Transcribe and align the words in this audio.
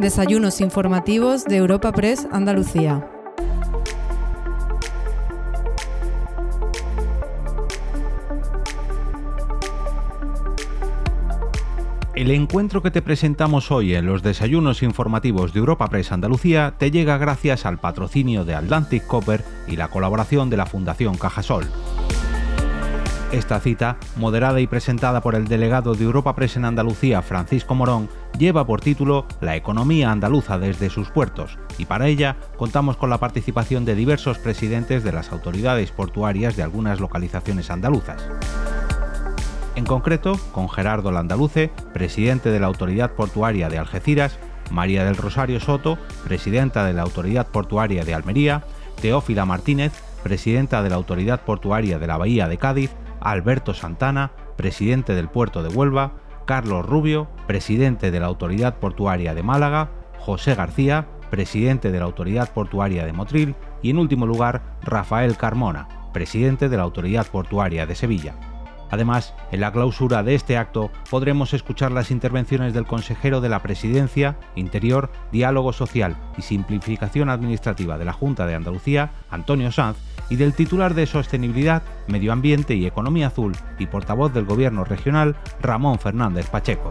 Desayunos 0.00 0.60
informativos 0.60 1.44
de 1.44 1.56
Europa 1.56 1.90
Press 1.90 2.28
Andalucía. 2.30 3.04
El 12.14 12.30
encuentro 12.30 12.80
que 12.80 12.92
te 12.92 13.02
presentamos 13.02 13.72
hoy 13.72 13.96
en 13.96 14.06
los 14.06 14.22
desayunos 14.22 14.84
informativos 14.84 15.52
de 15.52 15.58
Europa 15.58 15.88
Press 15.88 16.12
Andalucía 16.12 16.74
te 16.78 16.92
llega 16.92 17.18
gracias 17.18 17.66
al 17.66 17.78
patrocinio 17.78 18.44
de 18.44 18.54
Atlantic 18.54 19.04
Copper 19.04 19.42
y 19.66 19.74
la 19.74 19.88
colaboración 19.88 20.48
de 20.48 20.58
la 20.58 20.66
Fundación 20.66 21.16
Cajasol. 21.16 21.66
Esta 23.32 23.60
cita, 23.60 23.98
moderada 24.16 24.58
y 24.58 24.66
presentada 24.66 25.20
por 25.20 25.34
el 25.34 25.48
delegado 25.48 25.92
de 25.92 26.02
Europa 26.02 26.34
Press 26.34 26.56
en 26.56 26.64
Andalucía, 26.64 27.20
Francisco 27.20 27.74
Morón, 27.74 28.08
lleva 28.38 28.66
por 28.66 28.80
título 28.80 29.26
La 29.42 29.54
economía 29.54 30.10
andaluza 30.10 30.58
desde 30.58 30.88
sus 30.88 31.10
puertos, 31.10 31.58
y 31.76 31.84
para 31.84 32.06
ella 32.06 32.36
contamos 32.56 32.96
con 32.96 33.10
la 33.10 33.18
participación 33.18 33.84
de 33.84 33.94
diversos 33.94 34.38
presidentes 34.38 35.04
de 35.04 35.12
las 35.12 35.30
autoridades 35.30 35.90
portuarias 35.92 36.56
de 36.56 36.62
algunas 36.62 37.00
localizaciones 37.00 37.70
andaluzas. 37.70 38.26
En 39.76 39.84
concreto, 39.84 40.40
con 40.52 40.70
Gerardo 40.70 41.12
Landaluce, 41.12 41.70
presidente 41.92 42.50
de 42.50 42.60
la 42.60 42.66
Autoridad 42.68 43.12
Portuaria 43.12 43.68
de 43.68 43.76
Algeciras, 43.76 44.38
María 44.70 45.04
del 45.04 45.18
Rosario 45.18 45.60
Soto, 45.60 45.98
presidenta 46.24 46.86
de 46.86 46.94
la 46.94 47.02
Autoridad 47.02 47.46
Portuaria 47.48 48.06
de 48.06 48.14
Almería, 48.14 48.64
Teófila 49.02 49.44
Martínez, 49.44 49.92
presidenta 50.22 50.82
de 50.82 50.88
la 50.88 50.96
Autoridad 50.96 51.42
Portuaria 51.42 51.98
de 51.98 52.06
la 52.06 52.16
Bahía 52.16 52.48
de 52.48 52.56
Cádiz, 52.56 52.90
Alberto 53.20 53.74
Santana, 53.74 54.32
presidente 54.56 55.14
del 55.14 55.28
puerto 55.28 55.62
de 55.62 55.68
Huelva, 55.68 56.12
Carlos 56.46 56.86
Rubio, 56.86 57.28
presidente 57.46 58.10
de 58.10 58.20
la 58.20 58.26
Autoridad 58.26 58.76
Portuaria 58.78 59.34
de 59.34 59.42
Málaga, 59.42 59.90
José 60.18 60.54
García, 60.54 61.06
presidente 61.30 61.90
de 61.92 61.98
la 61.98 62.06
Autoridad 62.06 62.52
Portuaria 62.52 63.04
de 63.04 63.12
Motril 63.12 63.54
y 63.82 63.90
en 63.90 63.98
último 63.98 64.26
lugar 64.26 64.62
Rafael 64.82 65.36
Carmona, 65.36 65.88
presidente 66.12 66.68
de 66.68 66.76
la 66.76 66.82
Autoridad 66.84 67.26
Portuaria 67.26 67.86
de 67.86 67.94
Sevilla. 67.94 68.34
Además, 68.90 69.34
en 69.52 69.60
la 69.60 69.72
clausura 69.72 70.22
de 70.22 70.34
este 70.34 70.56
acto 70.56 70.90
podremos 71.10 71.54
escuchar 71.54 71.92
las 71.92 72.10
intervenciones 72.10 72.72
del 72.74 72.86
consejero 72.86 73.40
de 73.40 73.48
la 73.48 73.62
Presidencia, 73.62 74.36
Interior, 74.54 75.10
Diálogo 75.32 75.72
Social 75.72 76.16
y 76.36 76.42
Simplificación 76.42 77.28
Administrativa 77.28 77.98
de 77.98 78.04
la 78.04 78.12
Junta 78.12 78.46
de 78.46 78.54
Andalucía, 78.54 79.10
Antonio 79.30 79.72
Sanz, 79.72 79.98
y 80.30 80.36
del 80.36 80.54
titular 80.54 80.94
de 80.94 81.06
Sostenibilidad, 81.06 81.82
Medio 82.06 82.32
Ambiente 82.32 82.74
y 82.74 82.86
Economía 82.86 83.28
Azul 83.28 83.56
y 83.78 83.86
portavoz 83.86 84.32
del 84.32 84.44
Gobierno 84.44 84.84
Regional, 84.84 85.36
Ramón 85.60 85.98
Fernández 85.98 86.48
Pacheco. 86.48 86.88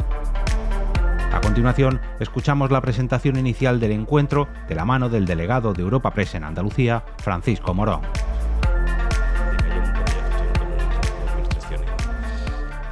A 1.34 1.42
continuación, 1.42 2.00
escuchamos 2.20 2.72
la 2.72 2.82
presentación 2.82 3.38
inicial 3.38 3.80
del 3.80 3.92
encuentro 3.92 4.48
de 4.68 4.76
la 4.76 4.86
mano 4.86 5.10
del 5.10 5.26
delegado 5.26 5.74
de 5.74 5.84
Europa 5.84 6.12
Press 6.12 6.36
en 6.36 6.44
Andalucía, 6.44 7.04
Francisco 7.18 7.74
Morón. 7.74 8.02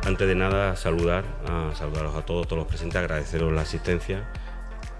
Antes 0.05 0.27
de 0.27 0.35
nada, 0.35 0.75
saludar, 0.75 1.25
a 1.47 1.73
saludaros 1.75 2.15
a 2.15 2.23
todos, 2.23 2.47
todos 2.47 2.59
los 2.59 2.67
presentes, 2.67 2.97
agradeceros 2.97 3.51
la 3.51 3.61
asistencia. 3.61 4.31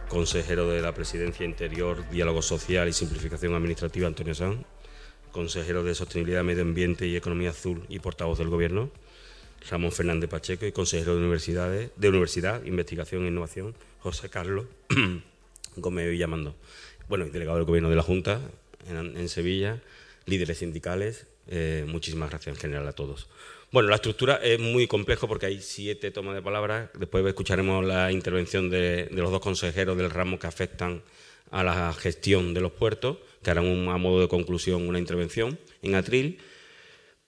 Consejero 0.10 0.68
de 0.68 0.82
la 0.82 0.96
Presidencia 0.96 1.46
Interior, 1.46 2.10
Diálogo 2.10 2.42
Social 2.42 2.90
y 2.90 2.94
Simplificación 2.94 3.54
Administrativa, 3.54 4.08
Antonio 4.08 4.34
Sanz. 4.34 4.66
Consejero 5.32 5.84
de 5.84 5.94
Sostenibilidad, 5.94 6.44
Medio 6.44 6.64
Ambiente 6.64 7.06
y 7.06 7.16
Economía 7.16 7.52
Azul 7.52 7.86
y 7.88 8.00
portavoz 8.00 8.40
del 8.40 8.50
Gobierno, 8.50 8.90
Ramón 9.70 9.92
Fernández 9.92 10.28
Pacheco. 10.28 10.66
Y 10.66 10.72
consejero 10.72 11.14
de, 11.14 11.20
Universidades, 11.20 11.92
de 11.96 12.10
Universidad, 12.10 12.64
Investigación 12.64 13.26
e 13.26 13.28
Innovación, 13.28 13.76
José 14.00 14.32
Carlos 14.32 14.66
Gómez 15.76 16.10
Villamando. 16.10 16.56
Bueno, 17.08 17.28
y 17.28 17.30
delegado 17.30 17.58
del 17.58 17.68
Gobierno 17.68 17.92
de 17.92 17.96
la 17.96 18.02
Junta 18.02 18.42
en, 18.88 19.30
Sevilla, 19.30 19.84
líderes 20.26 20.58
sindicales. 20.58 21.28
Eh, 21.48 21.86
muchísimas 21.88 22.32
gracias 22.32 22.56
en 22.56 22.60
general 22.60 22.88
a 22.88 22.94
todos. 22.94 23.30
Bueno, 23.76 23.90
la 23.90 23.96
estructura 23.96 24.40
es 24.42 24.58
muy 24.58 24.88
complejo 24.88 25.28
porque 25.28 25.48
hay 25.48 25.60
siete 25.60 26.10
tomas 26.10 26.34
de 26.34 26.42
palabras. 26.42 26.92
Después 26.98 27.26
escucharemos 27.26 27.84
la 27.84 28.10
intervención 28.10 28.70
de, 28.70 29.10
los 29.12 29.30
dos 29.32 29.42
consejeros 29.42 29.98
del 29.98 30.10
ramo 30.12 30.40
que 30.40 30.48
afectan 30.48 31.02
a 31.52 31.62
la 31.62 31.92
gestión 31.92 32.54
de 32.54 32.62
los 32.62 32.72
puertos, 32.72 33.18
que 33.44 33.52
harán 33.52 33.90
a 33.90 33.98
modo 33.98 34.22
de 34.22 34.30
conclusión 34.30 34.88
una 34.88 34.98
intervención 34.98 35.60
en 35.82 35.96
atril. 35.96 36.40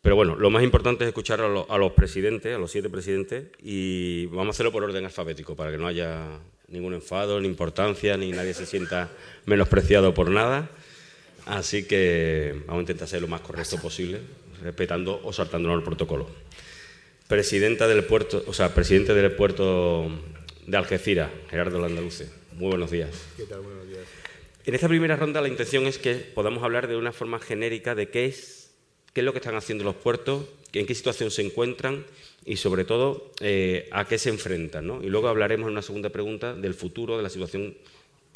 Pero 0.02 0.16
bueno, 0.16 0.38
lo 0.38 0.50
más 0.50 0.63
importante 0.63 1.03
es 1.03 1.09
escuchar 1.09 1.41
a, 1.41 1.47
a, 1.47 1.78
los 1.78 1.91
presidentes, 1.91 2.56
a 2.56 2.59
los 2.59 2.72
siete 2.72 2.90
presidentes, 2.90 3.47
y 3.62 4.28
vamos 4.28 4.47
a 4.47 4.52
hacerlo 4.52 4.72
por 4.72 4.85
orden 4.85 5.03
alfabético, 5.03 5.53
para 5.53 5.72
que 5.72 5.78
no 5.78 5.85
haya 5.85 6.40
ningún 6.69 6.94
enfado, 6.94 7.41
ni 7.41 7.50
importancia, 7.50 8.16
ni 8.16 8.31
nadie 8.31 8.53
se 8.53 8.66
sienta 8.66 9.09
menospreciado 9.46 10.14
por 10.14 10.29
nada. 10.29 10.69
Así 11.46 11.85
que 11.85 12.56
vamos 12.68 12.79
a 12.79 12.84
intentar 12.84 13.09
ser 13.09 13.22
lo 13.22 13.28
más 13.28 13.41
correcto 13.41 13.75
posible 13.81 14.22
respetando 14.62 15.19
o 15.23 15.34
saltándonos 15.34 15.79
el 15.79 15.84
protocolo. 15.84 16.28
Presidenta 17.28 17.88
del 17.88 18.03
puerto, 18.03 18.44
o 18.47 18.53
sea, 18.53 18.73
presidente 18.73 19.13
del 19.13 19.31
puerto 19.31 20.09
de 20.66 20.78
Algeciras, 20.78 21.29
Gerardo 21.50 21.79
Landaluce. 21.79 22.29
Muy 22.53 22.69
buenos 22.69 22.91
días. 22.91 23.09
¿Qué 23.35 23.44
tal? 23.44 23.62
Buenos 23.62 23.88
días. 23.88 24.06
En 24.66 24.75
esta 24.75 24.88
primera 24.88 25.16
ronda 25.16 25.41
la 25.41 25.47
intención 25.47 25.88
es 25.88 25.97
que 25.97 26.16
podamos 26.16 26.63
hablar 26.63 26.88
de 26.88 26.97
una 26.97 27.12
forma 27.12 27.40
genérica 27.40 27.96
de 27.96 28.09
qué 28.09 28.25
es, 28.25 28.72
qué 29.13 29.22
es 29.22 29.25
lo 29.25 29.31
que 29.31 29.40
están 29.40 29.56
haciendo 29.56 29.84
los 29.84 29.96
puertos, 29.96 30.44
en 30.73 30.85
qué 30.85 30.96
situación 30.96 31.31
se 31.31 31.41
encuentran 31.41 32.06
y 32.46 32.57
sobre 32.57 32.85
todo 32.85 33.31
eh, 33.41 33.90
a 33.91 34.06
qué 34.06 34.17
se 34.17 34.29
enfrentan. 34.29 34.88
¿no? 34.88 35.03
Y 35.03 35.07
luego 35.07 35.28
hablaremos 35.28 35.67
en 35.67 35.73
una 35.73 35.81
segunda 35.81 36.09
pregunta 36.09 36.53
del 36.53 36.73
futuro, 36.73 37.17
de 37.17 37.23
la 37.23 37.29
situación 37.29 37.75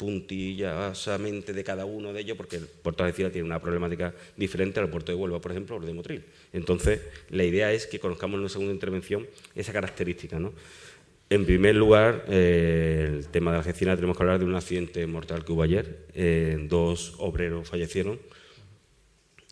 puntillosamente 0.02 1.52
de 1.52 1.62
cada 1.62 1.84
uno 1.84 2.12
de 2.12 2.22
ellos, 2.22 2.36
porque 2.36 2.56
el 2.56 2.66
puerto 2.66 3.04
de 3.04 3.10
Algeciras 3.10 3.30
tiene 3.30 3.46
una 3.46 3.60
problemática 3.60 4.12
diferente 4.36 4.80
al 4.80 4.90
puerto 4.90 5.12
de 5.12 5.16
Huelva, 5.16 5.40
por 5.40 5.52
ejemplo, 5.52 5.76
o 5.76 5.80
de 5.80 5.94
Motril. 5.94 6.24
Entonces, 6.52 7.02
la 7.30 7.44
idea 7.44 7.72
es 7.72 7.86
que 7.86 8.00
conozcamos 8.00 8.34
en 8.34 8.40
una 8.40 8.48
segunda 8.48 8.74
intervención 8.74 9.28
esa 9.54 9.72
característica. 9.72 10.40
¿no? 10.40 10.54
En 11.30 11.46
primer 11.46 11.76
lugar, 11.76 12.24
eh, 12.28 13.10
el 13.12 13.28
tema 13.28 13.52
de 13.52 13.58
Algeciras, 13.58 13.94
tenemos 13.94 14.16
que 14.16 14.24
hablar 14.24 14.40
de 14.40 14.44
un 14.44 14.56
accidente 14.56 15.06
mortal 15.06 15.44
que 15.44 15.52
hubo 15.52 15.62
ayer. 15.62 16.06
Eh, 16.14 16.58
dos 16.68 17.14
obreros 17.18 17.68
fallecieron. 17.68 18.18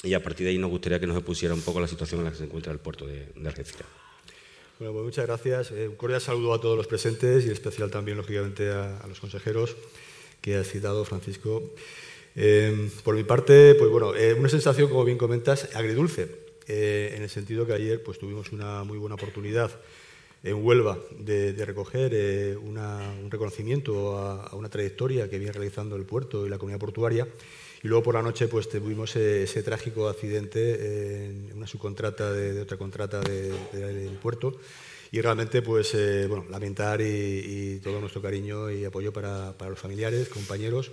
Y 0.02 0.14
a 0.14 0.20
partir 0.20 0.46
de 0.46 0.50
ahí 0.50 0.58
nos 0.58 0.70
gustaría 0.70 0.98
que 0.98 1.06
nos 1.06 1.16
expusiera 1.16 1.54
un 1.54 1.62
poco 1.62 1.80
la 1.80 1.86
situación 1.86 2.22
en 2.22 2.24
la 2.24 2.32
que 2.32 2.38
se 2.38 2.44
encuentra 2.44 2.72
el 2.72 2.80
puerto 2.80 3.06
de, 3.06 3.28
Algeciras. 3.46 3.86
Bueno, 4.80 4.94
pues 4.94 5.04
muchas 5.04 5.26
gracias. 5.26 5.70
Eh, 5.70 5.86
un 5.86 5.94
cordial 5.94 6.20
saludo 6.20 6.54
a 6.54 6.60
todos 6.60 6.76
los 6.76 6.88
presentes 6.88 7.44
y 7.44 7.46
en 7.46 7.52
especial 7.52 7.88
también, 7.88 8.16
lógicamente, 8.16 8.68
a 8.68 9.06
los 9.06 9.20
consejeros 9.20 9.76
que 10.40 10.56
has 10.56 10.68
citado, 10.68 11.04
Francisco. 11.04 11.62
Eh, 12.36 12.90
por 13.04 13.14
mi 13.14 13.24
parte, 13.24 13.74
pues 13.74 13.90
bueno, 13.90 14.14
eh, 14.14 14.34
una 14.34 14.48
sensación, 14.48 14.88
como 14.88 15.04
bien 15.04 15.18
comentas, 15.18 15.68
agridulce, 15.74 16.28
eh, 16.68 17.14
en 17.16 17.22
el 17.22 17.28
sentido 17.28 17.66
que 17.66 17.72
ayer 17.72 18.02
pues, 18.02 18.18
tuvimos 18.18 18.52
una 18.52 18.84
muy 18.84 18.98
buena 18.98 19.16
oportunidad 19.16 19.70
en 20.42 20.64
Huelva 20.64 20.98
de, 21.18 21.52
recoger 21.66 22.56
un 22.56 23.30
reconocimiento 23.30 24.16
a, 24.16 24.54
una 24.56 24.70
trayectoria 24.70 25.28
que 25.28 25.38
viene 25.38 25.52
realizando 25.52 25.96
el 25.96 26.04
puerto 26.04 26.46
y 26.46 26.48
la 26.48 26.56
comunidad 26.56 26.80
portuaria. 26.80 27.28
Y 27.82 27.88
luego 27.88 28.04
por 28.04 28.14
la 28.14 28.22
noche 28.22 28.48
pues, 28.48 28.68
tuvimos 28.68 29.14
ese, 29.16 29.62
trágico 29.62 30.08
accidente 30.08 31.26
en 31.26 31.52
una 31.54 31.66
subcontrata 31.66 32.32
de, 32.32 32.60
otra 32.62 32.78
contrata 32.78 33.20
del 33.20 34.18
puerto 34.22 34.58
y 35.12 35.20
realmente 35.20 35.62
pues 35.62 35.94
eh, 35.94 36.26
bueno, 36.28 36.46
lamentar 36.48 37.00
y, 37.00 37.80
todo 37.82 38.00
nuestro 38.00 38.22
cariño 38.22 38.70
y 38.70 38.84
apoyo 38.84 39.12
para, 39.12 39.56
para, 39.56 39.70
los 39.70 39.78
familiares, 39.78 40.28
compañeros 40.28 40.90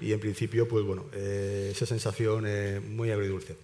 y 0.00 0.12
en 0.12 0.20
principio 0.20 0.66
pues 0.66 0.84
bueno, 0.84 1.06
eh, 1.12 1.70
esa 1.70 1.86
sensación 1.86 2.44
eh, 2.46 2.80
muy 2.80 3.10
agridulce. 3.10 3.56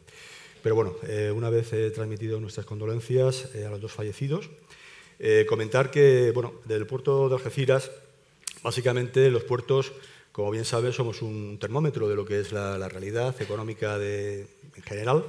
Pero 0.63 0.75
bueno, 0.75 0.95
una 1.35 1.49
vez 1.49 1.71
transmitido 1.95 2.39
nuestras 2.39 2.67
condolencias 2.67 3.49
a 3.55 3.71
los 3.71 3.81
dos 3.81 3.93
fallecidos, 3.93 4.51
comentar 5.49 5.91
que 5.91 6.33
bueno, 6.35 6.53
del 6.67 6.87
puerto 6.87 7.31
de 7.31 7.37
Algeciras, 7.37 7.91
básicamente 8.63 9.31
los 9.31 9.45
puertos, 9.45 9.91
como 10.33 10.51
bien 10.51 10.67
sabes, 10.67 10.97
somos 10.97 11.23
un 11.23 11.59
termómetro 11.59 12.11
de 12.11 12.15
lo 12.15 12.27
que 12.27 12.41
es 12.41 12.53
la, 12.53 12.77
la 12.77 12.91
realidad 12.91 13.41
económica 13.41 13.99
de, 13.99 14.49
en 14.77 14.83
general. 14.83 15.25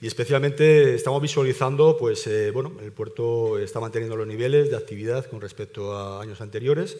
Y 0.00 0.06
especialmente 0.06 0.94
estamos 0.94 1.22
visualizando, 1.22 1.96
pues, 1.96 2.26
eh, 2.26 2.50
bueno, 2.50 2.72
el 2.82 2.92
puerto 2.92 3.58
está 3.58 3.80
manteniendo 3.80 4.16
los 4.16 4.26
niveles 4.26 4.70
de 4.70 4.76
actividad 4.76 5.24
con 5.26 5.40
respecto 5.40 5.94
a 5.94 6.20
años 6.20 6.40
anteriores, 6.40 6.98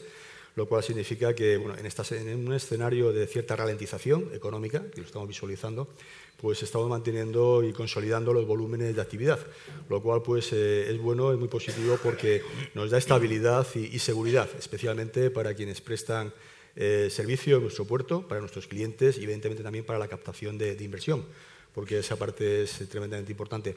lo 0.56 0.66
cual 0.68 0.84
significa 0.84 1.34
que, 1.34 1.56
bueno, 1.56 1.74
en, 1.76 2.28
en 2.28 2.46
un 2.46 2.52
escenario 2.54 3.12
de 3.12 3.26
cierta 3.26 3.56
ralentización 3.56 4.30
económica, 4.32 4.84
que 4.94 5.00
lo 5.00 5.06
estamos 5.06 5.26
visualizando, 5.26 5.88
pues 6.36 6.62
estamos 6.62 6.88
manteniendo 6.88 7.64
y 7.64 7.72
consolidando 7.72 8.32
los 8.32 8.46
volúmenes 8.46 8.94
de 8.94 9.02
actividad, 9.02 9.40
lo 9.88 10.00
cual 10.02 10.22
pues 10.22 10.52
eh, 10.52 10.90
es 10.90 10.98
bueno, 10.98 11.32
es 11.32 11.38
muy 11.38 11.48
positivo 11.48 11.98
porque 12.02 12.42
nos 12.74 12.90
da 12.90 12.98
estabilidad 12.98 13.66
y, 13.74 13.98
seguridad, 13.98 14.48
especialmente 14.58 15.30
para 15.30 15.54
quienes 15.54 15.80
prestan 15.80 16.32
eh, 16.76 17.08
servicio 17.10 17.56
en 17.56 17.62
nuestro 17.62 17.84
puerto, 17.84 18.26
para 18.28 18.40
nuestros 18.40 18.66
clientes 18.66 19.18
y 19.18 19.24
evidentemente 19.24 19.62
también 19.62 19.84
para 19.84 19.98
la 19.98 20.08
captación 20.08 20.58
de 20.58 20.76
inversión 20.80 21.24
porque 21.74 21.98
esa 21.98 22.16
parte 22.16 22.62
es 22.62 22.88
tremendamente 22.88 23.32
importante. 23.32 23.76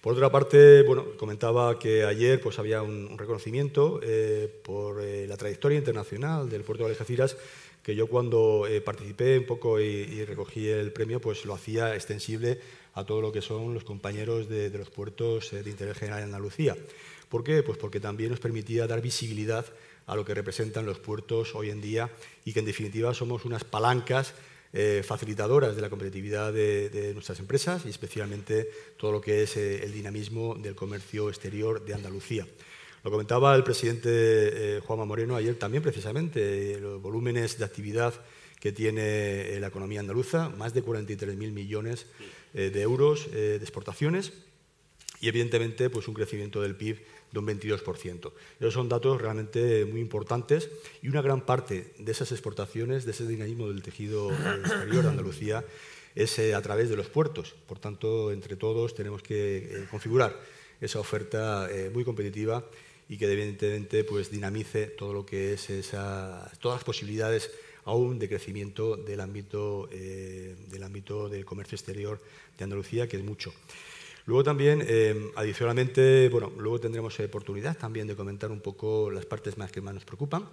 Por 0.00 0.14
otra 0.14 0.30
parte, 0.30 0.82
bueno, 0.82 1.04
comentaba 1.16 1.78
que 1.78 2.04
ayer 2.04 2.40
pues, 2.40 2.58
había 2.58 2.82
un, 2.82 3.16
reconocimiento 3.16 4.00
eh, 4.02 4.48
por 4.62 5.00
eh, 5.00 5.26
la 5.26 5.36
trayectoria 5.36 5.78
internacional 5.78 6.48
del 6.48 6.62
puerto 6.62 6.84
de 6.84 6.90
Algeciras, 6.90 7.36
que 7.82 7.94
yo 7.94 8.08
cuando 8.08 8.66
eh, 8.68 8.80
participé 8.80 9.38
un 9.38 9.46
poco 9.46 9.80
y, 9.80 10.24
recogí 10.24 10.68
el 10.68 10.92
premio, 10.92 11.20
pues 11.20 11.44
lo 11.44 11.54
hacía 11.54 11.94
extensible 11.94 12.60
a 12.94 13.04
todo 13.04 13.20
lo 13.20 13.30
que 13.30 13.42
son 13.42 13.74
los 13.74 13.84
compañeros 13.84 14.48
de, 14.48 14.70
de 14.70 14.78
los 14.78 14.90
puertos 14.90 15.52
de 15.52 15.70
interés 15.70 15.96
general 15.96 16.20
en 16.20 16.26
Andalucía. 16.26 16.76
¿Por 17.28 17.44
qué? 17.44 17.62
Pues 17.62 17.78
porque 17.78 18.00
también 18.00 18.30
nos 18.30 18.40
permitía 18.40 18.86
dar 18.86 19.00
visibilidad 19.00 19.66
a 20.06 20.14
lo 20.14 20.24
que 20.24 20.34
representan 20.34 20.86
los 20.86 20.98
puertos 20.98 21.54
hoy 21.54 21.70
en 21.70 21.80
día 21.80 22.10
y 22.44 22.52
que 22.52 22.60
en 22.60 22.66
definitiva 22.66 23.12
somos 23.12 23.44
unas 23.44 23.64
palancas 23.64 24.34
eh, 24.72 25.02
facilitadoras 25.04 25.74
de 25.76 25.82
la 25.82 25.88
competitividad 25.88 26.52
de, 26.52 27.12
nuestras 27.14 27.38
empresas 27.38 27.86
y 27.86 27.88
especialmente 27.88 28.68
todo 28.96 29.12
lo 29.12 29.20
que 29.20 29.42
es 29.42 29.56
eh, 29.56 29.84
el 29.84 29.92
dinamismo 29.92 30.54
del 30.54 30.74
comercio 30.74 31.28
exterior 31.28 31.84
de 31.84 31.94
Andalucía. 31.94 32.46
Lo 33.04 33.10
comentaba 33.10 33.54
el 33.54 33.62
presidente 33.62 34.08
eh, 34.10 34.80
Juanma 34.80 35.04
Moreno 35.04 35.36
ayer 35.36 35.54
también 35.54 35.82
precisamente, 35.82 36.78
los 36.80 37.00
volúmenes 37.00 37.58
de 37.58 37.64
actividad 37.64 38.14
que 38.60 38.72
tiene 38.72 39.58
la 39.60 39.68
economía 39.68 40.00
andaluza, 40.00 40.48
más 40.48 40.74
de 40.74 40.84
43.000 40.84 41.36
millones 41.52 42.06
de 42.52 42.80
euros 42.80 43.30
de 43.30 43.56
exportaciones 43.56 44.32
y 45.20 45.28
evidentemente 45.28 45.90
pues 45.90 46.08
un 46.08 46.14
crecimiento 46.14 46.62
del 46.62 46.74
PIB 46.74 47.04
de 47.32 47.38
un 47.38 47.46
22%. 47.46 48.32
Esos 48.60 48.74
son 48.74 48.88
datos 48.88 49.20
realmente 49.20 49.84
muy 49.84 50.00
importantes 50.00 50.70
y 51.02 51.08
una 51.08 51.22
gran 51.22 51.40
parte 51.40 51.92
de 51.98 52.12
esas 52.12 52.32
exportaciones, 52.32 53.04
de 53.04 53.10
ese 53.12 53.26
dinamismo 53.26 53.68
del 53.68 53.82
tejido 53.82 54.30
exterior 54.32 55.02
de 55.04 55.08
Andalucía, 55.10 55.64
es 56.16 56.38
eh, 56.38 56.54
a 56.54 56.62
través 56.62 56.88
de 56.88 56.96
los 56.96 57.08
puertos. 57.08 57.54
Por 57.66 57.78
tanto, 57.78 58.32
entre 58.32 58.56
todos 58.56 58.94
tenemos 58.94 59.22
que 59.22 59.58
eh, 59.58 59.86
configurar 59.90 60.34
esa 60.80 60.98
oferta 60.98 61.68
eh, 61.70 61.90
muy 61.92 62.04
competitiva 62.04 62.64
y 63.08 63.18
que 63.18 63.30
evidentemente 63.30 64.02
pues, 64.02 64.30
dinamice 64.30 64.86
todo 64.86 65.12
lo 65.12 65.26
que 65.26 65.52
es 65.52 65.70
esa, 65.70 66.50
todas 66.60 66.78
las 66.78 66.84
posibilidades 66.84 67.50
aún 67.84 68.18
de 68.18 68.28
crecimiento 68.28 68.96
del 68.96 69.20
ámbito, 69.20 69.88
del 69.92 70.82
ámbito 70.82 71.28
del 71.28 71.44
comercio 71.44 71.76
exterior 71.76 72.20
de 72.58 72.64
Andalucía, 72.64 73.06
que 73.06 73.16
es 73.16 73.22
mucho. 73.22 73.54
Luego 74.26 74.42
también, 74.42 74.84
eh, 74.84 75.30
adicionalmente, 75.36 76.28
bueno, 76.30 76.52
luego 76.58 76.80
tendremos 76.80 77.18
oportunidad 77.20 77.76
también 77.76 78.08
de 78.08 78.16
comentar 78.16 78.50
un 78.50 78.60
poco 78.60 79.08
las 79.08 79.24
partes 79.24 79.56
más 79.56 79.70
que 79.70 79.80
más 79.80 79.94
nos 79.94 80.04
preocupan, 80.04 80.48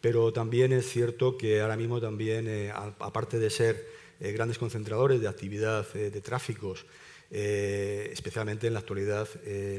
pero 0.00 0.32
también 0.32 0.72
es 0.72 0.88
cierto 0.88 1.36
que 1.36 1.60
ahora 1.60 1.76
mismo 1.76 2.00
también, 2.00 2.46
eh, 2.46 2.72
aparte 2.72 3.40
de 3.40 3.50
ser 3.50 3.84
eh, 4.20 4.30
grandes 4.30 4.58
concentradores 4.58 5.20
de 5.20 5.26
actividad 5.26 5.92
de 5.92 6.20
tráficos, 6.20 6.86
especialmente 7.32 8.66
en 8.66 8.74
la 8.74 8.80
actualidad 8.80 9.28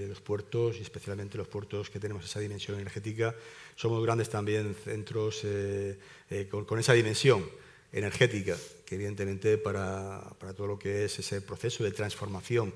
los 0.08 0.22
puertos 0.22 0.78
y 0.78 0.82
especialmente 0.82 1.38
los 1.38 1.50
puertos 1.50 1.90
que 1.90 2.00
tenemos 2.00 2.24
esa 2.24 2.40
dimensión 2.40 2.80
energética, 2.80 3.36
somos 3.76 4.02
grandes 4.04 4.30
también 4.30 4.74
centros 4.74 5.46
con, 6.50 6.64
con, 6.64 6.80
esa 6.80 6.94
dimensión 6.94 7.44
energética, 7.92 8.56
que 8.86 8.96
evidentemente 8.96 9.58
para, 9.58 10.22
para 10.40 10.54
todo 10.54 10.68
lo 10.68 10.80
que 10.80 11.04
es 11.06 11.20
ese 11.20 11.42
proceso 11.42 11.84
de 11.84 11.92
transformación 11.92 12.74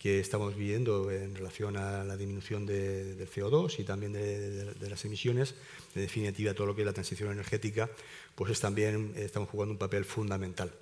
que 0.00 0.18
estamos 0.18 0.56
viviendo 0.56 1.10
en 1.10 1.34
relación 1.34 1.76
a 1.76 2.02
la 2.04 2.16
disminución 2.16 2.64
del 2.64 3.28
CO2 3.28 3.80
y 3.80 3.84
también 3.84 4.14
de, 4.14 4.88
las 4.88 5.04
emisiones, 5.04 5.54
en 5.94 6.00
definitiva 6.00 6.54
todo 6.54 6.68
lo 6.68 6.74
que 6.74 6.80
es 6.80 6.86
la 6.86 6.94
transición 6.94 7.30
energética, 7.30 7.90
pues 8.34 8.50
es 8.50 8.60
también 8.60 9.12
estamos 9.14 9.50
jugando 9.50 9.72
un 9.72 9.78
papel 9.78 10.06
fundamental. 10.06 10.72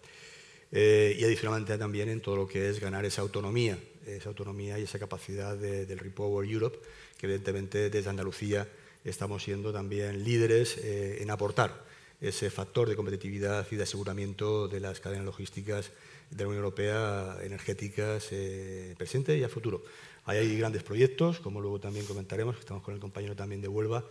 Eh, 0.70 1.17
y 1.19 1.25
adicionalmente 1.25 1.76
también 1.79 2.09
en 2.11 2.20
todo 2.20 2.37
lo 2.37 2.47
que 2.47 2.69
es 2.69 2.79
ganar 2.79 3.05
esa 3.05 3.23
autonomía, 3.23 3.76
esa 4.06 4.29
autonomía 4.29 4.79
y 4.79 4.85
esa 4.85 5.00
capacidad 5.00 5.56
del 5.56 5.99
Repower 5.99 6.49
Europe, 6.49 6.79
que 7.19 7.26
evidentemente 7.26 7.91
desde 7.91 8.11
Andalucía 8.11 8.69
estamos 9.05 9.43
siendo 9.43 9.73
también 9.73 10.23
líderes 10.23 10.79
eh, 10.79 11.19
en 11.23 11.31
aportar 11.32 11.85
ese 12.20 12.50
factor 12.50 12.88
de 12.88 12.94
competitividad 12.94 13.67
y 13.69 13.75
de 13.75 13.82
aseguramiento 13.82 14.69
de 14.69 14.79
las 14.79 15.00
cadenas 15.00 15.25
logísticas 15.25 15.91
de 16.31 16.45
la 16.45 16.49
Unión 16.49 16.65
Europea 16.65 17.37
energéticas 17.43 18.29
eh, 18.33 18.95
presente 18.97 19.37
y 19.37 19.43
a 19.43 19.49
futuro. 19.49 19.83
Hay 20.25 20.59
grandes 20.59 20.83
proyectos, 20.83 21.41
como 21.41 21.61
luego 21.61 21.81
también 21.81 22.05
comentaremos, 22.05 22.59
estamos 22.59 22.83
con 22.83 22.95
el 22.95 23.01
compañero 23.01 23.35
también 23.35 23.63
de 23.63 23.69
Huelva, 23.69 24.05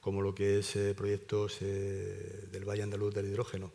como 0.00 0.20
lo 0.20 0.34
que 0.34 0.58
es 0.58 0.74
eh, 0.76 0.94
proyectos 0.96 1.58
eh, 1.60 2.46
del 2.50 2.64
Valle 2.64 2.82
Andaluz 2.82 3.14
del 3.14 3.26
Hidrógeno 3.26 3.70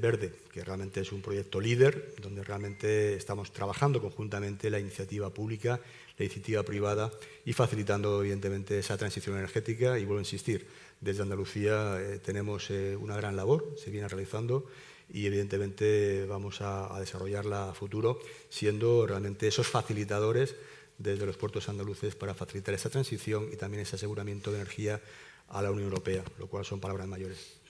Verde, 0.00 0.32
que 0.52 0.64
realmente 0.64 1.02
es 1.02 1.12
un 1.12 1.22
proyecto 1.22 1.60
líder, 1.60 2.16
donde 2.20 2.42
realmente 2.42 3.14
estamos 3.14 3.52
trabajando 3.52 4.00
conjuntamente 4.00 4.70
la 4.70 4.80
iniciativa 4.80 5.30
pública, 5.32 5.78
la 6.18 6.24
iniciativa 6.24 6.64
privada 6.64 7.12
y 7.44 7.52
facilitando, 7.52 8.22
evidentemente, 8.22 8.80
esa 8.80 8.96
transición 8.96 9.36
energética. 9.36 9.96
Y 10.00 10.04
vuelvo 10.04 10.18
a 10.18 10.22
insistir, 10.22 10.66
desde 11.00 11.22
Andalucía 11.22 11.96
tenemos 12.24 12.70
una 12.70 13.16
gran 13.18 13.36
labor, 13.36 13.72
se 13.76 13.92
viene 13.92 14.08
realizando 14.08 14.66
y 15.10 15.26
evidentemente 15.26 16.26
vamos 16.26 16.60
a, 16.60 16.98
desarrollarla 17.00 17.70
a 17.70 17.74
futuro 17.74 18.18
siendo 18.48 19.06
realmente 19.06 19.48
esos 19.48 19.66
facilitadores 19.66 20.56
desde 20.98 21.26
los 21.26 21.36
puertos 21.36 21.68
andaluces 21.68 22.14
para 22.14 22.34
facilitar 22.34 22.74
esa 22.74 22.90
transición 22.90 23.48
y 23.52 23.56
también 23.56 23.82
ese 23.82 23.96
aseguramiento 23.96 24.50
de 24.50 24.58
energía 24.58 25.00
a 25.48 25.62
la 25.62 25.70
Unión 25.70 25.88
Europea, 25.88 26.24
lo 26.38 26.48
cual 26.48 26.64
son 26.64 26.80
palabras 26.80 27.06
mayores. 27.06 27.60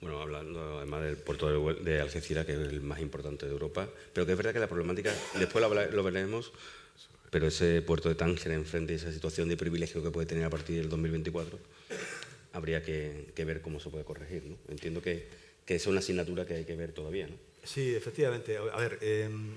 Bueno, 0.00 0.20
hablando 0.20 0.78
además 0.78 1.02
del 1.02 1.16
puerto 1.16 1.74
de 1.74 2.00
Algeciras, 2.00 2.44
que 2.44 2.52
es 2.52 2.58
el 2.58 2.80
más 2.80 3.00
importante 3.00 3.46
de 3.46 3.52
Europa, 3.52 3.88
pero 4.12 4.26
que 4.26 4.32
es 4.32 4.38
verdad 4.38 4.52
que 4.52 4.58
la 4.58 4.68
problemática, 4.68 5.14
después 5.38 5.64
lo, 5.64 6.02
veremos, 6.02 6.52
pero 7.30 7.46
ese 7.46 7.80
puerto 7.82 8.08
de 8.08 8.14
Tánger 8.14 8.52
enfrente 8.52 8.92
de 8.92 8.98
esa 8.98 9.12
situación 9.12 9.48
de 9.48 9.56
privilegio 9.56 10.02
que 10.02 10.10
puede 10.10 10.26
tener 10.26 10.44
a 10.44 10.50
partir 10.50 10.76
del 10.76 10.88
2024, 10.88 11.58
habría 12.52 12.82
que, 12.82 13.32
que 13.34 13.44
ver 13.44 13.60
cómo 13.62 13.80
se 13.80 13.88
puede 13.88 14.04
corregir. 14.04 14.44
¿no? 14.44 14.56
Entiendo 14.68 15.00
que 15.00 15.47
que 15.68 15.74
es 15.74 15.86
una 15.86 15.98
asignatura 15.98 16.46
que 16.46 16.54
hay 16.54 16.64
que 16.64 16.74
ver 16.74 16.92
todavía. 16.92 17.26
¿no? 17.26 17.34
Sí, 17.62 17.94
efectivamente. 17.94 18.56
A 18.56 18.78
ver, 18.78 18.98
em, 19.02 19.50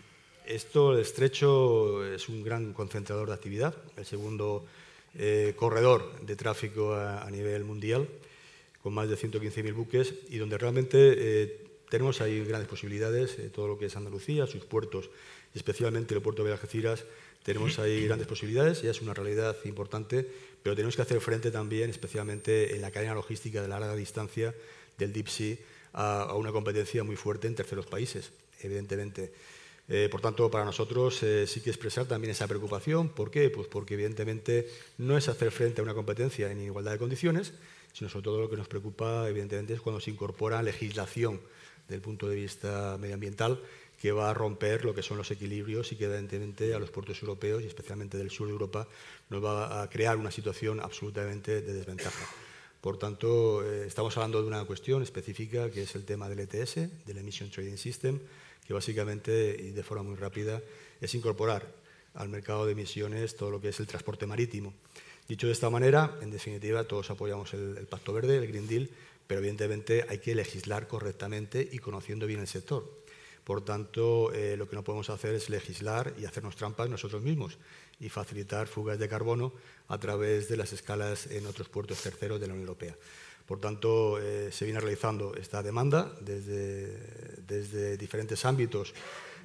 esto, 0.45 0.91
el 0.91 0.99
estrecho, 0.99 2.03
es 2.05 2.27
un 2.27 2.43
gran 2.43 2.73
concentrador 2.73 3.29
de 3.29 3.33
actividad, 3.33 3.73
el 3.95 4.05
segundo 4.05 4.65
eh, 5.15 5.53
corredor 5.55 6.19
de 6.19 6.35
tráfico 6.35 6.93
a, 6.93 7.31
nivel 7.31 7.63
mundial, 7.63 8.09
con 8.83 8.93
más 8.93 9.07
de 9.07 9.15
115.000 9.15 9.73
buques, 9.73 10.13
y 10.27 10.37
donde 10.37 10.57
realmente 10.57 10.97
eh, 11.15 11.63
tenemos 11.89 12.19
ahí 12.19 12.43
grandes 12.43 12.67
posibilidades, 12.67 13.39
eh, 13.39 13.49
todo 13.49 13.69
lo 13.69 13.79
que 13.79 13.85
es 13.85 13.95
Andalucía, 13.95 14.47
sus 14.47 14.65
puertos, 14.65 15.09
y 15.55 15.59
especialmente 15.59 16.13
el 16.13 16.21
puerto 16.21 16.43
de 16.43 16.51
Algeciras, 16.51 17.05
tenemos 17.43 17.79
ahí 17.79 18.03
grandes 18.03 18.27
posibilidades, 18.27 18.81
ya 18.81 18.91
es 18.91 19.01
una 19.01 19.13
realidad 19.13 19.55
importante, 19.63 20.27
pero 20.61 20.75
tenemos 20.75 20.97
que 20.97 21.03
hacer 21.03 21.21
frente 21.21 21.51
también, 21.51 21.89
especialmente 21.89 22.75
en 22.75 22.81
la 22.81 22.91
cadena 22.91 23.13
logística 23.13 23.61
de 23.61 23.69
larga 23.69 23.95
distancia 23.95 24.53
del 24.97 25.13
Deep 25.13 25.29
Sea, 25.29 25.55
a, 25.93 26.33
una 26.35 26.51
competencia 26.51 27.03
muy 27.03 27.15
fuerte 27.15 27.47
en 27.47 27.55
terceros 27.55 27.85
países, 27.85 28.31
evidentemente. 28.61 29.33
Eh, 29.87 30.07
por 30.09 30.21
tanto, 30.21 30.49
para 30.49 30.63
nosotros 30.63 31.21
eh, 31.23 31.45
sí 31.47 31.59
que 31.61 31.69
expresar 31.69 32.05
también 32.05 32.31
esa 32.31 32.47
preocupación. 32.47 33.09
¿Por 33.09 33.29
qué? 33.29 33.49
Pues 33.49 33.67
porque 33.67 33.95
evidentemente 33.95 34.69
no 34.97 35.17
es 35.17 35.27
hacer 35.27 35.51
frente 35.51 35.81
a 35.81 35.83
una 35.83 35.93
competencia 35.93 36.51
en 36.51 36.61
igualdad 36.61 36.93
de 36.93 36.97
condiciones, 36.97 37.53
sino 37.93 38.09
sobre 38.09 38.23
todo 38.23 38.41
lo 38.41 38.49
que 38.49 38.57
nos 38.57 38.67
preocupa, 38.67 39.27
evidentemente, 39.27 39.73
es 39.73 39.81
cuando 39.81 39.99
se 39.99 40.11
incorpora 40.11 40.63
legislación 40.63 41.41
del 41.89 41.99
punto 41.99 42.29
de 42.29 42.35
vista 42.35 42.97
medioambiental 42.99 43.59
que 44.01 44.11
va 44.11 44.31
a 44.31 44.33
romper 44.33 44.83
lo 44.83 44.95
que 44.95 45.03
son 45.03 45.17
los 45.17 45.29
equilibrios 45.29 45.91
y 45.91 45.95
que 45.95 46.05
evidentemente 46.05 46.73
a 46.73 46.79
los 46.79 46.89
puertos 46.89 47.21
europeos 47.21 47.61
y 47.61 47.67
especialmente 47.67 48.17
del 48.17 48.31
sur 48.31 48.47
de 48.47 48.53
Europa 48.53 48.87
nos 49.29 49.43
va 49.43 49.83
a 49.83 49.89
crear 49.89 50.17
una 50.17 50.31
situación 50.31 50.79
absolutamente 50.79 51.61
de 51.61 51.73
desventaja. 51.73 52.25
Por 52.81 52.97
tanto, 52.97 53.63
eh, 53.63 53.85
estamos 53.85 54.17
hablando 54.17 54.41
de 54.41 54.47
una 54.47 54.65
cuestión 54.65 55.03
específica 55.03 55.69
que 55.69 55.83
es 55.83 55.93
el 55.93 56.03
tema 56.03 56.27
del 56.27 56.39
ETS, 56.39 57.05
del 57.05 57.17
Emission 57.19 57.51
Trading 57.51 57.77
System, 57.77 58.19
que 58.65 58.73
básicamente 58.73 59.55
y 59.59 59.69
de 59.69 59.83
forma 59.83 60.03
muy 60.03 60.15
rápida 60.15 60.61
es 60.99 61.13
incorporar 61.13 61.71
al 62.15 62.29
mercado 62.29 62.65
de 62.65 62.71
emisiones 62.71 63.35
todo 63.35 63.51
lo 63.51 63.61
que 63.61 63.69
es 63.69 63.79
el 63.79 63.85
transporte 63.85 64.25
marítimo. 64.25 64.73
Dicho 65.27 65.45
de 65.45 65.53
esta 65.53 65.69
manera, 65.69 66.17
en 66.21 66.31
definitiva, 66.31 66.83
todos 66.83 67.11
apoyamos 67.11 67.53
el, 67.53 67.85
Pacto 67.87 68.13
Verde, 68.13 68.37
el 68.37 68.47
Green 68.47 68.67
Deal, 68.67 68.89
pero 69.27 69.39
evidentemente 69.39 70.05
hay 70.09 70.17
que 70.17 70.33
legislar 70.33 70.87
correctamente 70.87 71.69
y 71.71 71.77
conociendo 71.77 72.25
bien 72.25 72.39
el 72.39 72.47
sector. 72.47 73.00
Por 73.43 73.65
tanto, 73.65 74.31
eh, 74.33 74.55
lo 74.55 74.69
que 74.69 74.75
no 74.75 74.83
podemos 74.83 75.09
hacer 75.09 75.33
es 75.33 75.49
legislar 75.49 76.13
y 76.19 76.25
hacernos 76.25 76.55
trampas 76.55 76.89
nosotros 76.89 77.21
mismos 77.23 77.57
y 77.99 78.09
facilitar 78.09 78.67
fugas 78.67 78.99
de 78.99 79.09
carbono 79.09 79.53
a 79.87 79.97
través 79.99 80.47
de 80.47 80.57
las 80.57 80.73
escalas 80.73 81.27
en 81.27 81.45
otros 81.47 81.67
puertos 81.67 82.01
terceros 82.01 82.39
de 82.39 82.47
la 82.47 82.53
Unión 82.53 82.67
Europea. 82.67 82.95
Por 83.45 83.59
tanto, 83.59 84.19
eh, 84.21 84.51
se 84.51 84.65
viene 84.65 84.79
realizando 84.79 85.35
esta 85.35 85.63
demanda 85.63 86.15
desde, 86.21 86.95
desde 87.45 87.97
diferentes 87.97 88.45
ámbitos 88.45 88.93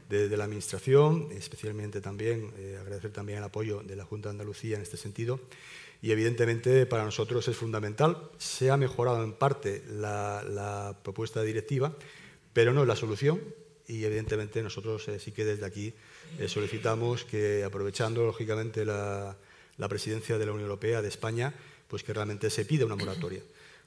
de, 0.09 0.37
la 0.37 0.45
Administración, 0.45 1.29
especialmente 1.33 2.01
también 2.01 2.53
eh, 2.59 2.79
agradecer 2.81 3.11
también 3.11 3.39
el 3.39 3.45
apoyo 3.45 3.83
de 3.83 3.97
la 3.97 4.05
Junta 4.05 4.29
de 4.29 4.35
Andalucía 4.35 4.77
en 4.77 4.83
este 4.83 4.97
sentido. 4.97 5.41
Y 6.03 6.13
evidentemente 6.13 6.87
para 6.87 7.05
nosotros 7.05 7.49
es 7.49 7.57
fundamental. 7.57 8.31
Se 8.37 8.71
ha 8.71 8.77
mejorado 8.77 9.25
en 9.25 9.33
parte 9.33 9.83
la, 9.89 10.45
la 10.45 10.97
propuesta 11.03 11.43
directiva, 11.43 11.97
pero 12.53 12.73
no 12.73 12.83
es 12.83 12.89
la 12.89 12.95
solución 12.95 13.41
y 13.89 14.05
evidentemente 14.05 14.63
nosotros 14.63 15.09
sí 15.19 15.33
que 15.33 15.45
desde 15.45 15.65
aquí 15.65 15.95
solicitamos 16.47 17.25
que 17.25 17.63
aprovechando 17.65 18.25
lógicamente 18.25 18.85
la, 18.85 19.37
presidencia 19.89 20.39
de 20.39 20.47
la 20.47 20.53
Unión 20.53 20.69
Europea 20.69 21.03
de 21.03 21.09
España, 21.09 21.55
pues 21.89 22.03
que 22.03 22.13
realmente 22.13 22.51
se 22.51 22.65
pida 22.65 22.85
una 22.85 22.97
moratoria. 22.97 23.43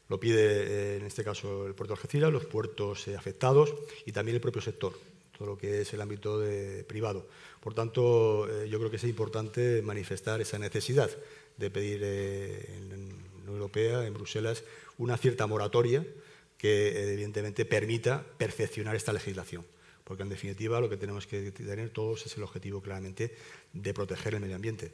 Lo 0.09 0.19
pide, 0.19 0.41
eh, 0.41 0.97
en 0.97 1.05
este 1.05 1.23
caso, 1.23 1.67
el 1.67 1.75
puerto 1.75 1.93
de 1.93 1.99
Algeciras, 1.99 2.33
los 2.33 2.45
puertos 2.45 3.07
eh, 3.07 3.15
afectados 3.15 3.73
y 4.05 4.11
también 4.11 4.35
el 4.35 4.41
propio 4.41 4.61
sector, 4.61 4.93
todo 5.37 5.49
lo 5.49 5.57
que 5.57 5.81
es 5.81 5.93
el 5.93 6.01
ámbito 6.01 6.43
privado. 6.87 7.27
Por 7.59 7.75
tanto, 7.75 8.47
eh, 8.49 8.67
yo 8.67 8.79
creo 8.79 8.89
que 8.89 8.97
es 8.97 9.03
importante 9.03 9.83
manifestar 9.83 10.41
esa 10.41 10.57
necesidad 10.57 11.11
de 11.57 11.69
pedir 11.69 12.03
en 12.03 12.89
la 12.89 12.95
Unión 12.95 13.53
Europea, 13.53 14.07
en 14.07 14.13
Bruselas, 14.15 14.63
una 14.97 15.15
cierta 15.17 15.45
moratoria 15.45 16.05
que, 16.57 17.13
evidentemente, 17.13 17.65
permita 17.65 18.25
perfeccionar 18.37 18.95
esta 18.95 19.13
legislación. 19.13 19.63
Porque, 20.09 20.23
en 20.23 20.29
definitiva, 20.29 20.81
lo 20.81 20.89
que 20.89 20.97
tenemos 20.97 21.27
que 21.27 21.51
tener 21.51 21.91
todos 21.91 22.25
es 22.25 22.35
el 22.35 22.41
objetivo, 22.41 22.81
claramente, 22.81 23.31
de 23.71 23.93
proteger 23.93 24.33
el 24.33 24.39
medio 24.39 24.55
ambiente 24.55 24.91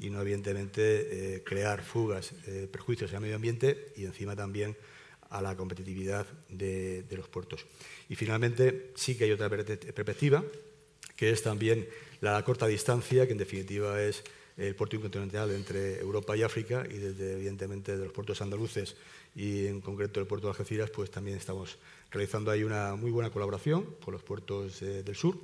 y 0.00 0.10
no 0.10 0.20
evidentemente 0.20 1.36
eh, 1.36 1.44
crear 1.44 1.84
fugas, 1.84 2.32
eh, 2.48 2.66
perjuicios 2.68 3.14
al 3.14 3.20
medio 3.20 3.36
ambiente 3.36 3.92
y 3.94 4.06
encima 4.06 4.34
también 4.34 4.76
a 5.30 5.40
la 5.40 5.56
competitividad 5.56 6.26
de, 6.48 7.04
los 7.10 7.28
puertos. 7.28 7.64
Y 8.08 8.16
finalmente 8.16 8.90
sí 8.96 9.16
que 9.16 9.22
hay 9.22 9.30
otra 9.30 9.48
perspectiva, 9.48 10.44
que 11.14 11.30
es 11.30 11.44
también 11.44 11.88
la 12.20 12.44
corta 12.44 12.66
distancia, 12.66 13.24
que 13.24 13.32
en 13.34 13.38
definitiva 13.38 14.02
es 14.02 14.24
el 14.56 14.74
puerto 14.74 14.96
intercontinental 14.96 15.52
entre 15.52 16.00
Europa 16.00 16.36
y 16.36 16.42
África 16.42 16.84
y 16.90 16.96
desde 16.96 17.34
evidentemente 17.34 17.96
de 17.96 18.02
los 18.02 18.12
puertos 18.12 18.42
andaluces 18.42 18.96
y 19.36 19.68
en 19.68 19.80
concreto 19.80 20.18
el 20.18 20.26
puerto 20.26 20.48
de 20.48 20.54
Algeciras, 20.54 20.90
pues 20.90 21.08
también 21.08 21.36
estamos 21.36 21.78
realizando 22.16 22.50
ahí 22.50 22.64
una 22.64 22.96
muy 22.96 23.10
buena 23.10 23.30
colaboración 23.30 23.84
con 24.02 24.12
los 24.12 24.22
puertos 24.22 24.80
eh, 24.80 25.02
del 25.02 25.14
sur. 25.14 25.36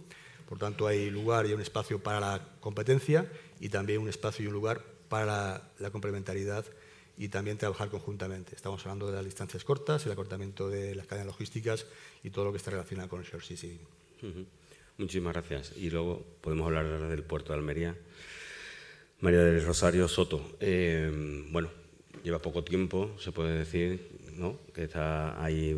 Por 0.48 0.58
tanto, 0.58 0.86
hay 0.86 1.10
lugar 1.10 1.46
y 1.46 1.52
un 1.52 1.60
espacio 1.60 2.02
para 2.02 2.18
la 2.18 2.48
competencia 2.60 3.30
y 3.60 3.68
también 3.68 4.00
un 4.00 4.08
espacio 4.08 4.44
y 4.44 4.48
un 4.48 4.54
lugar 4.54 4.82
para 5.08 5.70
la, 5.78 5.90
complementariedad 5.90 6.64
y 7.18 7.28
también 7.28 7.58
trabajar 7.58 7.90
conjuntamente. 7.90 8.56
Estamos 8.56 8.80
hablando 8.86 9.06
de 9.08 9.16
las 9.16 9.24
distancias 9.24 9.64
cortas, 9.64 10.06
el 10.06 10.12
acortamiento 10.12 10.70
de 10.70 10.94
las 10.94 11.06
cadenas 11.06 11.26
logísticas 11.26 11.86
y 12.22 12.30
todo 12.30 12.46
lo 12.46 12.52
que 12.52 12.56
está 12.56 12.70
relacionado 12.70 13.08
con 13.10 13.20
el 13.20 13.26
short 13.26 13.44
sea 13.44 13.70
Muchísimas 14.96 15.34
gracias. 15.34 15.72
Y 15.76 15.90
luego 15.90 16.24
podemos 16.40 16.66
hablar 16.66 17.08
del 17.08 17.22
puerto 17.22 17.52
de 17.52 17.58
Almería. 17.58 17.96
María 19.20 19.40
del 19.40 19.64
Rosario 19.64 20.08
Soto. 20.08 20.56
Eh, 20.60 21.10
bueno, 21.50 21.70
lleva 22.22 22.38
poco 22.38 22.62
tiempo, 22.64 23.10
se 23.18 23.32
puede 23.32 23.58
decir, 23.58 24.08
¿no? 24.36 24.56
que 24.74 24.84
está 24.84 25.42
ahí 25.42 25.70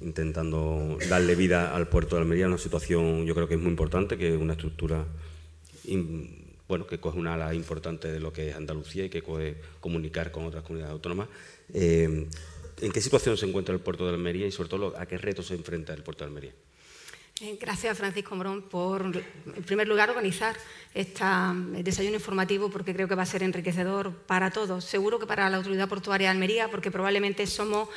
intentando 0.00 0.98
darle 1.08 1.34
vida 1.34 1.74
al 1.74 1.88
puerto 1.88 2.16
de 2.16 2.22
Almería, 2.22 2.46
una 2.46 2.58
situación 2.58 3.24
yo 3.26 3.34
creo 3.34 3.48
que 3.48 3.54
es 3.54 3.60
muy 3.60 3.70
importante, 3.70 4.16
que 4.16 4.34
es 4.34 4.40
una 4.40 4.54
estructura 4.54 5.04
bueno, 6.68 6.86
que 6.86 6.98
coge 7.00 7.18
una 7.18 7.34
ala 7.34 7.52
importante 7.54 8.10
de 8.12 8.20
lo 8.20 8.32
que 8.32 8.50
es 8.50 8.56
Andalucía 8.56 9.04
y 9.04 9.10
que 9.10 9.22
puede 9.22 9.56
comunicar 9.80 10.30
con 10.30 10.44
otras 10.44 10.62
comunidades 10.62 10.92
autónomas. 10.92 11.28
Eh, 11.74 12.26
¿En 12.80 12.92
qué 12.92 13.00
situación 13.00 13.36
se 13.36 13.46
encuentra 13.46 13.74
el 13.74 13.80
puerto 13.80 14.06
de 14.06 14.14
Almería 14.14 14.46
y 14.46 14.52
sobre 14.52 14.68
todo 14.68 14.94
a 14.96 15.06
qué 15.06 15.18
retos 15.18 15.48
se 15.48 15.54
enfrenta 15.54 15.92
el 15.92 16.02
puerto 16.02 16.24
de 16.24 16.28
Almería? 16.28 16.52
Eh, 17.42 17.56
gracias, 17.58 17.96
Francisco 17.96 18.36
Morón, 18.36 18.60
por, 18.60 19.00
en 19.00 19.62
primer 19.64 19.88
lugar, 19.88 20.10
organizar 20.10 20.54
este 20.92 21.24
desayuno 21.84 22.16
informativo 22.16 22.68
porque 22.68 22.92
creo 22.92 23.06
que 23.06 23.14
va 23.14 23.22
a 23.22 23.26
ser 23.26 23.42
enriquecedor 23.42 24.12
para 24.26 24.50
todos. 24.50 24.84
Seguro 24.84 25.18
que 25.18 25.26
para 25.26 25.48
la 25.48 25.56
Autoridad 25.56 25.88
Portuaria 25.88 26.26
de 26.26 26.32
Almería, 26.32 26.68
porque 26.68 26.90
probablemente 26.90 27.46
somos 27.46 27.88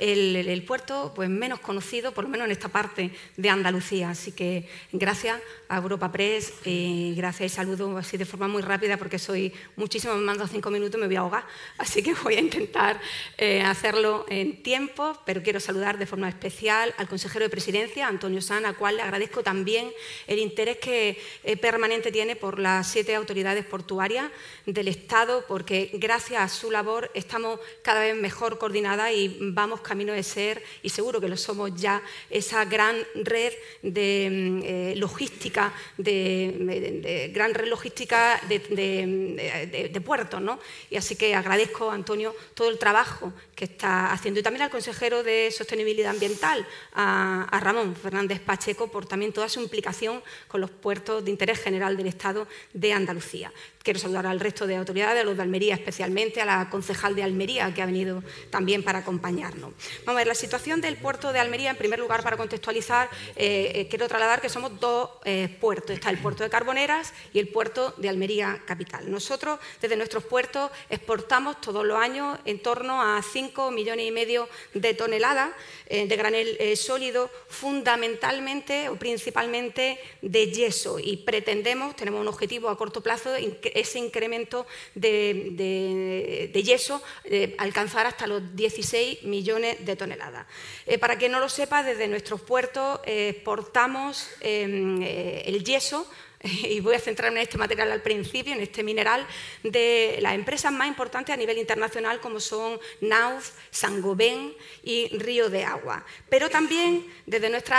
el, 0.00 0.64
puerto 0.66 1.12
pues, 1.14 1.28
menos 1.28 1.60
conocido, 1.60 2.12
por 2.12 2.24
lo 2.24 2.30
menos 2.30 2.46
en 2.46 2.50
esta 2.50 2.70
parte 2.70 3.12
de 3.36 3.50
Andalucía. 3.50 4.10
Así 4.10 4.32
que 4.32 4.66
gracias 4.90 5.40
a 5.68 5.76
Europa 5.76 6.10
Press, 6.10 6.54
y 6.64 7.14
gracias 7.16 7.52
y 7.52 7.54
saludo 7.54 7.98
así 7.98 8.16
de 8.16 8.24
forma 8.24 8.48
muy 8.48 8.62
rápida 8.62 8.96
porque 8.96 9.18
soy 9.18 9.52
muchísimo, 9.76 10.14
me 10.14 10.24
mando 10.24 10.48
cinco 10.48 10.70
minutos 10.70 10.98
y 10.98 11.00
me 11.00 11.06
voy 11.06 11.16
a 11.16 11.20
ahogar. 11.20 11.44
Así 11.76 12.02
que 12.02 12.14
voy 12.24 12.34
a 12.34 12.40
intentar 12.40 13.00
eh, 13.36 13.60
hacerlo 13.60 14.26
en 14.28 14.62
tiempo, 14.62 15.20
pero 15.24 15.42
quiero 15.42 15.60
saludar 15.60 15.98
de 15.98 16.06
forma 16.06 16.28
especial 16.28 16.94
al 16.96 17.06
consejero 17.06 17.44
de 17.44 17.50
presidencia, 17.50 18.08
Antonio 18.08 18.40
San, 18.40 18.64
a 18.64 18.72
cual 18.72 18.87
le 18.92 19.02
agradezco 19.02 19.42
también 19.42 19.92
el 20.26 20.38
interés 20.38 20.78
que 20.78 21.18
eh, 21.44 21.56
permanente 21.56 22.12
tiene 22.12 22.36
por 22.36 22.58
las 22.58 22.90
siete 22.90 23.14
autoridades 23.14 23.64
portuarias 23.64 24.30
del 24.66 24.88
Estado, 24.88 25.44
porque 25.46 25.90
gracias 25.94 26.42
a 26.42 26.48
su 26.48 26.70
labor 26.70 27.10
estamos 27.14 27.60
cada 27.82 28.00
vez 28.00 28.16
mejor 28.16 28.58
coordinadas 28.58 29.12
y 29.12 29.36
vamos 29.40 29.80
camino 29.80 30.12
de 30.12 30.22
ser, 30.22 30.62
y 30.82 30.88
seguro 30.88 31.20
que 31.20 31.28
lo 31.28 31.36
somos 31.36 31.74
ya, 31.74 32.02
esa 32.30 32.64
gran 32.64 32.96
red 33.14 33.52
de 33.82 34.28
mm, 34.30 34.60
eh, 34.64 34.94
logística, 34.96 35.72
de, 35.96 37.30
gran 37.32 37.54
red 37.54 37.68
logística 37.68 38.40
de, 38.48 40.02
puertos. 40.04 40.40
¿no? 40.40 40.58
Y 40.90 40.96
así 40.96 41.16
que 41.16 41.34
agradezco, 41.34 41.90
Antonio, 41.90 42.34
todo 42.54 42.70
el 42.70 42.78
trabajo 42.78 43.32
que 43.54 43.64
está 43.64 44.12
haciendo. 44.12 44.40
Y 44.40 44.42
también 44.42 44.62
al 44.62 44.70
consejero 44.70 45.22
de 45.22 45.50
Sostenibilidad 45.50 46.10
Ambiental, 46.10 46.66
a, 46.94 47.58
Ramón 47.60 47.96
Fernández 47.96 48.40
Pacheco, 48.40 48.77
por 48.86 49.06
también 49.06 49.32
toda 49.32 49.48
su 49.48 49.60
implicación 49.60 50.22
con 50.46 50.60
los 50.60 50.70
puertos 50.70 51.24
de 51.24 51.32
interés 51.32 51.58
general 51.58 51.96
del 51.96 52.06
Estado 52.06 52.46
de 52.72 52.92
Andalucía. 52.92 53.52
Quiero 53.88 54.00
saludar 54.00 54.26
al 54.26 54.38
resto 54.38 54.66
de 54.66 54.76
autoridades, 54.76 55.22
a 55.22 55.24
los 55.24 55.34
de 55.34 55.42
Almería 55.42 55.74
especialmente, 55.74 56.42
a 56.42 56.44
la 56.44 56.68
concejal 56.68 57.16
de 57.16 57.22
Almería 57.22 57.72
que 57.72 57.80
ha 57.80 57.86
venido 57.86 58.22
también 58.50 58.82
para 58.82 58.98
acompañarnos. 58.98 59.72
Vamos 60.04 60.08
a 60.08 60.12
ver, 60.12 60.26
la 60.26 60.34
situación 60.34 60.82
del 60.82 60.98
puerto 60.98 61.32
de 61.32 61.38
Almería, 61.38 61.70
en 61.70 61.76
primer 61.78 61.98
lugar, 61.98 62.22
para 62.22 62.36
contextualizar, 62.36 63.08
eh, 63.34 63.72
eh, 63.74 63.86
quiero 63.88 64.06
trasladar 64.06 64.42
que 64.42 64.50
somos 64.50 64.78
dos 64.78 65.08
eh, 65.24 65.56
puertos. 65.58 65.92
Está 65.92 66.10
el 66.10 66.18
puerto 66.18 66.42
de 66.42 66.50
Carboneras 66.50 67.14
y 67.32 67.38
el 67.38 67.48
puerto 67.48 67.94
de 67.96 68.10
Almería 68.10 68.60
Capital. 68.66 69.10
Nosotros, 69.10 69.58
desde 69.80 69.96
nuestros 69.96 70.22
puertos, 70.22 70.70
exportamos 70.90 71.58
todos 71.62 71.86
los 71.86 71.96
años 71.96 72.38
en 72.44 72.60
torno 72.60 73.00
a 73.00 73.22
5 73.22 73.70
millones 73.70 74.06
y 74.06 74.10
medio 74.10 74.50
de 74.74 74.92
toneladas 74.92 75.48
de 75.88 76.14
granel 76.14 76.76
sólido, 76.76 77.30
fundamentalmente 77.48 78.90
o 78.90 78.96
principalmente 78.96 79.98
de 80.20 80.52
yeso. 80.52 80.98
Y 80.98 81.16
pretendemos, 81.16 81.96
tenemos 81.96 82.20
un 82.20 82.28
objetivo 82.28 82.68
a 82.68 82.76
corto 82.76 83.02
plazo, 83.02 83.30
ese 83.78 83.98
incremento 83.98 84.66
de, 84.94 86.50
yeso 86.64 87.02
eh, 87.24 87.54
alcanzar 87.58 88.06
hasta 88.06 88.26
los 88.26 88.54
16 88.54 89.22
millones 89.24 89.84
de 89.84 89.96
toneladas. 89.96 90.46
Eh, 90.86 90.98
para 90.98 91.16
quien 91.16 91.32
no 91.32 91.40
lo 91.40 91.48
sepa, 91.48 91.82
desde 91.82 92.08
nuestros 92.08 92.40
puertos 92.40 93.00
eh, 93.04 93.30
exportamos 93.36 94.28
em, 94.40 95.02
el 95.02 95.64
yeso 95.64 96.08
y 96.42 96.80
voy 96.80 96.94
a 96.94 97.00
centrarme 97.00 97.40
en 97.40 97.44
este 97.44 97.58
material 97.58 97.90
al 97.90 98.02
principio, 98.02 98.52
en 98.52 98.60
este 98.60 98.82
mineral, 98.82 99.26
de 99.62 100.18
las 100.20 100.34
empresas 100.34 100.72
más 100.72 100.88
importantes 100.88 101.32
a 101.32 101.36
nivel 101.36 101.58
internacional 101.58 102.20
como 102.20 102.38
son 102.40 102.78
Nauf, 103.00 103.50
Sangobén 103.70 104.54
y 104.82 105.08
Río 105.18 105.50
de 105.50 105.64
Agua. 105.64 106.04
Pero 106.28 106.48
también 106.48 107.06
desde 107.26 107.50
nuestros 107.50 107.78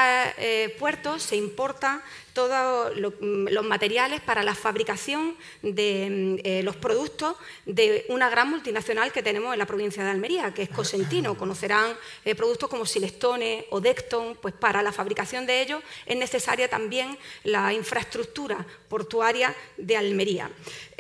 puertos 0.78 1.24
se 1.24 1.36
importa 1.36 2.04
todos 2.34 2.94
mm, 2.96 3.48
los 3.50 3.66
materiales 3.66 4.22
para 4.22 4.44
la 4.44 4.56
fabricación 4.56 5.36
de 5.62 6.08
mm, 6.10 6.48
eh, 6.48 6.64
los 6.64 6.76
productos 6.76 7.36
de 7.66 8.06
una 8.10 8.30
gran 8.30 8.50
multinacional 8.50 9.12
que 9.12 9.24
tenemos 9.24 9.54
en 9.54 9.60
la 9.60 9.66
provincia 9.66 10.04
de 10.04 10.10
Almería, 10.10 10.54
que 10.54 10.64
es 10.64 10.70
Cosentino. 10.70 11.38
Conocerán 11.38 11.94
eh, 12.26 12.36
productos 12.36 12.70
como 12.70 12.86
Silestone 12.86 13.66
o 13.70 13.82
Decton, 13.82 14.38
pues 14.42 14.54
para 14.54 14.82
la 14.82 14.92
fabricación 14.92 15.46
de 15.46 15.62
ellos 15.62 15.82
es 16.06 16.18
necesaria 16.18 16.70
también 16.70 17.18
la 17.44 17.74
infraestructura 17.74 18.66
portuaria 18.88 19.56
de 19.78 19.98
Almería. 19.98 20.50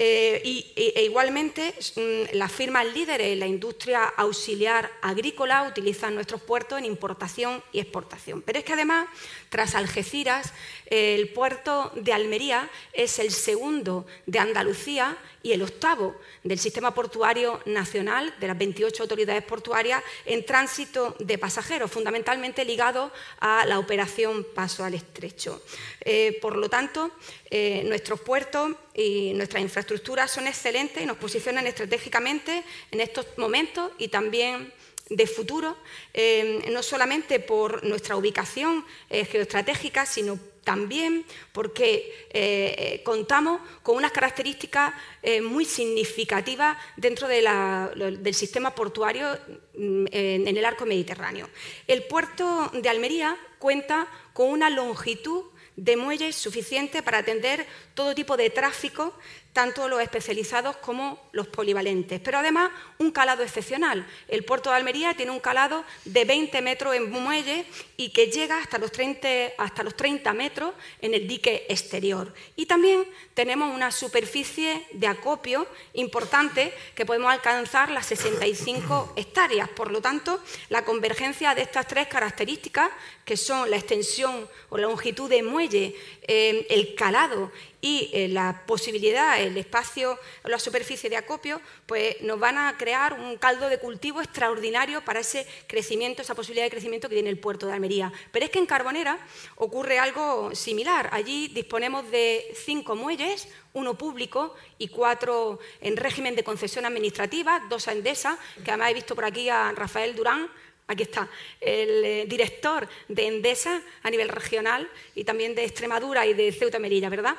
Eh, 0.01 0.41
y, 0.46 0.65
e 0.77 1.03
igualmente, 1.03 1.74
mm, 1.98 2.38
las 2.38 2.53
firmas 2.53 2.86
líderes 2.86 3.34
en 3.34 3.39
la 3.39 3.48
industria 3.48 4.06
auxiliar 4.06 4.89
agrícola 5.01 5.63
utilizan 5.63 6.15
nuestros 6.15 6.41
puertos 6.41 6.79
en 6.79 6.86
importación 6.86 7.62
y 7.74 7.82
exportación. 7.82 8.41
Pero 8.41 8.60
es 8.60 8.63
que 8.63 8.72
además, 8.72 9.10
tras 9.50 9.75
Algeciras, 9.75 10.53
el 10.86 11.27
puerto 11.34 11.91
de 11.96 12.13
Almería 12.13 12.70
es 12.94 13.20
el 13.20 13.32
segundo 13.32 14.08
de 14.25 14.39
Andalucía 14.39 15.18
y 15.41 15.51
el 15.51 15.62
octavo 15.62 16.15
del 16.43 16.60
sistema 16.60 16.93
portuario 16.93 17.62
nacional, 17.65 18.34
de 18.39 18.48
las 18.48 18.58
28 18.58 19.03
autoridades 19.03 19.43
portuarias, 19.43 20.03
en 20.25 20.46
tránsito 20.46 21.15
de 21.19 21.38
pasajeros, 21.38 21.91
fundamentalmente 21.91 22.65
ligado 22.65 23.12
a 23.39 23.65
la 23.65 23.79
operación 23.79 24.46
Paso 24.53 24.84
al 24.84 24.93
Estrecho. 24.93 25.62
Eh, 26.01 26.38
por 26.41 26.58
lo 26.58 26.69
tanto, 26.69 27.12
eh, 27.50 27.84
nuestros 27.86 28.19
puertos 28.22 28.72
y 28.93 29.34
nuestras 29.34 29.62
infraestructuras 29.62 30.31
son 30.31 30.48
excelentes 30.48 31.01
y 31.01 31.05
nos 31.05 31.17
posicionan 31.17 31.67
estratégicamente 31.67 32.63
en 32.91 33.01
estos 33.01 33.25
momentos 33.38 33.91
y 33.98 34.10
también 34.10 34.74
de 35.09 35.27
futuro, 35.27 35.77
eh, 36.13 36.65
no 36.71 36.83
solamente 36.83 37.39
por 37.39 37.83
nuestra 37.83 38.15
ubicación 38.15 38.85
geoestratégica, 39.09 40.05
sino 40.05 40.39
también 40.69 41.25
porque 41.51 42.27
eh, 42.29 43.01
contamos 43.03 43.59
con 43.81 43.97
unas 43.97 44.11
características 44.11 44.93
eh, 45.23 45.41
muy 45.41 45.65
significativas 45.65 46.77
dentro 46.95 47.27
del 47.27 48.35
sistema 48.35 48.75
portuario 48.75 49.27
mm, 49.75 50.05
en, 50.11 50.57
el 50.57 50.65
arco 50.65 50.85
mediterráneo. 50.85 51.49
El 51.87 52.03
puerto 52.03 52.69
de 52.71 52.87
Almería 52.87 53.35
cuenta 53.57 54.07
con 54.33 54.49
una 54.49 54.69
longitud 54.69 55.45
de 55.75 55.97
muelles 55.97 56.35
suficiente 56.35 57.01
para 57.01 57.19
atender 57.19 57.65
todo 57.95 58.13
tipo 58.13 58.37
de 58.37 58.51
tráfico 58.51 59.15
tanto 59.59 59.89
los 59.89 60.01
especializados 60.01 60.77
como 60.77 61.19
los 61.33 61.47
polivalentes. 61.47 62.21
Pero 62.21 62.37
además 62.37 62.71
un 62.97 63.11
calado 63.11 63.43
excepcional. 63.43 64.07
El 64.29 64.45
puerto 64.45 64.69
de 64.69 64.77
Almería 64.77 65.15
tiene 65.15 65.33
un 65.33 65.41
calado 65.41 65.83
de 66.05 66.23
20 66.23 66.61
metros 66.61 66.95
en 66.95 67.11
muelle 67.11 67.65
y 67.97 68.11
que 68.11 68.27
llega 68.27 68.57
hasta 68.57 68.77
los 68.77 68.89
30, 68.93 69.27
hasta 69.57 69.83
los 69.83 69.97
30 69.97 70.31
metros 70.33 70.73
en 71.01 71.13
el 71.13 71.27
dique 71.27 71.65
exterior. 71.67 72.33
Y 72.55 72.67
también 72.67 73.03
tenemos 73.33 73.75
una 73.75 73.91
superficie 73.91 74.87
de 74.93 75.07
acopio 75.07 75.67
importante 75.91 76.73
que 76.95 77.05
podemos 77.05 77.29
alcanzar 77.29 77.91
las 77.91 78.05
65 78.05 79.11
hectáreas. 79.17 79.67
Por 79.67 79.91
lo 79.91 80.01
tanto, 80.01 80.41
la 80.69 80.85
convergencia 80.85 81.53
de 81.53 81.63
estas 81.63 81.85
tres 81.85 82.07
características, 82.07 82.91
que 83.25 83.35
son 83.35 83.69
la 83.69 83.75
extensión 83.75 84.47
o 84.69 84.77
la 84.77 84.87
longitud 84.87 85.29
de 85.29 85.43
muelle, 85.43 85.97
eh, 86.21 86.65
el 86.69 86.95
calado 86.95 87.51
y 87.81 88.09
eh, 88.13 88.27
la 88.27 88.63
posibilidad, 88.65 89.41
el 89.41 89.57
espacio, 89.57 90.19
la 90.43 90.59
superficie 90.59 91.09
de 91.09 91.17
acopio, 91.17 91.62
pues 91.86 92.21
nos 92.21 92.39
van 92.39 92.57
a 92.57 92.77
crear 92.77 93.13
un 93.13 93.38
caldo 93.38 93.69
de 93.69 93.79
cultivo 93.79 94.21
extraordinario 94.21 95.03
para 95.05 95.21
ese 95.21 95.48
crecimiento, 95.67 96.21
esa 96.21 96.36
posibilidad 96.36 96.65
de 96.65 96.71
crecimiento 96.71 97.07
que 97.07 97.15
tiene 97.15 97.29
el 97.29 97.39
puerto 97.39 97.67
de 97.67 97.74
Almería. 97.74 98.12
Pero 98.31 98.45
es 98.45 98.51
que 98.51 98.59
en 98.59 98.65
Carbonera 98.65 99.17
ocurre 99.55 100.00
algo 100.00 100.53
similar. 100.55 101.09
Allí 101.13 101.48
disponemos 101.50 102.09
de 102.12 102.45
cinco 102.65 102.95
muelles, 102.95 103.48
uno 103.74 103.98
público 103.98 104.55
y 104.77 104.89
cuatro 104.89 105.59
en 105.79 105.95
régimen 105.95 106.36
de 106.36 106.43
concesión 106.43 106.86
administrativa, 106.86 107.65
dos 107.69 107.88
a 107.88 107.93
Endesa, 107.93 108.38
que 108.63 108.71
además 108.71 108.91
he 108.91 108.95
visto 108.95 109.15
por 109.15 109.25
aquí 109.25 109.48
a 109.50 109.71
Rafael 109.71 110.15
Durán, 110.15 110.50
Aquí 110.89 111.03
está, 111.03 111.29
el 111.62 112.03
eh, 112.03 112.25
director 112.27 112.89
de 113.08 113.27
Endesa 113.27 113.79
a 114.01 114.10
nivel 114.10 114.27
regional 114.27 114.89
y 115.13 115.24
también 115.24 115.53
de 115.53 115.63
Extremadura 115.63 116.25
y 116.25 116.34
de 116.34 116.51
Ceuta 116.51 116.79
Melilla, 116.79 117.10
¿verdad? 117.10 117.36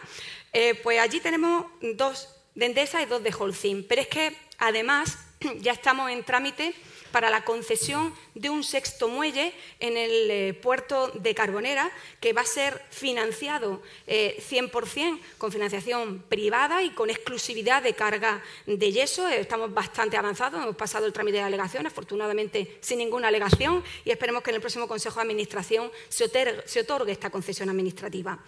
Eh, 0.53 0.77
pues 0.77 1.01
allí 1.01 1.19
tenemos 1.19 1.67
dos 1.81 2.29
de 2.55 2.67
Endesa 2.67 3.03
y 3.03 3.07
dos 3.07 3.25
de 3.25 3.35
Holcim. 3.37 3.85
Pero 3.89 4.03
es 4.03 4.07
que 4.07 4.37
además 4.59 5.19
ya 5.59 5.73
estamos 5.73 6.13
en 6.13 6.23
trámite 6.23 6.75
para 7.11 7.31
la 7.31 7.45
concesión 7.45 8.15
de 8.35 8.51
un 8.51 8.65
sexto 8.65 9.09
muelle 9.09 9.53
en 9.79 9.97
el 9.97 10.31
eh, 10.31 10.55
puerto 10.55 11.09
de 11.09 11.35
Carbonera, 11.35 11.91
que 12.21 12.33
va 12.33 12.43
a 12.43 12.47
ser 12.47 12.83
financiado 12.91 13.83
100% 14.07 15.19
eh, 15.19 15.21
con 15.39 15.53
financiación 15.53 16.23
privada 16.29 16.83
y 16.83 16.91
con 16.91 17.11
exclusividad 17.11 17.83
de 17.83 17.95
carga 17.95 18.43
de 18.67 18.93
yeso. 18.93 19.29
Estamos 19.29 19.73
bastante 19.73 20.17
avanzados, 20.17 20.63
hemos 20.63 20.77
pasado 20.77 21.07
el 21.07 21.13
trámite 21.13 21.39
de 21.39 21.45
alegación, 21.45 21.87
afortunadamente 21.87 22.79
sin 22.81 22.99
ninguna 22.99 23.29
alegación, 23.29 23.83
y 24.05 24.11
esperemos 24.11 24.43
que 24.43 24.51
en 24.51 24.57
el 24.57 24.61
próximo 24.61 24.89
Consejo 24.89 25.17
de 25.17 25.23
Administración 25.23 25.91
se 26.09 26.25
otorgue, 26.25 27.13
esta 27.13 27.31
concesión 27.31 27.69
administrativa. 27.69 28.39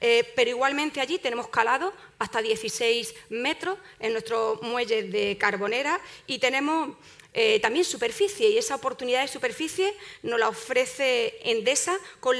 Eh, 0.00 0.30
pero 0.36 0.50
igualmente 0.50 1.00
allí 1.00 1.18
tenemos 1.18 1.48
calado 1.48 1.92
hasta 2.18 2.42
16 2.42 3.14
metros 3.30 3.78
en 3.98 4.12
nuestro 4.12 4.58
muelle 4.62 5.04
de 5.04 5.36
Carbonera 5.38 6.00
y 6.26 6.38
tenemos 6.38 6.90
eh, 7.32 7.60
también 7.60 7.84
superficie 7.84 8.50
y 8.50 8.58
esa 8.58 8.74
oportunidad 8.74 9.22
de 9.22 9.28
superficie 9.28 9.94
nos 10.22 10.38
la 10.38 10.48
ofrece 10.48 11.38
Endesa 11.44 11.96
con, 12.18 12.36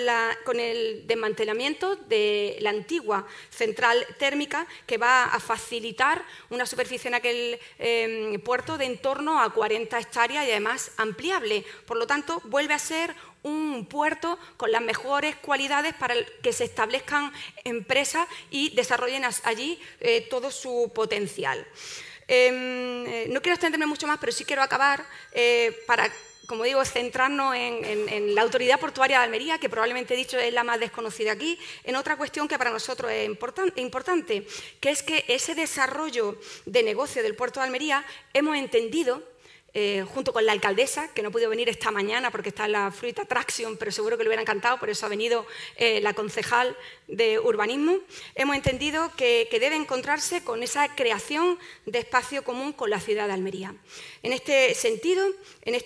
el 0.61 1.07
desmantelamiento 1.07 1.97
de 1.97 2.57
la 2.61 2.71
antigua 2.71 3.27
central 3.51 4.05
térmica 4.19 4.67
que 4.87 4.99
va 4.99 5.25
a 5.25 5.41
facilitar 5.41 6.25
una 6.51 6.67
superficie 6.67 7.09
en 7.09 7.15
aquel 7.15 7.59
em, 7.79 8.41
puerto 8.41 8.77
de 8.77 8.91
en 8.91 8.99
torno 8.99 9.41
a 9.41 9.53
40 9.53 9.99
hectáreas 9.99 10.47
y 10.47 10.51
además 10.51 10.91
ampliable. 10.97 11.65
Por 11.87 11.97
lo 11.97 12.07
tanto, 12.07 12.43
vuelve 12.47 12.75
a 12.75 12.79
ser 12.79 13.15
un 13.43 13.87
puerto 13.87 14.39
con 14.57 14.73
las 14.73 14.83
mejores 14.83 15.37
cualidades 15.37 15.95
para 15.95 16.15
que 16.43 16.53
se 16.53 16.65
establezcan 16.65 17.33
empresas 17.65 18.27
y 18.51 18.71
desarrollen 18.75 19.25
allí 19.45 19.81
eh, 20.01 20.27
todo 20.29 20.51
su 20.51 20.91
potencial. 20.95 21.67
Em, 22.33 23.07
eh, 23.09 23.27
no 23.29 23.43
quiero 23.43 23.55
extenderme 23.55 23.87
mucho 23.87 24.07
más, 24.07 24.19
pero 24.21 24.31
sí 24.31 24.45
quiero 24.45 24.63
acabar 24.63 25.05
eh, 25.33 25.77
para 25.85 26.09
como 26.47 26.65
digo, 26.65 26.85
centrarnos 26.85 27.55
en, 27.55 28.35
la 28.35 28.43
autoridad 28.43 28.81
portuaria 28.81 29.19
de 29.19 29.25
Almería, 29.25 29.59
que 29.59 29.69
probablemente 29.69 30.15
he 30.15 30.17
dicho 30.17 30.37
es 30.37 30.53
la 30.53 30.65
más 30.65 30.81
desconocida 30.81 31.31
aquí, 31.31 31.57
en 31.85 31.95
otra 31.95 32.17
cuestión 32.17 32.49
que 32.49 32.59
para 32.59 32.73
nosotros 32.73 33.09
es 33.13 33.29
importante, 33.77 34.45
que 34.81 34.91
es 34.91 35.05
que 35.05 35.25
ese 35.29 35.55
desarrollo 35.55 36.37
de 36.67 36.83
negocio 36.83 37.23
del 37.23 37.37
puerto 37.37 37.61
de 37.61 37.67
Almería 37.67 38.05
hemos 38.35 38.57
entendido 38.57 39.23
eh, 39.73 40.05
junto 40.15 40.33
con 40.33 40.45
la 40.45 40.53
alcaldesa, 40.53 41.09
que 41.15 41.23
no 41.23 41.31
pudo 41.31 41.49
venir 41.49 41.69
esta 41.69 41.93
mañana 41.93 42.33
porque 42.33 42.49
está 42.49 42.65
en 42.65 42.73
la 42.73 42.91
Fruit 42.91 43.17
Attraction, 43.19 43.77
pero 43.77 43.93
seguro 43.93 44.17
que 44.17 44.25
le 44.25 44.29
hubiera 44.29 44.43
encantado, 44.43 44.79
por 44.79 44.91
eso 44.91 45.07
ha 45.07 45.09
venido 45.09 45.47
eh, 45.77 46.01
la 46.01 46.13
concejal 46.13 46.77
de 47.07 47.39
urbanismo, 47.39 47.99
hemos 48.35 48.57
entendido 48.57 49.13
que, 49.17 49.49
debe 49.61 49.77
encontrarse 49.77 50.43
con 50.43 50.63
esa 50.63 50.95
creación 50.97 51.59
de 51.85 51.99
espacio 51.99 52.43
común 52.43 52.73
con 52.73 52.89
la 52.89 52.99
ciudad 52.99 53.27
de 53.27 53.35
Almería. 53.35 53.75
En 54.23 54.33
este 54.33 54.75
sentido, 54.75 55.25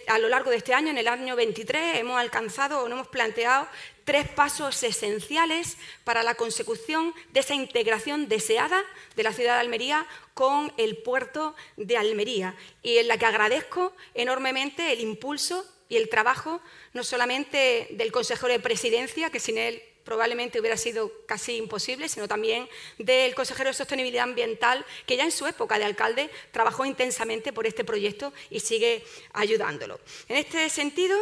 a 0.06 0.18
lo 0.18 0.28
largo 0.28 0.50
de 0.50 0.56
este 0.56 0.72
año, 0.72 0.90
en 0.90 0.98
el 0.98 1.08
año 1.08 1.34
23, 1.34 1.98
hemos 1.98 2.20
alcanzado 2.20 2.80
o 2.80 2.88
nos 2.88 2.96
hemos 2.96 3.08
planteado 3.08 3.66
tres 4.04 4.28
pasos 4.28 4.82
esenciales 4.82 5.76
para 6.04 6.22
la 6.22 6.34
consecución 6.34 7.14
de 7.32 7.40
esa 7.40 7.54
integración 7.54 8.28
deseada 8.28 8.82
de 9.16 9.22
la 9.22 9.32
ciudad 9.32 9.54
de 9.54 9.60
Almería 9.60 10.06
con 10.34 10.72
el 10.76 10.98
puerto 10.98 11.54
de 11.76 11.96
Almería 11.96 12.54
y 12.82 12.98
en 12.98 13.08
la 13.08 13.18
que 13.18 13.26
agradezco 13.26 13.94
enormemente 14.14 14.92
el 14.92 15.00
impulso 15.00 15.64
y 15.88 15.96
el 15.96 16.08
trabajo 16.08 16.60
no 16.92 17.04
solamente 17.04 17.88
del 17.92 18.12
consejero 18.12 18.52
de 18.52 18.60
presidencia, 18.60 19.30
que 19.30 19.40
sin 19.40 19.58
él 19.58 19.82
probablemente 20.04 20.60
hubiera 20.60 20.76
sido 20.76 21.10
casi 21.26 21.56
imposible, 21.56 22.08
sino 22.08 22.28
también 22.28 22.68
del 22.98 23.34
consejero 23.34 23.70
de 23.70 23.74
Sostenibilidad 23.74 24.24
Ambiental, 24.24 24.84
que 25.06 25.16
ya 25.16 25.24
en 25.24 25.32
su 25.32 25.46
época 25.46 25.78
de 25.78 25.84
alcalde 25.84 26.30
trabajó 26.52 26.84
intensamente 26.84 27.52
por 27.52 27.66
este 27.66 27.84
proyecto 27.84 28.32
y 28.50 28.60
sigue 28.60 29.04
ayudándolo. 29.32 29.98
En 30.28 30.36
este 30.36 30.68
sentido, 30.68 31.16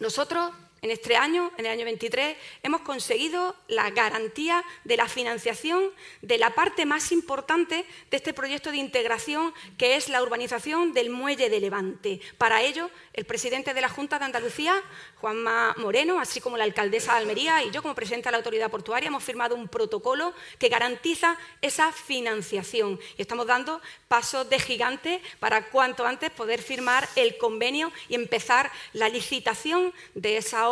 nosotros 0.00 0.52
en 0.82 0.90
este 0.90 1.14
año, 1.14 1.52
en 1.58 1.66
el 1.66 1.72
año 1.72 1.84
23, 1.84 2.36
hemos 2.64 2.80
conseguido 2.80 3.54
la 3.68 3.90
garantía 3.90 4.64
de 4.82 4.96
la 4.96 5.06
financiación 5.06 5.80
de 6.22 6.38
la 6.38 6.56
parte 6.56 6.86
más 6.86 7.12
importante 7.12 7.86
de 8.10 8.16
este 8.16 8.34
proyecto 8.34 8.72
de 8.72 8.78
integración, 8.78 9.54
que 9.78 9.94
es 9.94 10.08
la 10.08 10.20
urbanización 10.20 10.92
del 10.92 11.10
muelle 11.10 11.48
de 11.48 11.60
Levante. 11.60 12.20
Para 12.36 12.62
ello, 12.62 12.90
el 13.12 13.24
presidente 13.24 13.74
de 13.74 13.80
la 13.80 13.88
Junta 13.88 14.18
de 14.18 14.24
Andalucía, 14.24 14.74
Juanma 15.20 15.72
Moreno, 15.78 16.18
así 16.18 16.40
como 16.40 16.56
la 16.56 16.64
alcaldesa 16.64 17.12
de 17.12 17.18
Almería 17.18 17.62
y 17.62 17.70
yo 17.70 17.80
como 17.80 17.94
presidenta 17.94 18.30
de 18.30 18.32
la 18.32 18.38
autoridad 18.38 18.68
portuaria, 18.68 19.06
hemos 19.06 19.22
firmado 19.22 19.54
un 19.54 19.68
protocolo 19.68 20.34
que 20.58 20.68
garantiza 20.68 21.38
esa 21.60 21.92
financiación. 21.92 22.98
Y 23.16 23.22
estamos 23.22 23.46
dando 23.46 23.80
pasos 24.08 24.50
de 24.50 24.58
gigante 24.58 25.22
para 25.38 25.70
cuanto 25.70 26.04
antes 26.04 26.32
poder 26.32 26.60
firmar 26.60 27.08
el 27.14 27.38
convenio 27.38 27.92
y 28.08 28.16
empezar 28.16 28.72
la 28.94 29.08
licitación 29.08 29.94
de 30.16 30.38
esa 30.38 30.68
obra 30.68 30.71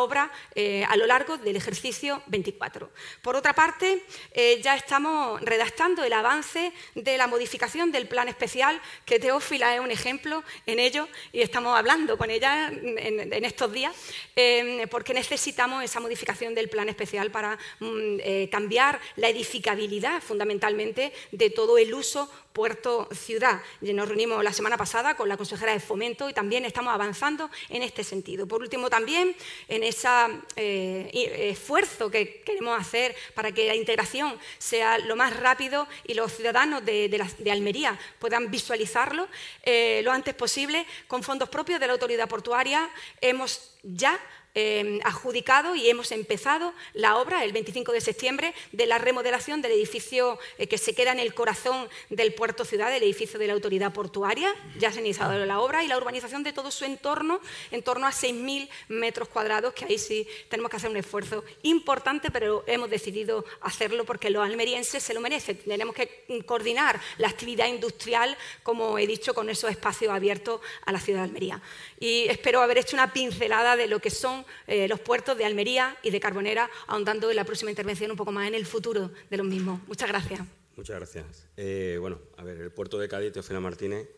eh, 0.54 0.84
a 0.88 0.96
lo 0.96 1.06
largo 1.06 1.36
del 1.36 1.56
ejercicio 1.56 2.22
24. 2.26 2.90
Por 3.22 3.36
otra 3.36 3.52
parte, 3.52 4.02
eh, 4.32 4.60
ya 4.62 4.74
estamos 4.74 5.40
redactando 5.42 6.04
el 6.04 6.12
avance 6.12 6.72
de 6.94 7.18
la 7.18 7.26
modificación 7.26 7.92
del 7.92 8.08
plan 8.08 8.28
especial, 8.28 8.80
que 9.04 9.18
Teófila 9.18 9.74
es 9.74 9.80
un 9.80 9.90
ejemplo 9.90 10.42
en 10.64 10.78
ello 10.78 11.06
y 11.32 11.42
estamos 11.42 11.76
hablando 11.78 12.16
con 12.16 12.30
ella 12.30 12.68
en, 12.68 13.44
estos 13.44 13.72
días, 13.72 13.94
eh, 14.36 14.86
porque 14.90 15.12
necesitamos 15.12 15.84
esa 15.84 16.00
modificación 16.00 16.54
del 16.54 16.70
plan 16.70 16.88
especial 16.88 17.30
para 17.30 17.58
mm, 17.80 18.48
cambiar 18.50 19.00
la 19.16 19.28
edificabilidad 19.28 20.22
fundamentalmente 20.22 21.12
de 21.30 21.50
todo 21.50 21.76
el 21.76 21.92
uso 21.92 22.30
Puerto 22.52 23.08
Ciudad. 23.12 23.60
Nos 23.80 24.08
reunimos 24.08 24.42
la 24.42 24.52
semana 24.52 24.76
pasada 24.76 25.16
con 25.16 25.28
la 25.28 25.36
consejera 25.36 25.72
de 25.72 25.80
Fomento 25.80 26.28
y 26.28 26.32
también 26.32 26.64
estamos 26.64 26.92
avanzando 26.92 27.50
en 27.68 27.82
este 27.82 28.04
sentido. 28.04 28.46
Por 28.46 28.60
último, 28.60 28.90
también 28.90 29.36
en 29.68 29.82
ese 29.82 30.08
eh, 30.56 31.50
esfuerzo 31.50 32.10
que 32.10 32.42
queremos 32.42 32.78
hacer 32.78 33.14
para 33.34 33.52
que 33.52 33.66
la 33.66 33.74
integración 33.74 34.38
sea 34.58 34.98
lo 34.98 35.16
más 35.16 35.36
rápido 35.38 35.86
y 36.06 36.14
los 36.14 36.32
ciudadanos 36.32 36.84
de, 36.84 37.50
Almería 37.50 37.98
puedan 38.18 38.50
visualizarlo 38.50 39.28
eh, 39.62 40.00
lo 40.04 40.12
antes 40.12 40.34
posible, 40.34 40.86
con 41.08 41.22
fondos 41.22 41.48
propios 41.48 41.80
de 41.80 41.86
la 41.86 41.92
autoridad 41.94 42.28
portuaria 42.28 42.88
hemos 43.20 43.72
ya 43.82 44.18
Em, 44.52 44.98
adjudicado 45.04 45.76
y 45.76 45.88
hemos 45.88 46.10
empezado 46.10 46.74
la 46.92 47.18
obra 47.18 47.44
el 47.44 47.52
25 47.52 47.92
de 47.92 48.00
septiembre 48.00 48.52
de 48.72 48.84
la 48.84 48.98
remodelación 48.98 49.62
del 49.62 49.70
edificio 49.70 50.40
eh, 50.58 50.66
que 50.66 50.76
se 50.76 50.92
queda 50.92 51.12
en 51.12 51.20
el 51.20 51.34
corazón 51.34 51.88
del 52.08 52.34
puerto 52.34 52.64
ciudad, 52.64 52.92
el 52.92 53.04
edificio 53.04 53.38
de 53.38 53.46
la 53.46 53.52
autoridad 53.52 53.92
portuaria. 53.92 54.52
Ya 54.76 54.90
se 54.90 54.98
ha 54.98 55.02
iniciado 55.02 55.46
la 55.46 55.60
obra 55.60 55.84
y 55.84 55.86
la 55.86 55.96
urbanización 55.96 56.42
de 56.42 56.52
todo 56.52 56.72
su 56.72 56.84
entorno, 56.84 57.40
en 57.70 57.84
torno 57.84 58.08
a 58.08 58.10
6.000 58.10 58.68
metros 58.88 59.28
cuadrados, 59.28 59.72
que 59.72 59.84
ahí 59.84 59.98
sí 59.98 60.26
tenemos 60.48 60.68
que 60.68 60.78
hacer 60.78 60.90
un 60.90 60.96
esfuerzo 60.96 61.44
importante, 61.62 62.32
pero 62.32 62.64
hemos 62.66 62.90
decidido 62.90 63.44
hacerlo 63.60 64.04
porque 64.04 64.30
los 64.30 64.44
almerienses 64.44 65.00
se 65.00 65.14
lo 65.14 65.20
merecen. 65.20 65.58
Tenemos 65.58 65.94
que 65.94 66.42
coordinar 66.44 67.00
la 67.18 67.28
actividad 67.28 67.68
industrial, 67.68 68.36
como 68.64 68.98
he 68.98 69.06
dicho, 69.06 69.32
con 69.32 69.48
esos 69.48 69.70
espacios 69.70 70.12
abiertos 70.12 70.60
a 70.86 70.90
la 70.90 70.98
ciudad 70.98 71.20
de 71.20 71.26
Almería. 71.26 71.62
Y 72.00 72.26
espero 72.28 72.62
haber 72.62 72.78
hecho 72.78 72.96
una 72.96 73.12
pincelada 73.12 73.76
de 73.76 73.86
lo 73.86 74.00
que 74.00 74.10
son 74.10 74.39
son 74.40 74.46
eh, 74.66 74.88
los 74.88 75.00
puertos 75.00 75.36
de 75.36 75.44
Almería 75.44 75.96
y 76.02 76.10
de 76.10 76.20
Carbonera, 76.20 76.70
ahondando 76.86 77.30
en 77.30 77.36
la 77.36 77.44
próxima 77.44 77.70
intervención 77.70 78.10
un 78.10 78.16
poco 78.16 78.32
más 78.32 78.48
en 78.48 78.54
el 78.54 78.66
futuro 78.66 79.10
de 79.30 79.36
los 79.36 79.46
mismos. 79.46 79.80
Muchas 79.86 80.08
gracias. 80.08 80.40
Muchas 80.76 80.96
gracias. 80.96 81.46
Eh, 81.56 81.98
bueno, 82.00 82.18
a 82.36 82.44
ver, 82.44 82.58
el 82.58 82.70
puerto 82.70 82.98
de 82.98 83.08
Cádiz, 83.08 83.32
Teofila 83.32 83.60
Martínez, 83.60 84.08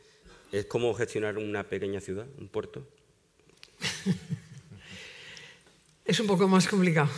¿es 0.52 0.66
como 0.66 0.94
gestionar 0.94 1.38
una 1.38 1.64
pequeña 1.64 2.00
ciudad, 2.00 2.26
un 2.38 2.48
puerto? 2.48 2.86
es 6.04 6.20
un 6.20 6.26
poco 6.26 6.46
más 6.48 6.68
complicado, 6.68 7.10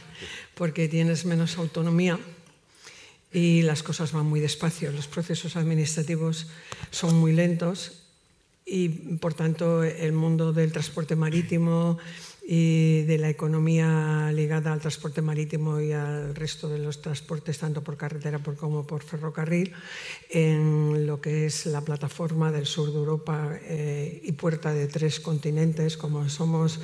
porque 0.54 0.88
tienes 0.88 1.24
menos 1.24 1.56
autonomía 1.56 2.18
y 3.32 3.62
las 3.62 3.82
cosas 3.82 4.12
van 4.12 4.26
muy 4.26 4.40
despacio. 4.40 4.92
Los 4.92 5.06
procesos 5.06 5.56
administrativos 5.56 6.48
son 6.90 7.16
muy 7.16 7.32
lentos 7.32 8.02
y, 8.66 8.88
por 9.18 9.34
tanto, 9.34 9.82
el 9.82 10.12
mundo 10.12 10.52
del 10.52 10.72
transporte 10.72 11.16
marítimo 11.16 11.98
y 12.52 13.02
de 13.02 13.16
la 13.16 13.28
economía 13.28 14.32
ligada 14.34 14.72
al 14.72 14.80
transporte 14.80 15.22
marítimo 15.22 15.80
y 15.80 15.92
al 15.92 16.34
resto 16.34 16.68
de 16.68 16.80
los 16.80 17.00
transportes, 17.00 17.58
tanto 17.58 17.84
por 17.84 17.96
carretera 17.96 18.40
como 18.40 18.84
por 18.84 19.04
ferrocarril, 19.04 19.72
en 20.28 21.06
lo 21.06 21.20
que 21.20 21.46
es 21.46 21.66
la 21.66 21.80
plataforma 21.82 22.50
del 22.50 22.66
sur 22.66 22.90
de 22.90 22.98
Europa 22.98 23.56
eh, 23.62 24.20
y 24.24 24.32
puerta 24.32 24.74
de 24.74 24.88
tres 24.88 25.20
continentes, 25.20 25.96
como 25.96 26.28
somos 26.28 26.80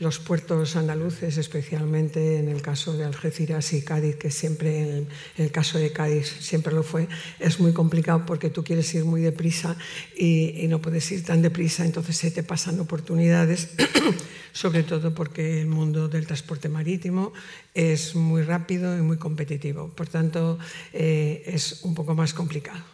los 0.00 0.20
puertos 0.20 0.76
andaluces, 0.76 1.38
especialmente 1.38 2.38
en 2.38 2.48
el 2.48 2.62
caso 2.62 2.96
de 2.96 3.04
Algeciras 3.04 3.72
y 3.72 3.82
Cádiz, 3.82 4.16
que 4.16 4.30
siempre 4.30 4.80
en 4.80 5.08
el, 5.36 5.50
caso 5.50 5.78
de 5.78 5.92
Cádiz 5.92 6.26
siempre 6.40 6.72
lo 6.72 6.82
fue, 6.82 7.08
es 7.40 7.58
muy 7.58 7.72
complicado 7.72 8.24
porque 8.24 8.48
tú 8.50 8.62
quieres 8.62 8.94
ir 8.94 9.04
muy 9.04 9.20
deprisa 9.20 9.76
y, 10.16 10.66
no 10.68 10.80
puedes 10.80 11.10
ir 11.10 11.24
tan 11.24 11.42
deprisa, 11.42 11.84
entonces 11.84 12.16
se 12.16 12.30
te 12.30 12.42
pasan 12.42 12.78
oportunidades, 12.78 13.70
sobre 14.52 14.82
todo 14.82 15.14
porque 15.14 15.62
el 15.62 15.66
mundo 15.66 16.08
del 16.08 16.26
transporte 16.26 16.68
marítimo 16.68 17.32
es 17.74 18.14
muy 18.14 18.42
rápido 18.42 18.96
y 18.96 19.00
muy 19.00 19.16
competitivo. 19.16 19.88
Por 19.88 20.08
tanto, 20.08 20.58
eh, 20.92 21.42
es 21.46 21.84
un 21.84 21.94
poco 21.94 22.14
más 22.14 22.34
complicado. 22.34 22.84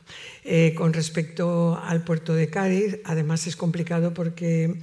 Eh, 0.44 0.74
con 0.76 0.92
respecto 0.92 1.80
al 1.82 2.04
puerto 2.04 2.34
de 2.34 2.48
Cádiz, 2.48 2.98
además 3.04 3.46
es 3.46 3.56
complicado 3.56 4.14
porque 4.14 4.76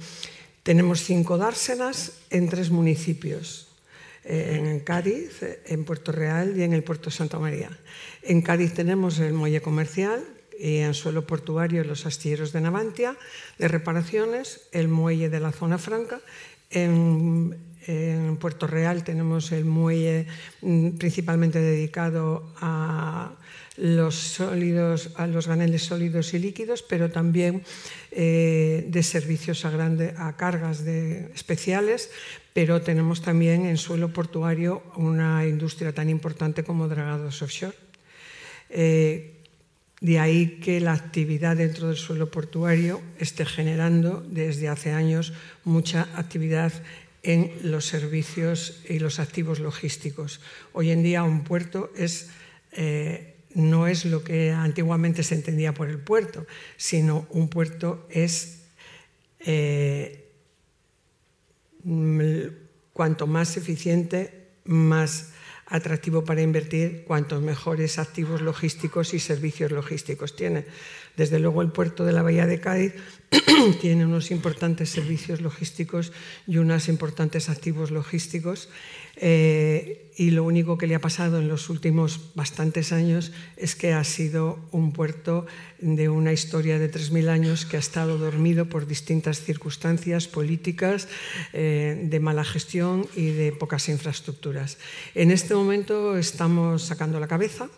tenemos 0.62 1.02
cinco 1.02 1.38
dársenas 1.38 2.12
en 2.30 2.48
tres 2.48 2.70
municipios, 2.70 3.68
eh, 4.24 4.60
en 4.62 4.80
Cádiz, 4.80 5.42
en 5.66 5.84
Puerto 5.84 6.12
Real 6.12 6.56
y 6.56 6.62
en 6.62 6.72
el 6.72 6.84
puerto 6.84 7.10
Santa 7.10 7.38
María. 7.38 7.70
En 8.22 8.42
Cádiz 8.42 8.72
tenemos 8.72 9.18
el 9.18 9.32
muelle 9.32 9.60
comercial 9.60 10.22
y 10.58 10.78
en 10.78 10.94
suelo 10.94 11.26
portuario 11.26 11.82
los 11.82 12.06
astilleros 12.06 12.52
de 12.52 12.60
Navantia, 12.60 13.16
de 13.58 13.68
reparaciones, 13.68 14.68
el 14.70 14.86
muelle 14.86 15.28
de 15.28 15.40
la 15.40 15.50
zona 15.50 15.78
franca. 15.78 16.20
En, 16.70 17.58
en 17.86 18.36
Puerto 18.36 18.66
Real 18.68 19.02
tenemos 19.02 19.50
el 19.50 19.64
muelle 19.64 20.26
mm, 20.60 20.90
principalmente 20.90 21.60
dedicado 21.60 22.52
a 22.60 23.32
los 23.76 24.14
sólidos, 24.14 25.10
los 25.28 25.46
ganeles 25.46 25.84
sólidos 25.84 26.34
y 26.34 26.38
líquidos, 26.38 26.82
pero 26.82 27.10
también 27.10 27.62
eh, 28.10 28.84
de 28.88 29.02
servicios 29.02 29.64
a 29.64 30.36
cargas 30.36 30.84
de, 30.84 31.32
especiales, 31.34 32.10
pero 32.52 32.82
tenemos 32.82 33.22
también 33.22 33.64
en 33.64 33.78
suelo 33.78 34.12
portuario 34.12 34.82
una 34.96 35.46
industria 35.46 35.94
tan 35.94 36.10
importante 36.10 36.64
como 36.64 36.88
dragados 36.88 37.40
offshore. 37.40 37.76
Eh, 38.68 39.38
de 40.02 40.18
ahí 40.18 40.58
que 40.58 40.80
la 40.80 40.92
actividad 40.92 41.56
dentro 41.56 41.86
del 41.86 41.96
suelo 41.96 42.28
portuario 42.28 43.00
esté 43.18 43.46
generando 43.46 44.20
desde 44.28 44.68
hace 44.68 44.90
años 44.90 45.32
mucha 45.64 46.08
actividad 46.16 46.72
en 47.22 47.52
los 47.62 47.86
servicios 47.86 48.82
y 48.88 48.98
los 48.98 49.20
activos 49.20 49.60
logísticos. 49.60 50.40
Hoy 50.72 50.90
en 50.90 51.04
día 51.04 51.22
un 51.22 51.44
puerto 51.44 51.92
es 51.96 52.30
eh, 52.72 53.36
no 53.54 53.86
es 53.86 54.04
lo 54.04 54.22
que 54.24 54.52
antiguamente 54.52 55.22
se 55.22 55.34
entendía 55.34 55.74
por 55.74 55.88
el 55.88 55.98
puerto, 55.98 56.46
sino 56.76 57.26
un 57.30 57.48
puerto 57.48 58.06
es 58.10 58.62
eh, 59.40 60.30
cuanto 62.92 63.26
más 63.26 63.56
eficiente, 63.56 64.48
más 64.64 65.32
atractivo 65.66 66.24
para 66.24 66.42
invertir, 66.42 67.04
cuantos 67.06 67.42
mejores 67.42 67.98
activos 67.98 68.42
logísticos 68.42 69.14
y 69.14 69.18
servicios 69.18 69.72
logísticos 69.72 70.36
tiene. 70.36 70.66
Desde 71.16 71.38
luego 71.38 71.62
el 71.62 71.72
puerto 71.72 72.04
de 72.04 72.12
la 72.12 72.22
Bahía 72.22 72.46
de 72.46 72.60
Cádiz 72.60 72.92
tiene 73.80 74.04
unos 74.04 74.30
importantes 74.30 74.90
servicios 74.90 75.40
logísticos 75.40 76.12
y 76.46 76.58
unos 76.58 76.88
importantes 76.88 77.48
activos 77.48 77.90
logísticos 77.90 78.68
eh, 79.16 80.10
y 80.16 80.30
lo 80.30 80.44
único 80.44 80.76
que 80.76 80.86
le 80.86 80.94
ha 80.94 81.00
pasado 81.00 81.38
en 81.38 81.48
los 81.48 81.70
últimos 81.70 82.20
bastantes 82.34 82.92
años 82.92 83.32
es 83.56 83.74
que 83.74 83.92
ha 83.92 84.04
sido 84.04 84.58
un 84.70 84.92
puerto 84.92 85.46
de 85.80 86.08
una 86.08 86.32
historia 86.32 86.78
de 86.78 86.90
3.000 86.90 87.28
años 87.28 87.64
que 87.64 87.76
ha 87.76 87.80
estado 87.80 88.18
dormido 88.18 88.66
por 88.68 88.86
distintas 88.86 89.40
circunstancias 89.40 90.28
políticas, 90.28 91.08
eh, 91.52 92.08
de 92.10 92.20
mala 92.20 92.44
gestión 92.44 93.06
y 93.16 93.30
de 93.30 93.52
pocas 93.52 93.88
infraestructuras. 93.88 94.78
En 95.14 95.30
este 95.30 95.54
momento 95.54 96.16
estamos 96.16 96.82
sacando 96.82 97.18
la 97.18 97.28
cabeza. 97.28 97.68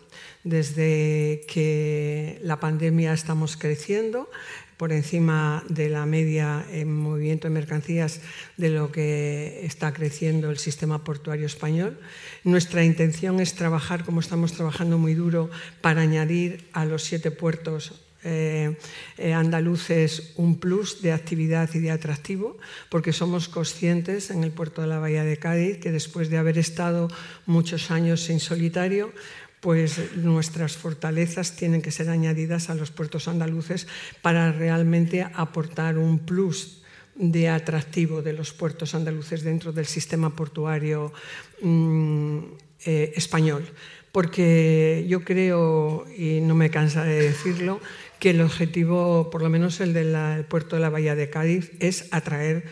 Desde 0.43 1.43
que 1.47 2.39
la 2.43 2.59
pandemia 2.59 3.13
estamos 3.13 3.57
creciendo, 3.57 4.29
por 4.77 4.91
encima 4.91 5.63
de 5.69 5.89
la 5.89 6.05
media 6.05 6.65
en 6.71 6.95
movimiento 6.95 7.47
de 7.47 7.53
mercancías 7.53 8.21
de 8.57 8.69
lo 8.69 8.91
que 8.91 9.61
está 9.63 9.93
creciendo 9.93 10.49
el 10.49 10.57
sistema 10.57 11.03
portuario 11.03 11.45
español. 11.45 11.97
Nuestra 12.43 12.83
intención 12.83 13.39
es 13.39 13.55
trabajar, 13.55 14.03
como 14.03 14.19
estamos 14.19 14.53
trabajando 14.53 14.97
muy 14.97 15.13
duro, 15.13 15.49
para 15.81 16.01
añadir 16.01 16.67
a 16.73 16.85
los 16.85 17.03
siete 17.03 17.31
puertos 17.31 18.05
eh, 18.27 18.75
eh, 19.19 19.33
andaluces 19.33 20.33
un 20.37 20.57
plus 20.57 21.03
de 21.03 21.11
actividad 21.11 21.69
y 21.75 21.79
de 21.79 21.91
atractivo, 21.91 22.57
porque 22.89 23.13
somos 23.13 23.47
conscientes 23.47 24.31
en 24.31 24.43
el 24.43 24.49
puerto 24.49 24.81
de 24.81 24.87
la 24.87 24.97
Bahía 24.97 25.23
de 25.23 25.37
Cádiz 25.37 25.77
que 25.77 25.91
después 25.91 26.31
de 26.31 26.39
haber 26.39 26.57
estado 26.57 27.07
muchos 27.45 27.91
años 27.91 28.27
en 28.31 28.39
solitario, 28.39 29.13
pues 29.65 30.15
nuestras 30.15 30.77
fortalezas 30.77 31.55
tienen 31.55 31.81
que 31.81 31.89
ser 31.89 32.11
añadidas 32.11 32.69
a 32.69 32.75
los 32.75 32.91
puertos 32.91 33.27
andaluces 33.27 33.87
para 34.21 34.51
realmente 34.51 35.25
aportar 35.33 35.97
un 35.97 36.19
plus 36.19 36.83
de 37.15 37.49
atractivo 37.49 38.21
de 38.21 38.33
los 38.33 38.53
puertos 38.53 38.93
andaluces 38.93 39.41
dentro 39.43 39.71
del 39.71 39.87
sistema 39.87 40.35
portuario 40.35 41.11
mm, 41.63 42.37
eh, 42.85 43.13
español. 43.15 43.65
Porque 44.11 45.03
yo 45.09 45.23
creo, 45.23 46.05
y 46.15 46.41
no 46.41 46.53
me 46.53 46.69
cansa 46.69 47.03
de 47.03 47.23
decirlo, 47.23 47.81
que 48.19 48.29
el 48.29 48.41
objetivo, 48.41 49.31
por 49.31 49.41
lo 49.41 49.49
menos 49.49 49.81
el 49.81 49.95
del 49.95 50.45
puerto 50.45 50.75
de 50.75 50.83
la 50.83 50.91
Bahía 50.91 51.15
de 51.15 51.31
Cádiz, 51.31 51.71
es 51.79 52.07
atraer 52.11 52.65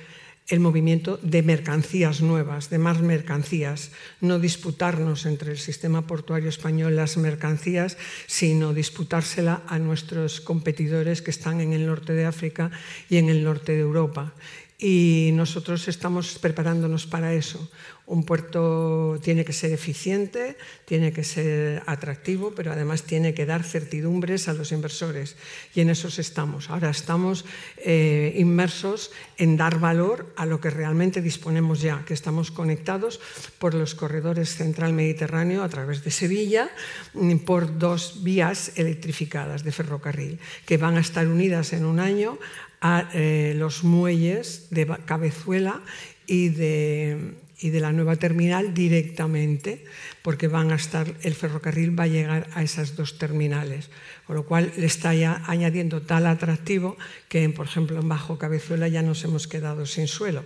el 0.50 0.60
movimiento 0.60 1.20
de 1.22 1.42
mercancías 1.42 2.22
nuevas, 2.22 2.70
de 2.70 2.78
más 2.78 3.02
mercancías, 3.02 3.92
no 4.20 4.40
disputarnos 4.40 5.26
entre 5.26 5.52
el 5.52 5.58
sistema 5.58 6.06
portuario 6.06 6.50
español 6.50 6.96
las 6.96 7.18
mercancías, 7.18 7.98
sino 8.28 8.74
disputársela 8.74 9.64
a 9.68 9.80
nuestros 9.80 10.42
competidores 10.42 11.22
que 11.22 11.32
están 11.32 11.62
en 11.62 11.72
el 11.72 11.86
norte 11.86 12.14
de 12.14 12.26
África 12.26 12.72
y 13.10 13.18
en 13.18 13.30
el 13.30 13.44
norte 13.44 13.72
de 13.72 13.80
Europa. 13.80 14.34
Y 14.84 15.32
nosotros 15.32 15.88
estamos 15.88 16.38
preparándonos 16.40 17.08
para 17.08 17.34
eso. 17.34 17.72
Un 18.06 18.26
puerto 18.26 19.18
tiene 19.24 19.46
que 19.46 19.54
ser 19.54 19.72
eficiente, 19.72 20.58
tiene 20.84 21.14
que 21.14 21.24
ser 21.24 21.82
atractivo, 21.86 22.52
pero 22.54 22.74
además 22.74 23.04
tiene 23.04 23.34
que 23.34 23.46
dar 23.46 23.64
certidumbres 23.64 24.50
a 24.50 24.54
los 24.54 24.74
inversores. 24.74 25.38
Y 25.74 25.80
en 25.80 25.90
eso 25.90 26.10
estamos. 26.10 26.70
Ahora 26.70 26.90
estamos 26.90 27.46
eh, 27.78 28.36
inmersos 28.36 29.12
en 29.38 29.56
dar 29.56 29.80
valor 29.80 30.34
a 30.36 30.46
lo 30.46 30.60
que 30.60 30.70
realmente 30.70 31.22
disponemos 31.22 31.80
ya, 31.80 32.04
que 32.06 32.14
estamos 32.14 32.52
conectados 32.52 33.22
por 33.60 33.76
los 33.76 33.96
corredores 33.96 34.54
central-mediterráneo 34.54 35.64
a 35.64 35.70
través 35.70 36.04
de 36.04 36.12
Sevilla, 36.12 36.70
mm, 37.14 37.38
por 37.48 37.80
dos 37.80 38.22
vías 38.22 38.74
electrificadas 38.76 39.64
de 39.64 39.72
ferrocarril, 39.72 40.40
que 40.66 40.76
van 40.76 40.98
a 40.98 41.00
estar 41.00 41.26
unidas 41.26 41.72
en 41.72 41.86
un 41.86 42.02
año 42.02 42.38
a 42.84 43.10
eh, 43.14 43.56
los 43.56 43.86
muelles 43.86 44.68
de 44.70 44.86
Cabezuela 45.06 45.82
y 46.28 46.50
de, 46.50 47.36
y 47.58 47.70
de 47.70 47.80
la 47.80 47.94
nueva 47.94 48.18
terminal 48.18 48.74
directamente, 48.74 49.86
porque 50.22 50.50
van 50.50 50.72
a 50.72 50.76
estar, 50.76 51.08
el 51.24 51.34
ferrocarril 51.34 51.98
va 51.98 52.04
a 52.04 52.08
llegar 52.08 52.50
a 52.54 52.62
esas 52.62 52.98
dos 52.98 53.18
terminales, 53.18 53.90
con 54.28 54.36
lo 54.36 54.46
cual 54.46 54.74
le 54.76 54.86
está 54.86 55.16
ya 55.16 55.42
añadiendo 55.48 56.02
tal 56.02 56.28
atractivo 56.28 56.98
que, 57.30 57.48
por 57.50 57.68
ejemplo, 57.68 57.98
en 57.98 58.10
Bajo 58.10 58.38
Cabezuela 58.38 58.90
ya 58.90 59.02
nos 59.02 59.24
hemos 59.24 59.48
quedado 59.48 59.86
sin 59.86 60.08
suelo. 60.08 60.44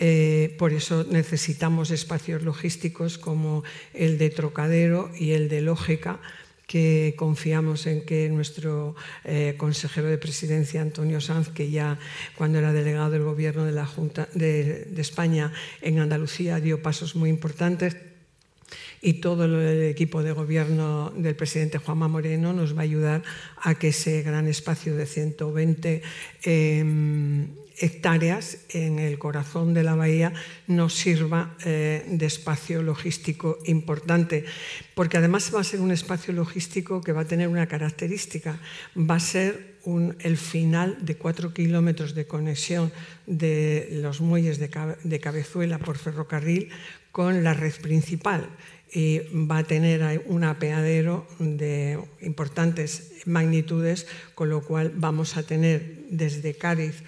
Eh, 0.00 0.56
por 0.58 0.72
eso 0.72 1.06
necesitamos 1.08 1.92
espacios 1.92 2.42
logísticos 2.42 3.16
como 3.16 3.62
el 3.92 4.18
de 4.18 4.30
Trocadero 4.30 5.12
y 5.16 5.32
el 5.32 5.48
de 5.48 5.60
Lógica, 5.60 6.18
que 6.74 7.14
confiamos 7.16 7.86
en 7.86 8.02
que 8.02 8.28
nuestro 8.28 8.96
eh, 9.22 9.54
consejero 9.56 10.08
de 10.08 10.18
presidencia, 10.18 10.82
Antonio 10.82 11.20
Sanz, 11.20 11.48
que 11.50 11.70
ya 11.70 12.00
cuando 12.34 12.58
era 12.58 12.72
delegado 12.72 13.12
del 13.12 13.22
gobierno 13.22 13.64
de 13.64 13.70
la 13.70 13.86
Junta 13.86 14.26
de, 14.34 14.82
de 14.90 15.00
España 15.00 15.52
en 15.82 16.00
Andalucía 16.00 16.58
dio 16.58 16.82
pasos 16.82 17.14
muy 17.14 17.30
importantes, 17.30 17.94
y 19.00 19.20
todo 19.22 19.44
el 19.44 19.84
equipo 19.84 20.24
de 20.24 20.32
gobierno 20.32 21.12
del 21.14 21.36
presidente 21.36 21.78
Juanma 21.78 22.08
Moreno 22.08 22.52
nos 22.52 22.74
va 22.74 22.80
a 22.80 22.82
ayudar 22.90 23.22
a 23.62 23.76
que 23.76 23.88
ese 23.88 24.22
gran 24.22 24.48
espacio 24.48 24.96
de 24.96 25.06
120 25.06 26.02
eh, 26.42 27.46
hectáreas 27.78 28.58
en 28.70 28.98
el 28.98 29.18
corazón 29.18 29.74
de 29.74 29.82
la 29.82 29.94
bahía 29.94 30.32
nos 30.66 30.94
sirva 30.94 31.56
eh, 31.64 32.04
de 32.08 32.26
espacio 32.26 32.82
logístico 32.82 33.58
importante, 33.64 34.44
porque 34.94 35.16
además 35.16 35.52
va 35.54 35.60
a 35.60 35.64
ser 35.64 35.80
un 35.80 35.90
espacio 35.90 36.32
logístico 36.32 37.00
que 37.00 37.12
va 37.12 37.22
a 37.22 37.26
tener 37.26 37.48
una 37.48 37.66
característica, 37.66 38.58
va 38.96 39.16
a 39.16 39.20
ser 39.20 39.74
el 40.20 40.36
final 40.38 40.98
de 41.02 41.16
cuatro 41.16 41.52
kilómetros 41.52 42.14
de 42.14 42.26
conexión 42.26 42.90
de 43.26 43.88
los 44.02 44.20
muelles 44.20 44.58
de 44.58 45.20
Cabezuela 45.20 45.78
por 45.78 45.98
ferrocarril 45.98 46.70
con 47.12 47.44
la 47.44 47.52
red 47.54 47.74
principal 47.82 48.48
y 48.94 49.20
va 49.34 49.58
a 49.58 49.64
tener 49.64 50.22
un 50.26 50.44
apeadero 50.44 51.26
de 51.40 51.98
importantes 52.22 53.22
magnitudes, 53.26 54.06
con 54.34 54.48
lo 54.48 54.62
cual 54.62 54.92
vamos 54.94 55.36
a 55.36 55.42
tener 55.42 56.06
desde 56.10 56.54
Cádiz 56.54 57.02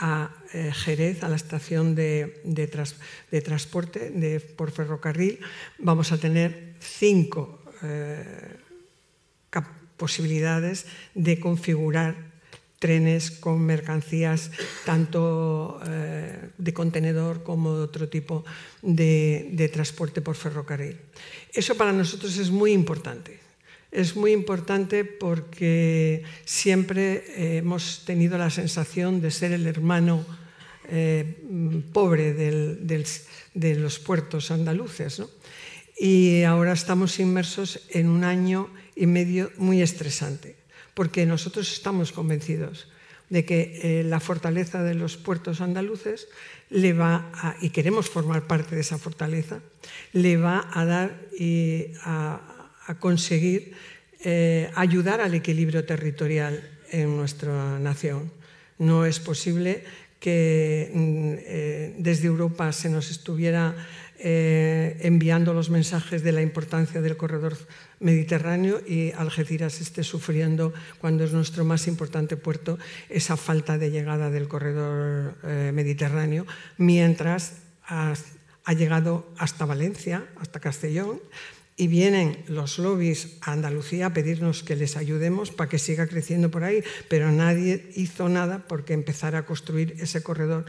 a 0.00 0.32
eh, 0.56 0.72
Jerez, 0.72 1.22
a 1.22 1.28
la 1.28 1.36
estación 1.36 1.94
de, 1.94 2.40
de, 2.44 2.66
de 3.30 3.40
transporte 3.40 4.10
por 4.56 4.72
ferrocarril, 4.72 5.38
vamos 5.78 6.10
a 6.10 6.18
tener 6.18 6.74
cinco 6.80 7.60
eh, 7.84 8.56
posibilidades 10.00 10.88
de 11.12 11.38
configurar 11.38 12.16
trenes 12.80 13.28
con 13.30 13.60
mercancías 13.60 14.48
tanto 14.88 15.76
eh, 15.84 16.48
de 16.56 16.72
contenedor 16.72 17.44
como 17.44 17.76
de 17.76 17.84
otro 17.84 18.08
tipo 18.08 18.42
de, 18.80 19.52
de 19.52 19.68
transporte 19.68 20.24
por 20.24 20.40
ferrocarril. 20.40 20.96
Eso 21.52 21.76
para 21.76 21.92
nosotros 21.92 22.40
es 22.40 22.48
muy 22.48 22.72
importante 22.72 23.49
es 23.92 24.16
muy 24.16 24.32
importante 24.32 25.04
porque 25.04 26.22
siempre 26.44 27.24
eh, 27.36 27.58
hemos 27.58 28.04
tenido 28.04 28.38
la 28.38 28.50
sensación 28.50 29.20
de 29.20 29.30
ser 29.30 29.52
el 29.52 29.66
hermano 29.66 30.24
eh, 30.88 31.36
pobre 31.92 32.34
de 32.34 33.74
los 33.76 33.98
puertos 33.98 34.50
andaluces. 34.50 35.18
¿no? 35.18 35.28
Y 35.98 36.44
ahora 36.44 36.72
estamos 36.72 37.20
inmersos 37.20 37.80
en 37.90 38.08
un 38.08 38.24
año 38.24 38.70
y 38.96 39.06
medio 39.06 39.50
muy 39.58 39.82
estresante, 39.82 40.56
porque 40.94 41.26
nosotros 41.26 41.70
estamos 41.72 42.12
convencidos 42.12 42.88
de 43.28 43.44
que 43.44 44.00
eh, 44.00 44.04
la 44.04 44.18
fortaleza 44.18 44.82
de 44.82 44.94
los 44.94 45.16
puertos 45.16 45.60
andaluces 45.60 46.28
le 46.68 46.92
va 46.92 47.30
a, 47.34 47.56
y 47.60 47.70
queremos 47.70 48.10
formar 48.10 48.46
parte 48.46 48.74
de 48.74 48.80
esa 48.80 48.98
fortaleza, 48.98 49.60
le 50.12 50.36
va 50.36 50.68
a 50.72 50.84
dar 50.84 51.28
y 51.38 51.92
a, 52.02 52.49
a 52.90 52.98
conseguir 52.98 53.72
eh, 54.22 54.70
ayudar 54.74 55.20
al 55.20 55.32
equilibrio 55.34 55.84
territorial 55.84 56.60
en 56.90 57.16
nuestra 57.16 57.78
nación. 57.78 58.32
No 58.78 59.06
es 59.06 59.20
posible 59.20 59.84
que 60.18 60.90
mm, 60.92 61.32
eh, 61.38 61.94
desde 61.98 62.26
Europa 62.26 62.72
se 62.72 62.90
nos 62.90 63.10
estuviera 63.10 63.74
eh, 64.18 64.98
enviando 65.00 65.54
los 65.54 65.70
mensajes 65.70 66.22
de 66.22 66.32
la 66.32 66.42
importancia 66.42 67.00
del 67.00 67.16
corredor 67.16 67.56
mediterráneo 68.00 68.82
y 68.86 69.12
Algeciras 69.12 69.80
esté 69.80 70.02
sufriendo, 70.02 70.74
cuando 71.00 71.24
es 71.24 71.32
nuestro 71.32 71.64
más 71.64 71.86
importante 71.86 72.36
puerto, 72.36 72.76
esa 73.08 73.36
falta 73.36 73.78
de 73.78 73.90
llegada 73.90 74.30
del 74.30 74.48
corredor 74.48 75.36
mediterráneo, 75.72 76.46
mientras 76.76 77.54
ha 77.86 78.72
llegado 78.74 79.26
hasta 79.38 79.64
Valencia, 79.64 80.26
hasta 80.38 80.60
Castellón, 80.60 81.20
y 81.80 81.88
vienen 81.88 82.44
los 82.46 82.78
lobbies 82.78 83.38
a 83.40 83.52
Andalucía 83.52 84.12
a 84.12 84.12
pedirnos 84.12 84.62
que 84.62 84.76
les 84.76 84.98
ayudemos 84.98 85.50
para 85.50 85.70
que 85.70 85.78
siga 85.78 86.06
creciendo 86.06 86.50
por 86.50 86.62
ahí, 86.62 86.84
pero 87.08 87.32
nadie 87.32 87.88
hizo 87.96 88.28
nada 88.28 88.66
porque 88.68 88.92
empezara 88.92 89.38
a 89.38 89.46
construir 89.46 89.96
ese 89.98 90.22
corredor 90.22 90.66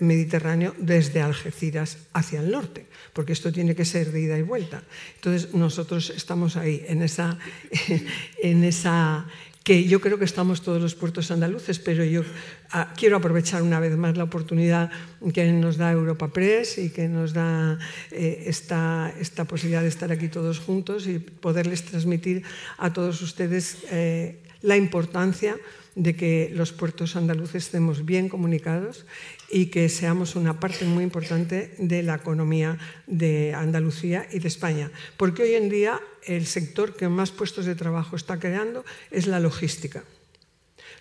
mediterráneo 0.00 0.74
desde 0.76 1.22
Algeciras 1.22 1.98
hacia 2.14 2.40
el 2.40 2.50
norte, 2.50 2.86
porque 3.12 3.32
esto 3.32 3.52
tiene 3.52 3.76
que 3.76 3.84
ser 3.84 4.10
de 4.10 4.22
ida 4.22 4.38
y 4.38 4.42
vuelta. 4.42 4.82
Entonces 5.14 5.54
nosotros 5.54 6.10
estamos 6.10 6.56
ahí, 6.56 6.84
en 6.88 7.02
esa, 7.02 7.38
en 8.42 8.64
esa 8.64 9.28
que 9.70 9.84
yo 9.84 10.00
creo 10.00 10.18
que 10.18 10.24
estamos 10.24 10.62
todos 10.62 10.82
los 10.82 10.96
puertos 10.96 11.30
andaluces, 11.30 11.78
pero 11.78 12.02
yo 12.02 12.24
ah, 12.72 12.92
quiero 12.96 13.14
aprovechar 13.16 13.62
una 13.62 13.78
vez 13.78 13.96
más 13.96 14.16
la 14.16 14.24
oportunidad 14.24 14.90
que 15.32 15.46
nos 15.52 15.76
da 15.76 15.92
Europa 15.92 16.26
Press 16.26 16.76
y 16.78 16.90
que 16.90 17.06
nos 17.06 17.34
da 17.34 17.78
eh, 18.10 18.50
esta, 18.50 19.14
esta, 19.20 19.44
posibilidad 19.44 19.82
de 19.82 19.86
estar 19.94 20.10
aquí 20.10 20.26
todos 20.26 20.58
juntos 20.58 21.06
y 21.06 21.20
poderles 21.20 21.84
transmitir 21.84 22.42
a 22.78 22.92
todos 22.92 23.22
ustedes 23.22 23.86
eh, 23.92 24.42
la 24.60 24.76
importancia 24.76 25.54
de 25.94 26.16
que 26.16 26.50
los 26.52 26.72
puertos 26.72 27.14
andaluces 27.14 27.66
estemos 27.66 28.04
bien 28.04 28.28
comunicados 28.28 29.06
y 29.50 29.66
que 29.66 29.88
seamos 29.88 30.36
una 30.36 30.60
parte 30.60 30.84
muy 30.84 31.04
importante 31.04 31.74
de 31.78 32.02
la 32.02 32.16
economía 32.16 32.78
de 33.06 33.52
Andalucía 33.54 34.26
y 34.30 34.38
de 34.38 34.48
España. 34.48 34.90
Porque 35.16 35.42
hoy 35.42 35.54
en 35.54 35.68
día 35.68 36.00
el 36.24 36.46
sector 36.46 36.96
que 36.96 37.08
más 37.08 37.30
puestos 37.30 37.66
de 37.66 37.74
trabajo 37.74 38.16
está 38.16 38.38
creando 38.38 38.84
es 39.10 39.26
la 39.26 39.40
logística. 39.40 40.04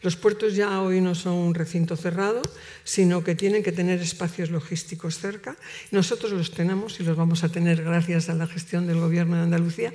Los 0.02 0.16
puertos 0.16 0.56
ya 0.56 0.82
hoy 0.82 1.02
no 1.02 1.14
son 1.14 1.34
un 1.34 1.54
recinto 1.54 1.98
cerrado, 1.98 2.42
sino 2.86 3.22
que 3.22 3.36
tienen 3.36 3.64
que 3.64 3.74
tener 3.74 4.00
espacios 4.00 4.50
logísticos 4.50 5.18
cerca. 5.20 5.58
Nosotros 5.92 6.32
los 6.32 6.52
tenemos 6.52 7.02
y 7.02 7.04
los 7.04 7.18
vamos 7.18 7.44
a 7.44 7.50
tener 7.50 7.84
gracias 7.84 8.30
a 8.30 8.34
la 8.34 8.48
gestión 8.48 8.88
del 8.88 9.00
Gobierno 9.02 9.36
de 9.36 9.44
Andalucía. 9.44 9.94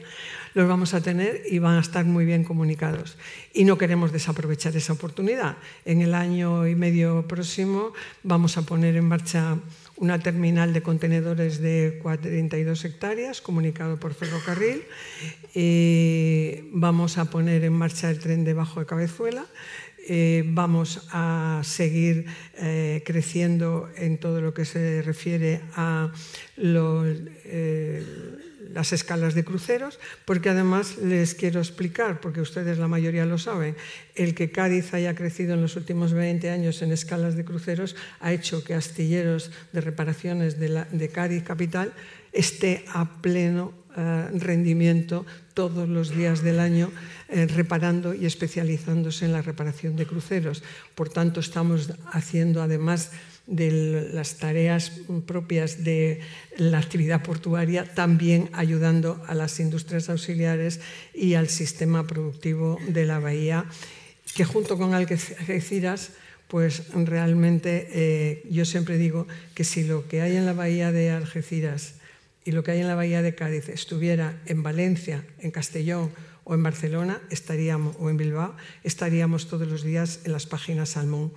Los 0.52 0.68
vamos 0.68 0.92
a 0.92 1.00
tener 1.00 1.42
y 1.50 1.58
van 1.58 1.78
a 1.78 1.80
estar 1.80 2.04
muy 2.04 2.26
bien 2.26 2.44
comunicados. 2.44 3.16
Y 3.54 3.64
no 3.64 3.78
queremos 3.78 4.12
desaprovechar 4.12 4.76
esa 4.76 4.92
oportunidad. 4.92 5.56
En 5.86 6.02
el 6.02 6.14
año 6.14 6.68
y 6.68 6.74
medio 6.74 7.26
próximo 7.26 7.94
vamos 8.22 8.58
a 8.58 8.62
poner 8.62 8.96
en 8.96 9.06
marcha 9.06 9.56
una 9.96 10.18
terminal 10.18 10.72
de 10.72 10.82
contenedores 10.82 11.60
de 11.60 11.98
42 12.02 12.84
hectáreas, 12.84 13.40
comunicado 13.40 13.98
por 13.98 14.12
ferrocarril. 14.12 14.84
Vamos 16.72 17.16
a 17.16 17.30
poner 17.30 17.64
en 17.64 17.72
marcha 17.72 18.10
el 18.10 18.18
tren 18.18 18.44
de 18.44 18.54
Bajo 18.54 18.80
de 18.80 18.86
Cabezuela 18.86 19.46
eh, 20.06 20.44
vamos 20.46 21.06
a 21.12 21.62
seguir 21.64 22.26
eh, 22.58 23.02
creciendo 23.06 23.88
en 23.96 24.18
todo 24.18 24.42
lo 24.42 24.52
que 24.52 24.66
se 24.66 25.00
refiere 25.00 25.62
a 25.76 26.12
eh, 26.58 28.04
las 28.72 28.92
escalas 28.92 29.34
de 29.34 29.44
cruceros, 29.44 29.98
porque 30.26 30.50
además 30.50 30.98
les 30.98 31.34
quiero 31.34 31.60
explicar, 31.60 32.20
porque 32.20 32.42
ustedes 32.42 32.76
la 32.76 32.88
mayoría 32.88 33.24
lo 33.24 33.38
saben, 33.38 33.76
el 34.14 34.34
que 34.34 34.50
Cádiz 34.50 34.92
haya 34.92 35.14
crecido 35.14 35.54
en 35.54 35.62
los 35.62 35.76
últimos 35.76 36.12
20 36.12 36.50
años 36.50 36.82
en 36.82 36.92
escalas 36.92 37.34
de 37.36 37.44
cruceros 37.44 37.96
ha 38.20 38.32
hecho 38.32 38.62
que 38.62 38.74
astilleros 38.74 39.52
de 39.72 39.80
reparaciones 39.80 40.58
de 40.58 41.08
Cádiz 41.08 41.44
capital 41.44 41.94
esté 42.32 42.84
a 42.92 43.22
pleno 43.22 43.83
uh, 43.96 44.38
rendimiento 44.38 45.26
todos 45.54 45.88
los 45.88 46.14
días 46.14 46.42
del 46.42 46.60
año 46.60 46.90
eh, 47.28 47.46
reparando 47.46 48.14
y 48.14 48.26
especializándose 48.26 49.24
en 49.24 49.32
la 49.32 49.42
reparación 49.42 49.96
de 49.96 50.06
cruceros. 50.06 50.62
Por 50.94 51.08
tanto, 51.08 51.40
estamos 51.40 51.92
haciendo, 52.12 52.62
además 52.62 53.10
de 53.46 54.10
las 54.12 54.36
tareas 54.36 54.92
propias 55.26 55.84
de 55.84 56.20
la 56.56 56.78
actividad 56.78 57.22
portuaria, 57.22 57.84
también 57.84 58.50
ayudando 58.52 59.22
a 59.26 59.34
las 59.34 59.60
industrias 59.60 60.08
auxiliares 60.08 60.80
y 61.12 61.34
al 61.34 61.48
sistema 61.48 62.06
productivo 62.06 62.78
de 62.88 63.04
la 63.04 63.18
bahía, 63.18 63.66
que 64.34 64.44
junto 64.44 64.78
con 64.78 64.94
Algeciras, 64.94 66.12
pues 66.48 66.84
realmente 66.94 67.88
eh, 67.92 68.42
yo 68.50 68.64
siempre 68.64 68.98
digo 68.98 69.26
que 69.54 69.64
si 69.64 69.84
lo 69.84 70.08
que 70.08 70.20
hay 70.20 70.36
en 70.36 70.46
la 70.46 70.52
bahía 70.52 70.92
de 70.92 71.10
Algeciras 71.10 71.94
y 72.44 72.52
lo 72.52 72.62
que 72.62 72.72
hay 72.72 72.80
en 72.80 72.88
la 72.88 72.94
bahía 72.94 73.22
de 73.22 73.34
Cádiz 73.34 73.68
estuviera 73.68 74.40
en 74.46 74.62
Valencia, 74.62 75.26
en 75.38 75.50
Castellón 75.50 76.12
o 76.44 76.54
en 76.54 76.62
Barcelona 76.62 77.22
estaríamos, 77.30 77.96
o 77.98 78.10
en 78.10 78.16
Bilbao, 78.16 78.54
estaríamos 78.82 79.48
todos 79.48 79.66
los 79.66 79.82
días 79.82 80.20
en 80.24 80.32
las 80.32 80.46
páginas 80.46 80.90
salmón 80.90 81.32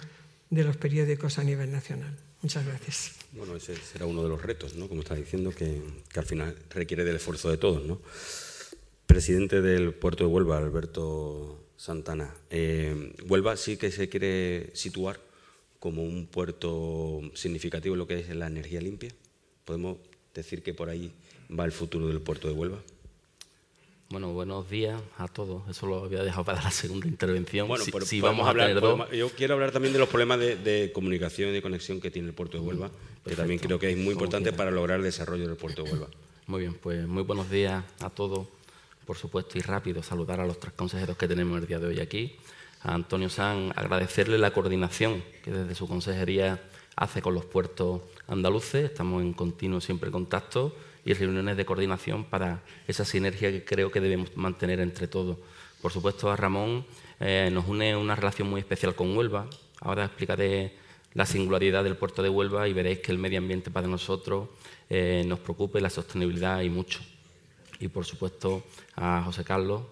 de 0.50 0.64
los 0.64 0.78
periódicos 0.78 1.40
a 1.40 1.44
nivel 1.44 1.72
nacional. 1.72 2.16
Muchas 2.42 2.66
gracias. 2.66 3.14
Bueno, 3.32 3.56
ese 3.56 3.76
será 3.78 4.06
uno 4.06 4.22
de 4.24 4.30
los 4.30 4.42
retos, 4.42 4.76
¿no? 4.76 4.88
como 4.88 5.02
está 5.02 5.16
diciendo, 5.16 5.52
que, 5.52 5.82
al 6.16 6.26
final 6.26 6.56
requiere 6.70 7.04
del 7.04 7.16
esfuerzo 7.16 7.50
de 7.50 7.58
todos. 7.58 7.86
¿no? 7.86 8.02
Presidente 9.06 9.62
del 9.62 9.94
puerto 9.94 10.26
de 10.26 10.30
Huelva, 10.30 10.58
Alberto 10.58 11.66
Santana. 11.78 12.34
Eh, 12.50 13.14
Huelva 13.28 13.56
sí 13.56 13.78
que 13.78 13.92
se 13.92 14.10
quiere 14.10 14.72
situar 14.74 15.20
como 15.80 16.04
un 16.04 16.28
puerto 16.28 17.22
significativo 17.34 17.96
en 17.96 18.00
lo 18.00 18.08
que 18.08 18.20
es 18.20 18.30
la 18.36 18.48
energía 18.48 18.82
limpia. 18.82 19.12
¿Podemos 19.66 19.98
decir 20.38 20.64
que 20.64 20.74
por 20.74 20.90
ahí 20.90 21.12
va 21.58 21.66
el 21.66 21.72
futuro 21.72 22.08
del 22.08 22.22
puerto 22.22 22.48
de 22.48 22.54
Huelva? 22.54 22.80
Bueno, 24.10 24.32
buenos 24.32 24.70
días 24.70 25.02
a 25.18 25.28
todos. 25.28 25.68
Eso 25.68 25.86
lo 25.86 26.06
había 26.06 26.24
dejado 26.24 26.46
para 26.46 26.64
la 26.64 26.72
segunda 26.72 27.08
intervención. 27.08 27.68
Bueno, 27.68 27.84
si, 27.84 28.22
vamos 28.22 28.48
a 28.48 28.52
hablar. 28.52 28.80
yo 29.12 29.30
quiero 29.32 29.56
hablar 29.56 29.72
también 29.72 29.92
de 29.92 30.00
los 30.00 30.08
problemas 30.08 30.40
de, 30.40 30.92
comunicación 30.94 31.50
y 31.50 31.52
de 31.52 31.62
conexión 31.62 32.00
que 32.00 32.10
tiene 32.10 32.30
el 32.30 32.34
puerto 32.34 32.58
de 32.58 32.64
Huelva, 32.66 32.90
que 33.26 33.36
también 33.36 33.60
creo 33.60 33.80
que 33.80 33.90
es 33.90 33.98
muy 33.98 34.14
importante 34.14 34.54
para 34.54 34.72
lograr 34.72 35.00
el 35.00 35.04
desarrollo 35.04 35.46
del 35.46 35.58
puerto 35.58 35.84
de 35.84 35.92
Huelva. 35.92 36.08
Muy 36.48 36.62
bien, 36.62 36.76
pues 36.76 37.06
muy 37.06 37.24
buenos 37.24 37.50
días 37.50 37.84
a 38.00 38.10
todos. 38.10 38.48
Por 39.06 39.18
supuesto, 39.18 39.58
y 39.58 39.62
rápido 39.62 40.02
saludar 40.02 40.40
a 40.40 40.46
los 40.46 40.58
tres 40.58 40.72
consejeros 40.72 41.18
que 41.18 41.28
tenemos 41.28 41.60
el 41.60 41.68
día 41.68 41.78
de 41.78 41.88
hoy 41.88 42.00
aquí. 42.00 42.38
A 42.84 42.94
Antonio 42.94 43.28
San, 43.28 43.74
agradecerle 43.76 44.38
la 44.38 44.52
coordinación 44.52 45.22
que 45.44 45.52
desde 45.52 45.76
su 45.76 45.90
consejería 45.90 46.64
hace 46.96 47.22
con 47.22 47.34
los 47.34 47.44
puertos 47.44 48.02
andaluces. 48.28 48.86
Estamos 48.86 49.22
en 49.22 49.34
continuo 49.34 49.82
siempre 49.82 50.12
contacto 50.12 50.76
y 51.06 51.14
reuniones 51.14 51.58
de 51.58 51.66
coordinación 51.66 52.26
para 52.26 52.64
esa 52.88 53.06
sinergia 53.06 53.52
que 53.52 53.64
creo 53.64 53.92
que 53.92 54.02
debemos 54.02 54.36
mantener 54.36 54.80
entre 54.80 55.08
todos. 55.08 55.38
Por 55.82 55.92
supuesto, 55.92 56.30
a 56.30 56.36
Ramón 56.36 56.86
eh, 57.20 57.50
nos 57.52 57.68
une 57.68 57.96
una 57.96 58.16
relación 58.16 58.50
muy 58.50 58.60
especial 58.60 58.96
con 58.96 59.16
Huelva. 59.16 59.48
Ahora 59.80 60.06
explicaré 60.06 60.76
la 61.14 61.26
singularidad 61.26 61.84
del 61.84 61.96
puerto 61.96 62.22
de 62.22 62.30
Huelva 62.30 62.68
y 62.68 62.74
veréis 62.74 63.00
que 63.00 63.12
el 63.12 63.18
medio 63.18 63.40
ambiente 63.40 63.72
para 63.72 63.88
nosotros 63.88 64.50
eh, 64.90 65.24
nos 65.26 65.40
preocupa 65.40 65.80
la 65.80 65.90
sostenibilidad 65.90 66.62
y 66.62 66.70
mucho. 66.70 67.00
Y 67.80 67.88
por 67.88 68.06
supuesto 68.06 68.64
a 68.96 69.22
José 69.24 69.44
Carlos, 69.44 69.84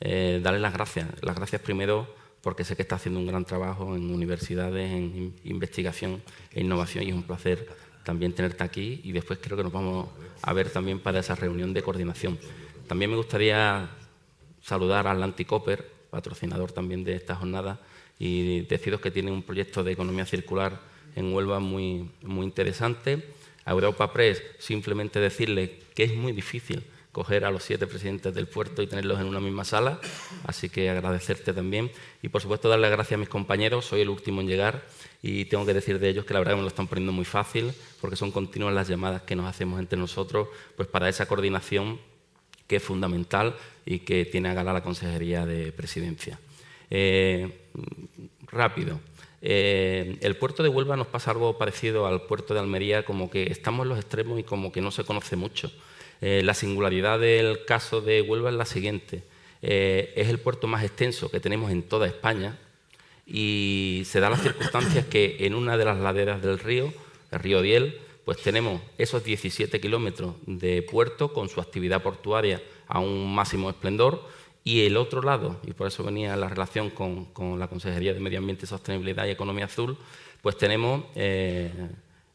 eh, 0.00 0.40
darle 0.42 0.60
las 0.60 0.72
gracias. 0.72 1.08
Las 1.22 1.36
gracias 1.36 1.62
primero 1.62 2.08
porque 2.42 2.64
sé 2.64 2.76
que 2.76 2.82
está 2.82 2.96
haciendo 2.96 3.20
un 3.20 3.26
gran 3.26 3.44
trabajo 3.44 3.96
en 3.96 4.12
universidades, 4.12 4.92
en 4.92 5.34
investigación 5.44 6.22
e 6.52 6.60
innovación 6.60 7.04
y 7.04 7.08
es 7.08 7.14
un 7.14 7.22
placer 7.22 7.66
también 8.04 8.32
tenerte 8.32 8.62
aquí 8.62 9.00
y 9.02 9.12
después 9.12 9.38
creo 9.42 9.56
que 9.56 9.64
nos 9.64 9.72
vamos 9.72 10.08
a 10.42 10.52
ver 10.52 10.70
también 10.70 11.00
para 11.00 11.20
esa 11.20 11.34
reunión 11.34 11.72
de 11.74 11.82
coordinación. 11.82 12.38
También 12.86 13.10
me 13.10 13.16
gustaría 13.16 13.88
saludar 14.62 15.06
a 15.06 15.12
Atlantic 15.12 15.48
Copper, 15.48 15.90
patrocinador 16.10 16.70
también 16.70 17.02
de 17.02 17.16
esta 17.16 17.34
jornada, 17.34 17.80
y 18.18 18.60
deciros 18.62 19.00
que 19.00 19.10
tiene 19.10 19.32
un 19.32 19.42
proyecto 19.42 19.82
de 19.82 19.92
economía 19.92 20.26
circular 20.26 20.80
en 21.16 21.32
Huelva 21.32 21.58
muy, 21.60 22.10
muy 22.22 22.44
interesante. 22.44 23.24
A 23.64 23.72
Europa 23.72 24.12
Press 24.12 24.42
simplemente 24.58 25.18
decirle 25.18 25.80
que 25.94 26.04
es 26.04 26.14
muy 26.14 26.32
difícil 26.32 26.84
coger 27.14 27.44
a 27.44 27.52
los 27.52 27.62
siete 27.62 27.86
presidentes 27.86 28.34
del 28.34 28.48
puerto 28.48 28.82
y 28.82 28.88
tenerlos 28.88 29.20
en 29.20 29.26
una 29.26 29.38
misma 29.38 29.64
sala, 29.64 30.00
así 30.46 30.68
que 30.68 30.90
agradecerte 30.90 31.52
también 31.52 31.92
y 32.22 32.28
por 32.28 32.42
supuesto 32.42 32.68
darle 32.68 32.88
las 32.88 32.90
gracias 32.90 33.16
a 33.16 33.20
mis 33.20 33.28
compañeros, 33.28 33.84
soy 33.84 34.00
el 34.00 34.08
último 34.08 34.40
en 34.40 34.48
llegar 34.48 34.82
y 35.22 35.44
tengo 35.44 35.64
que 35.64 35.72
decir 35.72 36.00
de 36.00 36.08
ellos 36.08 36.24
que 36.24 36.34
la 36.34 36.40
verdad 36.40 36.56
me 36.56 36.62
lo 36.62 36.68
están 36.68 36.88
poniendo 36.88 37.12
muy 37.12 37.24
fácil 37.24 37.72
porque 38.00 38.16
son 38.16 38.32
continuas 38.32 38.74
las 38.74 38.88
llamadas 38.88 39.22
que 39.22 39.36
nos 39.36 39.46
hacemos 39.46 39.78
entre 39.78 39.96
nosotros 39.96 40.48
pues 40.76 40.88
para 40.88 41.08
esa 41.08 41.26
coordinación 41.26 42.00
que 42.66 42.76
es 42.76 42.82
fundamental 42.82 43.54
y 43.86 44.00
que 44.00 44.24
tiene 44.24 44.48
a 44.48 44.54
gala 44.54 44.72
la 44.72 44.82
Consejería 44.82 45.46
de 45.46 45.70
Presidencia. 45.70 46.40
Eh, 46.90 47.68
rápido. 48.48 48.98
Eh, 49.40 50.18
el 50.20 50.36
puerto 50.36 50.64
de 50.64 50.68
Huelva 50.68 50.96
nos 50.96 51.06
pasa 51.06 51.30
algo 51.30 51.58
parecido 51.58 52.06
al 52.06 52.22
puerto 52.22 52.54
de 52.54 52.60
Almería, 52.60 53.04
como 53.04 53.30
que 53.30 53.44
estamos 53.52 53.84
en 53.84 53.90
los 53.90 53.98
extremos 53.98 54.40
y 54.40 54.42
como 54.42 54.72
que 54.72 54.80
no 54.80 54.90
se 54.90 55.04
conoce 55.04 55.36
mucho. 55.36 55.70
Eh, 56.20 56.42
la 56.44 56.54
singularidad 56.54 57.18
del 57.18 57.64
caso 57.64 58.00
de 58.00 58.22
Huelva 58.22 58.50
es 58.50 58.56
la 58.56 58.64
siguiente. 58.64 59.22
Eh, 59.62 60.12
es 60.16 60.28
el 60.28 60.38
puerto 60.38 60.66
más 60.66 60.84
extenso 60.84 61.30
que 61.30 61.40
tenemos 61.40 61.70
en 61.70 61.82
toda 61.82 62.06
España 62.06 62.58
y 63.26 64.02
se 64.04 64.20
da 64.20 64.30
las 64.30 64.42
circunstancias 64.42 65.06
que 65.06 65.38
en 65.40 65.54
una 65.54 65.76
de 65.76 65.84
las 65.84 65.98
laderas 65.98 66.42
del 66.42 66.58
río, 66.58 66.92
el 67.30 67.38
río 67.38 67.62
Diel, 67.62 67.98
pues 68.24 68.38
tenemos 68.42 68.80
esos 68.98 69.24
17 69.24 69.80
kilómetros 69.80 70.34
de 70.46 70.82
puerto 70.82 71.32
con 71.32 71.48
su 71.48 71.60
actividad 71.60 72.02
portuaria 72.02 72.62
a 72.86 73.00
un 73.00 73.34
máximo 73.34 73.70
esplendor 73.70 74.26
y 74.64 74.86
el 74.86 74.96
otro 74.96 75.20
lado, 75.20 75.60
y 75.66 75.72
por 75.72 75.88
eso 75.88 76.02
venía 76.02 76.34
la 76.36 76.48
relación 76.48 76.88
con, 76.88 77.28
la 77.58 77.68
Consejería 77.68 78.14
de 78.14 78.20
Medio 78.20 78.38
Ambiente, 78.38 78.66
Sostenibilidad 78.66 79.26
y 79.26 79.30
Economía 79.30 79.66
Azul, 79.66 79.98
pues 80.40 80.56
tenemos 80.56 81.04
eh, 81.14 81.70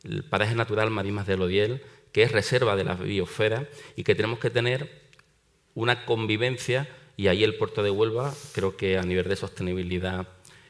el 0.03 0.23
paraje 0.23 0.53
natural 0.53 0.91
Marimas 0.91 1.25
del 1.25 1.41
Odiel, 1.41 1.81
que 2.11 2.23
es 2.23 2.31
reserva 2.31 2.75
de 2.75 2.83
la 2.83 2.95
biosfera 2.95 3.67
y 3.95 4.03
que 4.03 4.15
tenemos 4.15 4.39
que 4.39 4.49
tener 4.49 5.09
una 5.75 6.05
convivencia 6.05 6.87
y 7.15 7.27
ahí 7.27 7.43
el 7.43 7.55
puerto 7.55 7.83
de 7.83 7.91
Huelva 7.91 8.33
creo 8.53 8.77
que 8.77 8.97
a 8.97 9.03
nivel 9.03 9.27
de 9.27 9.35
sostenibilidad 9.35 10.27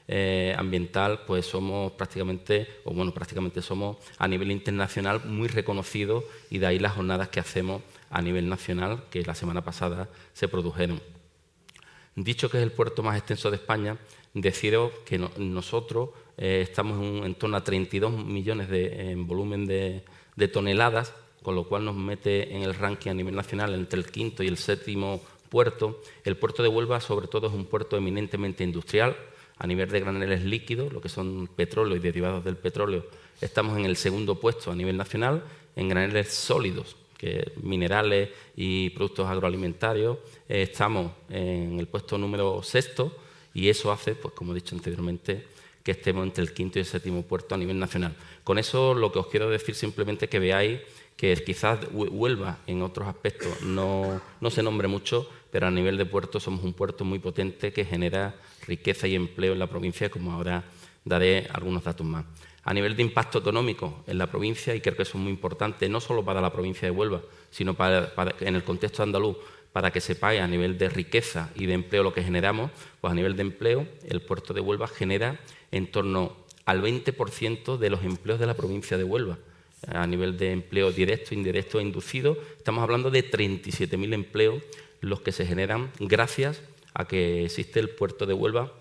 eh, 0.08 0.56
ambiental 0.58 1.22
pues 1.28 1.46
somos 1.46 1.92
prácticamente 1.92 2.68
o 2.84 2.94
bueno 2.94 3.14
prácticamente 3.14 3.62
somos 3.62 3.98
a 4.18 4.28
nivel 4.28 4.52
internacional 4.52 5.24
muy 5.26 5.48
reconocidos 5.48 6.24
y 6.50 6.58
de 6.58 6.66
ahí 6.66 6.80
las 6.80 6.94
jornadas 6.94 7.30
que 7.30 7.40
hacemos 7.40 7.84
a 8.10 8.22
nivel 8.22 8.50
nacional 8.50 9.04
que 9.12 9.24
la 9.24 9.36
semana 9.36 9.64
pasada 9.64 10.10
se 10.34 10.48
produjeron. 10.48 11.00
Dicho 12.16 12.50
que 12.50 12.58
es 12.58 12.64
el 12.64 12.72
puerto 12.72 13.04
más 13.04 13.18
extenso 13.18 13.52
de 13.52 13.58
España, 13.58 13.98
decido 14.34 14.92
que 15.06 15.20
nosotros 15.38 16.10
eh, 16.38 16.62
estamos 16.68 17.26
en, 17.26 17.36
torno 17.36 17.58
a 17.58 17.64
32 17.64 18.12
millones 18.12 18.68
de, 18.70 19.12
en 19.12 19.28
volumen 19.28 19.68
de, 19.68 20.04
de 20.36 20.48
toneladas 20.48 21.14
con 21.44 21.56
lo 21.56 21.64
cual 21.64 21.86
nos 21.86 21.96
mete 21.96 22.56
en 22.56 22.64
el 22.64 22.76
ranking 22.76 23.12
a 23.12 23.14
nivel 23.14 23.36
nacional 23.36 23.74
entre 23.74 24.00
el 24.00 24.12
quinto 24.12 24.44
y 24.44 24.48
el 24.48 24.58
séptimo 24.58 25.22
puerto. 25.50 26.02
El 26.24 26.38
puerto 26.38 26.64
de 26.64 26.70
Huelva, 26.70 27.02
sobre 27.02 27.28
todo, 27.28 27.48
es 27.48 27.54
un 27.54 27.66
puerto 27.66 27.98
eminentemente 27.98 28.64
industrial. 28.64 29.16
A 29.58 29.68
nivel 29.68 29.90
de 29.90 30.00
graneles 30.00 30.44
líquidos, 30.46 30.94
lo 30.94 31.02
que 31.02 31.10
son 31.10 31.50
petróleo 31.54 31.98
y 31.98 32.00
derivados 32.00 32.46
del 32.46 32.56
petróleo, 32.56 33.06
estamos 33.42 33.78
en 33.78 33.84
el 33.84 33.98
segundo 33.98 34.40
puesto 34.40 34.72
a 34.72 34.76
nivel 34.76 34.96
nacional. 34.96 35.44
En 35.76 35.90
graneles 35.90 36.34
sólidos, 36.34 36.96
que 37.18 37.52
minerales 37.62 38.30
y 38.56 38.90
productos 38.92 39.28
agroalimentarios, 39.28 40.18
eh, 40.48 40.62
estamos 40.62 41.12
en 41.30 41.78
el 41.78 41.88
puesto 41.88 42.18
número 42.18 42.64
sexto 42.64 43.14
y 43.54 43.68
eso 43.68 43.92
hace, 43.92 44.16
pues 44.16 44.34
como 44.34 44.54
he 44.54 44.56
dicho 44.56 44.76
anteriormente, 44.76 45.46
que 45.84 45.92
estemos 45.92 46.24
entre 46.24 46.44
el 46.44 46.54
quinto 46.54 46.80
y 46.80 46.82
el 46.82 46.86
séptimo 46.86 47.24
puerto 47.24 47.56
a 47.56 47.58
nivel 47.58 47.78
nacional. 47.78 48.16
Con 48.46 48.60
eso 48.60 48.94
lo 48.94 49.12
que 49.12 49.20
os 49.20 49.28
quiero 49.28 49.50
decir 49.50 49.76
simplemente 49.76 50.26
es 50.26 50.32
que 50.32 50.40
veáis 50.40 50.80
que 51.20 51.36
quizás 51.44 51.80
Huelva 51.92 52.60
en 52.66 52.82
otros 52.82 53.06
aspectos 53.06 53.62
no, 53.62 54.22
se 54.50 54.64
nombre 54.64 54.88
mucho, 54.88 55.30
pero 55.52 55.68
a 55.68 55.70
nivel 55.70 55.98
de 55.98 56.06
puerto 56.06 56.40
somos 56.40 56.64
un 56.64 56.72
puerto 56.72 57.04
muy 57.04 57.20
potente 57.20 57.74
que 57.74 57.84
genera 57.84 58.38
riqueza 58.66 59.06
y 59.06 59.16
empleo 59.16 59.52
en 59.52 59.60
la 59.60 59.68
provincia, 59.68 60.10
como 60.10 60.32
ahora 60.32 60.64
daré 61.04 61.46
algunos 61.52 61.84
datos 61.84 62.08
más. 62.08 62.24
A 62.64 62.74
nivel 62.74 62.96
de 62.96 63.04
impacto 63.04 63.40
económico 63.40 64.02
en 64.08 64.18
la 64.18 64.28
provincia, 64.28 64.74
y 64.74 64.80
creo 64.80 64.96
que 64.96 65.04
eso 65.04 65.18
es 65.18 65.22
muy 65.22 65.34
importante, 65.34 65.90
no 65.90 66.00
solo 66.00 66.24
para 66.24 66.40
la 66.40 66.54
provincia 66.54 66.88
de 66.88 66.92
Huelva, 66.92 67.22
sino 67.52 67.74
para, 67.74 68.14
en 68.40 68.56
el 68.56 68.64
contexto 68.64 69.04
andaluz, 69.04 69.36
para 69.74 69.92
que 69.92 70.00
sepáis 70.00 70.40
a 70.40 70.48
nivel 70.48 70.78
de 70.78 70.88
riqueza 70.88 71.50
y 71.54 71.66
de 71.66 71.74
empleo 71.74 72.02
lo 72.02 72.14
que 72.14 72.24
generamos, 72.24 72.72
pues 73.02 73.12
a 73.12 73.16
nivel 73.16 73.36
de 73.36 73.42
empleo, 73.42 73.86
el 74.08 74.22
puerto 74.22 74.54
de 74.54 74.62
Huelva 74.62 74.88
genera 74.88 75.38
en 75.72 75.92
torno 75.92 76.38
al 76.64 76.82
20% 76.82 77.78
de 77.78 77.90
los 77.90 78.06
empleos 78.06 78.40
de 78.40 78.46
la 78.46 78.54
provincia 78.54 78.98
de 78.98 79.04
Huelva 79.04 79.38
a 79.88 80.06
nivel 80.08 80.38
de 80.38 80.52
empleo 80.52 80.92
directo, 80.92 81.34
indirecto 81.34 81.80
e 81.80 81.84
inducido. 81.84 82.38
Estamos 82.58 82.84
hablando 82.84 83.12
de 83.12 83.30
37.000 83.30 84.14
empleos 84.14 84.64
los 85.02 85.22
que 85.22 85.32
se 85.32 85.46
generan 85.46 85.92
gracias 86.00 86.62
a 86.94 87.08
que 87.08 87.46
existe 87.46 87.80
el 87.80 87.90
puerto 87.90 88.26
de 88.26 88.34
Huelva 88.34 88.74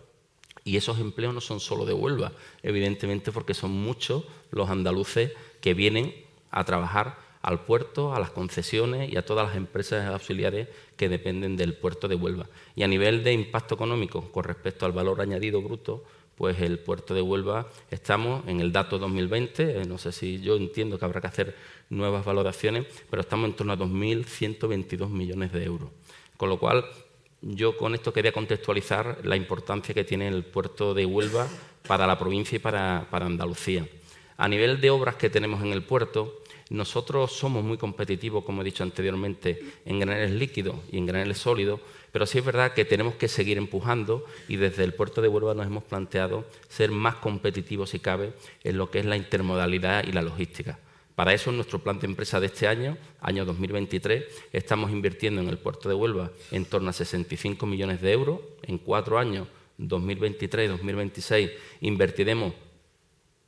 y 0.65 0.77
esos 0.77 0.99
empleos 0.99 1.33
no 1.33 1.41
son 1.41 1.61
solo 1.61 1.87
de 1.87 1.95
Huelva, 1.95 2.33
evidentemente 2.63 3.33
porque 3.33 3.55
son 3.55 3.71
muchos 3.71 4.25
los 4.51 4.69
andaluces 4.69 5.33
que 5.61 5.75
vienen 5.75 6.15
a 6.51 6.65
trabajar 6.65 7.17
al 7.43 7.65
puerto, 7.65 8.15
a 8.15 8.21
las 8.21 8.31
concesiones 8.31 9.13
y 9.13 9.17
a 9.17 9.25
todas 9.25 9.47
las 9.47 9.57
empresas 9.57 10.07
auxiliares 10.09 10.69
que 10.97 11.09
dependen 11.09 11.57
del 11.57 11.75
puerto 11.75 12.09
de 12.09 12.17
Huelva. 12.17 12.47
Y 12.75 12.83
a 12.83 12.89
nivel 12.89 13.23
de 13.23 13.33
impacto 13.33 13.77
económico 13.77 14.31
con 14.33 14.45
respecto 14.45 14.85
al 14.85 14.93
valor 14.93 15.21
añadido 15.21 15.63
bruto, 15.63 16.05
pues 16.39 16.61
el 16.61 16.79
puerto 16.79 17.15
de 17.15 17.21
Huelva 17.21 17.67
estamos 17.91 18.47
en 18.47 18.61
el 18.61 18.71
dato 18.71 18.97
2020, 18.99 19.83
eh, 19.83 19.85
no 19.85 19.99
sé 19.99 20.13
si 20.13 20.41
yo 20.41 20.57
entiendo 20.57 20.97
que 20.97 21.05
habrá 21.05 21.21
que 21.21 21.27
hacer 21.27 21.57
nuevas 21.91 22.25
valoraciones, 22.25 22.87
pero 23.11 23.23
estamos 23.23 23.51
en 23.51 23.57
torno 23.57 23.73
a 23.73 23.77
2.122 23.77 25.09
millones 25.11 25.53
de 25.53 25.65
euros. 25.65 25.91
Con 26.37 26.49
lo 26.49 26.61
cual, 26.61 26.85
yo 27.43 27.77
con 27.77 27.97
esto 27.97 28.13
quería 28.13 28.31
contextualizar 28.31 29.19
la 29.25 29.35
importancia 29.35 29.93
que 29.93 30.05
tiene 30.05 30.29
el 30.29 30.45
puerto 30.45 30.95
de 30.95 31.07
Huelva 31.07 31.49
para 31.89 32.07
la 32.07 32.17
provincia 32.17 32.55
y 32.55 32.61
para, 32.61 33.09
para 33.11 33.27
Andalucía. 33.27 33.89
A 34.37 34.47
nivel 34.47 34.81
de 34.81 34.91
obras 34.91 35.17
que 35.17 35.31
tenemos 35.31 35.61
en 35.65 35.73
el 35.73 35.83
puerto, 35.83 36.43
nosotros 36.71 37.33
somos 37.33 37.65
muy 37.65 37.79
competitivos, 37.79 38.45
como 38.45 38.63
he 38.63 38.65
dicho 38.65 38.85
anteriormente, 38.85 39.61
en 39.85 39.99
graneles 39.99 40.31
líquidos 40.31 40.77
y 40.93 40.99
en 40.99 41.07
graneles 41.07 41.39
sólidos, 41.39 41.81
pero 42.13 42.27
sí 42.27 42.39
es 42.39 42.45
verdad 42.45 42.73
que 42.75 42.85
tenemos 42.85 43.15
que 43.15 43.29
seguir 43.29 43.59
empujando 43.59 44.25
y 44.49 44.57
desde 44.57 44.85
el 44.85 44.95
puerto 44.95 45.21
de 45.21 45.29
Huelva 45.29 45.55
nos 45.55 45.67
hemos 45.67 45.85
planteado 45.85 46.45
ser 46.69 46.91
más 46.91 47.17
competitivos, 47.17 47.91
si 47.91 47.99
cabe, 47.99 48.33
en 48.65 48.79
lo 48.79 48.91
que 48.91 49.01
es 49.01 49.07
la 49.07 49.17
intermodalidad 49.17 50.05
y 50.05 50.13
la 50.13 50.23
logística. 50.23 50.79
Para 51.15 51.35
eso, 51.35 51.51
en 51.51 51.57
nuestro 51.57 51.81
plan 51.81 51.99
de 51.99 52.07
empresa 52.07 52.39
de 52.39 52.47
este 52.47 52.69
año, 52.69 52.97
año 53.21 53.45
2023, 53.45 54.25
estamos 54.53 54.93
invirtiendo 54.93 55.41
en 55.41 55.49
el 55.49 55.59
puerto 55.59 55.89
de 55.89 55.97
Huelva 55.97 56.31
en 56.53 56.65
torno 56.65 56.91
a 56.91 56.93
65 56.93 57.67
millones 57.67 58.01
de 58.01 58.13
euros. 58.13 58.39
En 58.63 58.79
cuatro 58.79 59.19
años, 59.19 59.49
2023 59.79 60.67
y 60.67 60.69
2026, 60.69 61.51
invertiremos 61.81 62.53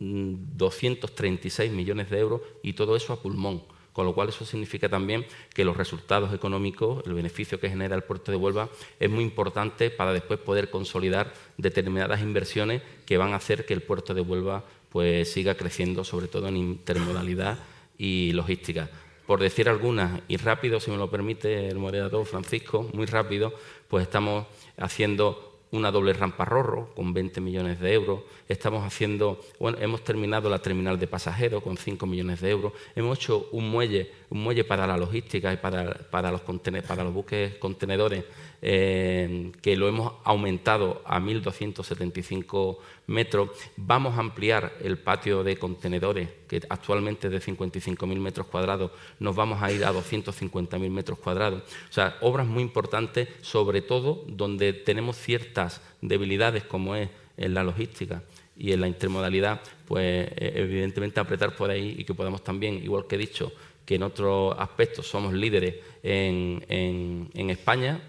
236 0.00 1.70
mm, 1.70 1.76
millones 1.76 2.10
de 2.10 2.18
euros 2.18 2.40
y 2.62 2.72
todo 2.72 2.96
eso 2.96 3.12
a 3.12 3.22
pulmón 3.22 3.62
Con 3.92 4.06
lo 4.06 4.14
cual 4.14 4.28
eso 4.28 4.44
significa 4.44 4.88
también 4.88 5.26
que 5.52 5.64
los 5.64 5.76
resultados 5.76 6.32
económicos, 6.32 7.02
el 7.06 7.14
beneficio 7.14 7.58
que 7.58 7.68
genera 7.68 7.96
el 7.96 8.04
puerto 8.04 8.30
de 8.30 8.36
Huelva 8.36 8.68
es 8.98 9.10
muy 9.10 9.24
importante 9.24 9.90
para 9.90 10.12
después 10.12 10.38
poder 10.38 10.70
consolidar 10.70 11.32
determinadas 11.56 12.20
inversiones 12.20 12.82
que 13.04 13.18
van 13.18 13.32
a 13.32 13.36
hacer 13.36 13.66
que 13.66 13.74
el 13.74 13.82
puerto 13.82 14.14
de 14.14 14.20
Huelva 14.20 14.64
pues, 14.90 15.32
siga 15.32 15.56
creciendo, 15.56 16.04
sobre 16.04 16.28
todo 16.28 16.48
en 16.48 16.56
intermodalidad 16.56 17.58
y 17.98 18.32
logística. 18.32 18.88
Por 19.26 19.40
decir 19.40 19.68
algunas, 19.68 20.22
y 20.26 20.36
rápido, 20.38 20.80
si 20.80 20.90
me 20.90 20.96
lo 20.96 21.10
permite 21.10 21.68
el 21.68 21.78
moderador 21.78 22.26
Francisco, 22.26 22.90
muy 22.92 23.06
rápido, 23.06 23.54
pues 23.88 24.02
estamos 24.02 24.46
haciendo 24.76 25.49
una 25.72 25.90
doble 25.90 26.12
rampa 26.12 26.44
Rorro 26.44 26.92
con 26.94 27.12
20 27.12 27.40
millones 27.40 27.80
de 27.80 27.92
euros. 27.92 28.20
Estamos 28.48 28.84
haciendo, 28.84 29.40
bueno, 29.58 29.78
hemos 29.80 30.02
terminado 30.02 30.50
la 30.50 30.58
terminal 30.60 30.98
de 30.98 31.06
pasajeros 31.06 31.62
con 31.62 31.76
5 31.76 32.06
millones 32.06 32.40
de 32.40 32.50
euros. 32.50 32.72
Hemos 32.96 33.18
hecho 33.18 33.48
un 33.52 33.70
muelle, 33.70 34.10
un 34.30 34.42
muelle 34.42 34.64
para 34.64 34.86
la 34.86 34.96
logística 34.96 35.52
y 35.52 35.58
para, 35.58 35.94
para, 36.10 36.32
los, 36.32 36.40
para 36.42 37.04
los 37.04 37.14
buques 37.14 37.54
contenedores 37.56 38.24
eh, 38.62 39.52
que 39.62 39.76
lo 39.76 39.88
hemos 39.88 40.14
aumentado 40.24 41.02
a 41.04 41.18
1.275 41.20 42.78
metros. 43.10 43.50
Vamos 43.76 44.16
a 44.16 44.20
ampliar 44.20 44.72
el 44.82 44.98
patio 44.98 45.42
de 45.42 45.56
contenedores, 45.56 46.28
que 46.48 46.62
actualmente 46.68 47.26
es 47.26 47.32
de 47.32 47.40
55.000 47.40 48.18
metros 48.18 48.46
cuadrados, 48.46 48.92
nos 49.18 49.36
vamos 49.36 49.62
a 49.62 49.70
ir 49.70 49.84
a 49.84 49.92
250.000 49.92 50.90
metros 50.90 51.18
cuadrados. 51.18 51.62
O 51.88 51.92
sea, 51.92 52.16
obras 52.22 52.46
muy 52.46 52.62
importantes, 52.62 53.28
sobre 53.42 53.82
todo 53.82 54.24
donde 54.28 54.72
tenemos 54.72 55.16
ciertas 55.16 55.82
debilidades, 56.00 56.64
como 56.64 56.94
es 56.94 57.10
en 57.36 57.54
la 57.54 57.64
logística 57.64 58.22
y 58.56 58.72
en 58.72 58.80
la 58.80 58.88
intermodalidad, 58.88 59.60
pues 59.86 60.28
eh, 60.36 60.52
evidentemente 60.56 61.20
apretar 61.20 61.56
por 61.56 61.70
ahí 61.70 61.96
y 61.98 62.04
que 62.04 62.14
podamos 62.14 62.44
también, 62.44 62.76
igual 62.76 63.06
que 63.06 63.16
he 63.16 63.18
dicho, 63.18 63.52
que 63.84 63.96
en 63.96 64.04
otros 64.04 64.54
aspectos 64.58 65.06
somos 65.06 65.32
líderes 65.32 65.76
en, 66.02 66.64
en 66.68 67.50
España, 67.50 68.00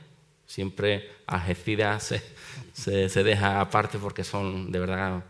Siempre 0.51 1.09
Algeciras 1.27 2.13
se, 2.73 3.07
se, 3.07 3.23
deja 3.23 3.61
aparte 3.61 3.97
porque 3.97 4.25
son, 4.25 4.69
de 4.69 4.79
verdad, 4.79 5.23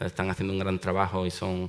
están 0.00 0.30
haciendo 0.30 0.52
un 0.52 0.60
gran 0.60 0.78
trabajo 0.78 1.26
y 1.26 1.32
son 1.32 1.68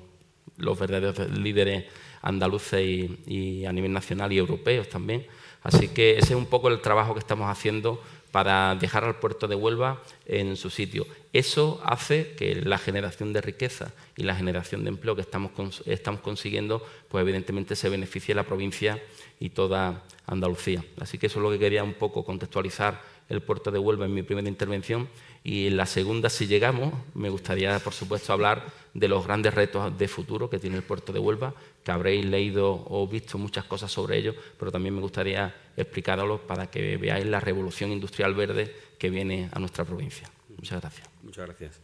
los 0.57 0.77
verdaderos 0.77 1.17
líderes 1.31 1.85
andaluces 2.21 2.81
y, 3.25 3.65
a 3.65 3.73
nivel 3.73 3.93
nacional 3.93 4.31
y 4.31 4.37
europeos 4.37 4.89
también. 4.89 5.25
Así 5.63 5.87
que 5.87 6.19
ese 6.19 6.33
es 6.33 6.39
un 6.39 6.45
poco 6.45 6.69
el 6.69 6.81
trabajo 6.81 7.15
que 7.15 7.19
estamos 7.19 7.49
haciendo 7.49 7.99
para 8.31 8.75
dejar 8.75 9.03
al 9.03 9.15
puerto 9.15 9.47
de 9.47 9.55
Huelva 9.55 10.03
en 10.27 10.55
su 10.55 10.69
sitio. 10.69 11.07
Eso 11.33 11.81
hace 11.83 12.35
que 12.35 12.61
la 12.61 12.77
generación 12.77 13.33
de 13.33 13.41
riqueza 13.41 13.91
y 14.17 14.21
la 14.21 14.35
generación 14.35 14.83
de 14.83 14.89
empleo 14.89 15.15
que 15.15 15.21
estamos, 15.21 15.81
estamos 15.87 16.21
consiguiendo, 16.21 16.85
pues 17.07 17.23
evidentemente 17.23 17.75
se 17.75 17.89
beneficie 17.89 18.35
la 18.35 18.43
provincia 18.43 19.01
y 19.39 19.49
toda 19.49 20.03
Andalucía. 20.29 20.83
Así 20.99 21.17
que 21.17 21.27
eso 21.27 21.39
es 21.39 21.43
lo 21.43 21.51
que 21.51 21.59
quería 21.59 21.83
un 21.83 21.95
poco 21.95 22.23
contextualizar 22.23 23.01
el 23.29 23.41
puerto 23.41 23.71
de 23.71 23.79
Huelva 23.79 24.05
en 24.05 24.13
mi 24.13 24.23
primera 24.23 24.47
intervención. 24.47 25.07
Y 25.43 25.67
en 25.67 25.77
la 25.77 25.85
segunda, 25.85 26.29
si 26.29 26.47
llegamos, 26.47 26.93
me 27.13 27.29
gustaría, 27.29 27.77
por 27.79 27.93
supuesto, 27.93 28.33
hablar 28.33 28.65
de 28.93 29.07
los 29.07 29.25
grandes 29.25 29.53
retos 29.53 29.97
de 29.97 30.07
futuro 30.07 30.49
que 30.49 30.59
tiene 30.59 30.77
el 30.77 30.83
puerto 30.83 31.13
de 31.13 31.19
Huelva, 31.19 31.53
que 31.83 31.91
habréis 31.91 32.25
leído 32.25 32.85
o 32.87 33.07
visto 33.07 33.37
muchas 33.37 33.65
cosas 33.65 33.91
sobre 33.91 34.17
ello, 34.17 34.35
pero 34.57 34.71
también 34.71 34.95
me 34.95 35.01
gustaría 35.01 35.55
explicarlo 35.77 36.45
para 36.45 36.69
que 36.69 36.97
veáis 36.97 37.25
la 37.25 37.39
revolución 37.39 37.91
industrial 37.91 38.33
verde 38.33 38.73
que 38.97 39.09
viene 39.09 39.49
a 39.51 39.59
nuestra 39.59 39.85
provincia. 39.85 40.29
Muchas 40.57 40.81
gracias. 40.81 41.09
Muchas 41.23 41.45
gracias. 41.45 41.79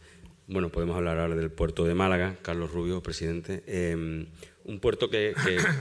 Bueno, 0.48 0.68
podemos 0.68 0.96
hablar 0.96 1.18
ahora 1.18 1.34
del 1.34 1.50
puerto 1.50 1.84
de 1.84 1.94
Málaga, 1.94 2.36
Carlos 2.42 2.70
Rubio, 2.70 3.02
presidente. 3.02 3.64
Eh, 3.66 4.26
un 4.64 4.80
puerto 4.80 5.08
que, 5.10 5.34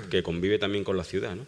que 0.10 0.24
convive 0.24 0.58
también 0.58 0.84
con 0.84 0.98
la 0.98 1.04
ciudad, 1.04 1.36
¿no? 1.36 1.46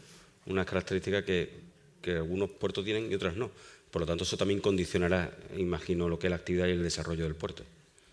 Unas 0.48 0.66
características 0.66 1.24
que, 1.24 1.68
algunos 2.08 2.50
puertos 2.52 2.86
tienen 2.86 3.12
y 3.12 3.16
otras 3.16 3.36
no. 3.36 3.52
Por 3.91 4.02
lo 4.02 4.06
tanto, 4.06 4.24
eso 4.24 4.38
también 4.38 4.62
condicionará, 4.62 5.30
imagino, 5.58 6.08
lo 6.08 6.18
que 6.18 6.28
es 6.28 6.32
la 6.32 6.38
actividad 6.38 6.68
y 6.68 6.72
el 6.72 6.82
desarrollo 6.82 7.26
del 7.26 7.36
puerto. 7.36 7.64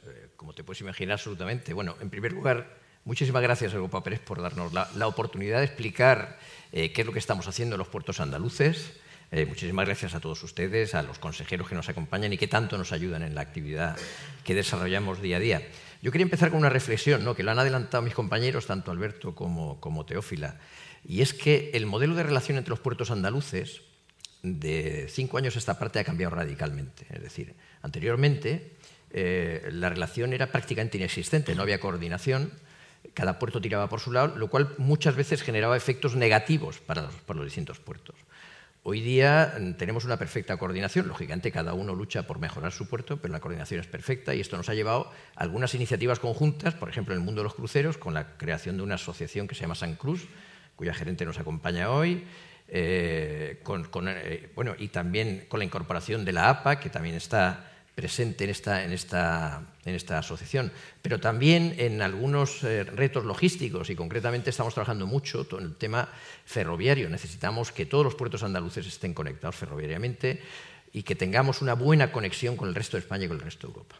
Eh, 0.07 0.31
como 0.37 0.53
te 0.53 0.65
puedes 0.65 0.81
imaginar, 0.81 1.13
absolutamente. 1.13 1.73
Bueno, 1.73 1.97
en 2.01 2.11
primer 2.11 2.33
lugar, 2.33 2.77
muchísimas 3.05 3.41
gracias 3.41 3.73
a 3.73 3.77
Europa 3.77 4.03
Pérez 4.03 4.19
por 4.19 4.43
darnos 4.43 4.73
la, 4.73 5.07
oportunidad 5.07 5.61
de 5.61 5.67
explicar 5.67 6.41
eh, 6.73 6.93
qué 6.93 7.03
es 7.03 7.07
lo 7.07 7.13
que 7.13 7.21
estamos 7.21 7.47
haciendo 7.47 7.77
en 7.77 7.79
los 7.79 7.89
puertos 7.89 8.19
andaluces. 8.19 8.95
Eh, 9.31 9.47
muchísimas 9.47 9.87
gracias 9.87 10.15
a 10.15 10.21
todos 10.21 10.43
ustedes, 10.43 10.95
a 10.95 11.03
los 11.03 11.19
consejeros 11.19 11.69
que 11.69 11.75
nos 11.75 11.89
acompañan 11.89 12.33
y 12.33 12.39
que 12.39 12.49
tanto 12.49 12.77
nos 12.79 12.93
ayudan 12.93 13.23
en 13.23 13.35
la 13.35 13.41
actividad 13.43 13.97
que 14.43 14.55
desarrollamos 14.55 15.23
día 15.23 15.37
a 15.37 15.41
día. 15.41 15.63
Yo 16.03 16.13
quería 16.13 16.25
empezar 16.25 16.51
con 16.51 16.59
una 16.59 16.69
reflexión, 16.69 17.25
¿no? 17.25 17.35
que 17.35 17.43
lo 17.43 17.51
han 17.51 17.59
adelantado 17.59 18.03
mis 18.03 18.15
compañeros, 18.15 18.67
tanto 18.67 18.91
Alberto 18.91 19.35
como, 19.35 19.81
como 19.81 20.05
Teófila. 20.05 20.59
Y 21.05 21.23
es 21.23 21.35
que 21.35 21.71
el 21.75 21.87
modelo 21.87 22.15
de 22.15 22.23
relación 22.23 22.59
entre 22.59 22.71
los 22.71 22.81
puertos 22.81 23.11
andaluces 23.11 23.83
de 24.43 25.07
cinco 25.09 25.39
años 25.39 25.57
a 25.57 25.59
esta 25.59 25.79
parte 25.79 25.99
ha 25.99 26.05
cambiado 26.05 26.35
radicalmente. 26.35 27.07
Es 27.11 27.23
decir, 27.23 27.55
anteriormente 27.83 28.77
eh, 29.11 29.69
la 29.73 29.89
relación 29.89 30.33
era 30.33 30.51
prácticamente 30.51 30.99
inexistente, 30.99 31.55
no 31.55 31.63
había 31.63 31.81
coordinación, 31.81 32.53
cada 33.13 33.39
puerto 33.39 33.61
tiraba 33.61 33.89
por 33.89 34.01
su 34.01 34.13
lado, 34.13 34.37
lo 34.37 34.49
cual 34.49 34.75
muchas 34.79 35.15
veces 35.15 35.43
generaba 35.43 35.77
efectos 35.77 36.17
negativos 36.17 36.81
para 36.81 37.03
los, 37.03 37.15
para 37.15 37.39
los 37.39 37.47
distintos 37.47 37.79
puertos. 37.79 38.17
Hoy 38.83 39.01
día 39.01 39.55
mm, 39.59 39.73
tenemos 39.75 40.05
una 40.05 40.19
perfecta 40.19 40.59
coordinación, 40.59 41.09
lógicamente 41.09 41.51
cada 41.51 41.73
uno 41.73 41.95
lucha 41.95 42.27
por 42.27 42.39
mejorar 42.39 42.71
su 42.71 42.87
puerto, 42.87 43.17
pero 43.17 43.33
la 43.33 43.41
coordinación 43.41 43.81
es 43.81 43.87
perfecta 43.87 44.35
y 44.35 44.41
esto 44.41 44.59
nos 44.59 44.69
ha 44.69 44.75
llevado 44.75 45.11
a 45.37 45.43
algunas 45.43 45.75
iniciativas 45.75 46.19
conjuntas, 46.19 46.75
por 46.75 46.91
ejemplo 46.91 47.15
en 47.15 47.21
el 47.21 47.25
mundo 47.25 47.41
de 47.41 47.45
los 47.45 47.55
cruceros, 47.55 47.97
con 47.97 48.13
la 48.13 48.37
creación 48.37 48.77
de 48.77 48.83
una 48.83 48.97
asociación 48.97 49.49
que 49.49 49.55
se 49.55 49.63
llama 49.63 49.75
San 49.75 49.95
Cruz, 49.95 50.27
cuya 50.77 50.95
gerente 50.95 51.25
nos 51.25 51.39
acompaña 51.39 51.91
hoy, 51.91 52.25
eh, 52.69 53.63
eh, 53.63 54.53
bueno, 54.55 54.75
y 54.79 54.89
también 54.89 55.47
con 55.49 55.59
la 55.59 55.65
incorporación 55.65 56.25
de 56.25 56.33
la 56.33 56.49
APA, 56.51 56.81
que 56.81 56.91
también 56.91 57.15
está 57.15 57.71
presente 57.95 58.45
en 58.45 58.51
esta, 58.51 59.63
asociación, 60.19 60.73
pero 61.01 61.21
también 61.21 61.77
en 61.79 62.03
algunos 62.03 62.65
eh, 62.65 62.83
retos 62.83 63.25
logísticos 63.25 63.89
y 63.91 63.95
concretamente 63.95 64.51
estamos 64.51 64.75
trabajando 64.75 65.07
mucho 65.07 65.47
en 65.53 65.65
el 65.65 65.77
tema 65.77 66.09
ferroviario. 66.45 67.09
Necesitamos 67.09 67.71
que 67.71 67.87
todos 67.87 68.05
los 68.05 68.17
puertos 68.17 68.43
andaluces 68.43 68.87
estén 68.87 69.15
conectados 69.15 69.55
ferroviariamente 69.55 70.43
y 70.93 71.05
que 71.05 71.15
tengamos 71.15 71.63
una 71.63 71.75
buena 71.75 72.11
conexión 72.11 72.57
con 72.57 72.69
el 72.69 72.75
resto 72.75 72.97
de 72.97 73.03
España 73.03 73.27
y 73.27 73.29
con 73.29 73.37
el 73.37 73.45
resto 73.45 73.69
de 73.69 73.73
Europa. 73.75 73.97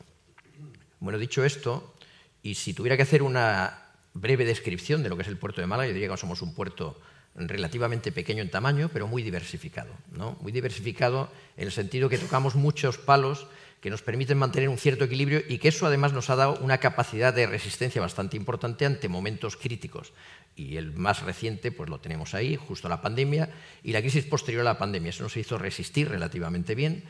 Bueno, 0.99 1.19
dicho 1.19 1.45
esto, 1.45 1.95
y 2.43 2.57
si 2.57 2.75
tuviera 2.75 2.97
que 2.97 3.03
hacer 3.03 3.23
una 3.23 3.84
breve 4.15 4.45
descripción 4.45 5.03
de 5.03 5.09
lo 5.09 5.17
que 5.17 5.23
es 5.23 5.29
el 5.29 5.37
puerto 5.37 5.61
de 5.61 5.67
Málaga. 5.67 5.89
Yo 5.89 5.95
diría 5.95 6.09
que 6.09 6.17
somos 6.17 6.41
un 6.41 6.55
puerto 6.55 6.99
relativamente 7.35 8.13
pequeño 8.13 8.43
en 8.43 8.51
tamaño, 8.51 8.89
pero 8.93 9.09
muy 9.09 9.23
diversificado. 9.23 9.93
¿no? 10.13 10.39
Muy 10.41 10.53
diversificado 10.53 11.31
en 11.57 11.67
el 11.67 11.73
sentido 11.73 12.09
que 12.09 12.19
tocamos 12.19 12.55
muchos 12.55 12.99
palos 12.99 13.47
que 13.81 13.91
nos 13.91 14.01
permiten 14.01 14.39
mantener 14.39 14.71
un 14.71 14.79
cierto 14.79 15.05
equilibrio 15.05 15.43
y 15.47 15.59
que 15.59 15.69
eso 15.69 15.87
además 15.87 16.15
nos 16.15 16.31
ha 16.31 16.37
dado 16.37 16.57
una 16.61 16.79
capacidad 16.79 17.35
de 17.35 17.47
resistencia 17.47 18.01
bastante 18.01 18.35
importante 18.35 18.87
ante 18.87 19.11
momentos 19.11 19.59
críticos. 19.59 20.15
Y 20.57 20.79
el 20.79 20.95
más 20.95 21.23
reciente, 21.23 21.71
pues 21.71 21.91
lo 21.91 22.01
tenemos 22.01 22.33
ahí, 22.33 22.57
justo 22.57 22.89
la 22.89 23.03
pandemia 23.03 23.51
y 23.83 23.93
la 23.93 24.01
crisis 24.01 24.25
posterior 24.25 24.63
a 24.63 24.65
la 24.73 24.79
pandemia. 24.79 25.11
Eso 25.11 25.25
nos 25.25 25.37
hizo 25.37 25.59
resistir 25.59 26.09
relativamente 26.09 26.75
bien 26.75 27.05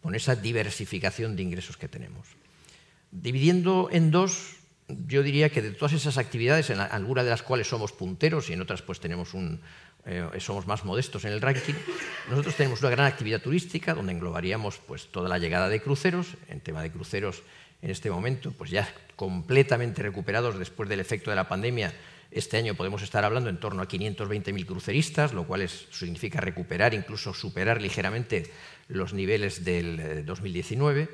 con 0.00 0.14
esa 0.14 0.34
diversificación 0.34 1.36
de 1.36 1.42
ingresos 1.42 1.76
que 1.76 1.88
tenemos. 1.88 2.26
Dividiendo 3.10 3.90
en 3.92 4.10
dos 4.10 4.56
yo 4.88 5.22
diría 5.22 5.50
que 5.50 5.62
de 5.62 5.70
todas 5.70 5.92
esas 5.92 6.18
actividades, 6.18 6.70
en 6.70 6.80
algunas 6.80 7.24
de 7.24 7.30
las 7.30 7.42
cuales 7.42 7.68
somos 7.68 7.92
punteros 7.92 8.50
y 8.50 8.52
en 8.52 8.60
otras 8.60 8.82
pues 8.82 9.00
tenemos 9.00 9.34
un, 9.34 9.60
eh, 10.06 10.28
somos 10.38 10.66
más 10.66 10.84
modestos 10.84 11.24
en 11.24 11.32
el 11.32 11.40
ranking, 11.40 11.72
nosotros 12.28 12.54
tenemos 12.54 12.80
una 12.80 12.90
gran 12.90 13.06
actividad 13.06 13.40
turística 13.40 13.94
donde 13.94 14.12
englobaríamos 14.12 14.78
pues, 14.86 15.06
toda 15.08 15.28
la 15.28 15.38
llegada 15.38 15.68
de 15.68 15.80
cruceros. 15.80 16.34
En 16.48 16.60
tema 16.60 16.82
de 16.82 16.90
cruceros, 16.90 17.42
en 17.80 17.90
este 17.90 18.10
momento, 18.10 18.52
pues 18.52 18.70
ya 18.70 18.92
completamente 19.16 20.02
recuperados 20.02 20.58
después 20.58 20.88
del 20.88 21.00
efecto 21.00 21.30
de 21.30 21.36
la 21.36 21.48
pandemia, 21.48 21.94
este 22.30 22.56
año 22.56 22.74
podemos 22.74 23.00
estar 23.02 23.24
hablando 23.24 23.48
en 23.48 23.60
torno 23.60 23.80
a 23.80 23.88
520.000 23.88 24.66
cruceristas, 24.66 25.32
lo 25.32 25.46
cual 25.46 25.68
significa 25.68 26.40
recuperar, 26.40 26.92
incluso 26.92 27.32
superar 27.32 27.80
ligeramente 27.80 28.50
los 28.88 29.14
niveles 29.14 29.64
del 29.64 30.26
2019. 30.26 31.08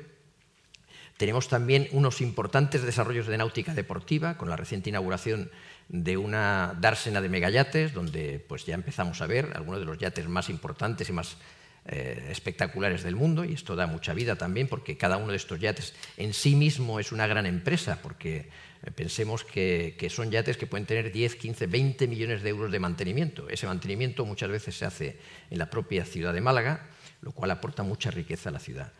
Tenemos 1.21 1.49
también 1.49 1.87
unos 1.91 2.19
importantes 2.19 2.81
desarrollos 2.81 3.27
de 3.27 3.37
náutica 3.37 3.75
deportiva, 3.75 4.39
con 4.39 4.49
la 4.49 4.55
reciente 4.55 4.89
inauguración 4.89 5.51
de 5.87 6.17
una 6.17 6.75
dársena 6.81 7.21
de 7.21 7.29
megayates, 7.29 7.93
donde 7.93 8.39
pues, 8.39 8.65
ya 8.65 8.73
empezamos 8.73 9.21
a 9.21 9.27
ver 9.27 9.51
algunos 9.53 9.81
de 9.81 9.85
los 9.85 9.99
yates 9.99 10.27
más 10.27 10.49
importantes 10.49 11.09
y 11.09 11.13
más 11.13 11.37
eh, 11.85 12.29
espectaculares 12.31 13.03
del 13.03 13.15
mundo, 13.15 13.45
y 13.45 13.53
esto 13.53 13.75
da 13.75 13.85
mucha 13.85 14.15
vida 14.15 14.35
también, 14.35 14.67
porque 14.67 14.97
cada 14.97 15.17
uno 15.17 15.29
de 15.29 15.37
estos 15.37 15.59
yates 15.59 15.93
en 16.17 16.33
sí 16.33 16.55
mismo 16.55 16.99
es 16.99 17.11
una 17.11 17.27
gran 17.27 17.45
empresa, 17.45 17.99
porque 18.01 18.49
eh, 18.81 18.89
pensemos 18.89 19.43
que, 19.43 19.95
que, 19.99 20.09
son 20.09 20.31
yates 20.31 20.57
que 20.57 20.65
pueden 20.65 20.87
tener 20.87 21.11
10, 21.11 21.35
15, 21.35 21.67
20 21.67 22.07
millones 22.07 22.41
de 22.41 22.49
euros 22.49 22.71
de 22.71 22.79
mantenimiento. 22.79 23.47
Ese 23.47 23.67
mantenimiento 23.67 24.25
muchas 24.25 24.49
veces 24.49 24.75
se 24.75 24.85
hace 24.85 25.19
en 25.51 25.59
la 25.59 25.69
propia 25.69 26.03
ciudad 26.03 26.33
de 26.33 26.41
Málaga, 26.41 26.87
lo 27.21 27.31
cual 27.31 27.51
aporta 27.51 27.83
mucha 27.83 28.09
riqueza 28.09 28.49
a 28.49 28.53
la 28.53 28.59
ciudad. 28.59 28.91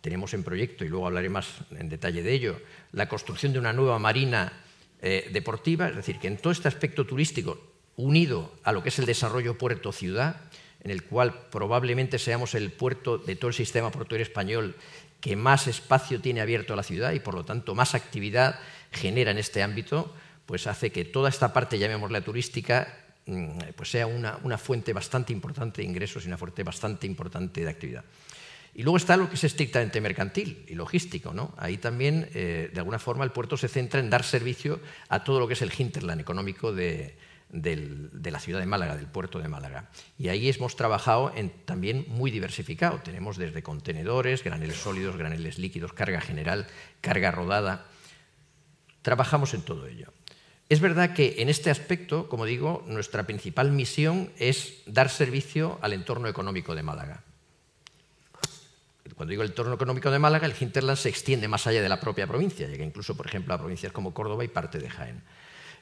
Tenemos 0.00 0.34
en 0.34 0.42
proyecto, 0.42 0.84
y 0.84 0.88
luego 0.88 1.06
hablaré 1.06 1.28
más 1.28 1.46
en 1.72 1.88
detalle 1.88 2.22
de 2.22 2.32
ello, 2.32 2.60
la 2.92 3.08
construcción 3.08 3.52
de 3.52 3.58
una 3.58 3.72
nueva 3.72 3.98
marina 3.98 4.52
eh, 5.02 5.28
deportiva, 5.32 5.88
es 5.88 5.96
decir, 5.96 6.18
que 6.18 6.28
en 6.28 6.38
todo 6.38 6.52
este 6.52 6.68
aspecto 6.68 7.06
turístico 7.06 7.58
unido 7.96 8.52
a 8.64 8.72
lo 8.72 8.82
que 8.82 8.88
es 8.88 8.98
el 8.98 9.06
desarrollo 9.06 9.58
puerto-ciudad, 9.58 10.36
en 10.82 10.90
el 10.90 11.04
cual 11.04 11.48
probablemente 11.50 12.18
seamos 12.18 12.54
el 12.54 12.72
puerto 12.72 13.18
de 13.18 13.36
todo 13.36 13.48
el 13.48 13.54
sistema 13.54 13.90
portuario 13.90 14.24
español 14.24 14.74
que 15.20 15.36
más 15.36 15.66
espacio 15.66 16.20
tiene 16.20 16.40
abierto 16.40 16.72
a 16.72 16.76
la 16.76 16.82
ciudad 16.82 17.12
y 17.12 17.20
por 17.20 17.34
lo 17.34 17.44
tanto 17.44 17.74
más 17.74 17.94
actividad 17.94 18.58
genera 18.90 19.30
en 19.30 19.38
este 19.38 19.62
ámbito, 19.62 20.14
pues 20.46 20.66
hace 20.66 20.90
que 20.90 21.04
toda 21.04 21.28
esta 21.28 21.52
parte, 21.52 21.78
llamémosla 21.78 22.22
turística, 22.22 22.88
mm, 23.26 23.58
pues 23.76 23.90
sea 23.90 24.06
una, 24.06 24.58
fuente 24.58 24.92
bastante 24.92 25.32
importante 25.32 25.82
de 25.82 25.88
ingresos 25.88 26.24
y 26.24 26.28
una 26.28 26.38
fuente 26.38 26.62
bastante 26.62 27.06
importante 27.06 27.60
de 27.62 27.70
actividad. 27.70 28.04
Y 28.74 28.82
luego 28.82 28.96
está 28.96 29.16
lo 29.16 29.28
que 29.28 29.34
es 29.34 29.44
estrictamente 29.44 30.00
mercantil 30.00 30.64
y 30.68 30.74
logístico. 30.74 31.34
¿no? 31.34 31.54
Ahí 31.58 31.78
también, 31.78 32.28
eh, 32.34 32.70
de 32.72 32.78
alguna 32.78 32.98
forma, 32.98 33.24
el 33.24 33.32
puerto 33.32 33.56
se 33.56 33.68
centra 33.68 34.00
en 34.00 34.10
dar 34.10 34.22
servicio 34.24 34.80
a 35.08 35.24
todo 35.24 35.40
lo 35.40 35.48
que 35.48 35.54
es 35.54 35.62
el 35.62 35.72
hinterland 35.76 36.20
económico 36.20 36.72
de, 36.72 37.16
la 37.50 38.38
ciudad 38.38 38.60
de 38.60 38.66
Málaga, 38.66 38.96
del 38.96 39.06
puerto 39.06 39.40
de 39.40 39.48
Málaga. 39.48 39.90
Y 40.18 40.28
ahí 40.28 40.48
hemos 40.48 40.76
trabajado 40.76 41.32
en, 41.34 41.50
también 41.64 42.06
muy 42.08 42.30
diversificado. 42.30 43.00
Tenemos 43.00 43.36
desde 43.36 43.62
contenedores, 43.62 44.44
graneles 44.44 44.76
sólidos, 44.76 45.16
graneles 45.16 45.58
líquidos, 45.58 45.92
carga 45.92 46.20
general, 46.20 46.66
carga 47.00 47.32
rodada. 47.32 47.86
Trabajamos 49.02 49.52
en 49.54 49.62
todo 49.62 49.86
ello. 49.88 50.12
Es 50.68 50.78
verdad 50.78 51.14
que 51.14 51.36
en 51.38 51.48
este 51.48 51.68
aspecto, 51.68 52.28
como 52.28 52.44
digo, 52.44 52.84
nuestra 52.86 53.26
principal 53.26 53.72
misión 53.72 54.30
es 54.38 54.84
dar 54.86 55.08
servicio 55.08 55.80
al 55.82 55.92
entorno 55.92 56.28
económico 56.28 56.76
de 56.76 56.84
Málaga. 56.84 57.24
Cuando 59.20 59.32
digo 59.32 59.42
el 59.42 59.50
entorno 59.50 59.74
económico 59.74 60.10
de 60.10 60.18
Málaga, 60.18 60.46
el 60.46 60.54
hinterland 60.58 60.96
se 60.96 61.10
extiende 61.10 61.46
más 61.46 61.66
allá 61.66 61.82
de 61.82 61.90
la 61.90 62.00
propia 62.00 62.26
provincia, 62.26 62.66
llega 62.66 62.86
incluso, 62.86 63.14
por 63.18 63.26
ejemplo, 63.26 63.52
a 63.52 63.58
provincias 63.58 63.92
como 63.92 64.14
Córdoba 64.14 64.44
y 64.44 64.48
parte 64.48 64.78
de 64.78 64.88
Jaén. 64.88 65.22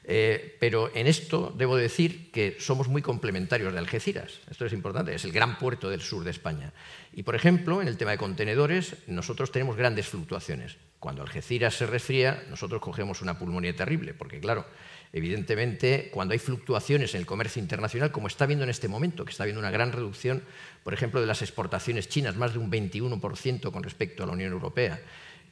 Eh, 0.03 0.57
pero 0.59 0.91
en 0.93 1.07
esto 1.07 1.55
debo 1.57 1.77
decir 1.77 2.31
que 2.31 2.57
somos 2.59 2.89
muy 2.89 3.01
complementarios 3.01 3.71
de 3.71 3.79
Algeciras. 3.79 4.41
Esto 4.51 4.65
es 4.65 4.73
importante, 4.73 5.15
es 5.15 5.23
el 5.23 5.31
gran 5.31 5.57
puerto 5.57 5.89
del 5.89 6.01
sur 6.01 6.25
de 6.25 6.31
España. 6.31 6.73
Y, 7.13 7.23
por 7.23 7.33
ejemplo, 7.33 7.81
en 7.81 7.87
el 7.87 7.95
tema 7.95 8.11
de 8.11 8.17
contenedores, 8.17 8.97
nosotros 9.07 9.53
tenemos 9.53 9.77
grandes 9.77 10.09
fluctuaciones. 10.09 10.75
Cuando 10.99 11.21
Algeciras 11.21 11.75
se 11.75 11.87
resfría, 11.87 12.43
nosotros 12.49 12.81
cogemos 12.81 13.21
una 13.21 13.39
pulmonía 13.39 13.73
terrible, 13.73 14.13
porque, 14.13 14.41
claro, 14.41 14.65
evidentemente, 15.13 16.09
cuando 16.13 16.33
hay 16.33 16.39
fluctuaciones 16.39 17.13
en 17.13 17.21
el 17.21 17.25
comercio 17.25 17.61
internacional, 17.61 18.11
como 18.11 18.27
está 18.27 18.45
viendo 18.45 18.63
en 18.63 18.69
este 18.69 18.87
momento, 18.87 19.25
que 19.25 19.31
está 19.31 19.43
habiendo 19.43 19.59
una 19.59 19.71
gran 19.71 19.91
reducción, 19.91 20.43
por 20.83 20.93
ejemplo, 20.93 21.21
de 21.21 21.27
las 21.27 21.41
exportaciones 21.41 22.09
chinas, 22.09 22.35
más 22.35 22.53
de 22.53 22.59
un 22.59 22.71
21% 22.71 23.71
con 23.71 23.83
respecto 23.83 24.23
a 24.23 24.27
la 24.27 24.33
Unión 24.33 24.51
Europea, 24.51 25.01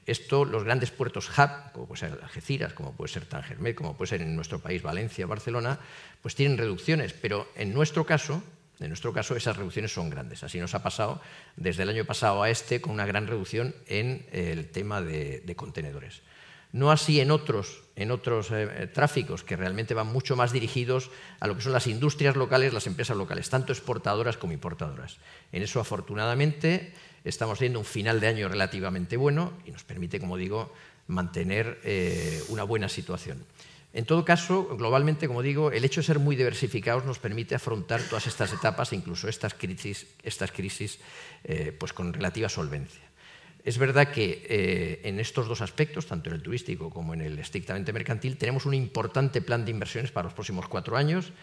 esto, 0.08 0.46
los 0.46 0.64
grandes 0.64 0.90
puertos 0.90 1.30
hub, 1.38 1.72
como 1.74 1.86
puede 1.86 2.00
ser 2.00 2.20
Algeciras, 2.24 2.74
como 2.74 2.94
puede 2.94 3.12
ser 3.12 3.26
Tangermet, 3.26 3.76
como 3.76 3.98
puede 3.98 4.10
ser 4.10 4.22
en 4.22 4.36
nuestro 4.36 4.60
país 4.60 4.82
Valencia, 4.82 5.26
Barcelona, 5.26 5.80
pues 6.22 6.34
tienen 6.34 6.58
reducciones, 6.58 7.12
pero 7.12 7.50
en 7.56 7.74
nuestro 7.74 8.06
caso, 8.06 8.42
en 8.80 8.88
nuestro 8.88 9.12
caso 9.12 9.36
esas 9.36 9.58
reducciones 9.58 9.92
son 9.92 10.10
grandes. 10.10 10.44
Así 10.44 10.60
nos 10.60 10.74
ha 10.76 10.82
pasado 10.82 11.22
desde 11.58 11.84
el 11.84 11.90
año 11.90 12.06
pasado 12.06 12.42
a 12.42 12.50
este 12.50 12.80
con 12.80 12.94
una 12.94 13.06
gran 13.06 13.28
reducción 13.28 13.76
en 13.86 14.26
el 14.32 14.70
tema 14.70 15.02
de, 15.02 15.54
contenedores. 15.58 16.22
No 16.74 16.92
así 16.92 17.20
en 17.20 17.32
otros, 17.32 17.84
en 17.96 18.12
otros 18.12 18.50
eh, 18.52 18.90
tráficos 18.94 19.44
que 19.44 19.56
realmente 19.56 19.94
van 19.94 20.08
mucho 20.08 20.36
más 20.36 20.52
dirigidos 20.52 21.10
a 21.40 21.48
lo 21.48 21.56
que 21.56 21.62
son 21.62 21.74
las 21.74 21.88
industrias 21.88 22.36
locales, 22.36 22.74
las 22.74 22.88
empresas 22.88 23.18
locales, 23.18 23.50
tanto 23.50 23.72
exportadoras 23.74 24.38
como 24.38 24.54
importadoras. 24.54 25.18
En 25.52 25.64
eso, 25.64 25.80
afortunadamente, 25.80 26.94
estamos 27.24 27.60
viendo 27.60 27.80
un 27.80 27.86
final 27.86 28.20
de 28.20 28.28
año 28.28 28.50
relativamente 28.50 29.18
bueno 29.18 29.54
y 29.66 29.72
nos 29.72 29.84
permite, 29.84 30.20
como 30.20 30.38
digo, 30.38 30.74
mantener 31.08 31.80
eh, 31.84 32.44
una 32.50 32.64
buena 32.64 32.90
situación. 32.90 33.44
En 33.94 34.06
todo 34.06 34.26
caso, 34.26 34.76
globalmente, 34.78 35.28
como 35.28 35.42
digo, 35.42 35.72
el 35.72 35.84
hecho 35.84 36.02
de 36.02 36.08
ser 36.08 36.20
muy 36.20 36.36
diversificados 36.36 37.06
nos 37.06 37.20
permite 37.20 37.56
afrontar 37.56 38.02
todas 38.04 38.28
estas 38.28 38.54
etapas 38.54 38.94
incluso 38.94 39.28
estas 39.28 39.54
crisis, 39.54 40.06
estas 40.22 40.52
crisis 40.52 41.00
eh, 41.44 41.76
pues 41.78 41.94
con 41.94 42.14
relativa 42.14 42.50
solvencia. 42.50 43.07
Es 43.68 43.78
verdad 43.78 44.14
que 44.14 44.46
eh, 44.48 45.02
en 45.04 45.20
estos 45.20 45.46
dos 45.46 45.60
aspectos, 45.60 46.08
tanto 46.08 46.30
en 46.30 46.38
el 46.38 46.42
turístico 46.42 46.90
como 46.90 47.14
en 47.14 47.20
el 47.20 47.38
estrictamente 47.38 47.92
mercantil, 47.92 48.38
tenemos 48.38 48.66
un 48.66 48.74
importante 48.74 49.42
plan 49.42 49.66
de 49.66 49.72
inversiones 49.72 50.10
para 50.10 50.24
los 50.24 50.34
próximos 50.34 50.70
cuatro 50.70 50.96
años 50.96 51.34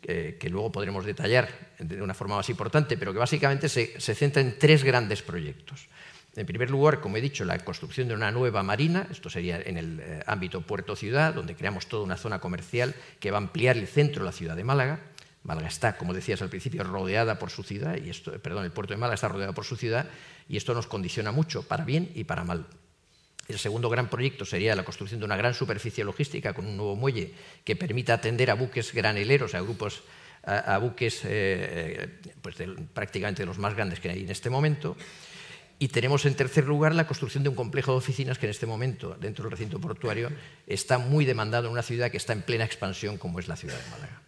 que 0.00 0.48
luego 0.50 0.72
podremos 0.72 1.04
detallar 1.04 1.48
de 1.78 2.02
una 2.02 2.14
forma 2.14 2.34
más 2.34 2.48
importante, 2.50 2.96
pero 2.96 3.12
que 3.12 3.20
básicamente 3.20 3.68
se, 3.68 4.00
centra 4.00 4.42
en 4.42 4.58
tres 4.58 4.82
grandes 4.82 5.22
proyectos. 5.22 5.86
En 6.34 6.46
primer 6.46 6.70
lugar, 6.70 7.00
como 7.00 7.16
he 7.16 7.20
dicho, 7.20 7.44
la 7.44 7.58
construcción 7.58 8.08
de 8.08 8.14
una 8.14 8.30
nueva 8.30 8.62
marina, 8.62 9.06
esto 9.10 9.28
sería 9.28 9.60
en 9.60 9.76
el 9.76 10.00
eh, 10.00 10.22
ámbito 10.26 10.62
puerto-ciudad, 10.62 11.34
donde 11.34 11.54
creamos 11.54 11.86
toda 11.86 12.04
una 12.04 12.16
zona 12.16 12.38
comercial 12.38 12.94
que 13.20 13.30
va 13.30 13.38
a 13.38 13.42
ampliar 13.42 13.76
el 13.76 13.86
centro 13.86 14.22
de 14.22 14.26
la 14.26 14.32
ciudad 14.32 14.56
de 14.56 14.64
Málaga. 14.64 15.00
Málaga 15.44 15.68
está, 15.68 15.96
como 15.96 16.14
decías 16.14 16.40
al 16.42 16.48
principio, 16.48 16.84
rodeada 16.84 17.38
por 17.38 17.50
su 17.50 17.62
ciudad, 17.62 17.96
y 17.96 18.08
esto, 18.08 18.32
perdón, 18.40 18.64
el 18.64 18.70
puerto 18.70 18.94
de 18.94 18.98
Málaga 18.98 19.16
está 19.16 19.28
rodeado 19.28 19.52
por 19.54 19.64
su 19.64 19.76
ciudad, 19.76 20.06
y 20.52 20.58
esto 20.58 20.74
nos 20.74 20.86
condiciona 20.86 21.32
mucho, 21.32 21.62
para 21.62 21.82
bien 21.82 22.12
y 22.14 22.24
para 22.24 22.44
mal. 22.44 22.66
El 23.48 23.58
segundo 23.58 23.88
gran 23.88 24.10
proyecto 24.10 24.44
sería 24.44 24.76
la 24.76 24.84
construcción 24.84 25.18
de 25.18 25.24
una 25.24 25.38
gran 25.38 25.54
superficie 25.54 26.04
logística 26.04 26.52
con 26.52 26.66
un 26.66 26.76
nuevo 26.76 26.94
muelle 26.94 27.32
que 27.64 27.74
permita 27.74 28.12
atender 28.12 28.50
a 28.50 28.54
buques 28.54 28.92
graneleros, 28.92 29.54
a 29.54 29.62
grupos, 29.62 30.02
a, 30.44 30.76
buques 30.76 31.22
eh, 31.24 32.20
pues 32.42 32.56
prácticamente 32.92 33.46
los 33.46 33.56
más 33.56 33.74
grandes 33.74 33.98
que 33.98 34.10
hay 34.10 34.24
en 34.24 34.30
este 34.30 34.50
momento. 34.50 34.94
Y 35.78 35.88
tenemos 35.88 36.26
en 36.26 36.34
tercer 36.34 36.66
lugar 36.66 36.94
la 36.94 37.06
construcción 37.06 37.42
de 37.42 37.48
un 37.48 37.54
complejo 37.54 37.92
de 37.92 37.98
oficinas 37.98 38.38
que 38.38 38.44
en 38.44 38.50
este 38.50 38.66
momento, 38.66 39.16
dentro 39.18 39.44
del 39.44 39.52
recinto 39.52 39.80
portuario, 39.80 40.30
está 40.66 40.98
muy 40.98 41.24
demandado 41.24 41.68
en 41.68 41.72
una 41.72 41.82
ciudad 41.82 42.10
que 42.10 42.18
está 42.18 42.34
en 42.34 42.42
plena 42.42 42.66
expansión 42.66 43.16
como 43.16 43.40
es 43.40 43.48
la 43.48 43.56
ciudad 43.56 43.82
de 43.82 43.90
Málaga. 43.90 44.20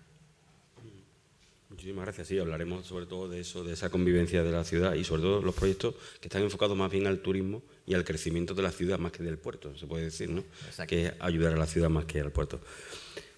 Muchísimas 1.85 2.07
gracias. 2.07 2.28
Sí, 2.28 2.39
hablaremos 2.39 2.87
sobre 2.87 3.05
todo 3.05 3.28
de 3.28 3.41
eso, 3.41 3.62
de 3.62 3.74
esa 3.74 3.91
convivencia 3.91 4.43
de 4.43 4.51
la 4.51 4.64
ciudad 4.64 4.95
y 4.95 5.05
sobre 5.05 5.20
todo 5.20 5.43
los 5.43 5.55
proyectos 5.55 5.95
que 6.18 6.28
están 6.28 6.43
enfocados 6.43 6.74
más 6.74 6.91
bien 6.91 7.07
al 7.07 7.18
turismo 7.18 7.62
y 7.85 7.93
al 7.93 8.05
crecimiento 8.05 8.55
de 8.55 8.62
la 8.62 8.72
ciudad 8.72 8.99
más 8.99 9.12
que 9.12 9.22
del 9.22 9.37
puerto, 9.37 9.76
se 9.76 9.87
puede 9.87 10.05
decir, 10.05 10.30
¿no? 10.30 10.43
Que 10.89 11.12
ayudar 11.20 11.53
a 11.53 11.57
la 11.59 11.66
ciudad 11.66 11.91
más 11.91 12.07
que 12.07 12.22
al 12.22 12.32
puerto. 12.32 12.59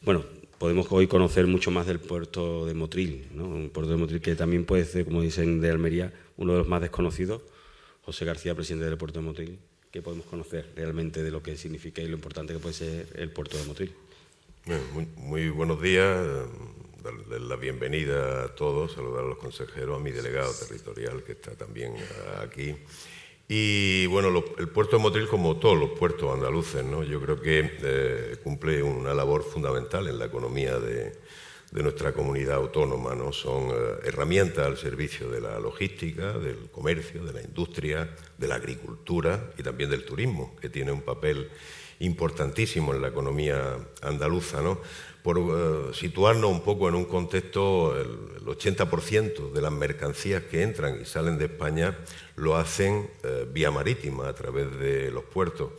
Bueno, 0.00 0.24
podemos 0.58 0.86
hoy 0.90 1.08
conocer 1.08 1.48
mucho 1.48 1.72
más 1.72 1.88
del 1.88 1.98
puerto 1.98 2.66
de 2.66 2.74
Motril, 2.74 3.26
¿no? 3.32 3.48
Un 3.48 3.68
puerto 3.70 3.90
de 3.90 3.96
Motril 3.96 4.20
que 4.20 4.36
también 4.36 4.64
puede 4.64 4.84
ser, 4.84 5.06
como 5.06 5.22
dicen 5.22 5.60
de 5.60 5.68
Almería, 5.68 6.12
uno 6.36 6.52
de 6.52 6.58
los 6.58 6.68
más 6.68 6.80
desconocidos. 6.80 7.42
José 8.02 8.26
García, 8.26 8.54
presidente 8.54 8.84
del 8.84 8.96
puerto 8.96 9.18
de 9.18 9.26
Motril, 9.26 9.58
¿qué 9.90 10.02
podemos 10.02 10.26
conocer 10.26 10.70
realmente 10.76 11.24
de 11.24 11.32
lo 11.32 11.42
que 11.42 11.56
significa 11.56 12.00
y 12.00 12.06
lo 12.06 12.14
importante 12.14 12.52
que 12.52 12.60
puede 12.60 12.76
ser 12.76 13.08
el 13.16 13.32
puerto 13.32 13.58
de 13.58 13.64
Motril? 13.64 13.92
Muy, 14.92 15.08
muy 15.16 15.48
buenos 15.48 15.82
días 15.82 16.24
darle 17.06 17.40
la 17.40 17.56
bienvenida 17.56 18.44
a 18.44 18.48
todos, 18.48 18.92
saludar 18.92 19.24
a 19.24 19.28
los 19.28 19.38
consejeros, 19.38 20.00
a 20.00 20.02
mi 20.02 20.10
delegado 20.10 20.52
territorial 20.52 21.22
que 21.22 21.32
está 21.32 21.52
también 21.52 21.94
aquí. 22.42 22.74
Y 23.48 24.06
bueno, 24.06 24.42
el 24.58 24.68
puerto 24.68 24.96
de 24.96 25.02
Motril, 25.02 25.28
como 25.28 25.56
todos 25.56 25.78
los 25.78 25.90
puertos 25.90 26.34
andaluces, 26.34 26.84
¿no? 26.84 27.04
yo 27.04 27.20
creo 27.20 27.40
que 27.40 27.78
eh, 27.80 28.36
cumple 28.42 28.82
una 28.82 29.14
labor 29.14 29.44
fundamental 29.44 30.08
en 30.08 30.18
la 30.18 30.24
economía 30.24 30.78
de, 30.78 31.12
nuestra 31.70 32.12
comunidad 32.12 32.56
autónoma. 32.56 33.14
¿no? 33.14 33.32
Son 33.32 33.68
eh, 33.70 33.74
herramientas 34.04 34.66
al 34.66 34.76
servicio 34.76 35.30
de 35.30 35.40
la 35.40 35.60
logística, 35.60 36.32
del 36.32 36.70
comercio, 36.72 37.24
de 37.24 37.32
la 37.34 37.42
industria, 37.42 38.10
de 38.36 38.48
la 38.48 38.56
agricultura 38.56 39.52
y 39.56 39.62
también 39.62 39.90
del 39.90 40.04
turismo, 40.04 40.56
que 40.60 40.68
tiene 40.68 40.90
un 40.90 41.02
papel 41.02 41.48
importantísimo 42.00 42.94
en 42.94 43.02
la 43.02 43.08
economía 43.08 43.78
andaluza. 44.02 44.60
¿no? 44.60 44.80
Por 45.26 45.40
eh, 45.40 45.92
situarnos 45.92 46.48
un 46.48 46.60
poco 46.60 46.88
en 46.88 46.94
un 46.94 47.04
contexto, 47.04 48.00
el, 48.00 48.46
80% 48.46 49.50
de 49.50 49.60
las 49.60 49.72
mercancías 49.72 50.44
que 50.44 50.62
entran 50.62 51.00
y 51.02 51.04
salen 51.04 51.36
de 51.36 51.46
España 51.46 51.98
lo 52.36 52.56
hacen 52.56 53.10
eh, 53.24 53.44
vía 53.52 53.72
marítima, 53.72 54.28
a 54.28 54.34
través 54.34 54.78
de 54.78 55.10
los 55.10 55.24
puertos. 55.24 55.72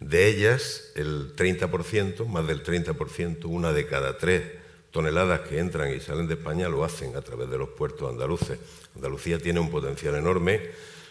De 0.00 0.26
ellas, 0.26 0.92
el 0.96 1.34
30%, 1.34 2.26
más 2.26 2.46
del 2.46 2.62
30%, 2.62 3.46
una 3.46 3.72
de 3.72 3.86
cada 3.86 4.18
tres 4.18 4.42
toneladas 4.90 5.48
que 5.48 5.60
entran 5.60 5.94
y 5.94 6.00
salen 6.00 6.28
de 6.28 6.34
España 6.34 6.68
lo 6.68 6.84
hacen 6.84 7.16
a 7.16 7.22
través 7.22 7.48
de 7.48 7.56
los 7.56 7.70
puertos 7.70 8.10
andaluces. 8.10 8.58
Andalucía 8.96 9.38
tiene 9.38 9.60
un 9.60 9.70
potencial 9.70 10.14
enorme, 10.14 10.60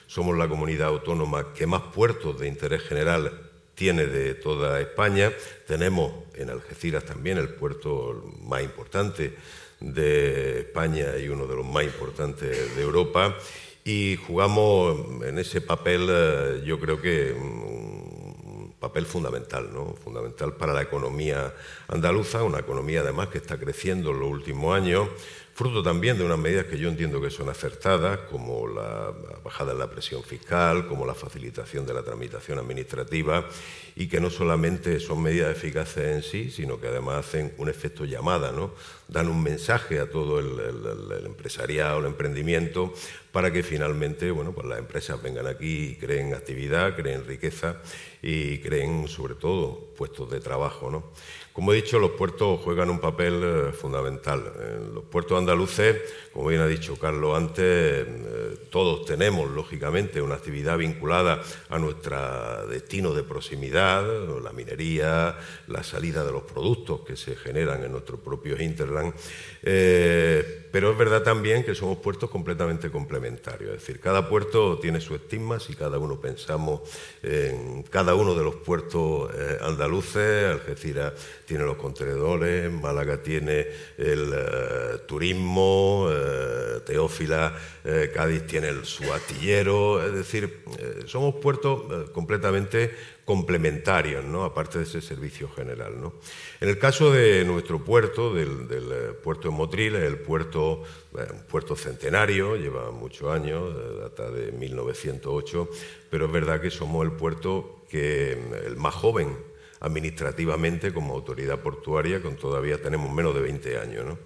somos 0.06 0.38
la 0.38 0.48
comunidad 0.48 0.90
autónoma 0.90 1.54
que 1.56 1.66
más 1.66 1.82
puertos 1.82 2.40
de 2.40 2.50
interés 2.50 2.84
general 2.84 3.49
tiene 3.80 4.08
de 4.08 4.34
toda 4.34 4.82
España. 4.82 5.32
Tenemos 5.66 6.12
en 6.36 6.50
Algeciras 6.50 7.06
también 7.06 7.38
el 7.38 7.48
puerto 7.48 8.30
más 8.42 8.62
importante 8.62 9.34
de 9.80 10.60
España 10.60 11.16
y 11.18 11.30
uno 11.30 11.48
de 11.48 11.56
los 11.56 11.66
más 11.66 11.86
importantes 11.86 12.76
de 12.76 12.82
Europa. 12.82 13.38
Y 13.86 14.18
jugamos 14.28 15.24
en 15.24 15.40
ese 15.40 15.62
papel, 15.62 16.10
eh, 16.12 16.62
yo 16.66 16.78
creo 16.78 17.02
que 17.02 17.32
un 17.32 18.76
papel 18.82 19.06
fundamental, 19.06 19.70
¿no? 19.74 19.96
fundamental 20.04 20.58
para 20.58 20.74
la 20.74 20.82
economía 20.82 21.54
andaluza, 21.88 22.44
una 22.44 22.60
economía 22.60 23.00
además 23.00 23.30
que 23.30 23.38
está 23.38 23.58
creciendo 23.58 24.12
en 24.12 24.20
los 24.20 24.30
últimos 24.30 24.76
años, 24.76 25.08
fruto 25.60 25.84
también 25.84 26.18
de 26.18 26.24
unas 26.24 26.40
medidas 26.40 26.68
que 26.68 26.78
yo 26.78 26.88
entiendo 26.88 27.20
que 27.20 27.30
son 27.30 27.50
acertadas, 27.50 28.20
como 28.32 28.66
la 28.66 29.14
bajada 29.44 29.74
en 29.74 29.80
la 29.80 29.90
presión 29.90 30.24
fiscal, 30.24 30.88
como 30.88 31.06
la 31.06 31.14
facilitación 31.14 31.86
de 31.86 31.94
la 31.94 32.02
tramitación 32.02 32.60
administrativa, 32.60 33.46
y 33.94 34.08
que 34.08 34.22
no 34.22 34.30
solamente 34.30 35.02
son 35.02 35.22
medidas 35.22 35.52
eficaces 35.52 36.16
en 36.16 36.24
sí, 36.24 36.50
sino 36.50 36.80
que 36.80 36.88
además 36.88 37.28
hacen 37.28 37.54
un 37.58 37.68
efecto 37.68 38.06
llamada, 38.06 38.54
¿no? 38.54 38.72
dan 39.10 39.28
un 39.28 39.44
mensaje 39.44 40.00
a 40.00 40.10
todo 40.10 40.40
el, 40.40 41.26
empresariado, 41.26 42.00
el 42.00 42.06
emprendimiento, 42.06 42.94
para 43.34 43.52
que 43.52 43.62
finalmente 43.62 44.32
bueno, 44.32 44.54
pues 44.54 44.66
las 44.66 44.80
empresas 44.80 45.22
vengan 45.22 45.46
aquí 45.46 45.90
y 45.90 45.96
creen 45.96 46.34
actividad, 46.34 46.96
creen 46.96 47.26
riqueza 47.26 47.82
y 48.22 48.60
creen 48.60 49.08
sobre 49.08 49.36
todo 49.36 49.94
puestos 49.98 50.30
de 50.32 50.40
trabajo. 50.40 50.90
¿no? 50.90 51.12
Como 51.54 51.74
he 51.74 51.78
dicho, 51.78 52.00
los 52.00 52.12
puertos 52.12 52.62
juegan 52.62 52.90
un 52.90 53.00
papel 53.00 53.42
eh, 53.44 53.72
fundamental. 53.74 54.54
En 54.62 54.94
los 54.94 55.04
puertos 55.04 55.38
andaluces, 55.38 55.98
como 56.32 56.48
bien 56.48 56.62
ha 56.62 56.68
dicho 56.68 56.96
Carlos 56.98 57.36
antes, 57.36 57.66
eh, 57.66 58.58
todos 58.70 59.06
tenemos, 59.06 59.50
lógicamente, 59.50 60.22
una 60.22 60.36
actividad 60.36 60.78
vinculada 60.78 61.42
a 61.70 61.80
nuestro 61.80 62.68
destino 62.68 63.14
de 63.14 63.24
proximidad, 63.24 64.06
la 64.42 64.52
minería, 64.54 65.38
la 65.68 65.84
salida 65.84 66.24
de 66.24 66.32
los 66.32 66.44
productos 66.44 67.02
que 67.02 67.16
se 67.16 67.36
generan 67.36 67.84
en 67.84 67.92
nuestros 67.92 68.20
propios 68.20 68.62
hinterland. 68.62 69.14
Eh, 69.64 70.68
pero 70.72 70.92
es 70.92 70.98
verdad 70.98 71.24
también 71.24 71.64
que 71.64 71.74
somos 71.74 71.98
puertos 71.98 72.30
completamente 72.30 72.92
complementarios. 72.92 73.72
Es 73.72 73.80
decir, 73.80 74.00
cada 74.00 74.30
puerto 74.30 74.78
tiene 74.78 75.02
su 75.02 75.16
estigma, 75.16 75.60
si 75.60 75.74
cada 75.74 75.98
uno 75.98 76.22
pensamos 76.22 76.82
en 77.24 77.82
cada 77.84 78.14
uno 78.14 78.36
de 78.36 78.44
los 78.44 78.56
puertos 78.56 79.32
andaluces, 79.62 80.52
Algeciras 80.52 81.14
tiene 81.50 81.64
los 81.64 81.78
contenedores, 81.78 82.72
Málaga 82.72 83.24
tiene 83.24 83.66
el 83.98 84.32
eh, 84.32 85.00
turismo, 85.08 86.08
eh, 86.12 86.82
Teófila, 86.86 87.58
eh, 87.84 88.12
Cádiz 88.14 88.46
tiene 88.46 88.68
el, 88.68 88.86
su 88.86 89.12
astillero, 89.12 90.06
es 90.06 90.14
decir, 90.14 90.64
somos 91.08 91.34
puertos 91.42 92.12
completamente 92.12 92.94
complementarios, 93.26 94.24
¿no? 94.24 94.44
aparte 94.44 94.78
de 94.78 94.84
ese 94.84 95.02
servicio 95.02 95.50
general. 95.50 96.00
¿no? 96.00 96.14
En 96.62 96.70
el 96.70 96.78
caso 96.78 97.12
de 97.12 97.44
nuestro 97.46 97.84
puerto, 97.84 98.32
del, 98.32 98.68
puerto 99.24 99.50
de 99.50 99.56
Motril, 99.56 99.96
el 99.96 100.20
puerto, 100.20 100.84
un 101.14 101.44
puerto 101.50 101.76
centenario, 101.76 102.58
lleva 102.58 102.92
muchos 102.92 103.34
años, 103.34 103.74
data 104.00 104.30
de 104.30 104.52
1908, 104.52 105.68
pero 106.12 106.28
es 106.28 106.32
verdad 106.32 106.62
que 106.62 106.70
somos 106.70 107.04
el 107.04 107.14
puerto 107.14 107.86
que 107.90 108.34
el 108.68 108.76
más 108.76 108.94
joven 108.94 109.49
administrativamente 109.82 110.94
como 110.94 111.14
autoridad 111.14 111.60
portuaria, 111.60 112.22
con 112.22 112.36
todavía 112.36 112.82
tenemos 112.82 113.12
menos 113.12 113.34
de 113.34 113.42
20 113.42 113.78
años. 113.78 114.18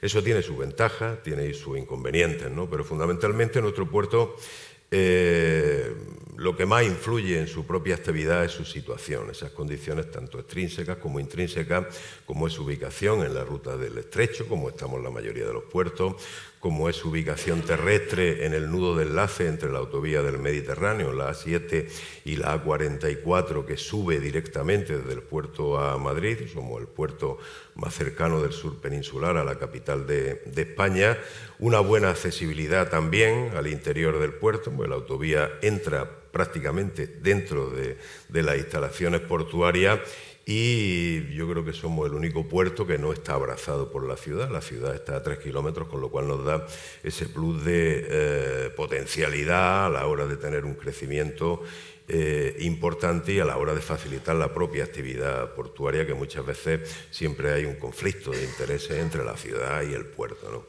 Eso 0.00 0.22
tiene 0.22 0.42
sus 0.42 0.58
ventajas, 0.58 1.22
tiene 1.22 1.52
sus 1.54 1.76
inconvenientes, 1.76 2.50
¿no? 2.50 2.68
pero 2.70 2.84
fundamentalmente 2.84 3.60
nuestro 3.60 3.90
puerto 3.90 4.36
eh, 4.90 5.94
lo 6.38 6.56
que 6.56 6.64
más 6.64 6.84
influye 6.84 7.38
en 7.38 7.46
su 7.46 7.66
propia 7.66 7.96
actividad 7.96 8.44
es 8.44 8.52
su 8.52 8.64
situación, 8.64 9.28
esas 9.28 9.50
condiciones 9.50 10.10
tanto 10.10 10.38
extrínsecas 10.38 10.96
como 10.96 11.20
intrínsecas, 11.20 11.86
como 12.24 12.46
es 12.46 12.54
su 12.54 12.64
ubicación 12.64 13.22
en 13.22 13.34
la 13.34 13.44
ruta 13.44 13.76
del 13.76 13.98
estrecho, 13.98 14.46
como 14.48 14.70
estamos 14.70 15.02
la 15.02 15.10
mayoría 15.10 15.46
de 15.46 15.52
los 15.52 15.64
puertos, 15.64 16.14
como 16.60 16.88
es 16.88 16.96
su 16.96 17.10
ubicación 17.10 17.62
terrestre 17.62 18.44
en 18.44 18.52
el 18.52 18.70
nudo 18.70 18.96
de 18.96 19.04
enlace 19.04 19.46
entre 19.46 19.70
la 19.70 19.78
autovía 19.78 20.22
del 20.22 20.38
Mediterráneo, 20.38 21.12
la 21.12 21.30
A7 21.30 21.88
y 22.24 22.36
la 22.36 22.62
A44, 22.62 23.64
que 23.64 23.76
sube 23.76 24.18
directamente 24.18 24.98
desde 24.98 25.12
el 25.12 25.22
puerto 25.22 25.78
a 25.78 25.96
Madrid, 25.98 26.38
somos 26.52 26.80
el 26.80 26.88
puerto 26.88 27.38
más 27.74 27.94
cercano 27.94 28.42
del 28.42 28.52
sur 28.52 28.80
peninsular 28.80 29.36
a 29.36 29.44
la 29.44 29.58
capital 29.58 30.06
de, 30.06 30.42
España, 30.56 31.16
una 31.60 31.80
buena 31.80 32.10
accesibilidad 32.10 32.90
también 32.90 33.52
al 33.56 33.68
interior 33.68 34.18
del 34.18 34.34
puerto, 34.34 34.72
pues 34.72 34.88
la 34.88 34.96
autovía 34.96 35.50
entra 35.62 36.10
prácticamente 36.32 37.06
dentro 37.06 37.70
de, 37.70 37.96
de 38.28 38.42
las 38.42 38.58
instalaciones 38.58 39.20
portuarias 39.20 40.00
y 40.50 41.34
yo 41.34 41.46
creo 41.46 41.62
que 41.62 41.74
somos 41.74 42.08
el 42.08 42.14
único 42.14 42.48
puerto 42.48 42.86
que 42.86 42.96
no 42.96 43.12
está 43.12 43.34
abrazado 43.34 43.92
por 43.92 44.08
la 44.08 44.16
ciudad. 44.16 44.50
La 44.50 44.62
ciudad 44.62 44.94
está 44.94 45.16
a 45.16 45.22
tres 45.22 45.40
kilómetros, 45.40 45.88
con 45.88 46.00
lo 46.00 46.08
cual 46.08 46.26
nos 46.26 46.42
da 46.42 46.66
ese 47.02 47.26
plus 47.26 47.66
de 47.66 48.06
eh, 48.08 48.70
potencialidad 48.74 49.84
a 49.84 49.88
la 49.90 50.06
hora 50.06 50.24
de 50.24 50.38
tener 50.38 50.64
un 50.64 50.72
crecimiento 50.72 51.62
eh, 52.08 52.56
importante 52.60 53.34
y 53.34 53.40
a 53.40 53.44
la 53.44 53.58
hora 53.58 53.74
de 53.74 53.82
facilitar 53.82 54.36
la 54.36 54.54
propia 54.54 54.84
actividad 54.84 55.52
portuaria, 55.52 56.06
que 56.06 56.14
muchas 56.14 56.46
veces 56.46 56.96
siempre 57.10 57.52
hay 57.52 57.66
un 57.66 57.74
conflicto 57.74 58.30
de 58.30 58.42
intereses 58.42 58.96
entre 58.96 59.26
la 59.26 59.36
ciudad 59.36 59.82
y 59.82 59.92
el 59.92 60.06
puerto. 60.06 60.66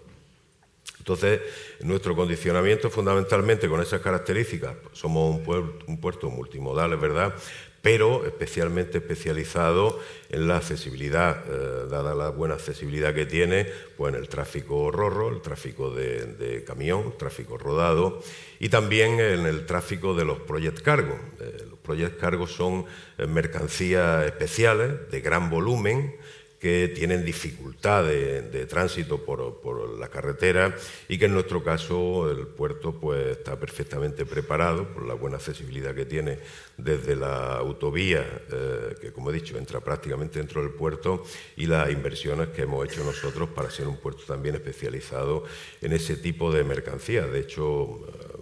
Entonces, 0.97 1.39
nuestro 1.79 2.17
condicionamiento 2.17 2.89
fundamentalmente 2.89 3.69
con 3.69 3.81
esas 3.81 4.01
características, 4.01 4.75
somos 4.91 5.33
un 5.33 5.43
puerto, 5.43 5.85
un 5.87 6.01
puerto 6.01 6.29
multimodal, 6.29 6.91
es 6.91 6.99
verdad, 6.99 7.33
pero 7.81 8.25
especialmente 8.25 8.97
especializado 8.97 9.99
en 10.29 10.47
la 10.47 10.57
accesibilidad, 10.57 11.43
eh, 11.47 11.87
dada 11.89 12.13
la 12.13 12.29
buena 12.29 12.55
accesibilidad 12.55 13.13
que 13.13 13.25
tiene, 13.25 13.65
pues 13.97 14.13
en 14.13 14.19
el 14.19 14.27
tráfico 14.29 14.91
rorro, 14.91 15.29
el 15.29 15.41
tráfico 15.41 15.89
de, 15.89 16.63
camión, 16.65 17.17
tráfico 17.17 17.57
rodado 17.57 18.21
y 18.59 18.69
también 18.69 19.19
en 19.19 19.45
el 19.45 19.65
tráfico 19.65 20.13
de 20.13 20.25
los 20.25 20.39
project 20.39 20.81
cargo. 20.81 21.17
Eh, 21.39 21.65
los 21.69 21.79
project 21.79 22.19
cargo 22.19 22.47
son 22.47 22.85
eh, 23.17 23.25
mercancías 23.25 24.25
especiales 24.25 25.09
de 25.09 25.21
gran 25.21 25.49
volumen 25.49 26.15
que 26.59 26.89
tienen 26.89 27.23
dificultad 27.23 28.03
de, 28.03 28.65
tránsito 28.65 29.23
por, 29.23 29.97
la 29.97 30.09
carretera 30.09 30.75
y 31.07 31.17
que 31.17 31.25
en 31.25 31.33
nuestro 31.33 31.63
caso 31.63 32.29
el 32.29 32.47
puerto 32.47 32.99
pues, 32.99 33.37
está 33.37 33.57
perfectamente 33.57 34.25
preparado 34.25 34.87
por 34.89 35.05
la 35.05 35.13
buena 35.13 35.37
accesibilidad 35.37 35.95
que 35.95 36.05
tiene 36.05 36.39
desde 36.77 37.15
la 37.15 37.57
autovía, 37.57 38.25
eh, 38.51 38.95
que 38.99 39.11
como 39.11 39.31
he 39.31 39.33
dicho 39.33 39.57
entra 39.57 39.79
prácticamente 39.79 40.39
dentro 40.39 40.61
del 40.61 40.71
puerto, 40.71 41.23
y 41.55 41.65
las 41.65 41.89
inversiones 41.91 42.49
que 42.49 42.63
hemos 42.63 42.85
hecho 42.85 43.03
nosotros 43.03 43.49
para 43.49 43.69
ser 43.69 43.87
un 43.87 43.97
puerto 43.97 44.23
también 44.27 44.55
especializado 44.55 45.45
en 45.81 45.93
ese 45.93 46.17
tipo 46.17 46.51
de 46.51 46.63
mercancías. 46.63 47.31
De 47.31 47.39
hecho, 47.39 48.01
eh, 48.07 48.39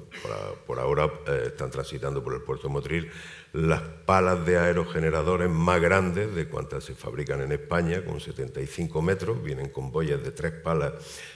por, 0.66 0.80
ahora 0.80 1.12
eh, 1.28 1.44
están 1.48 1.70
transitando 1.70 2.24
por 2.24 2.34
el 2.34 2.42
puerto 2.42 2.70
Motril 2.70 3.10
las 3.58 3.82
palas 3.82 4.46
de 4.46 4.60
aerogeneradores 4.60 5.50
más 5.50 5.82
grandes 5.82 6.34
de 6.36 6.48
cuantas 6.48 6.84
se 6.84 6.94
fabrican 6.94 7.42
en 7.42 7.52
España, 7.52 8.06
con 8.06 8.20
75 8.20 9.02
metros, 9.02 9.42
vienen 9.42 9.70
con 9.70 9.92
boyas 9.92 10.22
de 10.22 10.30
tres 10.32 10.52
palas 10.52 10.94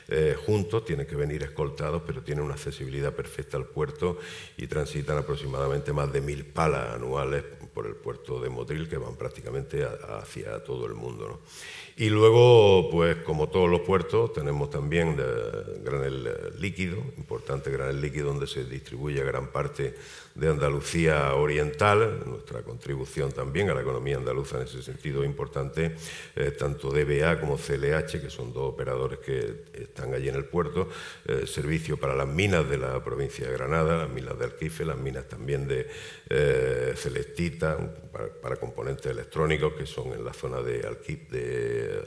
eh, 0.08 0.36
juntos, 0.46 0.86
tienen 0.86 1.08
que 1.08 1.16
venir 1.16 1.42
escoltados, 1.42 2.04
pero 2.06 2.22
tienen 2.22 2.46
una 2.46 2.54
accesibilidad 2.54 3.12
perfecta 3.12 3.58
al 3.58 3.66
puerto 3.66 4.20
y 4.56 4.68
transitan 4.68 5.18
aproximadamente 5.18 5.94
más 5.94 6.14
de 6.14 6.22
mil 6.22 6.46
palas 6.46 6.94
anuales 6.94 7.44
por 7.74 7.88
el 7.88 7.96
puerto 7.96 8.40
de 8.40 8.50
Motril, 8.50 8.88
que 8.88 8.98
van 8.98 9.16
prácticamente 9.16 9.84
hacia 9.84 10.64
todo 10.64 10.86
el 10.86 10.94
mundo. 10.94 11.42
Y 11.98 12.10
luego, 12.10 12.90
pues 12.92 13.18
como 13.18 13.50
todos 13.50 13.70
los 13.70 13.82
puertos, 13.82 14.32
tenemos 14.34 14.70
también 14.70 15.18
granel 15.84 16.30
líquido, 16.60 16.98
importante 17.18 17.72
granel 17.72 18.00
líquido 18.00 18.28
donde 18.28 18.48
se 18.48 18.64
distribuye 18.66 19.24
gran 19.24 19.48
parte 19.48 19.96
de 20.36 20.50
Andalucía 20.50 21.34
Oriental, 21.36 22.24
nuestra 22.26 22.62
contribución 22.62 23.32
también 23.32 23.70
a 23.70 23.74
la 23.74 23.82
economía 23.82 24.18
andaluza 24.18 24.58
en 24.58 24.64
ese 24.64 24.82
sentido 24.82 25.24
importante, 25.24 25.96
eh, 26.36 26.52
tanto 26.52 26.90
DBA 26.90 27.40
como 27.40 27.58
CLH, 27.58 28.22
que 28.22 28.30
son 28.30 28.54
dos 28.54 28.74
operadores 28.74 29.20
que 29.20 29.66
están 29.74 30.14
allí 30.14 30.30
en 30.30 30.36
el 30.36 30.46
puerto, 30.46 30.90
eh, 31.26 31.46
servicio 31.46 31.98
para 31.98 32.16
las 32.16 32.28
minas 32.28 32.70
de 32.70 32.78
la 32.78 33.04
provincia 33.04 33.46
de 33.48 33.54
Granada, 33.54 33.98
las 33.98 34.10
minas 34.10 34.38
de 34.40 34.46
Alquife, 34.46 34.86
las 34.86 34.98
minas 34.98 35.28
también 35.28 35.68
de 35.68 35.88
eh, 36.30 36.94
Celestita, 36.96 37.78
para, 38.42 38.56
componentes 38.58 39.06
electrónicos 39.06 39.74
que 39.74 39.86
son 39.86 40.14
en 40.14 40.24
la 40.24 40.34
zona 40.34 40.62
de 40.62 40.86
Alquip, 40.86 41.32
de 41.32 42.04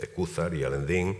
Escúzar 0.00 0.54
y 0.54 0.62
Alendín, 0.62 1.18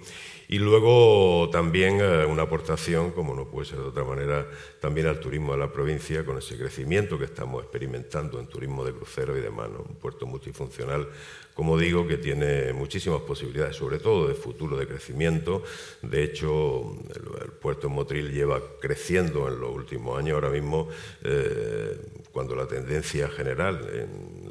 y 0.48 0.58
luego 0.58 1.48
también 1.50 2.00
eh, 2.00 2.24
una 2.26 2.42
aportación, 2.42 3.12
como 3.12 3.34
no 3.34 3.46
puede 3.46 3.66
ser 3.66 3.78
de 3.78 3.86
otra 3.86 4.04
manera, 4.04 4.46
también 4.80 5.06
al 5.06 5.20
turismo 5.20 5.52
de 5.52 5.58
la 5.58 5.72
provincia 5.72 6.24
con 6.24 6.38
ese 6.38 6.56
crecimiento 6.56 7.18
que 7.18 7.24
estamos 7.24 7.62
experimentando 7.62 8.38
en 8.38 8.46
turismo 8.46 8.84
de 8.84 8.92
crucero 8.92 9.36
y 9.36 9.40
demás. 9.40 9.70
Un 9.70 9.96
puerto 9.96 10.26
multifuncional, 10.26 11.08
como 11.54 11.78
digo, 11.78 12.06
que 12.06 12.18
tiene 12.18 12.72
muchísimas 12.72 13.22
posibilidades, 13.22 13.76
sobre 13.76 13.98
todo 13.98 14.28
de 14.28 14.34
futuro 14.34 14.76
de 14.76 14.86
crecimiento. 14.86 15.62
De 16.02 16.22
hecho, 16.22 16.94
el, 17.14 17.52
puerto 17.52 17.86
en 17.86 17.94
Motril 17.94 18.32
lleva 18.32 18.60
creciendo 18.80 19.48
en 19.48 19.58
los 19.60 19.70
últimos 19.74 20.18
años. 20.18 20.34
Ahora 20.34 20.50
mismo, 20.50 20.88
eh, 21.22 21.96
cuando 22.32 22.54
la 22.54 22.66
tendencia 22.66 23.28
general 23.28 23.88
en 23.94 24.44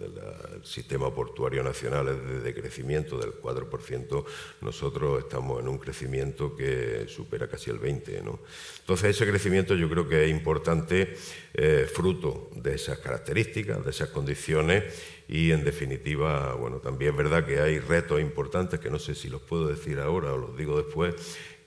sistema 0.64 1.14
portuario 1.14 1.64
nacional 1.64 2.08
es 2.08 2.28
de 2.28 2.40
decrecimiento 2.40 3.18
del 3.18 3.34
4%, 3.34 4.26
nosotros 4.62 5.24
estamos 5.24 5.62
en 5.62 5.68
un 5.68 5.78
crecimiento 5.78 6.56
que 6.56 7.06
supera 7.08 7.48
casi 7.48 7.70
el 7.70 7.80
20%. 7.80 8.24
¿no? 8.24 8.40
Entonces, 8.80 9.16
ese 9.16 9.30
crecimiento 9.30 9.76
yo 9.76 9.90
creo 9.90 10.08
que 10.08 10.26
es 10.26 10.32
importante, 10.32 11.16
eh, 11.54 11.88
fruto 11.92 12.50
de 12.56 12.76
esas 12.76 13.00
características, 13.00 13.84
de 13.84 13.92
esas 13.92 14.10
condiciones 14.10 14.84
y, 15.28 15.52
en 15.52 15.64
definitiva, 15.64 16.54
bueno, 16.56 16.78
también 16.78 17.12
es 17.12 17.18
verdad 17.18 17.46
que 17.46 17.60
hay 17.60 17.80
retos 17.80 18.22
importantes 18.22 18.80
que 18.80 18.90
no 18.90 19.00
sé 19.00 19.16
si 19.16 19.30
los 19.30 19.42
puedo 19.42 19.68
decir 19.68 20.00
ahora 20.00 20.34
o 20.34 20.38
los 20.38 20.58
digo 20.58 20.78
después, 20.78 21.16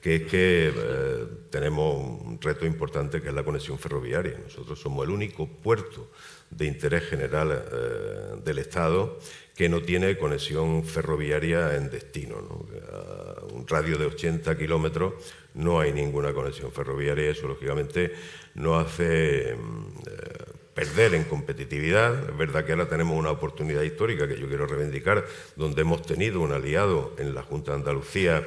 que 0.00 0.16
es 0.16 0.22
que 0.22 0.72
eh, 0.72 1.26
tenemos 1.50 1.96
un 1.96 2.38
reto 2.40 2.64
importante 2.64 3.20
que 3.20 3.28
es 3.28 3.34
la 3.34 3.42
conexión 3.42 3.78
ferroviaria. 3.78 4.38
Nosotros 4.38 4.78
somos 4.78 5.04
el 5.04 5.10
único 5.10 5.48
puerto 5.48 6.10
de 6.50 6.66
interés 6.66 7.04
general 7.04 7.52
eh, 7.52 8.40
del 8.44 8.58
Estado 8.58 9.18
que 9.54 9.68
no 9.68 9.80
tiene 9.80 10.18
conexión 10.18 10.84
ferroviaria 10.84 11.76
en 11.76 11.88
destino. 11.90 12.36
A 12.92 13.44
un 13.54 13.66
radio 13.66 13.96
de 13.96 14.06
80 14.06 14.56
kilómetros 14.58 15.14
no 15.54 15.80
hay 15.80 15.92
ninguna 15.92 16.34
conexión 16.34 16.70
ferroviaria 16.70 17.30
eso, 17.30 17.48
lógicamente, 17.48 18.12
nos 18.54 18.84
hace 18.84 19.56
mm, 19.56 20.74
perder 20.74 21.14
en 21.14 21.24
competitividad. 21.24 22.28
Es 22.28 22.36
verdad 22.36 22.66
que 22.66 22.72
ahora 22.72 22.86
tenemos 22.86 23.18
una 23.18 23.30
oportunidad 23.30 23.80
histórica 23.80 24.28
que 24.28 24.38
yo 24.38 24.46
quiero 24.46 24.66
reivindicar, 24.66 25.24
donde 25.56 25.80
hemos 25.80 26.02
tenido 26.02 26.42
un 26.42 26.52
aliado 26.52 27.14
en 27.18 27.34
la 27.34 27.42
Junta 27.42 27.72
de 27.72 27.78
Andalucía 27.78 28.44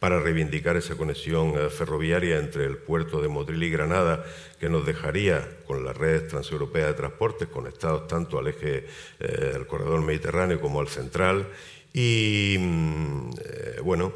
para 0.00 0.18
reivindicar 0.18 0.76
esa 0.78 0.96
conexión 0.96 1.52
eh, 1.56 1.68
ferroviaria 1.68 2.38
entre 2.38 2.64
el 2.64 2.78
puerto 2.78 3.20
de 3.20 3.28
Motril 3.28 3.62
y 3.62 3.70
Granada, 3.70 4.24
que 4.58 4.70
nos 4.70 4.86
dejaría 4.86 5.46
con 5.66 5.84
las 5.84 5.94
redes 5.94 6.26
transeuropeas 6.28 6.88
de 6.88 6.94
transportes 6.94 7.48
conectados 7.48 8.08
tanto 8.08 8.38
al 8.38 8.48
eje 8.48 8.86
eh, 9.20 9.50
del 9.52 9.66
corredor 9.66 10.00
mediterráneo 10.00 10.58
como 10.58 10.80
al 10.80 10.88
central. 10.88 11.46
Y 11.92 12.56
mm, 12.58 13.30
eh, 13.44 13.80
bueno, 13.84 14.12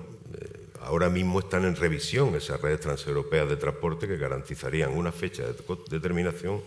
ahora 0.81 1.11
mismo 1.11 1.41
están 1.41 1.67
en 1.67 1.77
revisión 1.77 2.35
esas 2.35 2.61
redes 2.63 2.81
transeuropeas 2.81 3.49
de 3.49 3.57
transporte 3.57 4.09
que 4.09 4.17
garantizarían 4.17 4.97
una 4.97 5.13
fecha 5.13 5.43
de 5.43 5.55
determinación 5.91 6.63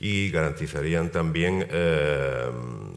y 0.00 0.30
garantizarían 0.30 1.10
también 1.10 1.66
eh, 1.70 2.50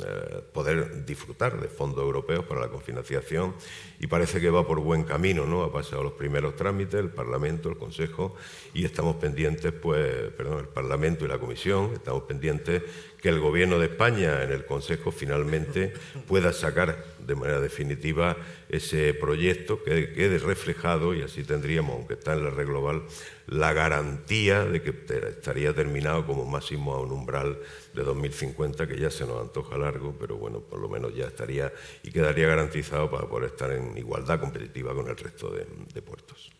eh, 0.05 0.41
poder 0.53 1.05
disfrutar 1.05 1.59
de 1.59 1.67
fondos 1.67 2.03
europeos 2.03 2.45
para 2.45 2.61
la 2.61 2.67
cofinanciación 2.67 3.55
y 3.99 4.07
parece 4.07 4.39
que 4.39 4.49
va 4.49 4.67
por 4.67 4.79
buen 4.79 5.03
camino, 5.03 5.45
¿no? 5.45 5.63
Ha 5.63 5.71
pasado 5.71 6.03
los 6.03 6.13
primeros 6.13 6.55
trámites, 6.55 6.99
el 6.99 7.09
Parlamento, 7.09 7.69
el 7.69 7.77
Consejo 7.77 8.35
y 8.73 8.85
estamos 8.85 9.15
pendientes, 9.15 9.71
pues, 9.71 10.31
perdón, 10.37 10.59
el 10.59 10.67
Parlamento 10.67 11.25
y 11.25 11.27
la 11.27 11.39
Comisión, 11.39 11.91
estamos 11.93 12.23
pendientes 12.23 12.83
que 13.21 13.29
el 13.29 13.39
Gobierno 13.39 13.79
de 13.79 13.85
España 13.85 14.43
en 14.43 14.51
el 14.51 14.65
Consejo 14.65 15.11
finalmente 15.11 15.93
pueda 16.27 16.51
sacar 16.53 17.05
de 17.19 17.35
manera 17.35 17.61
definitiva 17.61 18.35
ese 18.67 19.13
proyecto, 19.13 19.83
que 19.83 20.13
quede 20.13 20.39
reflejado 20.39 21.13
y 21.13 21.21
así 21.21 21.43
tendríamos, 21.43 21.95
aunque 21.95 22.15
está 22.15 22.33
en 22.33 22.43
la 22.43 22.49
red 22.49 22.65
global, 22.65 23.03
la 23.47 23.73
garantía 23.73 24.65
de 24.65 24.81
que 24.81 24.93
estaría 25.29 25.73
terminado 25.73 26.25
como 26.25 26.45
máximo 26.45 26.93
a 26.93 27.01
un 27.01 27.11
umbral 27.11 27.59
de 27.93 28.03
2050, 28.03 28.87
que 28.87 28.97
ya 28.97 29.11
se 29.11 29.25
nos 29.25 29.41
antoja 29.41 29.77
largo, 29.77 30.15
pero 30.19 30.37
bueno, 30.37 30.61
por 30.61 30.79
lo 30.79 30.89
menos 30.89 31.13
ya 31.13 31.25
estaría 31.25 31.71
y 32.03 32.11
quedaría 32.11 32.47
garantizado 32.47 33.11
para 33.11 33.27
poder 33.27 33.51
estar 33.51 33.71
en 33.71 33.97
igualdad 33.97 34.39
competitiva 34.39 34.93
con 34.93 35.07
el 35.07 35.17
resto 35.17 35.51
de, 35.51 36.01
puertos. 36.01 36.51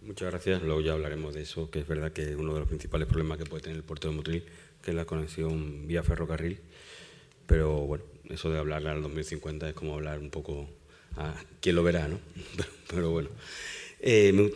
Muchas 0.00 0.30
gracias. 0.30 0.62
Luego 0.62 0.80
ya 0.80 0.92
hablaremos 0.92 1.34
de 1.34 1.42
eso, 1.42 1.70
que 1.70 1.80
es 1.80 1.86
verdad 1.86 2.12
que 2.12 2.34
uno 2.34 2.54
de 2.54 2.60
los 2.60 2.68
principales 2.68 3.06
problemas 3.06 3.38
que 3.38 3.44
puede 3.44 3.62
tener 3.62 3.76
el 3.76 3.84
puerto 3.84 4.08
de 4.08 4.14
Motril 4.14 4.44
que 4.82 4.90
es 4.90 4.96
la 4.96 5.04
conexión 5.04 5.86
vía 5.86 6.02
ferrocarril. 6.02 6.60
Pero 7.46 7.80
bueno, 7.80 8.04
eso 8.28 8.50
de 8.50 8.58
hablar 8.58 8.86
al 8.86 9.02
2050 9.02 9.68
es 9.68 9.74
como 9.74 9.94
hablar 9.94 10.18
un 10.18 10.30
poco 10.30 10.68
a 11.16 11.34
quién 11.60 11.76
lo 11.76 11.82
verá, 11.82 12.08
¿no? 12.08 12.18
Pero, 12.88 13.10
bueno. 13.10 13.28
Eh, 14.00 14.52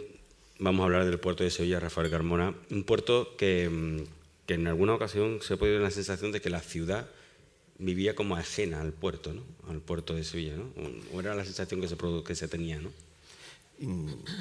vamos 0.59 0.83
a 0.83 0.85
hablar 0.85 1.05
del 1.05 1.21
puerto 1.21 1.45
de 1.45 1.51
Sevilla, 1.51 1.81
Rafael 1.81 2.11
Carmona. 2.11 2.55
Un 2.71 2.85
puerto 2.85 3.37
que, 3.37 3.69
mm, 3.69 4.01
que 4.47 4.55
en 4.55 4.67
alguna 4.67 4.95
ocasión 4.95 5.41
se 5.43 5.57
puede 5.57 5.75
dar 5.75 5.83
la 5.83 5.91
sensación 5.91 6.33
de 6.33 6.41
que 6.41 6.51
la 6.51 6.61
ciudad 6.61 7.09
vivía 7.79 8.15
como 8.15 8.37
ajena 8.37 8.81
al 8.81 8.93
puerto, 8.93 9.33
¿no? 9.33 9.43
Al 9.69 9.81
puerto 9.81 10.15
de 10.15 10.25
Sevilla, 10.25 10.57
¿no? 10.57 10.71
O 11.13 11.21
era 11.21 11.35
la 11.35 11.45
sensación 11.45 11.81
que 11.81 11.89
se, 11.89 11.97
que 12.27 12.35
se 12.35 12.49
tenía, 12.49 12.79
¿no? 12.81 12.91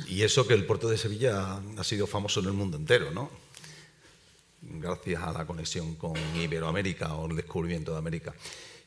Y 0.07 0.21
eso 0.21 0.47
que 0.47 0.53
el 0.53 0.65
puerto 0.65 0.87
de 0.87 0.97
Sevilla 0.97 1.61
ha 1.77 1.83
sido 1.83 2.07
famoso 2.07 2.39
en 2.39 2.45
el 2.45 2.53
mundo 2.53 2.77
entero, 2.77 3.11
¿no? 3.11 3.29
Gracias 4.65 5.21
a 5.23 5.31
la 5.31 5.45
conexión 5.45 5.95
con 5.95 6.13
Iberoamérica 6.35 7.13
o 7.15 7.29
el 7.29 7.35
descubrimiento 7.35 7.91
de 7.93 7.97
América. 7.97 8.33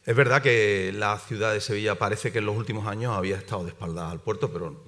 Es 0.05 0.17
verdad 0.17 0.43
que 0.43 0.93
la 0.95 1.19
ciudad 1.19 1.53
de 1.53 1.61
Sevilla 1.61 1.99
parece 1.99 2.33
que 2.33 2.39
en 2.39 2.47
los 2.47 2.57
últimos 2.57 2.87
años 2.87 3.17
había 3.17 3.37
estado 3.37 3.65
de 3.65 3.71
espaldas 3.71 4.11
al 4.11 4.21
puerto, 4.21 4.53
pero 4.53 4.85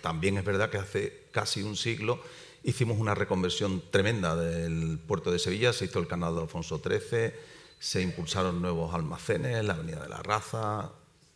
también 0.00 0.38
es 0.38 0.44
verdad 0.44 0.70
que 0.70 0.78
hace 0.78 1.24
casi 1.32 1.62
un 1.62 1.76
siglo 1.76 2.20
hicimos 2.64 2.98
una 2.98 3.14
reconversión 3.14 3.82
tremenda 3.90 4.36
del 4.36 4.98
puerto 4.98 5.30
de 5.30 5.38
Sevilla, 5.38 5.72
se 5.72 5.86
hizo 5.86 5.98
el 5.98 6.06
canal 6.06 6.34
de 6.34 6.42
Alfonso 6.42 6.80
XIII, 6.84 7.32
se 7.78 8.00
impulsaron 8.00 8.62
nuevos 8.62 8.94
almacenes, 8.94 9.64
la 9.64 9.74
Avenida 9.74 10.02
de 10.02 10.08
la 10.08 10.22
Raza, 10.22 10.92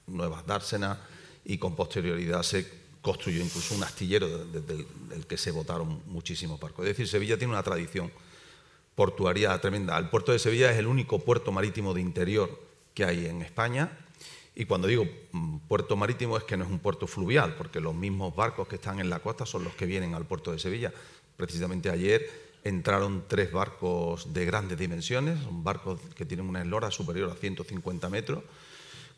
nuevas 0.06 0.46
dársenas 0.46 0.98
y 1.44 1.58
con 1.58 1.74
posterioridad 1.74 2.42
se 2.42 2.86
construyó 3.02 3.42
incluso 3.42 3.74
un 3.74 3.84
astillero 3.84 4.26
del, 4.46 5.26
que 5.26 5.36
se 5.36 5.50
votaron 5.50 6.02
muchísimos 6.06 6.58
barcos. 6.58 6.84
Es 6.84 6.90
decir, 6.90 7.08
Sevilla 7.08 7.38
tiene 7.38 7.52
una 7.52 7.62
tradición 7.62 8.10
portuaria 8.96 9.56
tremenda. 9.60 9.96
El 9.98 10.08
puerto 10.08 10.32
de 10.32 10.40
Sevilla 10.40 10.72
es 10.72 10.78
el 10.78 10.88
único 10.88 11.20
puerto 11.20 11.52
marítimo 11.52 11.94
de 11.94 12.00
interior 12.00 12.60
que 12.94 13.04
hay 13.04 13.26
en 13.26 13.42
España. 13.42 13.96
Y 14.56 14.64
cuando 14.64 14.88
digo 14.88 15.06
mm, 15.32 15.58
puerto 15.68 15.96
marítimo 15.96 16.36
es 16.38 16.44
que 16.44 16.56
no 16.56 16.64
es 16.64 16.70
un 16.70 16.80
puerto 16.80 17.06
fluvial, 17.06 17.54
porque 17.56 17.78
los 17.78 17.94
mismos 17.94 18.34
barcos 18.34 18.66
que 18.66 18.76
están 18.76 18.98
en 18.98 19.10
la 19.10 19.20
costa 19.20 19.46
son 19.46 19.62
los 19.62 19.74
que 19.74 19.84
vienen 19.84 20.14
al 20.14 20.24
puerto 20.24 20.50
de 20.50 20.58
Sevilla. 20.58 20.92
Precisamente 21.36 21.90
ayer 21.90 22.26
entraron 22.64 23.24
tres 23.28 23.52
barcos 23.52 24.32
de 24.32 24.46
grandes 24.46 24.78
dimensiones, 24.78 25.40
son 25.44 25.62
barcos 25.62 26.00
que 26.16 26.24
tienen 26.24 26.48
una 26.48 26.62
eslora 26.62 26.90
superior 26.90 27.30
a 27.30 27.34
150 27.34 28.08
metros, 28.08 28.42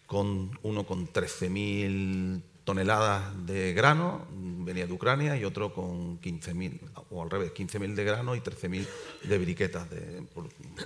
con 0.07 0.59
uno 0.63 0.85
con 0.85 1.07
13.000 1.07 2.43
toneladas 2.69 3.47
de 3.47 3.73
grano, 3.73 4.27
venía 4.31 4.87
de 4.87 4.93
Ucrania, 4.93 5.35
y 5.39 5.45
otro 5.47 5.73
con 5.73 6.21
15.000, 6.21 6.79
o 7.09 7.23
al 7.23 7.31
revés, 7.31 7.55
15.000 7.55 7.95
de 7.95 8.05
grano 8.05 8.37
y 8.37 8.41
13.000 8.41 8.87
de 9.23 9.39
briquetas, 9.39 9.89
de 9.89 10.23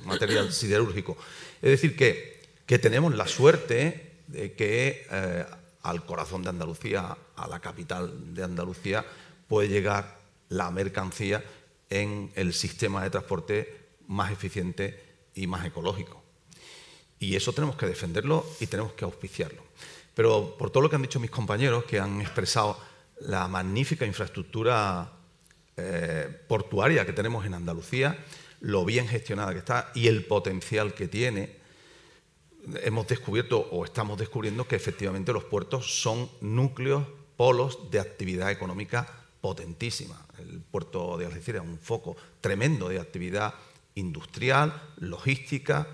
material 0.04 0.52
siderúrgico. 0.52 1.16
Es 1.60 1.70
decir, 1.70 1.96
que, 1.96 2.40
que 2.66 2.78
tenemos 2.78 3.12
la 3.16 3.26
suerte 3.26 4.12
de 4.28 4.52
que 4.52 5.08
eh, 5.10 5.44
al 5.82 6.06
corazón 6.06 6.44
de 6.44 6.50
Andalucía, 6.50 7.16
a 7.34 7.48
la 7.48 7.58
capital 7.58 8.32
de 8.32 8.44
Andalucía, 8.44 9.04
puede 9.48 9.66
llegar 9.66 10.18
la 10.50 10.70
mercancía 10.70 11.42
en 11.90 12.30
el 12.36 12.54
sistema 12.54 13.02
de 13.02 13.10
transporte 13.10 13.86
más 14.06 14.30
eficiente 14.30 15.02
y 15.34 15.48
más 15.48 15.66
ecológico. 15.66 16.22
Y 17.18 17.34
eso 17.34 17.52
tenemos 17.52 17.74
que 17.74 17.86
defenderlo 17.86 18.46
y 18.60 18.68
tenemos 18.68 18.92
que 18.92 19.04
auspiciarlo. 19.04 19.71
Pero 20.14 20.56
por 20.58 20.70
todo 20.70 20.82
lo 20.82 20.90
que 20.90 20.96
han 20.96 21.02
dicho 21.02 21.20
mis 21.20 21.30
compañeros, 21.30 21.84
que 21.84 21.98
han 21.98 22.20
expresado 22.20 22.78
la 23.20 23.48
magnífica 23.48 24.04
infraestructura 24.04 25.10
eh, 25.76 26.28
portuaria 26.48 27.06
que 27.06 27.12
tenemos 27.12 27.46
en 27.46 27.54
Andalucía, 27.54 28.18
lo 28.60 28.84
bien 28.84 29.08
gestionada 29.08 29.52
que 29.52 29.58
está 29.58 29.90
y 29.94 30.08
el 30.08 30.24
potencial 30.24 30.94
que 30.94 31.08
tiene, 31.08 31.56
hemos 32.82 33.06
descubierto 33.08 33.58
o 33.58 33.84
estamos 33.84 34.18
descubriendo 34.18 34.68
que 34.68 34.76
efectivamente 34.76 35.32
los 35.32 35.44
puertos 35.44 36.00
son 36.00 36.28
núcleos, 36.40 37.06
polos 37.36 37.90
de 37.90 37.98
actividad 37.98 38.50
económica 38.50 39.08
potentísima. 39.40 40.24
El 40.38 40.60
puerto 40.60 41.16
de 41.18 41.26
Algeciras 41.26 41.64
es 41.64 41.68
un 41.68 41.78
foco 41.78 42.16
tremendo 42.40 42.88
de 42.88 43.00
actividad 43.00 43.54
industrial, 43.94 44.80
logística, 44.98 45.88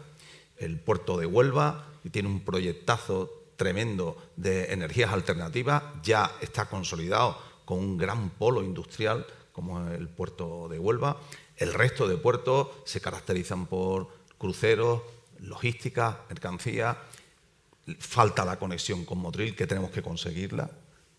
el 0.58 0.78
puerto 0.78 1.16
de 1.16 1.26
Huelva 1.26 1.86
tiene 2.10 2.28
un 2.28 2.40
proyectazo 2.40 3.37
tremendo 3.58 4.16
de 4.36 4.72
energías 4.72 5.12
alternativas, 5.12 5.82
ya 6.04 6.30
está 6.40 6.66
consolidado 6.66 7.36
con 7.64 7.80
un 7.80 7.98
gran 7.98 8.30
polo 8.30 8.62
industrial 8.62 9.26
como 9.52 9.88
el 9.88 10.08
puerto 10.08 10.68
de 10.68 10.78
Huelva. 10.78 11.20
El 11.56 11.74
resto 11.74 12.06
de 12.06 12.16
puertos 12.16 12.68
se 12.84 13.00
caracterizan 13.00 13.66
por 13.66 14.08
cruceros, 14.38 15.02
logística, 15.40 16.20
mercancía. 16.28 16.96
Falta 17.98 18.44
la 18.44 18.60
conexión 18.60 19.04
con 19.04 19.18
Motril, 19.18 19.56
que 19.56 19.66
tenemos 19.66 19.90
que 19.90 20.02
conseguirla, 20.02 20.70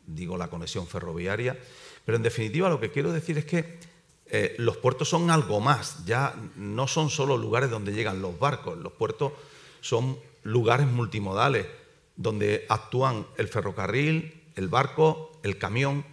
digo 0.07 0.37
la 0.37 0.47
conexión 0.47 0.87
ferroviaria. 0.87 1.59
Pero 2.05 2.15
en 2.15 2.23
definitiva 2.23 2.69
lo 2.69 2.79
que 2.79 2.89
quiero 2.89 3.11
decir 3.11 3.37
es 3.37 3.45
que 3.45 3.79
eh, 4.27 4.55
los 4.59 4.77
puertos 4.77 5.09
son 5.09 5.29
algo 5.29 5.59
más, 5.59 6.05
ya 6.05 6.35
no 6.55 6.87
son 6.87 7.09
solo 7.09 7.35
lugares 7.35 7.69
donde 7.69 7.91
llegan 7.91 8.21
los 8.21 8.39
barcos, 8.39 8.77
los 8.77 8.93
puertos 8.93 9.33
son 9.81 10.17
lugares 10.43 10.87
multimodales 10.87 11.65
donde 12.19 12.65
actúan 12.67 13.25
el 13.37 13.47
ferrocarril, 13.47 14.43
el 14.55 14.67
barco, 14.67 15.31
el 15.41 15.57
camión, 15.57 16.05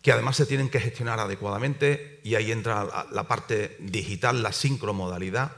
que 0.00 0.12
además 0.12 0.36
se 0.36 0.46
tienen 0.46 0.70
que 0.70 0.78
gestionar 0.78 1.18
adecuadamente 1.18 2.20
y 2.22 2.36
ahí 2.36 2.52
entra 2.52 3.08
la 3.10 3.26
parte 3.26 3.76
digital, 3.80 4.40
la 4.40 4.52
sincromodalidad. 4.52 5.50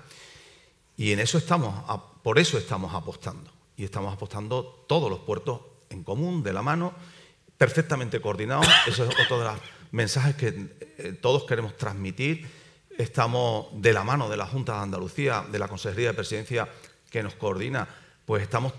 Y 0.97 1.13
en 1.13 1.21
eso 1.21 1.37
estamos, 1.37 1.85
por 2.23 2.39
eso 2.39 2.57
estamos 2.57 2.95
apostando. 2.95 3.51
Y 3.77 3.85
estamos 3.85 4.15
apostando 4.15 4.85
todos 4.89 5.11
los 5.11 5.21
puertos 5.21 5.61
en 5.91 6.03
común, 6.03 6.43
de 6.43 6.55
la 6.55 6.63
mano, 6.63 6.95
perfectamente 7.59 8.23
coordinados. 8.23 8.67
Eso 8.87 9.05
es 9.05 9.15
otro 9.21 9.39
de 9.39 9.45
los 9.45 9.61
mensajes 9.91 10.35
que 10.35 10.49
eh, 10.97 11.13
todos 11.21 11.45
queremos 11.45 11.77
transmitir. 11.77 12.49
Estamos 12.97 13.67
de 13.75 13.93
la 13.93 14.03
mano 14.03 14.31
de 14.31 14.39
la 14.39 14.47
Junta 14.47 14.77
de 14.77 14.81
Andalucía, 14.81 15.45
de 15.53 15.59
la 15.59 15.69
Consejería 15.69 16.09
de 16.09 16.15
Presidencia 16.15 16.69
que 17.11 17.23
nos 17.23 17.35
coordina, 17.35 17.87
pues 18.25 18.43
estamos 18.43 18.73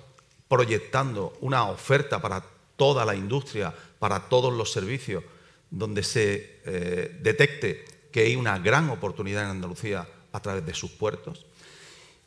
proyectando 0.50 1.38
una 1.40 1.70
oferta 1.70 2.22
para 2.22 2.44
toda 2.76 3.06
la 3.06 3.16
industria, 3.16 3.74
para 4.00 4.28
todos 4.28 4.52
los 4.52 4.72
servicios 4.72 5.24
donde 5.72 6.04
se 6.04 6.60
eh, 6.66 7.18
detecte 7.22 7.86
que 8.12 8.22
hay 8.22 8.36
una 8.36 8.58
gran 8.60 8.90
oportunidad 8.90 9.44
en 9.44 9.52
Andalucía 9.52 10.08
a 10.32 10.40
través 10.42 10.66
de 10.66 10.74
sus 10.74 10.92
puertos. 10.92 11.46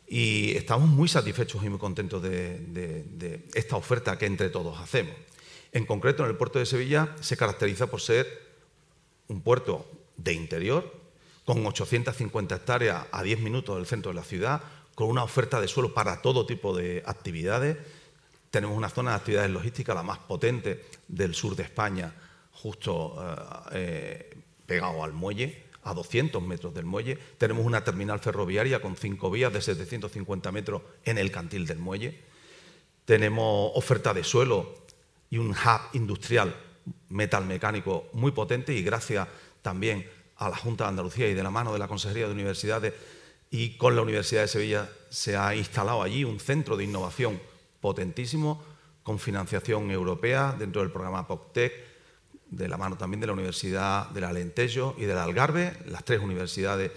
Y 0.07 0.55
estamos 0.55 0.87
muy 0.87 1.07
satisfechos 1.07 1.63
y 1.63 1.69
muy 1.69 1.79
contentos 1.79 2.21
de, 2.21 3.43
esta 3.53 3.75
oferta 3.75 4.17
que 4.17 4.25
entre 4.25 4.49
todos 4.49 4.79
hacemos. 4.79 5.15
En 5.71 5.85
concreto, 5.85 6.23
en 6.23 6.29
el 6.29 6.37
puerto 6.37 6.59
de 6.59 6.65
Sevilla 6.65 7.15
se 7.19 7.35
caracteriza 7.35 7.87
por 7.87 8.01
ser 8.01 8.27
un 9.27 9.41
puerto 9.41 9.89
de 10.17 10.33
interior, 10.33 10.93
con 11.45 11.65
850 11.65 12.55
hectáreas 12.55 13.05
a 13.11 13.23
10 13.23 13.39
minutos 13.39 13.75
del 13.75 13.85
centro 13.85 14.11
de 14.11 14.15
la 14.15 14.23
ciudad, 14.23 14.61
con 14.95 15.09
una 15.09 15.23
oferta 15.23 15.59
de 15.59 15.67
suelo 15.67 15.93
para 15.93 16.21
todo 16.21 16.45
tipo 16.45 16.75
de 16.75 17.01
actividades. 17.05 17.77
Tenemos 18.53 18.77
una 18.77 18.89
zona 18.89 19.09
de 19.09 19.17
actividades 19.17 19.49
logísticas, 19.49 19.95
la 19.95 20.03
más 20.03 20.19
potente 20.19 20.85
del 21.07 21.33
sur 21.33 21.55
de 21.55 21.63
España, 21.63 22.13
justo 22.51 23.17
eh, 23.19 23.35
eh, 23.71 24.37
pegado 24.67 25.03
al 25.03 25.11
muelle, 25.11 25.63
a 25.81 25.95
200 25.95 26.39
metros 26.43 26.71
del 26.71 26.85
muelle. 26.85 27.17
Tenemos 27.39 27.65
una 27.65 27.83
terminal 27.83 28.19
ferroviaria 28.19 28.79
con 28.79 28.95
cinco 28.95 29.31
vías 29.31 29.51
de 29.51 29.59
750 29.59 30.51
metros 30.51 30.83
en 31.03 31.17
el 31.17 31.31
cantil 31.31 31.65
del 31.65 31.79
muelle. 31.79 32.19
Tenemos 33.05 33.71
oferta 33.73 34.13
de 34.13 34.23
suelo 34.23 34.85
y 35.31 35.39
un 35.39 35.49
hub 35.49 35.81
industrial 35.93 36.55
metalmecánico 37.09 38.07
muy 38.13 38.33
potente 38.33 38.71
y 38.71 38.83
gracias 38.83 39.27
también 39.63 40.07
a 40.35 40.49
la 40.49 40.57
Junta 40.57 40.83
de 40.83 40.89
Andalucía 40.91 41.27
y 41.27 41.33
de 41.33 41.41
la 41.41 41.49
mano 41.49 41.73
de 41.73 41.79
la 41.79 41.87
Consejería 41.87 42.27
de 42.27 42.33
Universidades 42.33 42.93
y 43.49 43.77
con 43.77 43.95
la 43.95 44.03
Universidad 44.03 44.43
de 44.43 44.47
Sevilla 44.47 44.91
se 45.09 45.37
ha 45.37 45.55
instalado 45.55 46.03
allí 46.03 46.23
un 46.23 46.39
centro 46.39 46.77
de 46.77 46.83
innovación 46.83 47.41
potentísimo 47.83 48.63
con 49.03 49.19
financiación 49.19 49.91
europea 49.91 50.55
dentro 50.57 50.81
del 50.81 50.89
programa 50.89 51.27
POCTEC 51.27 51.73
de 52.49 52.69
la 52.69 52.77
mano 52.77 52.95
también 52.95 53.19
de 53.19 53.27
la 53.27 53.33
Universidad 53.33 54.09
del 54.11 54.23
Alentejo 54.23 54.95
y 54.97 55.03
del 55.03 55.17
Algarve, 55.17 55.73
las 55.87 56.05
tres 56.05 56.21
universidades 56.21 56.91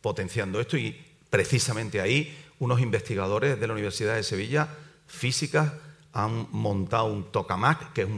potenciando 0.00 0.58
esto 0.58 0.78
y 0.78 0.96
precisamente 1.28 2.00
ahí 2.00 2.34
unos 2.60 2.80
investigadores 2.80 3.60
de 3.60 3.66
la 3.66 3.74
Universidad 3.74 4.14
de 4.14 4.22
Sevilla, 4.22 4.68
físicas, 5.06 5.70
han 6.14 6.46
montado 6.50 7.12
un 7.12 7.30
tokamak, 7.30 7.92
que 7.92 8.02
es, 8.02 8.08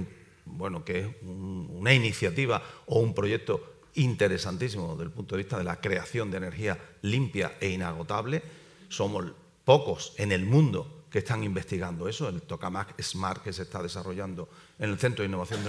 bueno, 0.45 0.85
que 0.85 1.01
es 1.01 1.09
una 1.23 1.95
iniciativa 1.95 2.63
o 2.87 3.01
un 3.01 3.13
proyecto 3.13 3.75
interesantísimo 3.95 4.93
desde 4.93 5.05
el 5.05 5.11
punto 5.11 5.35
de 5.35 5.43
vista 5.43 5.59
de 5.59 5.65
la 5.65 5.81
creación 5.81 6.31
de 6.31 6.37
energía 6.37 6.79
limpia 7.03 7.57
e 7.61 7.71
inagotable. 7.71 8.41
Somos 8.89 9.25
pocos 9.65 10.13
en 10.17 10.31
el 10.31 10.45
mundo 10.45 11.04
que 11.15 11.21
están 11.21 11.45
investigando 11.45 12.09
eso, 12.09 12.29
el 12.29 12.43
tokamak 12.43 13.01
Smart 13.01 13.41
que 13.41 13.53
se 13.53 13.63
está 13.63 13.81
desarrollando 13.81 14.49
en 14.81 14.91
el 14.91 14.99
Centro 14.99 15.23
de 15.23 15.29
Innovación 15.29 15.61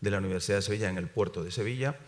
de 0.00 0.10
la 0.10 0.16
Universidad 0.16 0.56
de 0.56 0.62
Sevilla 0.62 0.88
en 0.88 0.96
el 0.96 1.06
puerto 1.06 1.44
de 1.44 1.50
Sevilla. 1.50 1.98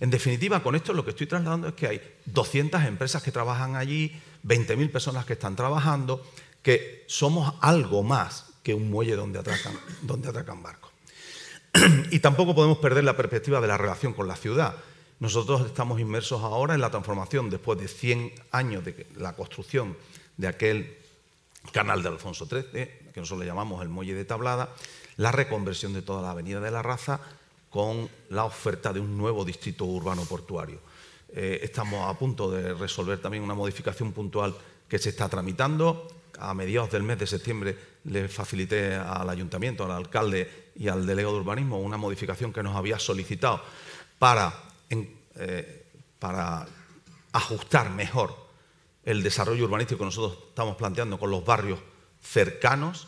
En 0.00 0.10
definitiva, 0.10 0.60
con 0.60 0.74
esto 0.74 0.92
lo 0.92 1.04
que 1.04 1.10
estoy 1.10 1.28
trasladando 1.28 1.68
es 1.68 1.74
que 1.74 1.86
hay 1.86 2.02
200 2.24 2.82
empresas 2.82 3.22
que 3.22 3.30
trabajan 3.30 3.76
allí, 3.76 4.20
20.000 4.44 4.90
personas 4.90 5.24
que 5.24 5.34
están 5.34 5.54
trabajando, 5.54 6.26
que 6.62 7.04
somos 7.06 7.54
algo 7.60 8.02
más 8.02 8.54
que 8.64 8.74
un 8.74 8.90
muelle 8.90 9.14
donde 9.14 9.38
atracan, 9.38 9.78
donde 10.02 10.28
atracan 10.28 10.64
barcos. 10.64 10.90
y 12.10 12.18
tampoco 12.18 12.56
podemos 12.56 12.78
perder 12.78 13.04
la 13.04 13.16
perspectiva 13.16 13.60
de 13.60 13.68
la 13.68 13.78
relación 13.78 14.14
con 14.14 14.26
la 14.26 14.34
ciudad. 14.34 14.74
Nosotros 15.20 15.64
estamos 15.64 16.00
inmersos 16.00 16.42
ahora 16.42 16.74
en 16.74 16.80
la 16.80 16.90
transformación, 16.90 17.50
después 17.50 17.78
de 17.78 17.86
100 17.86 18.32
años 18.50 18.84
de 18.84 19.06
la 19.14 19.36
construcción 19.36 19.96
de 20.36 20.48
aquel 20.48 21.05
canal 21.72 22.02
de 22.02 22.08
Alfonso 22.08 22.46
XIII, 22.46 22.62
que 23.12 23.20
nosotros 23.20 23.40
le 23.40 23.46
llamamos 23.46 23.82
el 23.82 23.88
muelle 23.88 24.14
de 24.14 24.24
Tablada, 24.24 24.74
la 25.16 25.32
reconversión 25.32 25.92
de 25.92 26.02
toda 26.02 26.22
la 26.22 26.30
avenida 26.30 26.60
de 26.60 26.70
la 26.70 26.82
Raza 26.82 27.20
con 27.70 28.08
la 28.30 28.44
oferta 28.44 28.92
de 28.92 29.00
un 29.00 29.16
nuevo 29.16 29.44
distrito 29.44 29.84
urbano 29.84 30.24
portuario. 30.24 30.80
Eh, 31.28 31.60
estamos 31.62 32.08
a 32.08 32.18
punto 32.18 32.50
de 32.50 32.74
resolver 32.74 33.20
también 33.20 33.42
una 33.42 33.54
modificación 33.54 34.12
puntual 34.12 34.54
que 34.88 34.98
se 34.98 35.10
está 35.10 35.28
tramitando. 35.28 36.08
A 36.38 36.54
mediados 36.54 36.90
del 36.90 37.02
mes 37.02 37.18
de 37.18 37.26
septiembre 37.26 37.76
le 38.04 38.28
facilité 38.28 38.94
al 38.94 39.28
ayuntamiento, 39.28 39.84
al 39.84 39.92
alcalde 39.92 40.70
y 40.76 40.88
al 40.88 41.06
delegado 41.06 41.34
de 41.34 41.40
urbanismo 41.40 41.80
una 41.80 41.96
modificación 41.96 42.52
que 42.52 42.62
nos 42.62 42.76
había 42.76 42.98
solicitado 42.98 43.62
para, 44.18 44.52
eh, 44.90 45.86
para 46.18 46.66
ajustar 47.32 47.90
mejor 47.90 48.45
el 49.06 49.22
desarrollo 49.22 49.64
urbanístico 49.64 50.00
que 50.00 50.04
nosotros 50.04 50.36
estamos 50.48 50.76
planteando 50.76 51.18
con 51.18 51.30
los 51.30 51.44
barrios 51.44 51.78
cercanos 52.20 53.06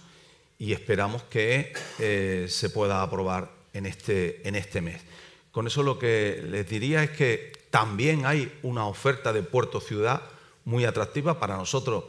y 0.57 0.72
esperamos 0.72 1.24
que 1.24 1.72
eh, 1.99 2.46
se 2.49 2.70
pueda 2.70 3.03
aprobar 3.03 3.51
en 3.72 3.84
este, 3.84 4.49
en 4.49 4.55
este 4.55 4.80
mes. 4.80 5.03
Con 5.51 5.66
eso 5.66 5.82
lo 5.82 5.99
que 5.99 6.42
les 6.49 6.68
diría 6.68 7.03
es 7.03 7.11
que 7.11 7.53
también 7.70 8.26
hay 8.26 8.57
una 8.62 8.86
oferta 8.86 9.32
de 9.32 9.42
puerto 9.42 9.80
ciudad 9.80 10.22
muy 10.64 10.84
atractiva 10.84 11.40
para 11.40 11.57
nosotros. 11.57 12.05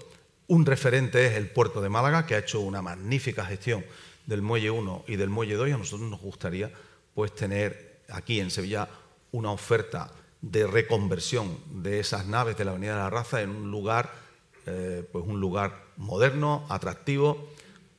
Un 0.48 0.66
referente 0.66 1.26
es 1.26 1.34
el 1.34 1.50
puerto 1.50 1.82
de 1.82 1.90
Málaga, 1.90 2.26
que 2.26 2.36
ha 2.36 2.40
hecho 2.40 2.60
una 2.60 2.82
magnífica 2.82 3.44
gestión 3.44 3.84
del 4.28 4.44
muelle 4.44 4.70
1 4.70 5.06
y 5.08 5.16
del 5.16 5.30
muelle 5.30 5.56
2 5.56 5.70
y 5.70 5.72
a 5.72 5.78
nosotros 5.78 6.10
nos 6.10 6.22
gustaría 6.22 6.72
pues 7.16 7.34
tener 7.34 8.02
aquí 8.10 8.40
en 8.40 8.52
Sevilla 8.52 8.88
una 9.32 9.52
oferta 9.52 10.12
de 10.42 10.68
reconversión 10.68 11.58
de 11.84 12.00
esas 12.00 12.26
naves 12.26 12.58
de 12.58 12.66
la 12.66 12.72
Avenida 12.72 12.94
de 12.94 13.00
la 13.00 13.10
Raza 13.10 13.42
en 13.42 13.50
un 13.50 13.72
lugar, 13.72 14.14
eh, 14.66 15.08
pues 15.12 15.26
un 15.28 15.40
lugar 15.40 15.84
moderno, 15.98 16.66
atractivo, 16.70 17.50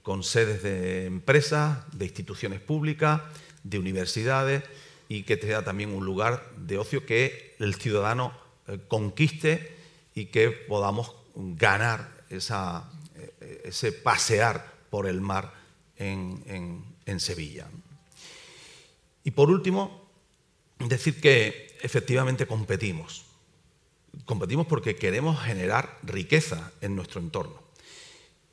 con 0.03 0.23
sedes 0.23 0.63
de 0.63 1.05
empresas, 1.05 1.79
de 1.93 2.07
instituciones 2.07 2.61
públicas, 2.61 3.21
de 3.63 3.79
universidades 3.79 4.65
y 5.09 5.25
que 5.25 5.37
sea 5.37 5.65
también 5.65 5.93
un 5.93 6.05
lugar 6.05 6.51
de 6.57 6.79
ocio 6.79 7.05
que 7.05 7.57
el 7.59 7.75
ciudadano 7.75 8.33
eh, 8.69 8.79
conquiste 8.89 9.77
y 10.15 10.27
que 10.27 10.51
podamos 10.51 11.15
ganar 11.35 12.25
esa, 12.31 12.91
eh, 13.17 13.63
ese 13.67 13.93
pasear 13.93 14.73
por 14.89 15.07
el 15.07 15.21
mar 15.21 15.53
en, 15.97 16.85
en 17.05 17.21
Sevilla. 17.21 17.69
Y 19.23 19.33
por 19.33 19.51
último, 19.51 20.09
decir 20.79 21.21
que 21.21 21.70
efectivamente 21.83 22.47
competimos. 22.47 23.25
Competimos 24.25 24.67
porque 24.67 24.97
queremos 24.97 25.41
generar 25.41 25.99
riqueza 26.03 26.73
en 26.81 26.97
nuestro 26.97 27.21
entorno. 27.21 27.63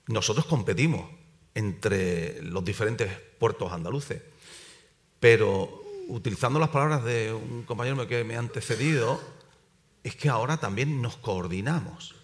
Nosotros 0.07 0.45
competimos 0.45 1.09
entre 1.55 2.41
los 2.43 2.63
diferentes 2.63 3.11
puertos 3.39 3.71
andaluces. 3.71 4.21
Pero 5.19 5.81
utilizando 6.07 6.59
las 6.59 6.69
palabras 6.69 7.03
de 7.03 7.33
un 7.33 7.63
compañero 7.63 8.07
que 8.07 8.23
me 8.23 8.35
ha 8.35 8.39
antecedido, 8.39 9.19
es 10.03 10.15
que 10.15 10.29
ahora 10.29 10.57
también 10.57 11.01
nos 11.01 11.17
coordinamos. 11.17 12.15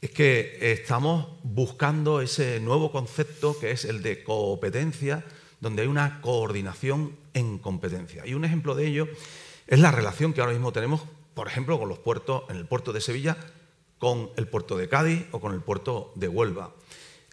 Es 0.00 0.10
que 0.10 0.58
estamos 0.72 1.26
buscando 1.42 2.20
ese 2.20 2.60
nuevo 2.60 2.90
concepto 2.90 3.58
que 3.58 3.72
es 3.72 3.84
el 3.84 4.02
de 4.02 4.22
competencia, 4.22 5.24
donde 5.60 5.82
hay 5.82 5.88
una 5.88 6.20
coordinación 6.20 7.16
en 7.34 7.58
competencia. 7.58 8.26
Y 8.26 8.34
un 8.34 8.44
ejemplo 8.44 8.74
de 8.74 8.86
ello 8.86 9.08
es 9.72 9.80
la 9.80 9.90
relación 9.90 10.34
que 10.34 10.42
ahora 10.42 10.52
mismo 10.52 10.70
tenemos, 10.70 11.00
por 11.32 11.48
ejemplo, 11.48 11.78
con 11.78 11.88
los 11.88 11.98
puertos, 11.98 12.42
en 12.50 12.56
el 12.56 12.66
puerto 12.66 12.92
de 12.92 13.00
Sevilla, 13.00 13.38
con 13.96 14.28
el 14.36 14.46
puerto 14.46 14.76
de 14.76 14.86
Cádiz 14.86 15.24
o 15.30 15.40
con 15.40 15.54
el 15.54 15.62
puerto 15.62 16.12
de 16.14 16.28
Huelva. 16.28 16.74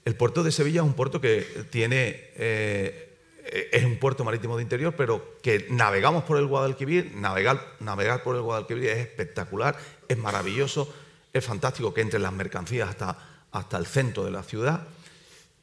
El 0.06 0.16
puerto 0.16 0.42
de 0.42 0.54
Sevilla 0.54 0.80
es 0.80 0.88
un 0.88 0.94
puerto 0.94 1.20
que 1.20 1.42
tiene, 1.70 2.16
eh, 2.38 3.68
es 3.74 3.84
un 3.84 3.98
puerto 3.98 4.24
marítimo 4.24 4.56
de 4.56 4.64
interior, 4.64 4.94
pero 4.96 5.36
que 5.42 5.68
navegamos 5.70 6.24
por 6.24 6.38
el 6.38 6.46
Guadalquivir, 6.46 7.14
navegar, 7.14 7.76
navegar 7.82 8.24
por 8.24 8.38
el 8.38 8.42
Guadalquivir 8.42 8.86
es 8.86 9.00
espectacular, 9.00 9.78
es 10.08 10.18
maravilloso, 10.18 10.94
es 11.34 11.44
fantástico 11.44 11.94
que 11.94 12.00
entren 12.00 12.24
las 12.24 12.32
mercancías 12.32 12.88
hasta, 12.88 13.18
hasta 13.52 13.78
el 13.78 13.86
centro 13.86 14.24
de 14.24 14.32
la 14.32 14.44
ciudad, 14.44 14.88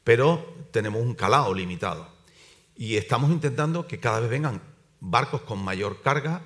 pero 0.03 0.53
tenemos 0.69 1.01
un 1.01 1.15
calado 1.15 1.55
limitado. 1.55 2.07
Y 2.75 2.97
estamos 2.97 3.31
intentando 3.31 3.87
que 3.87 3.99
cada 3.99 4.19
vez 4.19 4.29
vengan 4.29 4.61
barcos 4.99 5.41
con 5.41 5.57
mayor 5.57 6.03
carga, 6.03 6.43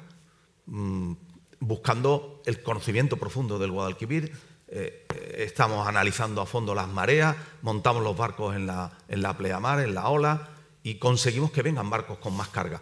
mm, 0.65 1.13
buscando 1.59 2.41
el 2.45 2.61
conocimiento 2.63 3.17
profundo 3.17 3.59
del 3.59 3.71
Guadalquivir, 3.71 4.31
eh, 4.67 5.05
estamos 5.37 5.87
analizando 5.87 6.41
a 6.41 6.45
fondo 6.45 6.73
las 6.73 6.87
mareas, 6.87 7.35
montamos 7.61 8.03
los 8.03 8.15
barcos 8.15 8.55
en 8.55 8.67
la, 8.67 8.97
en 9.07 9.21
la 9.21 9.37
pleamar, 9.37 9.79
en 9.81 9.93
la 9.93 10.09
ola, 10.09 10.49
y 10.83 10.95
conseguimos 10.95 11.51
que 11.51 11.61
vengan 11.61 11.89
barcos 11.89 12.17
con 12.17 12.35
más 12.35 12.49
carga. 12.49 12.79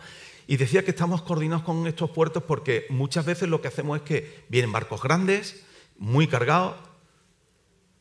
Y 0.48 0.58
decía 0.58 0.84
que 0.84 0.92
estamos 0.92 1.22
coordinados 1.22 1.64
con 1.64 1.86
estos 1.86 2.10
puertos 2.12 2.44
porque 2.44 2.88
muchas 2.90 3.26
veces 3.26 3.50
lo 3.50 3.62
que 3.62 3.68
hacemos 3.68 3.98
es 3.98 4.04
que 4.04 4.46
vienen 4.50 4.72
barcos 4.72 5.02
grandes, 5.02 5.64
muy 5.98 6.28
cargados, 6.28 6.76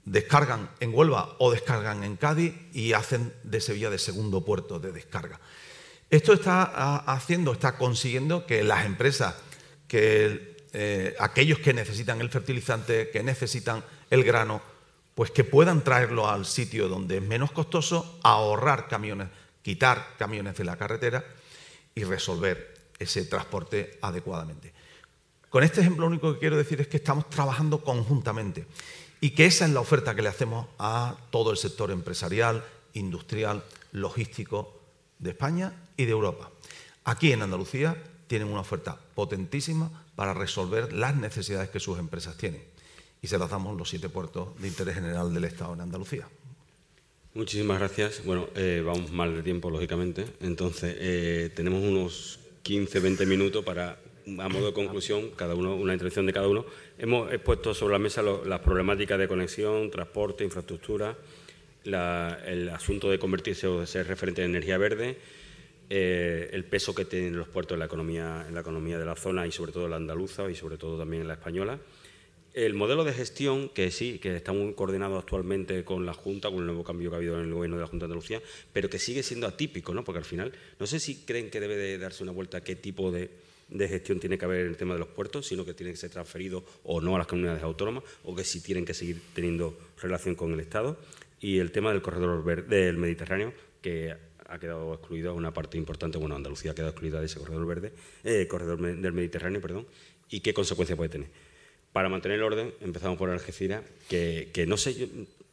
descargan 0.05 0.71
en 0.81 0.95
Huelva 0.95 1.37
o 1.39 1.51
descargan 1.51 2.05
en 2.05 2.17
Cádiz 2.17 2.55
y 2.73 2.93
hacen 2.93 3.35
de 3.43 3.61
Sevilla 3.61 3.91
de 3.91 3.99
segundo 3.99 4.45
puerto 4.45 4.79
de 4.79 4.93
descarga. 4.93 5.41
Esto 6.11 6.33
está 6.33 6.73
ah, 6.75 7.05
haciendo, 7.07 7.53
está 7.53 7.77
consiguiendo 7.77 8.47
que 8.47 8.65
las 8.65 8.87
empresas, 8.87 9.35
que 9.89 10.57
eh, 10.73 11.17
aquellos 11.19 11.59
que 11.59 11.73
necesitan 11.73 12.21
el 12.21 12.31
fertilizante, 12.31 13.11
que 13.11 13.23
necesitan 13.23 13.83
el 14.11 14.23
grano, 14.23 14.63
pues 15.15 15.31
que 15.31 15.43
puedan 15.43 15.83
traerlo 15.83 16.29
al 16.29 16.47
sitio 16.47 16.89
donde 16.89 17.17
es 17.17 17.23
menos 17.23 17.51
costoso, 17.51 18.21
ahorrar 18.23 18.87
camiones, 18.87 19.29
quitar 19.63 20.15
camiones 20.19 20.57
de 20.57 20.65
la 20.65 20.77
carretera 20.77 21.25
y 21.95 22.05
resolver 22.05 22.75
ese 22.99 23.25
transporte 23.25 23.99
adecuadamente. 24.03 24.73
Con 25.49 25.65
este 25.65 25.81
ejemplo 25.81 26.03
lo 26.03 26.11
único 26.11 26.35
que 26.35 26.41
quiero 26.41 26.57
decir 26.57 26.81
es 26.81 26.89
que 26.89 26.99
estamos 26.99 27.29
trabajando 27.31 27.83
conjuntamente 27.83 28.67
y 29.21 29.31
que 29.31 29.47
esa 29.47 29.65
es 29.65 29.73
la 29.73 29.81
oferta 29.81 30.15
que 30.15 30.23
le 30.23 30.29
hacemos 30.29 30.69
a 30.79 31.17
todo 31.31 31.51
el 31.51 31.57
sector 31.57 31.91
empresarial, 31.91 32.65
industrial, 32.93 33.65
logístico 33.93 34.81
de 35.19 35.31
España 35.31 35.73
y 35.97 36.05
de 36.05 36.13
Europa. 36.13 36.51
Aquí 37.05 37.33
en 37.33 37.43
Andalucía 37.43 37.97
tienen 38.29 38.49
una 38.49 38.61
oferta 38.61 38.97
potentísima 39.15 39.91
para 40.15 40.35
resolver 40.35 40.93
las 40.93 41.17
necesidades 41.17 41.71
que 41.71 41.81
sus 41.81 41.99
empresas 41.99 42.37
tienen. 42.37 42.63
Y 43.21 43.27
se 43.27 43.39
las 43.39 43.51
los 43.51 43.89
siete 43.89 44.09
puertos 44.09 44.57
de 44.61 44.69
interés 44.69 44.95
general 44.95 45.35
del 45.35 45.45
Estado 45.45 45.75
en 45.75 45.81
Andalucía. 45.81 46.29
Muchísimas 47.35 47.79
gracias. 47.79 48.25
Bueno, 48.25 48.49
eh, 48.55 48.83
vamos 48.85 49.11
mal 49.11 49.35
de 49.35 49.43
tiempo, 49.43 49.71
lógicamente. 49.71 50.25
Entonces, 50.41 50.97
eh, 50.99 51.51
tenemos 51.55 51.83
unos 51.83 52.39
15, 52.63 53.01
20 53.01 53.27
minutos 53.27 53.65
para, 53.65 53.99
a 54.27 54.49
modo 54.49 54.67
de 54.67 54.73
conclusión, 54.73 55.31
cada 55.35 55.55
uno, 55.55 55.75
una 55.75 55.93
intervención 55.95 56.27
de 56.27 56.33
cada 56.33 56.49
uno. 56.49 56.65
Hemos 56.99 57.29
puesto 57.39 57.75
sobre 57.75 57.95
la 57.95 57.99
mesa 57.99 58.23
las 58.23 58.61
problemáticas 58.61 59.19
de 59.19 59.27
conexión, 59.27 59.91
transporte, 59.91 60.45
infraestructura, 60.45 61.17
el 61.85 62.69
asunto 62.71 63.11
de 63.11 63.19
convertirse 63.19 63.67
o 63.67 63.81
de 63.81 63.87
ser 63.87 64.07
referente 64.07 64.43
en 64.43 64.51
energía 64.51 64.79
verde, 64.79 65.19
eh, 65.91 66.51
el 66.53 66.65
peso 66.65 66.95
que 66.95 67.05
tienen 67.05 67.37
los 67.37 67.49
puertos 67.49 67.75
en 67.75 67.81
la, 67.81 67.87
economía, 67.87 68.45
en 68.47 68.55
la 68.55 68.61
economía 68.61 68.99
de 68.99 69.07
la 69.07 69.17
zona 69.17 69.47
y 69.47 69.53
sobre 69.53 69.73
todo 69.73 69.89
la 69.89 69.97
andaluza 69.97 70.51
y 70.51 70.55
sobre 70.55 70.77
todo 70.77 70.99
también 70.99 71.23
en 71.23 71.29
la 71.29 71.35
española. 71.35 71.79
El 72.53 72.75
modelo 72.75 73.05
de 73.05 73.13
gestión, 73.13 73.69
que 73.69 73.91
sí, 73.91 74.19
que 74.19 74.37
está 74.37 74.53
muy 74.53 74.75
coordinado 74.75 75.17
actualmente 75.17 75.85
con 75.85 76.05
la 76.05 76.13
Junta, 76.13 76.51
con 76.51 76.59
el 76.59 76.67
nuevo 76.67 76.83
cambio 76.83 77.11
que 77.11 77.17
ha 77.17 77.19
habido 77.19 77.39
en 77.39 77.47
el 77.47 77.55
gobierno 77.55 77.77
de 77.77 77.83
la 77.83 77.87
Junta 77.87 78.05
de 78.05 78.13
Andalucía, 78.13 78.43
pero 78.73 78.91
que 78.91 78.99
sigue 78.99 79.23
siendo 79.23 79.47
atípico, 79.47 79.95
¿no? 79.95 80.03
Porque 80.03 80.19
al 80.19 80.25
final, 80.25 80.53
no 80.79 80.87
sé 80.87 80.99
si 80.99 81.25
creen 81.25 81.51
que 81.51 81.61
debe 81.61 81.77
de 81.77 81.99
darse 81.99 82.23
una 82.23 82.33
vuelta 82.33 82.59
a 82.59 82.61
qué 82.63 82.75
tipo 82.75 83.11
de, 83.11 83.31
de 83.69 83.89
gestión 83.89 84.19
tiene 84.19 84.39
que 84.39 84.45
haber 84.45 84.63
en 84.63 84.69
el 84.69 84.77
tema 84.77 84.95
de 84.95 85.01
los 85.01 85.09
puertos, 85.09 85.47
sino 85.47 85.65
que 85.65 85.75
tiene 85.75 85.93
que 85.93 85.99
ser 85.99 86.11
transferido 86.11 86.65
o 86.85 87.01
no 87.01 87.15
a 87.15 87.19
las 87.19 87.27
comunidades 87.27 87.63
autónomas, 87.63 88.03
o 88.25 88.35
que 88.35 88.45
si 88.45 88.61
tienen 88.61 88.85
que 88.85 88.95
seguir 88.95 89.21
teniendo 89.35 89.79
relación 90.03 90.35
con 90.35 90.53
el 90.53 90.61
Estado. 90.61 90.99
Y 91.41 91.59
el 91.59 91.71
tema 91.71 91.93
del 91.93 92.03
corredor 92.03 92.67
del 92.67 92.97
Mediterráneo, 92.97 93.53
que 93.81 94.17
ha 94.49 94.59
quedado 94.59 94.95
excluido 94.95 95.35
una 95.35 95.53
parte 95.53 95.77
importante, 95.77 96.19
bueno, 96.19 96.35
Andalucía 96.35 96.73
ha 96.73 96.75
quedado 96.75 96.91
excluida 96.91 97.21
de 97.21 97.27
ese 97.27 97.39
corredor 97.39 97.67
verde, 97.67 97.93
eh, 98.25 98.47
corredor 98.49 98.81
del 98.81 99.13
Mediterráneo, 99.13 99.61
perdón, 99.61 99.87
y 100.31 100.41
qué 100.41 100.55
consecuencias 100.55 100.97
puede 100.97 101.11
tener. 101.11 101.29
Para 101.93 102.09
mantener 102.09 102.39
el 102.39 102.45
orden, 102.45 102.73
empezamos 102.81 103.19
por 103.19 103.31
Algeciras, 103.31 103.83
que, 104.09 104.65
no 104.67 104.77
sé, 104.77 104.95
yo, 104.95 105.07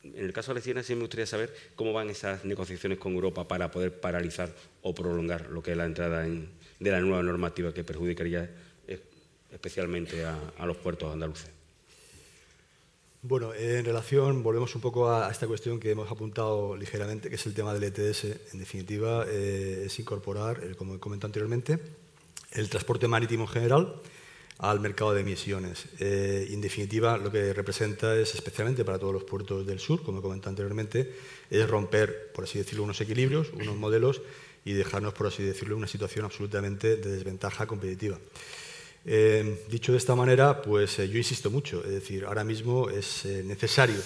en 0.03 0.25
el 0.25 0.33
caso 0.33 0.53
de 0.53 0.59
Algeciras 0.59 0.85
sí 0.85 0.95
me 0.95 1.01
gustaría 1.01 1.25
saber 1.25 1.53
cómo 1.75 1.93
van 1.93 2.09
esas 2.09 2.45
negociaciones 2.45 2.97
con 2.97 3.13
Europa 3.13 3.47
para 3.47 3.71
poder 3.71 3.99
paralizar 3.99 4.53
o 4.81 4.93
prolongar 4.95 5.49
lo 5.49 5.61
que 5.61 5.71
es 5.71 5.77
la 5.77 5.85
entrada 5.85 6.23
de 6.23 6.91
la 6.91 6.99
nueva 7.01 7.23
normativa 7.23 7.73
que 7.73 7.83
perjudicaría 7.83 8.49
especialmente 9.51 10.25
a 10.25 10.65
los 10.65 10.77
puertos 10.77 11.11
andaluces. 11.13 11.54
Bueno, 13.28 13.55
en 13.55 13.84
relación, 13.84 14.43
volvemos 14.43 14.76
un 14.76 14.82
poco 14.82 15.09
a, 15.09 15.32
esta 15.32 15.47
cuestión 15.47 15.80
que 15.80 15.89
hemos 15.89 16.11
apuntado 16.11 16.78
ligeramente, 16.78 17.28
que 17.28 17.38
es 17.38 17.45
el 17.47 17.55
tema 17.55 17.73
del 17.73 17.86
ETS. 17.86 18.26
En 18.53 18.59
definitiva, 18.59 19.26
eh, 19.28 19.86
es 19.88 19.97
incorporar, 19.97 20.61
como 20.76 20.93
he 20.93 20.99
comentado 20.99 21.30
anteriormente, 21.30 21.80
el 22.51 22.69
transporte 22.69 23.07
marítimo 23.07 23.45
en 23.45 23.49
general 23.49 23.95
al 24.59 24.80
mercado 24.80 25.15
de 25.15 25.21
emisiones. 25.21 25.88
Eh, 25.99 26.49
en 26.51 26.61
definitiva, 26.61 27.17
lo 27.17 27.32
que 27.32 27.51
representa 27.51 28.15
es, 28.15 28.36
especialmente 28.36 28.86
para 28.86 28.99
todos 28.99 29.13
los 29.13 29.23
puertos 29.23 29.65
del 29.65 29.80
sur, 29.80 30.03
como 30.03 30.19
he 30.19 30.21
comentado 30.21 30.51
anteriormente, 30.51 31.15
es 31.49 31.67
romper, 31.67 32.32
por 32.32 32.43
así 32.43 32.59
decirlo, 32.59 32.84
unos 32.84 33.01
equilibrios, 33.01 33.49
unos 33.53 33.76
modelos 33.76 34.21
y 34.65 34.73
dejarnos, 34.73 35.15
por 35.15 35.26
así 35.26 35.41
decirlo, 35.41 35.76
una 35.76 35.88
situación 35.88 36.26
absolutamente 36.26 36.97
de 36.97 37.11
desventaja 37.13 37.65
competitiva. 37.65 38.19
Eh, 39.07 39.63
dicho 39.69 39.91
de 39.91 39.99
esta 39.99 40.15
manera, 40.15 40.63
pues 40.63 40.97
eh, 40.97 41.07
yo 41.07 41.19
insisto 41.19 41.51
mucho, 41.51 41.83
es 41.83 41.91
decir, 41.91 42.25
ahora 42.25 42.43
mismo 42.43 42.89
es 42.89 43.25
eh, 43.25 43.43
necesario, 43.45 44.01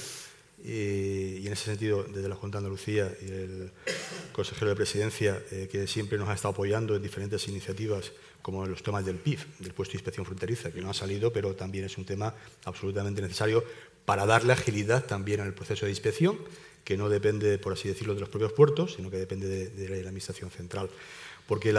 y, 0.62 1.48
en 1.48 1.54
ese 1.54 1.66
sentido, 1.66 2.04
desde 2.04 2.28
la 2.28 2.36
Junta 2.36 2.58
de 2.58 2.66
Andalucía 2.66 3.10
y 3.22 3.32
el 3.32 3.72
consejero 4.34 4.72
de 4.72 4.76
Presidencia, 4.76 5.42
que 5.72 5.88
siempre 5.88 6.18
nos 6.18 6.28
ha 6.28 6.34
estado 6.34 6.52
apoyando 6.52 6.98
en 6.98 7.02
diferentes 7.02 7.48
iniciativas, 7.48 8.12
como 8.42 8.66
los 8.66 8.84
temas 8.84 9.06
del 9.06 9.16
PIF, 9.16 9.46
del 9.60 9.74
puesto 9.74 9.94
de 9.94 10.00
inspección 10.00 10.26
fronteriza, 10.26 10.70
que 10.70 10.82
no 10.82 10.90
ha 10.90 10.94
salido, 10.94 11.32
pero 11.32 11.56
también 11.56 11.86
es 11.86 11.98
un 11.98 12.04
tema 12.04 12.36
absolutamente 12.66 13.22
necesario 13.22 13.64
para 14.04 14.26
darle 14.26 14.52
agilidad 14.52 15.06
también 15.06 15.40
al 15.40 15.54
proceso 15.54 15.86
de 15.86 15.94
inspección, 15.94 16.38
que 16.84 16.98
no 16.98 17.08
depende, 17.08 17.58
por 17.58 17.72
así 17.72 17.88
decirlo, 17.88 18.14
de 18.14 18.20
los 18.20 18.30
propios 18.30 18.52
puertos, 18.52 18.96
sino 18.96 19.10
que 19.10 19.18
depende 19.18 19.70
de, 19.70 19.90
la 19.90 19.96
Administración 19.96 20.52
Central. 20.52 20.90
Porque 21.48 21.72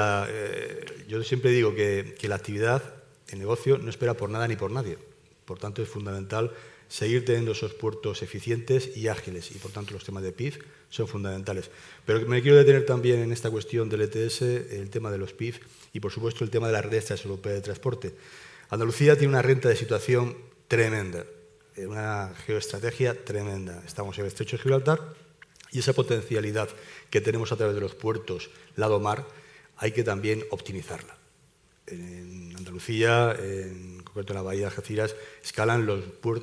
yo 1.07 1.23
siempre 1.23 1.51
digo 1.51 1.75
que 1.75 2.17
la 2.23 2.37
actividad 2.37 3.00
el 3.31 3.39
negocio 3.39 3.79
no 3.79 3.91
espera 3.91 4.15
por 4.15 4.31
nada 4.31 4.47
ni 4.49 4.57
por 4.57 4.71
nadie. 4.71 4.99
Por 5.45 5.59
tanto, 5.59 5.83
es 5.83 5.89
fundamental 5.89 6.53
seguir 6.89 7.25
teniendo 7.25 7.53
esos 7.53 7.73
puertos 7.73 8.23
eficientes 8.23 8.97
y 8.97 9.09
ágiles 9.09 9.53
y, 9.53 9.59
por 9.59 9.71
tanto, 9.71 9.95
los 9.95 10.05
temas 10.05 10.23
de 10.23 10.33
PIF 10.33 10.59
son 10.91 11.07
fundamentales. 11.07 11.71
Pero 12.05 12.27
me 12.27 12.43
quiero 12.43 12.57
detener 12.57 12.85
también 12.85 13.21
en 13.21 13.31
esta 13.31 13.51
cuestión 13.51 13.89
del 13.89 14.03
ETS, 14.03 14.43
el 14.43 14.91
tema 14.91 15.11
de 15.11 15.19
los 15.19 15.33
PIF 15.33 15.61
y, 15.93 16.01
por 16.01 16.11
supuesto, 16.11 16.43
el 16.43 16.51
tema 16.51 16.67
de 16.67 16.73
la 16.73 16.83
red 16.83 17.03
europea 17.25 17.53
de 17.53 17.61
transporte. 17.61 18.15
Andalucía 18.71 19.17
tiene 19.17 19.33
una 19.33 19.43
renta 19.43 19.69
de 19.69 19.77
situación 19.77 20.37
tremenda, 20.67 21.25
eh, 21.77 21.87
una 21.87 22.35
geoestrategia 22.47 23.25
tremenda. 23.25 23.83
Estamos 23.87 24.19
en 24.19 24.25
el 24.25 24.29
estrecho 24.29 24.57
de 24.57 24.63
Gibraltar 24.63 25.15
y 25.71 25.79
esa 25.79 25.93
potencialidad 25.93 26.69
que 27.11 27.21
tenemos 27.21 27.53
a 27.53 27.57
través 27.57 27.77
de 27.77 27.81
los 27.81 27.95
puertos 27.95 28.51
lado 28.75 28.99
mar 28.99 29.27
hay 29.77 29.93
que 29.93 30.03
también 30.03 30.45
optimizarla 30.51 31.20
en 31.91 32.55
Andalucía, 32.57 33.37
en 33.39 34.03
concreto 34.03 34.33
en 34.33 34.37
la 34.37 34.43
bahía 34.43 34.61
de 34.61 34.67
Algeciras, 34.67 35.15
escalan 35.43 35.87
los, 35.87 36.01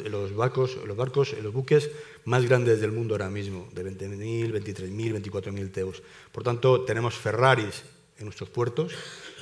los, 0.09 0.35
barcos, 0.35 0.77
los 0.85 0.97
barcos, 0.97 1.35
los 1.41 1.53
buques 1.53 1.89
más 2.25 2.45
grandes 2.45 2.81
del 2.81 2.91
mundo 2.91 3.15
ahora 3.15 3.29
mismo, 3.29 3.67
de 3.73 3.85
20.000, 3.85 4.51
23.000, 4.51 5.21
24.000 5.21 5.71
teus. 5.71 6.03
Por 6.31 6.43
tanto, 6.43 6.83
tenemos 6.83 7.15
Ferraris 7.15 7.83
en 8.19 8.25
nuestros 8.25 8.49
puertos 8.49 8.93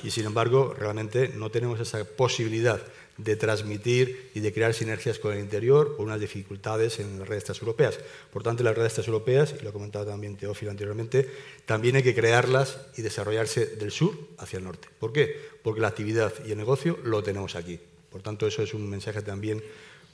y, 0.02 0.10
sin 0.10 0.26
embargo, 0.26 0.74
realmente 0.78 1.32
no 1.36 1.50
tenemos 1.50 1.80
esa 1.80 2.04
posibilidad 2.04 2.80
de 3.18 3.36
transmitir 3.36 4.30
y 4.34 4.40
de 4.40 4.52
crear 4.52 4.74
sinergias 4.74 5.18
con 5.18 5.32
el 5.32 5.40
interior 5.40 5.96
por 5.96 6.06
unas 6.06 6.20
dificultades 6.20 7.00
en 7.00 7.18
las 7.18 7.28
redes 7.28 7.44
transeuropeas. 7.44 7.98
Por 8.32 8.42
tanto, 8.42 8.62
las 8.62 8.76
redes 8.76 8.94
transeuropeas, 8.94 9.54
y 9.58 9.62
lo 9.62 9.70
ha 9.70 9.72
comentado 9.72 10.06
también 10.06 10.36
Teófilo 10.36 10.70
anteriormente, 10.70 11.28
también 11.64 11.96
hay 11.96 12.02
que 12.02 12.14
crearlas 12.14 12.78
y 12.96 13.02
desarrollarse 13.02 13.66
del 13.76 13.90
sur 13.90 14.14
hacia 14.38 14.58
el 14.58 14.64
norte. 14.64 14.88
¿Por 14.98 15.12
qué? 15.12 15.34
Porque 15.62 15.80
la 15.80 15.88
actividad 15.88 16.32
y 16.46 16.52
el 16.52 16.58
negocio 16.58 16.98
lo 17.04 17.22
tenemos 17.22 17.56
aquí. 17.56 17.80
Por 18.10 18.22
tanto, 18.22 18.46
eso 18.46 18.62
es 18.62 18.74
un 18.74 18.88
mensaje 18.88 19.22
también 19.22 19.62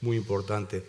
muy 0.01 0.17
importante. 0.17 0.83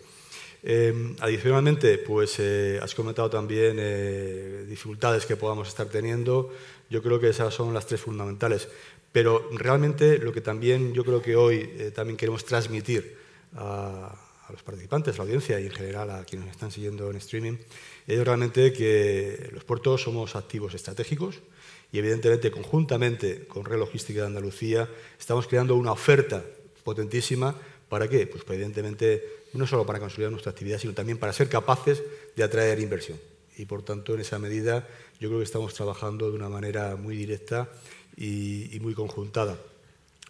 Em, 0.67 1.15
adicionalmente, 1.19 1.99
pues 1.99 2.39
eh, 2.39 2.79
has 2.81 2.95
comentado 2.95 3.29
también 3.29 3.77
eh, 3.79 4.65
dificultades 4.67 5.27
que 5.27 5.35
podamos 5.35 5.67
estar 5.67 5.85
teniendo. 5.87 6.51
Yo 6.89 7.03
creo 7.03 7.19
que 7.19 7.29
esas 7.29 7.53
son 7.53 7.71
las 7.71 7.85
tres 7.85 8.01
fundamentales. 8.01 8.67
Pero 9.15 9.47
realmente 9.53 10.17
lo 10.17 10.33
que 10.33 10.41
también 10.41 10.93
yo 10.93 11.05
creo 11.05 11.21
que 11.21 11.37
hoy 11.37 11.71
eh, 11.77 11.91
también 11.95 12.17
queremos 12.17 12.43
transmitir 12.43 13.15
a, 13.55 14.13
los 14.49 14.61
participantes, 14.61 15.15
a 15.15 15.19
la 15.19 15.23
audiencia 15.23 15.57
y 15.57 15.67
en 15.67 15.71
general 15.71 16.11
a 16.11 16.25
quienes 16.25 16.49
están 16.49 16.69
siguiendo 16.69 17.09
en 17.09 17.15
streaming, 17.15 17.53
es 18.07 18.25
realmente 18.25 18.73
que 18.73 19.51
los 19.53 19.63
puertos 19.63 20.01
somos 20.01 20.35
activos 20.35 20.73
estratégicos 20.73 21.39
y 21.93 21.99
evidentemente 21.99 22.51
conjuntamente 22.51 23.47
con 23.47 23.63
Red 23.63 23.79
Logística 23.79 24.19
de 24.19 24.27
Andalucía 24.27 24.89
estamos 25.17 25.47
creando 25.47 25.77
una 25.77 25.93
oferta 25.93 26.43
potentísima. 26.83 27.55
¿Para 27.87 28.09
qué? 28.09 28.27
Pues 28.27 28.43
evidentemente 28.49 29.45
no 29.53 29.65
solo 29.65 29.85
para 29.85 29.99
consolidar 29.99 30.31
nuestra 30.31 30.51
actividad, 30.51 30.77
sino 30.77 30.91
también 30.91 31.19
para 31.19 31.31
ser 31.31 31.47
capaces 31.47 32.03
de 32.35 32.43
atraer 32.43 32.81
inversión. 32.81 33.17
Y 33.57 33.63
por 33.63 33.81
tanto, 33.81 34.13
en 34.13 34.19
esa 34.19 34.39
medida, 34.39 34.85
yo 35.21 35.29
creo 35.29 35.39
que 35.39 35.45
estamos 35.45 35.73
trabajando 35.73 36.29
de 36.29 36.35
una 36.35 36.49
manera 36.49 36.97
muy 36.97 37.15
directa 37.15 37.69
y, 38.17 38.77
muy 38.81 38.93
conjuntada. 38.93 39.57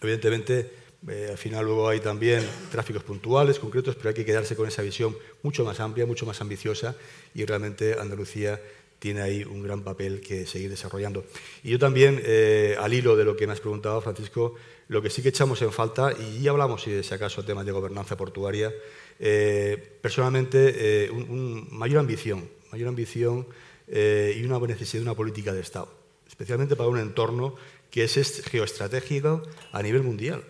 Evidentemente, 0.01 0.71
eh, 1.07 1.27
al 1.31 1.38
final 1.38 1.65
luego 1.65 1.88
hay 1.88 1.99
también 1.99 2.43
tráficos 2.71 3.03
puntuales, 3.03 3.59
concretos, 3.59 3.95
pero 3.95 4.09
hay 4.09 4.15
que 4.15 4.25
quedarse 4.25 4.55
con 4.55 4.67
esa 4.67 4.81
visión 4.81 5.15
mucho 5.43 5.63
más 5.63 5.79
amplia, 5.79 6.05
mucho 6.05 6.25
más 6.25 6.41
ambiciosa 6.41 6.95
y 7.33 7.45
realmente 7.45 7.95
Andalucía 7.99 8.59
tiene 8.97 9.21
ahí 9.21 9.43
un 9.43 9.61
gran 9.61 9.83
papel 9.83 10.21
que 10.21 10.47
seguir 10.47 10.69
desarrollando. 10.69 11.25
Y 11.63 11.69
yo 11.69 11.79
también, 11.79 12.21
eh, 12.23 12.75
al 12.79 12.93
hilo 12.93 13.15
de 13.15 13.23
lo 13.23 13.36
que 13.36 13.45
me 13.45 13.53
has 13.53 13.59
preguntado, 13.59 14.01
Francisco, 14.01 14.55
lo 14.88 15.01
que 15.01 15.09
sí 15.09 15.21
que 15.21 15.29
echamos 15.29 15.61
en 15.61 15.71
falta, 15.71 16.11
y 16.13 16.41
ya 16.41 16.51
hablamos, 16.51 16.83
si 16.83 16.91
es 16.91 17.11
acaso, 17.11 17.43
temas 17.43 17.65
de 17.65 17.71
gobernanza 17.71 18.17
portuaria, 18.17 18.73
eh, 19.19 19.97
personalmente, 20.01 21.09
un, 21.11 21.67
mayor 21.71 21.99
ambición, 21.99 22.49
mayor 22.71 22.88
ambición 22.88 23.45
y 23.88 24.43
una 24.43 24.59
necesidad 24.59 25.03
de 25.03 25.09
una 25.09 25.15
política 25.15 25.53
de 25.53 25.61
Estado, 25.61 25.89
especialmente 26.27 26.75
para 26.75 26.89
un 26.89 26.97
entorno 26.97 27.55
que 27.95 28.03
es 28.03 28.43
geoestratégico 28.43 29.41
a 29.71 29.81
nivel 29.81 30.03
mundial. 30.03 30.43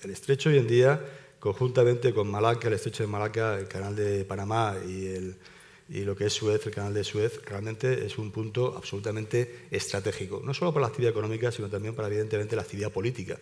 El 0.00 0.12
estrecho 0.12 0.48
hoy 0.48 0.58
en 0.58 0.68
día, 0.68 1.04
conjuntamente 1.40 2.14
con 2.14 2.30
Malaca, 2.30 2.68
el 2.68 2.74
estrecho 2.74 3.02
de 3.02 3.08
Malaca, 3.08 3.58
el 3.58 3.66
canal 3.66 3.96
de 3.96 4.24
Panamá 4.24 4.76
y 4.86 5.06
el, 5.06 5.36
y 5.88 6.02
lo 6.02 6.14
que 6.14 6.26
es 6.26 6.32
Suez, 6.32 6.64
el 6.66 6.72
canal 6.72 6.94
de 6.94 7.02
Suez, 7.02 7.40
realmente 7.44 8.06
es 8.06 8.16
un 8.16 8.30
punto 8.30 8.76
absolutamente 8.76 9.66
estratégico, 9.72 10.40
no 10.44 10.54
solo 10.54 10.72
para 10.72 10.82
la 10.82 10.86
actividad 10.90 11.10
económica, 11.10 11.50
sino 11.50 11.68
también 11.68 11.96
para, 11.96 12.06
evidentemente, 12.06 12.54
la 12.54 12.62
actividad 12.62 12.92
política 12.92 13.36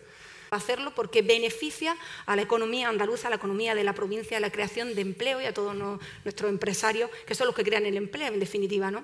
hacerlo 0.51 0.93
porque 0.95 1.21
beneficia 1.21 1.95
a 2.25 2.35
la 2.35 2.41
economía 2.41 2.89
andaluza, 2.89 3.27
a 3.27 3.29
la 3.29 3.37
economía 3.37 3.75
de 3.75 3.83
la 3.83 3.93
provincia, 3.93 4.37
a 4.37 4.39
la 4.39 4.51
creación 4.51 4.95
de 4.95 5.01
empleo 5.01 5.41
y 5.41 5.45
a 5.45 5.53
todos 5.53 5.75
nuestros 6.23 6.49
empresarios, 6.49 7.09
que 7.25 7.35
son 7.35 7.47
los 7.47 7.55
que 7.55 7.63
crean 7.63 7.85
el 7.85 7.97
empleo, 7.97 8.27
en 8.27 8.39
definitiva. 8.39 8.91
¿no? 8.91 9.03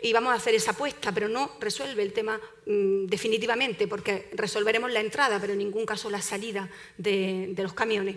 Y 0.00 0.12
vamos 0.12 0.32
a 0.32 0.36
hacer 0.36 0.54
esa 0.54 0.72
apuesta, 0.72 1.12
pero 1.12 1.28
no 1.28 1.52
resuelve 1.60 2.02
el 2.02 2.12
tema 2.12 2.40
mm, 2.66 3.06
definitivamente, 3.06 3.88
porque 3.88 4.28
resolveremos 4.32 4.90
la 4.92 5.00
entrada, 5.00 5.40
pero 5.40 5.52
en 5.52 5.58
ningún 5.58 5.86
caso 5.86 6.10
la 6.10 6.22
salida 6.22 6.68
de, 6.98 7.54
los 7.56 7.72
camiones. 7.72 8.16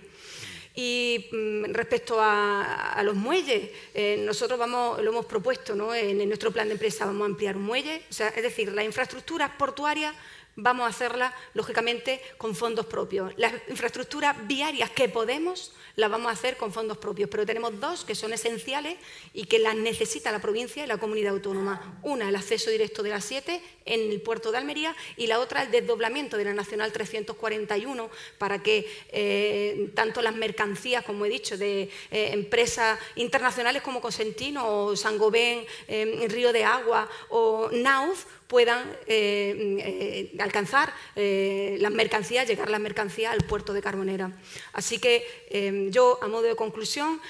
Y 0.76 1.30
mm, 1.32 1.74
respecto 1.74 2.18
a, 2.20 3.02
los 3.04 3.16
muelles, 3.16 3.72
eh, 3.94 4.22
nosotros 4.26 4.60
vamos, 4.60 5.02
lo 5.02 5.12
hemos 5.12 5.26
propuesto 5.26 5.76
¿no? 5.76 5.94
en, 5.96 6.28
nuestro 6.28 6.52
plan 6.52 6.68
de 6.68 6.74
empresa, 6.74 7.06
vamos 7.06 7.24
a 7.24 7.26
ampliar 7.26 7.58
un 7.58 7.64
muelle, 7.64 8.04
es 8.10 8.44
decir, 8.44 8.72
la 8.74 8.84
infraestructura 8.84 9.58
portuaria 9.58 10.14
vamos 10.62 10.86
a 10.86 10.90
hacerla, 10.90 11.34
lógicamente, 11.54 12.22
con 12.38 12.56
fondos 12.56 12.86
propios. 12.86 13.34
Las 13.38 13.54
infraestructuras 13.68 14.36
viarias 14.48 14.90
que 14.90 15.10
podemos 15.10 15.74
las 15.96 16.10
vamos 16.10 16.30
a 16.30 16.34
hacer 16.34 16.58
con 16.58 16.72
fondos 16.72 16.98
propios, 16.98 17.30
pero 17.30 17.46
tenemos 17.46 17.80
dos 17.80 18.06
que 18.06 18.16
son 18.16 18.32
esenciales 18.34 18.98
y 19.34 19.46
que 19.46 19.60
las 19.60 19.76
necesita 19.76 20.32
la 20.32 20.40
provincia 20.40 20.84
y 20.84 20.88
la 20.88 20.98
comunidad 20.98 21.34
autónoma. 21.34 22.00
Una, 22.04 22.30
el 22.30 22.36
acceso 22.36 22.70
directo 22.70 23.04
de 23.04 23.10
la 23.10 23.22
7 23.22 23.62
en 23.90 24.12
el 24.12 24.22
puerto 24.22 24.52
de 24.52 24.58
Almería 24.58 24.96
y 25.18 25.28
la 25.28 25.40
otra, 25.40 25.64
el 25.64 25.72
desdoblamiento 25.72 26.38
de 26.38 26.46
la 26.46 26.54
Nacional 26.54 26.92
341 26.92 28.10
para 28.38 28.62
que 28.62 28.88
eh, 29.12 29.90
tanto 29.94 30.22
las 30.22 30.36
mercancías, 30.36 31.04
como 31.04 31.26
he 31.26 31.30
dicho, 31.30 31.58
de 31.58 31.90
eh, 32.12 32.30
empresas 32.34 33.00
internacionales 33.16 33.82
como 33.82 34.02
Cosentino 34.02 34.86
o 34.86 34.96
Sangobén, 34.96 35.66
eh, 35.88 36.28
Río 36.30 36.54
de 36.54 36.64
Agua 36.64 37.10
o 37.30 37.70
Nauf, 37.72 38.26
puedan 38.48 38.98
eh, 39.06 40.34
alcanzar 40.40 40.92
las 41.16 41.92
mercancías, 41.92 42.48
llegar 42.48 42.72
las 42.72 42.80
mercancías 42.80 43.32
al 43.32 43.46
puerto 43.46 43.74
de 43.74 43.82
Carbonera. 43.84 44.32
Así 44.74 44.98
que 44.98 45.90
yo, 45.92 46.18
a 46.20 46.28
modo 46.28 46.42
de 46.42 46.56
conclusión, 46.56 47.22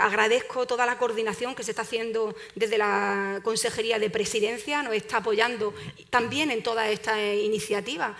agradezco 0.00 0.64
toda 0.64 0.86
la 0.86 0.96
coordinación 0.96 1.56
que 1.56 1.64
se 1.64 1.72
está 1.72 1.82
haciendo 1.82 2.36
desde 2.54 2.78
la 2.78 3.40
Consejería 3.42 3.98
de 3.98 4.08
Presidencia, 4.08 4.80
nos 4.84 4.94
está 4.94 5.16
apoyando 5.16 5.35
también 6.10 6.50
en 6.50 6.62
toda 6.62 6.88
esta 6.88 7.34
iniciativa 7.34 8.16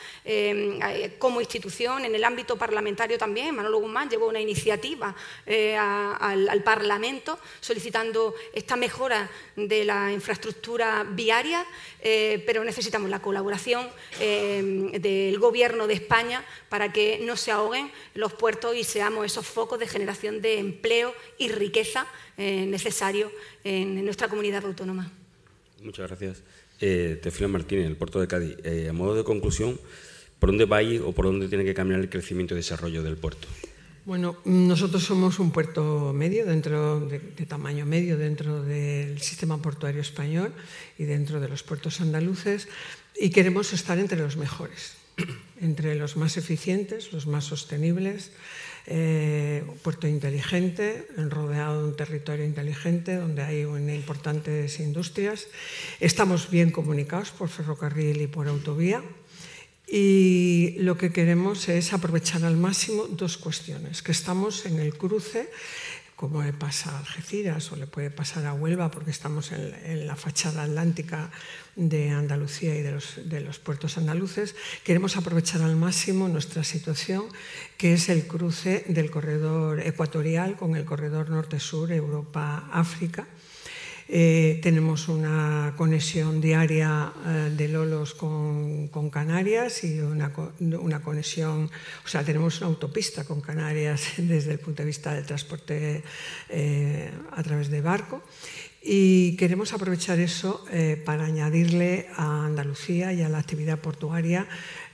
como 1.18 1.40
institución, 1.40 2.04
en 2.04 2.14
el 2.14 2.24
ámbito 2.24 2.56
parlamentario 2.56 3.18
también. 3.18 3.54
Manolo 3.54 3.78
Guzmán 3.78 4.08
llevó 4.08 4.28
una 4.28 4.40
iniciativa 4.40 5.14
al, 5.46 6.48
al 6.48 6.62
Parlamento 6.62 7.38
solicitando 7.60 8.34
esta 8.52 8.76
mejora 8.76 9.28
de 9.56 9.84
la 9.84 10.12
infraestructura 10.12 11.04
viaria 11.04 11.66
eh, 12.08 12.42
pero 12.46 12.64
necesitamos 12.64 13.10
la 13.10 13.20
colaboración 13.20 13.88
eh, 14.20 14.90
del 15.00 15.38
Gobierno 15.38 15.86
de 15.86 15.94
España 15.94 16.44
para 16.68 16.92
que 16.92 17.18
no 17.22 17.36
se 17.36 17.50
ahoguen 17.50 17.90
los 18.14 18.32
puertos 18.32 18.76
y 18.76 18.84
seamos 18.84 19.26
esos 19.26 19.46
focos 19.46 19.78
de 19.78 19.88
generación 19.88 20.40
de 20.40 20.58
empleo 20.58 21.14
y 21.38 21.48
riqueza 21.48 22.06
eh, 22.36 22.66
necesarios 22.66 23.32
en, 23.64 24.04
nuestra 24.04 24.28
comunidad 24.28 24.64
autónoma. 24.64 25.10
Muchas 25.82 26.06
gracias. 26.06 26.42
Eh, 26.80 27.20
Martínez, 27.48 27.86
el 27.86 27.96
puerto 27.96 28.20
de 28.20 28.28
Cádiz. 28.28 28.56
a 28.88 28.92
modo 28.92 29.14
de 29.14 29.24
conclusión, 29.24 29.78
¿por 30.38 30.50
dónde 30.50 30.64
va 30.64 30.78
a 30.78 30.82
ir 30.82 31.02
o 31.02 31.12
por 31.12 31.26
dónde 31.26 31.48
tiene 31.48 31.64
que 31.64 31.74
cambiar 31.74 32.00
el 32.00 32.08
crecimiento 32.08 32.54
y 32.54 32.58
desarrollo 32.58 33.02
del 33.02 33.16
puerto? 33.16 33.48
Bueno, 34.06 34.36
nosotros 34.44 35.02
somos 35.02 35.40
un 35.40 35.50
puerto 35.50 36.12
medio, 36.14 36.46
dentro 36.46 37.00
de, 37.00 37.18
tamaño 37.48 37.84
medio 37.86 38.16
dentro 38.16 38.62
del 38.62 39.20
sistema 39.20 39.60
portuario 39.60 40.00
español 40.00 40.52
y 40.96 41.04
dentro 41.06 41.40
de 41.40 41.48
los 41.48 41.64
puertos 41.64 42.00
andaluces 42.00 42.68
y 43.18 43.30
queremos 43.30 43.72
estar 43.72 43.98
entre 43.98 44.20
los 44.20 44.36
mejores, 44.36 44.94
entre 45.60 45.96
los 45.96 46.16
más 46.16 46.36
eficientes, 46.36 47.12
los 47.12 47.26
más 47.26 47.46
sostenibles, 47.46 48.30
eh, 48.86 49.64
puerto 49.82 50.06
inteligente, 50.06 51.06
rodeado 51.16 51.82
de 51.82 51.88
un 51.88 51.96
territorio 51.96 52.44
inteligente 52.44 53.16
donde 53.16 53.42
hay 53.42 53.62
importantes 53.62 54.80
industrias. 54.80 55.48
Estamos 56.00 56.50
bien 56.50 56.70
comunicados 56.70 57.30
por 57.30 57.48
ferrocarril 57.48 58.22
y 58.22 58.26
por 58.26 58.48
autovía 58.48 59.02
y 59.88 60.74
lo 60.78 60.98
que 60.98 61.12
queremos 61.12 61.68
es 61.68 61.92
aprovechar 61.92 62.44
al 62.44 62.56
máximo 62.56 63.06
dos 63.06 63.36
cuestiones, 63.36 64.02
que 64.02 64.10
estamos 64.10 64.66
en 64.66 64.80
el 64.80 64.98
cruce, 64.98 65.48
como 66.16 66.42
le 66.42 66.54
pasa 66.54 66.90
a 66.90 66.98
Algeciras 66.98 67.70
o 67.72 67.76
le 67.76 67.86
puede 67.86 68.10
pasar 68.10 68.46
a 68.46 68.54
Huelva, 68.54 68.90
porque 68.90 69.10
estamos 69.10 69.52
en, 69.52 70.06
la 70.06 70.16
fachada 70.16 70.62
atlántica 70.62 71.30
de 71.76 72.08
Andalucía 72.10 72.74
y 72.74 72.80
de 72.80 72.92
los, 72.92 73.20
de 73.28 73.42
los 73.42 73.58
puertos 73.58 73.98
andaluces, 73.98 74.56
queremos 74.82 75.18
aprovechar 75.18 75.60
al 75.60 75.76
máximo 75.76 76.26
nuestra 76.28 76.64
situación, 76.64 77.24
que 77.76 77.92
es 77.92 78.08
el 78.08 78.26
cruce 78.26 78.84
del 78.88 79.10
corredor 79.10 79.80
ecuatorial 79.80 80.56
con 80.56 80.74
el 80.74 80.86
corredor 80.86 81.28
norte-sur, 81.28 81.92
Europa-África 81.92 83.26
eh, 84.08 84.60
tenemos 84.62 85.08
una 85.08 85.74
conexión 85.76 86.40
diaria 86.40 87.12
eh, 87.26 87.50
de 87.56 87.66
Lolos 87.66 88.14
con, 88.14 88.88
Canarias 89.10 89.82
y 89.82 89.98
una, 89.98 90.32
conexión, 91.02 91.70
o 92.04 92.08
sea, 92.08 92.22
tenemos 92.22 92.60
una 92.60 92.68
autopista 92.68 93.24
con 93.24 93.40
Canarias 93.40 94.12
desde 94.18 94.52
el 94.52 94.58
punto 94.60 94.82
de 94.82 94.86
vista 94.86 95.12
del 95.12 95.26
transporte 95.26 96.04
eh, 96.48 97.10
a 97.32 97.42
través 97.42 97.68
de 97.68 97.80
barco. 97.80 98.22
Y 98.88 99.34
queremos 99.34 99.72
aprovechar 99.72 100.20
eso 100.20 100.64
para 101.04 101.24
añadirle 101.24 102.06
a 102.14 102.46
Andalucía 102.46 103.12
y 103.12 103.20
a 103.20 103.28
la 103.28 103.38
actividad 103.38 103.80
portuaria 103.80 104.46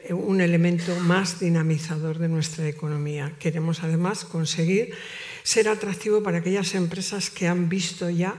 un 0.08 0.40
elemento 0.40 0.98
más 1.00 1.40
dinamizador 1.40 2.18
de 2.18 2.28
nuestra 2.28 2.66
economía. 2.66 3.34
Queremos 3.38 3.82
además 3.82 4.24
conseguir 4.24 4.94
ser 5.42 5.68
atractivo 5.68 6.22
para 6.22 6.38
aquellas 6.38 6.74
empresas 6.74 7.28
que 7.28 7.48
han 7.48 7.68
visto 7.68 8.08
ya 8.08 8.34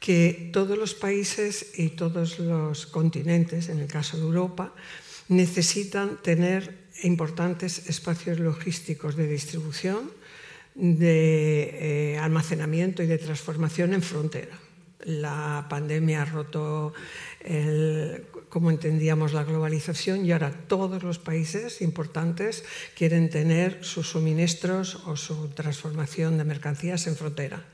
que 0.00 0.50
todos 0.52 0.76
los 0.78 0.94
países 0.94 1.78
y 1.78 1.90
todos 1.90 2.38
los 2.38 2.86
continentes, 2.86 3.68
en 3.68 3.78
el 3.78 3.86
caso 3.86 4.16
de 4.16 4.24
Europa, 4.24 4.72
necesitan 5.28 6.16
tener 6.22 6.88
importantes 7.04 7.86
espacios 7.88 8.40
logísticos 8.40 9.14
de 9.14 9.28
distribución, 9.28 10.10
de 10.74 12.14
eh, 12.14 12.18
almacenamiento 12.18 13.02
y 13.02 13.06
de 13.06 13.18
transformación 13.18 13.92
en 13.92 14.02
frontera. 14.02 14.58
La 15.04 15.66
pandemia 15.68 16.22
ha 16.22 16.24
roto 16.24 16.92
el, 17.40 18.24
como 18.48 18.70
entendíamos 18.70 19.32
la 19.32 19.44
globalización 19.44 20.24
y 20.24 20.32
ahora 20.32 20.52
todos 20.66 21.02
los 21.02 21.18
países 21.18 21.80
importantes 21.80 22.64
quieren 22.96 23.30
tener 23.30 23.84
sus 23.84 24.10
suministros 24.10 24.96
o 25.06 25.16
su 25.16 25.48
transformación 25.48 26.38
de 26.38 26.44
mercancías 26.44 27.06
en 27.06 27.16
frontera. 27.16 27.64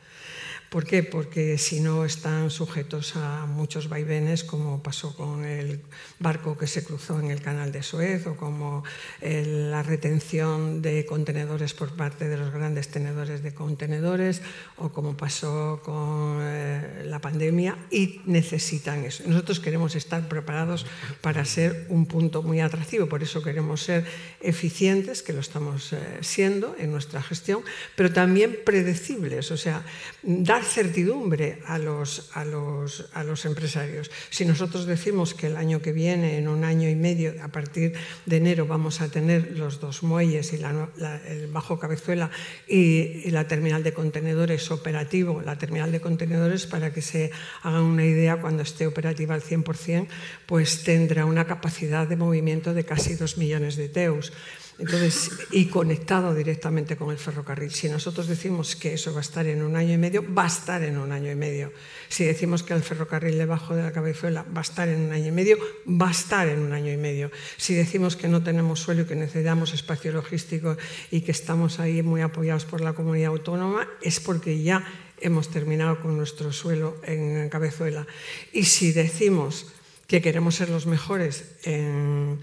¿Por 0.77 0.85
qué? 0.85 1.03
Porque 1.03 1.57
si 1.57 1.81
no 1.81 2.05
están 2.05 2.51
sujetos 2.51 3.17
a 3.17 3.47
muchos 3.47 3.89
vaivenes, 3.89 4.45
como 4.45 4.83
pasó 4.83 5.17
con 5.17 5.47
el 5.47 5.81
barco 6.19 6.59
que 6.59 6.67
se 6.67 6.85
cruzó 6.85 7.19
en 7.19 7.31
el 7.31 7.41
canal 7.41 7.73
de 7.73 7.83
Suez 7.83 8.27
o 8.27 8.37
como 8.37 8.85
la 9.23 9.83
retención 9.83 10.83
de 10.83 11.07
contenedores 11.07 11.73
por 11.73 11.97
parte 11.97 12.29
de 12.29 12.37
los 12.37 12.53
grandes 12.53 12.89
tenedores 12.89 13.43
de 13.43 13.55
contenedores 13.55 14.43
o 14.77 14.91
como 14.91 15.17
pasó 15.17 15.81
con 15.83 16.41
eh, 16.43 17.05
la 17.07 17.21
pandemia 17.23 17.79
y 17.91 18.21
necesitan 18.27 19.03
eso. 19.07 19.25
Nosotros 19.27 19.61
queremos 19.61 19.95
estar 19.95 20.29
preparados 20.29 20.85
para 21.23 21.47
ser 21.47 21.87
un 21.89 22.05
punto 22.05 22.43
muy 22.43 22.61
atractivo, 22.61 23.07
por 23.07 23.23
eso 23.23 23.43
queremos 23.43 23.81
ser 23.81 24.05
eficientes, 24.43 25.23
que 25.23 25.33
lo 25.33 25.41
estamos 25.41 25.95
eh, 25.95 26.19
siendo 26.21 26.77
en 26.79 26.93
nuestra 26.93 27.23
gestión, 27.23 27.63
pero 27.95 28.13
también 28.13 28.59
predecibles, 28.63 29.51
o 29.51 29.57
sea, 29.57 29.83
dar 30.23 30.66
certidumbre 30.67 31.63
a 31.67 31.79
los, 31.79 32.31
a, 32.35 32.45
los, 32.45 33.09
a 33.15 33.25
los 33.25 33.45
empresarios. 33.45 34.11
Si 34.31 34.45
nosotros 34.45 34.87
decimos 34.87 35.35
que 35.35 35.47
el 35.47 35.57
año 35.57 35.81
que 35.81 35.93
viene, 35.93 36.39
en 36.39 36.49
un 36.49 36.65
año 36.65 36.89
y 36.89 36.95
medio, 36.95 37.35
a 37.43 37.49
partir 37.49 37.95
de 38.27 38.37
enero, 38.37 38.67
vamos 38.67 39.01
a 39.01 39.09
tener 39.09 39.57
los 39.57 39.81
dos 39.81 40.03
muelles 40.03 40.53
y 40.53 40.57
el 40.57 41.47
Bajo 41.49 41.79
Cabezuela 41.79 42.31
y, 42.69 43.31
la 43.31 43.49
terminal 43.49 43.83
de 43.83 43.93
contenedores 43.93 44.71
operativo, 44.71 45.43
la 45.43 45.59
terminal 45.59 45.93
de 45.93 46.01
contenedores, 46.01 46.67
para 46.67 46.93
que 46.93 47.03
se 47.03 47.31
hagan 47.63 47.83
una 47.83 48.05
idea, 48.05 48.41
cuando 48.41 48.63
esté 48.63 48.87
operativa 48.87 49.35
al 49.35 49.43
100%, 49.43 50.07
pues 50.47 50.85
tendrá 50.85 51.25
una 51.25 51.47
capacidad 51.47 52.07
de 52.07 52.17
movimiento 52.17 52.75
de 52.75 52.85
casi 52.85 53.15
dos 53.15 53.39
millones 53.39 53.77
de 53.77 53.89
teus. 53.89 54.33
Entonces, 54.79 55.31
y 55.53 55.67
conectado 55.67 56.35
directamente 56.35 56.97
con 56.97 57.11
el 57.11 57.17
ferrocarril. 57.17 57.71
Si 57.71 57.89
nosotros 57.89 58.27
decimos 58.27 58.77
que 58.77 58.93
eso 58.93 59.13
va 59.13 59.19
a 59.19 59.23
estar 59.23 59.47
en 59.47 59.63
un 59.63 59.75
año 59.75 59.95
y 59.95 59.99
medio, 59.99 60.23
va 60.35 60.45
a 60.45 60.49
estar 60.49 60.83
en 60.83 60.99
un 60.99 61.13
año 61.13 61.31
y 61.31 61.35
medio. 61.35 61.73
Si 62.09 62.25
decimos 62.25 62.63
que 62.63 62.75
el 62.75 62.83
ferrocarril 62.83 63.39
debajo 63.39 63.75
de 63.75 63.83
la 63.83 63.93
cabezuela 63.93 64.45
va 64.55 64.61
a 64.61 64.63
estar 64.63 64.89
en 64.89 65.01
un 65.01 65.13
año 65.13 65.29
y 65.29 65.33
medio, 65.33 65.57
va 65.89 66.09
a 66.09 66.11
estar 66.11 66.47
en 66.49 66.59
un 66.59 66.73
año 66.75 66.93
y 66.93 66.99
medio. 66.99 67.31
Si 67.57 67.75
decimos 67.75 68.17
que 68.17 68.29
no 68.29 68.43
tenemos 68.43 68.81
suelo 68.81 69.03
y 69.03 69.05
que 69.07 69.17
necesitamos 69.17 69.73
espacio 69.73 70.13
logístico 70.13 70.77
y 71.11 71.23
que 71.23 71.33
estamos 71.33 71.81
ahí 71.81 72.03
muy 72.03 72.21
apoyados 72.21 72.67
por 72.67 72.83
la 72.83 72.93
comunidad 72.93 73.29
autónoma, 73.29 73.89
es 74.03 74.21
porque 74.21 74.63
ya 74.63 74.85
hemos 75.19 75.49
terminado 75.49 76.01
con 76.03 76.19
nuestro 76.19 76.53
suelo 76.53 76.99
en 77.03 77.49
Cabezuela. 77.49 78.07
Y 78.53 78.65
si 78.65 78.93
decimos 78.93 79.73
que 80.07 80.21
queremos 80.21 80.55
ser 80.55 80.69
los 80.69 80.87
mejores 80.87 81.45
en 81.65 82.39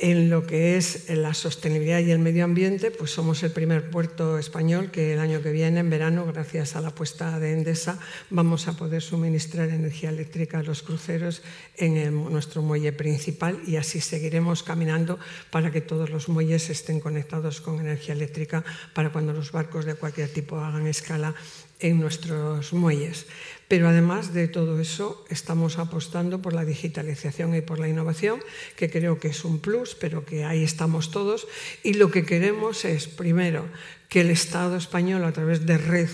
en 0.00 0.30
lo 0.30 0.46
que 0.46 0.76
es 0.76 1.08
la 1.10 1.34
sostenibilidad 1.34 2.00
y 2.00 2.10
el 2.10 2.18
medio 2.18 2.44
ambiente, 2.44 2.90
pues 2.90 3.10
somos 3.10 3.42
el 3.42 3.52
primer 3.52 3.90
puerto 3.90 4.38
español 4.38 4.90
que 4.90 5.12
el 5.14 5.20
año 5.20 5.42
que 5.42 5.52
viene, 5.52 5.80
en 5.80 5.90
verano, 5.90 6.26
gracias 6.26 6.76
a 6.76 6.80
la 6.80 6.88
apuesta 6.88 7.38
de 7.38 7.52
Endesa, 7.52 7.98
vamos 8.30 8.68
a 8.68 8.76
poder 8.76 9.02
suministrar 9.02 9.68
energía 9.68 10.10
eléctrica 10.10 10.58
a 10.58 10.62
los 10.62 10.82
cruceros 10.82 11.42
en 11.76 12.12
nuestro 12.32 12.62
muelle 12.62 12.92
principal 12.92 13.60
y 13.66 13.76
así 13.76 14.00
seguiremos 14.00 14.62
caminando 14.62 15.18
para 15.50 15.70
que 15.70 15.80
todos 15.80 16.10
los 16.10 16.28
muelles 16.28 16.70
estén 16.70 17.00
conectados 17.00 17.60
con 17.60 17.80
energía 17.80 18.14
eléctrica 18.14 18.64
para 18.94 19.10
cuando 19.10 19.32
los 19.32 19.52
barcos 19.52 19.84
de 19.84 19.94
cualquier 19.94 20.28
tipo 20.28 20.58
hagan 20.58 20.86
escala 20.86 21.34
en 21.80 22.00
nuestros 22.00 22.72
muelles. 22.72 23.26
Pero 23.68 23.88
además 23.88 24.34
de 24.34 24.48
todo 24.48 24.78
eso, 24.80 25.24
estamos 25.30 25.78
apostando 25.78 26.42
por 26.42 26.52
la 26.52 26.64
digitalización 26.64 27.54
y 27.54 27.62
por 27.62 27.78
la 27.78 27.88
innovación, 27.88 28.40
que 28.76 28.90
creo 28.90 29.18
que 29.18 29.28
es 29.28 29.44
un 29.44 29.58
plus, 29.58 29.94
pero 29.94 30.24
que 30.24 30.44
ahí 30.44 30.62
estamos 30.62 31.10
todos. 31.10 31.48
Y 31.82 31.94
lo 31.94 32.10
que 32.10 32.24
queremos 32.24 32.84
es, 32.84 33.08
primero, 33.08 33.66
que 34.08 34.20
el 34.20 34.30
Estado 34.30 34.76
español, 34.76 35.24
a 35.24 35.32
través 35.32 35.66
de 35.66 35.78
red 35.78 36.08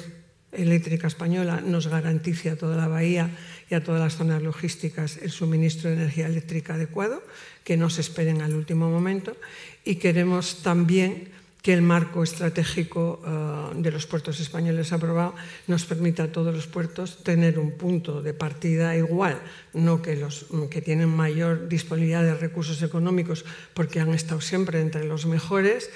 eléctrica 0.53 1.07
española, 1.07 1.61
nos 1.61 1.87
garantice 1.87 2.51
a 2.51 2.57
toda 2.57 2.77
la 2.77 2.89
bahía 2.89 3.31
y 3.71 3.75
a 3.75 3.83
todas 3.83 4.01
las 4.01 4.17
zonas 4.17 4.43
logísticas 4.43 5.19
el 5.19 5.31
suministro 5.31 5.91
de 5.91 5.97
energía 5.97 6.27
eléctrica 6.27 6.75
adecuado, 6.75 7.23
que 7.65 7.77
no 7.77 7.91
se 7.91 8.01
esperen 8.01 8.43
al 8.43 8.55
último 8.55 8.91
momento. 8.91 9.37
Y 9.85 9.97
queremos 9.97 10.63
también 10.63 11.31
que 11.63 11.73
el 11.73 11.83
marco 11.83 12.23
estratégico 12.23 13.21
uh, 13.21 13.75
de 13.81 13.91
los 13.91 14.07
puertos 14.07 14.41
españoles 14.41 14.93
aprobado 14.93 15.35
nos 15.67 15.85
permita 15.85 16.25
a 16.25 16.33
todos 16.33 16.55
los 16.55 16.67
puertos 16.67 17.23
tener 17.23 17.59
un 17.59 17.73
punto 17.73 18.23
de 18.23 18.33
partida 18.33 18.97
igual, 18.97 19.41
no 19.75 20.01
que 20.01 20.17
los 20.17 20.47
que 20.71 20.81
tienen 20.81 21.09
mayor 21.09 21.69
disponibilidad 21.69 22.23
de 22.23 22.35
recursos 22.35 22.83
económicos 22.83 23.45
porque 23.75 24.01
han 24.01 24.15
estado 24.15 24.41
siempre 24.41 24.81
entre 24.81 25.05
los 25.05 25.27
mejores, 25.27 25.91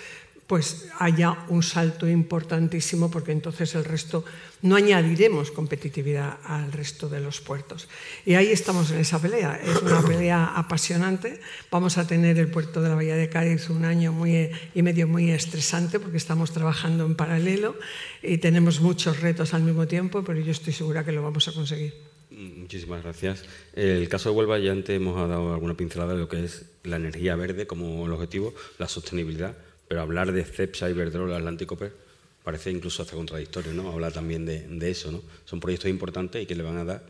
pues 0.46 0.88
haya 0.98 1.46
un 1.48 1.62
salto 1.62 2.08
importantísimo 2.08 3.10
porque 3.10 3.32
entonces 3.32 3.74
el 3.74 3.84
resto 3.84 4.24
no 4.62 4.76
añadiremos 4.76 5.50
competitividad 5.50 6.38
al 6.44 6.72
resto 6.72 7.08
de 7.08 7.20
los 7.20 7.40
puertos. 7.40 7.88
Y 8.26 8.34
ahí 8.34 8.48
estamos 8.48 8.90
en 8.90 8.98
esa 8.98 9.20
pelea. 9.20 9.60
Es 9.62 9.80
una 9.82 10.02
pelea 10.06 10.52
apasionante. 10.56 11.40
Vamos 11.70 11.98
a 11.98 12.06
tener 12.06 12.38
el 12.38 12.48
puerto 12.48 12.82
de 12.82 12.88
la 12.88 12.94
Bahía 12.94 13.16
de 13.16 13.28
Cádiz 13.28 13.70
un 13.70 13.84
año 13.84 14.12
muy, 14.12 14.50
y 14.74 14.82
medio 14.82 15.08
muy 15.08 15.30
estresante 15.30 15.98
porque 15.98 16.18
estamos 16.18 16.52
trabajando 16.52 17.06
en 17.06 17.14
paralelo 17.14 17.76
y 18.22 18.38
tenemos 18.38 18.80
muchos 18.80 19.20
retos 19.20 19.54
al 19.54 19.62
mismo 19.62 19.86
tiempo, 19.86 20.24
pero 20.24 20.40
yo 20.40 20.52
estoy 20.52 20.72
segura 20.72 21.04
que 21.04 21.12
lo 21.12 21.22
vamos 21.22 21.48
a 21.48 21.52
conseguir. 21.52 21.94
Muchísimas 22.30 23.02
gracias. 23.02 23.44
El 23.74 24.08
caso 24.08 24.30
de 24.30 24.36
Huelva 24.36 24.58
ya 24.58 24.72
antes 24.72 24.96
hemos 24.96 25.16
dado 25.28 25.54
alguna 25.54 25.74
pincelada 25.76 26.14
de 26.14 26.18
lo 26.18 26.28
que 26.28 26.44
es 26.44 26.64
la 26.82 26.96
energía 26.96 27.36
verde 27.36 27.66
como 27.66 28.06
el 28.06 28.12
objetivo, 28.12 28.54
la 28.78 28.88
sostenibilidad 28.88 29.56
pero 29.88 30.00
hablar 30.00 30.32
de 30.32 30.44
CEPSA, 30.44 30.90
Iberdrola, 30.90 31.36
Atlántico 31.36 31.76
pues, 31.76 31.92
parece 32.42 32.70
incluso 32.70 33.02
hasta 33.02 33.16
contradictorio, 33.16 33.72
¿no? 33.72 33.90
Habla 33.90 34.10
también 34.10 34.44
de, 34.44 34.90
eso, 34.90 35.10
¿no? 35.10 35.22
Son 35.44 35.60
proyectos 35.60 35.90
importantes 35.90 36.42
y 36.42 36.46
que 36.46 36.54
le 36.54 36.62
van 36.62 36.76
a 36.76 36.84
dar 36.84 37.02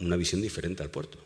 una 0.00 0.16
visión 0.16 0.40
diferente 0.40 0.82
al 0.82 0.90
puerto. 0.90 1.18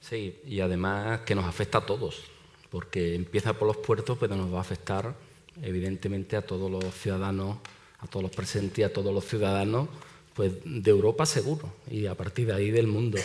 Sí, 0.00 0.40
y 0.46 0.60
además 0.60 1.20
que 1.20 1.34
nos 1.34 1.44
afecta 1.44 1.78
a 1.78 1.86
todos, 1.86 2.22
porque 2.70 3.14
empieza 3.14 3.54
por 3.54 3.68
los 3.68 3.78
puertos, 3.78 4.18
pero 4.18 4.36
nos 4.36 4.52
va 4.52 4.58
a 4.58 4.60
afectar 4.60 5.14
evidentemente 5.62 6.36
a 6.36 6.42
todos 6.42 6.70
los 6.70 6.84
ciudadanos, 6.94 7.58
a 8.00 8.06
todos 8.06 8.24
los 8.24 8.32
presentes 8.32 8.80
y 8.80 8.82
a 8.82 8.92
todos 8.92 9.14
los 9.14 9.24
ciudadanos 9.24 9.88
pues 10.34 10.52
de 10.64 10.90
Europa 10.90 11.24
seguro 11.26 11.72
y 11.88 12.06
a 12.06 12.16
partir 12.16 12.48
de 12.48 12.54
ahí 12.54 12.70
del 12.72 12.88
mundo. 12.88 13.18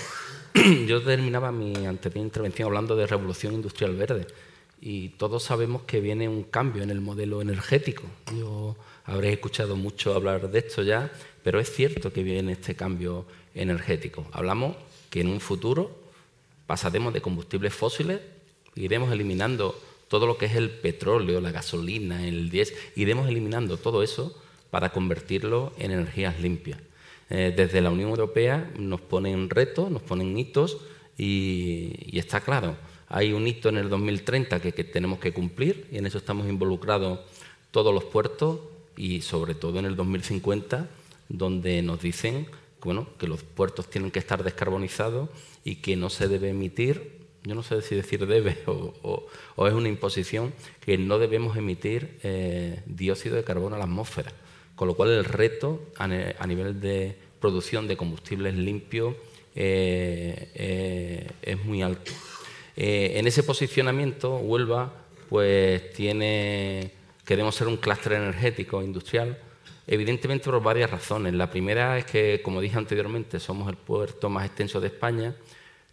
Yo 0.87 1.01
terminaba 1.01 1.51
mi 1.51 1.87
anterior 1.87 2.23
intervención 2.23 2.67
hablando 2.67 2.95
de 2.95 3.07
revolución 3.07 3.55
industrial 3.55 3.95
verde 3.95 4.27
y 4.81 5.09
todos 5.09 5.43
sabemos 5.43 5.83
que 5.83 5.99
viene 5.99 6.29
un 6.29 6.43
cambio 6.43 6.83
en 6.83 6.89
el 6.89 7.01
modelo 7.01 7.41
energético. 7.41 8.03
Yo 8.37 8.75
habré 9.05 9.33
escuchado 9.33 9.75
mucho 9.75 10.13
hablar 10.13 10.49
de 10.49 10.59
esto 10.59 10.83
ya, 10.83 11.11
pero 11.43 11.59
es 11.59 11.71
cierto 11.71 12.13
que 12.13 12.23
viene 12.23 12.53
este 12.53 12.75
cambio 12.75 13.25
energético. 13.55 14.25
Hablamos 14.31 14.75
que 15.09 15.21
en 15.21 15.27
un 15.27 15.41
futuro 15.41 15.91
pasaremos 16.65 17.13
de 17.13 17.21
combustibles 17.21 17.73
fósiles, 17.73 18.21
iremos 18.75 19.11
eliminando 19.11 19.77
todo 20.07 20.25
lo 20.25 20.37
que 20.37 20.45
es 20.45 20.55
el 20.55 20.69
petróleo, 20.69 21.41
la 21.41 21.51
gasolina, 21.51 22.25
el 22.25 22.49
diésel, 22.49 22.77
iremos 22.95 23.27
eliminando 23.27 23.77
todo 23.77 24.01
eso 24.01 24.35
para 24.69 24.91
convertirlo 24.91 25.73
en 25.77 25.91
energías 25.91 26.39
limpias. 26.39 26.79
Eh, 27.29 27.53
desde 27.55 27.81
la 27.81 27.91
Unión 27.91 28.09
Europea 28.09 28.71
nos 28.77 29.01
ponen 29.01 29.49
retos, 29.49 29.91
nos 29.91 30.01
ponen 30.01 30.37
hitos 30.37 30.77
y 31.17 32.17
está 32.17 32.39
claro 32.39 32.77
hay 33.09 33.33
un 33.33 33.47
hito 33.47 33.69
en 33.69 33.77
el 33.77 33.89
2030 33.89 34.61
que, 34.61 34.71
tenemos 34.71 35.19
que 35.19 35.33
cumplir 35.33 35.87
y 35.91 35.97
en 35.97 36.05
eso 36.05 36.19
estamos 36.19 36.47
involucrados 36.47 37.19
todos 37.71 37.93
los 37.93 38.05
puertos 38.05 38.59
y 38.95 39.21
sobre 39.21 39.55
todo 39.55 39.79
en 39.79 39.85
el 39.85 39.95
2050 39.95 40.87
donde 41.27 41.81
nos 41.81 42.01
dicen 42.01 42.47
bueno, 42.83 43.07
que 43.17 43.27
los 43.27 43.43
puertos 43.43 43.89
tienen 43.89 44.11
que 44.11 44.19
estar 44.19 44.43
descarbonizados 44.43 45.29
y 45.63 45.77
que 45.77 45.95
no 45.95 46.09
se 46.09 46.27
debe 46.27 46.49
emitir, 46.49 47.19
yo 47.43 47.55
no 47.55 47.63
sé 47.63 47.81
si 47.81 47.95
decir 47.95 48.25
debe 48.25 48.57
o, 48.67 49.27
es 49.67 49.73
una 49.73 49.89
imposición, 49.89 50.53
que 50.79 50.97
no 50.97 51.19
debemos 51.19 51.57
emitir 51.57 52.19
eh, 52.23 52.81
dióxido 52.85 53.35
de 53.35 53.43
carbono 53.43 53.75
a 53.75 53.79
la 53.79 53.85
atmósfera. 53.85 54.31
Con 54.75 54.87
lo 54.87 54.95
cual 54.95 55.09
el 55.09 55.25
reto 55.25 55.81
a, 55.97 56.07
nivel 56.07 56.79
de 56.79 57.17
producción 57.41 57.85
de 57.87 57.97
combustibles 57.97 58.55
limpios 58.55 59.13
eh, 59.53 60.51
eh, 60.55 61.31
es 61.41 61.65
muy 61.65 61.81
alto. 61.81 62.11
Eh, 62.81 63.19
en 63.19 63.27
ese 63.27 63.43
posicionamiento, 63.43 64.37
Huelva 64.37 64.93
pues, 65.27 65.91
tiene, 65.91 66.93
queremos 67.25 67.53
ser 67.53 67.67
un 67.67 67.75
clúster 67.75 68.13
energético 68.13 68.81
industrial, 68.81 69.37
evidentemente 69.85 70.45
por 70.45 70.63
varias 70.63 70.89
razones. 70.89 71.33
La 71.33 71.51
primera 71.51 71.97
es 71.97 72.05
que, 72.05 72.41
como 72.41 72.61
dije 72.61 72.77
anteriormente, 72.77 73.37
somos 73.41 73.67
el 73.67 73.75
puerto 73.75 74.29
más 74.29 74.45
extenso 74.45 74.79
de 74.79 74.87
España, 74.87 75.35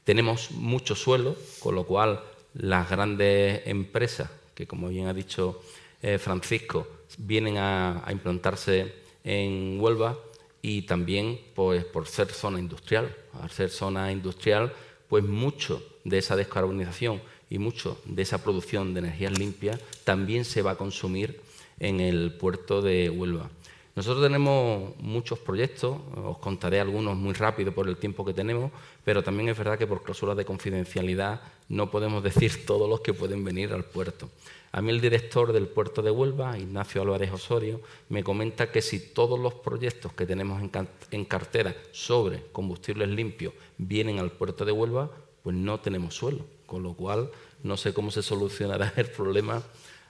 tenemos 0.04 0.52
mucho 0.52 0.94
suelo, 0.94 1.34
con 1.58 1.74
lo 1.74 1.82
cual 1.82 2.22
las 2.54 2.88
grandes 2.88 3.66
empresas, 3.66 4.30
que 4.54 4.68
como 4.68 4.88
bien 4.88 5.08
ha 5.08 5.12
dicho 5.12 5.60
eh, 6.02 6.18
Francisco, 6.18 6.86
vienen 7.18 7.58
a, 7.58 8.06
a, 8.06 8.12
implantarse 8.12 8.94
en 9.24 9.80
Huelva 9.80 10.16
y 10.62 10.82
también 10.82 11.40
pues, 11.52 11.84
por 11.84 12.06
ser 12.06 12.28
zona 12.28 12.60
industrial. 12.60 13.12
Al 13.42 13.50
ser 13.50 13.70
zona 13.70 14.12
industrial, 14.12 14.72
pues 15.08 15.24
mucho 15.24 15.82
de 16.06 16.18
esa 16.18 16.36
descarbonización 16.36 17.20
y 17.50 17.58
mucho 17.58 18.00
de 18.04 18.22
esa 18.22 18.42
producción 18.42 18.94
de 18.94 19.00
energías 19.00 19.38
limpias 19.38 19.80
también 20.04 20.44
se 20.44 20.62
va 20.62 20.72
a 20.72 20.76
consumir 20.76 21.40
en 21.80 22.00
el 22.00 22.32
puerto 22.32 22.80
de 22.80 23.10
Huelva. 23.10 23.50
Nosotros 23.96 24.22
tenemos 24.22 24.94
muchos 24.98 25.38
proyectos, 25.38 25.96
os 26.16 26.38
contaré 26.38 26.80
algunos 26.80 27.16
muy 27.16 27.32
rápido 27.32 27.72
por 27.72 27.88
el 27.88 27.96
tiempo 27.96 28.24
que 28.24 28.34
tenemos, 28.34 28.70
pero 29.04 29.24
también 29.24 29.48
es 29.48 29.56
verdad 29.56 29.78
que 29.78 29.86
por 29.86 30.02
cláusulas 30.02 30.36
de 30.36 30.44
confidencialidad 30.44 31.40
no 31.70 31.90
podemos 31.90 32.22
decir 32.22 32.66
todos 32.66 32.88
los 32.88 33.00
que 33.00 33.14
pueden 33.14 33.42
venir 33.42 33.72
al 33.72 33.84
puerto. 33.84 34.28
A 34.72 34.82
mí 34.82 34.90
el 34.90 35.00
director 35.00 35.52
del 35.52 35.66
puerto 35.66 36.02
de 36.02 36.10
Huelva, 36.10 36.58
Ignacio 36.58 37.00
Álvarez 37.00 37.32
Osorio, 37.32 37.80
me 38.10 38.22
comenta 38.22 38.70
que 38.70 38.82
si 38.82 39.00
todos 39.00 39.40
los 39.40 39.54
proyectos 39.54 40.12
que 40.12 40.26
tenemos 40.26 40.62
en 41.10 41.24
cartera 41.24 41.74
sobre 41.92 42.42
combustibles 42.52 43.08
limpios 43.08 43.54
vienen 43.78 44.18
al 44.18 44.32
puerto 44.32 44.66
de 44.66 44.72
Huelva, 44.72 45.10
pues 45.46 45.54
no 45.54 45.78
tenemos 45.78 46.16
suelo, 46.16 46.44
con 46.66 46.82
lo 46.82 46.94
cual 46.94 47.30
no 47.62 47.76
sé 47.76 47.94
cómo 47.94 48.10
se 48.10 48.20
solucionará 48.20 48.92
el 48.96 49.06
problema 49.06 49.62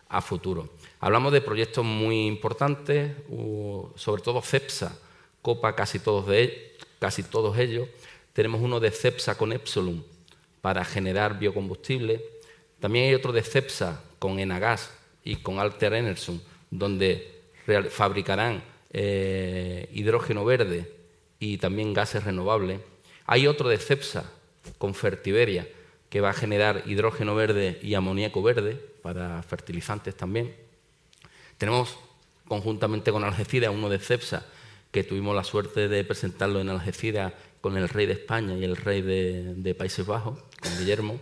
a 0.08 0.22
futuro. 0.22 0.70
Hablamos 0.98 1.30
de 1.30 1.42
proyectos 1.42 1.84
muy 1.84 2.26
importantes, 2.26 3.12
sobre 3.96 4.22
todo 4.22 4.40
CEPSA, 4.40 4.98
copa 5.42 5.74
casi 5.76 5.98
todos, 5.98 6.26
de, 6.26 6.78
casi 6.98 7.22
todos 7.22 7.58
ellos. 7.58 7.86
Tenemos 8.32 8.62
uno 8.62 8.80
de 8.80 8.90
CEPSA 8.90 9.36
con 9.36 9.52
Epsilon 9.52 10.02
para 10.62 10.86
generar 10.86 11.38
biocombustible. 11.38 12.24
También 12.80 13.08
hay 13.08 13.14
otro 13.14 13.30
de 13.30 13.42
CEPSA 13.42 14.02
con 14.18 14.38
Enagas 14.38 14.90
y 15.22 15.36
con 15.36 15.58
Alter 15.58 15.92
Enerson, 15.92 16.40
donde 16.70 17.42
fabricarán 17.90 18.64
eh, 18.90 19.90
hidrógeno 19.92 20.46
verde 20.46 20.90
y 21.38 21.58
también 21.58 21.92
gases 21.92 22.24
renovables. 22.24 22.80
Hay 23.26 23.46
otro 23.46 23.68
de 23.68 23.76
CEPSA 23.76 24.32
con 24.78 24.94
Fertiberia, 24.94 25.68
que 26.08 26.20
va 26.20 26.30
a 26.30 26.34
generar 26.34 26.82
hidrógeno 26.86 27.34
verde 27.34 27.78
y 27.82 27.94
amoníaco 27.94 28.42
verde 28.42 28.80
para 29.02 29.42
fertilizantes 29.42 30.16
también. 30.16 30.54
Tenemos 31.58 31.96
conjuntamente 32.46 33.12
con 33.12 33.24
Algeciras 33.24 33.74
uno 33.74 33.88
de 33.88 33.98
CEPSA, 33.98 34.46
que 34.90 35.04
tuvimos 35.04 35.34
la 35.34 35.44
suerte 35.44 35.88
de 35.88 36.04
presentarlo 36.04 36.60
en 36.60 36.68
Algeciras 36.68 37.32
con 37.60 37.76
el 37.76 37.88
rey 37.88 38.06
de 38.06 38.14
España 38.14 38.56
y 38.56 38.64
el 38.64 38.76
rey 38.76 39.02
de, 39.02 39.74
Países 39.74 40.06
Bajos, 40.06 40.38
con 40.60 40.78
Guillermo. 40.78 41.18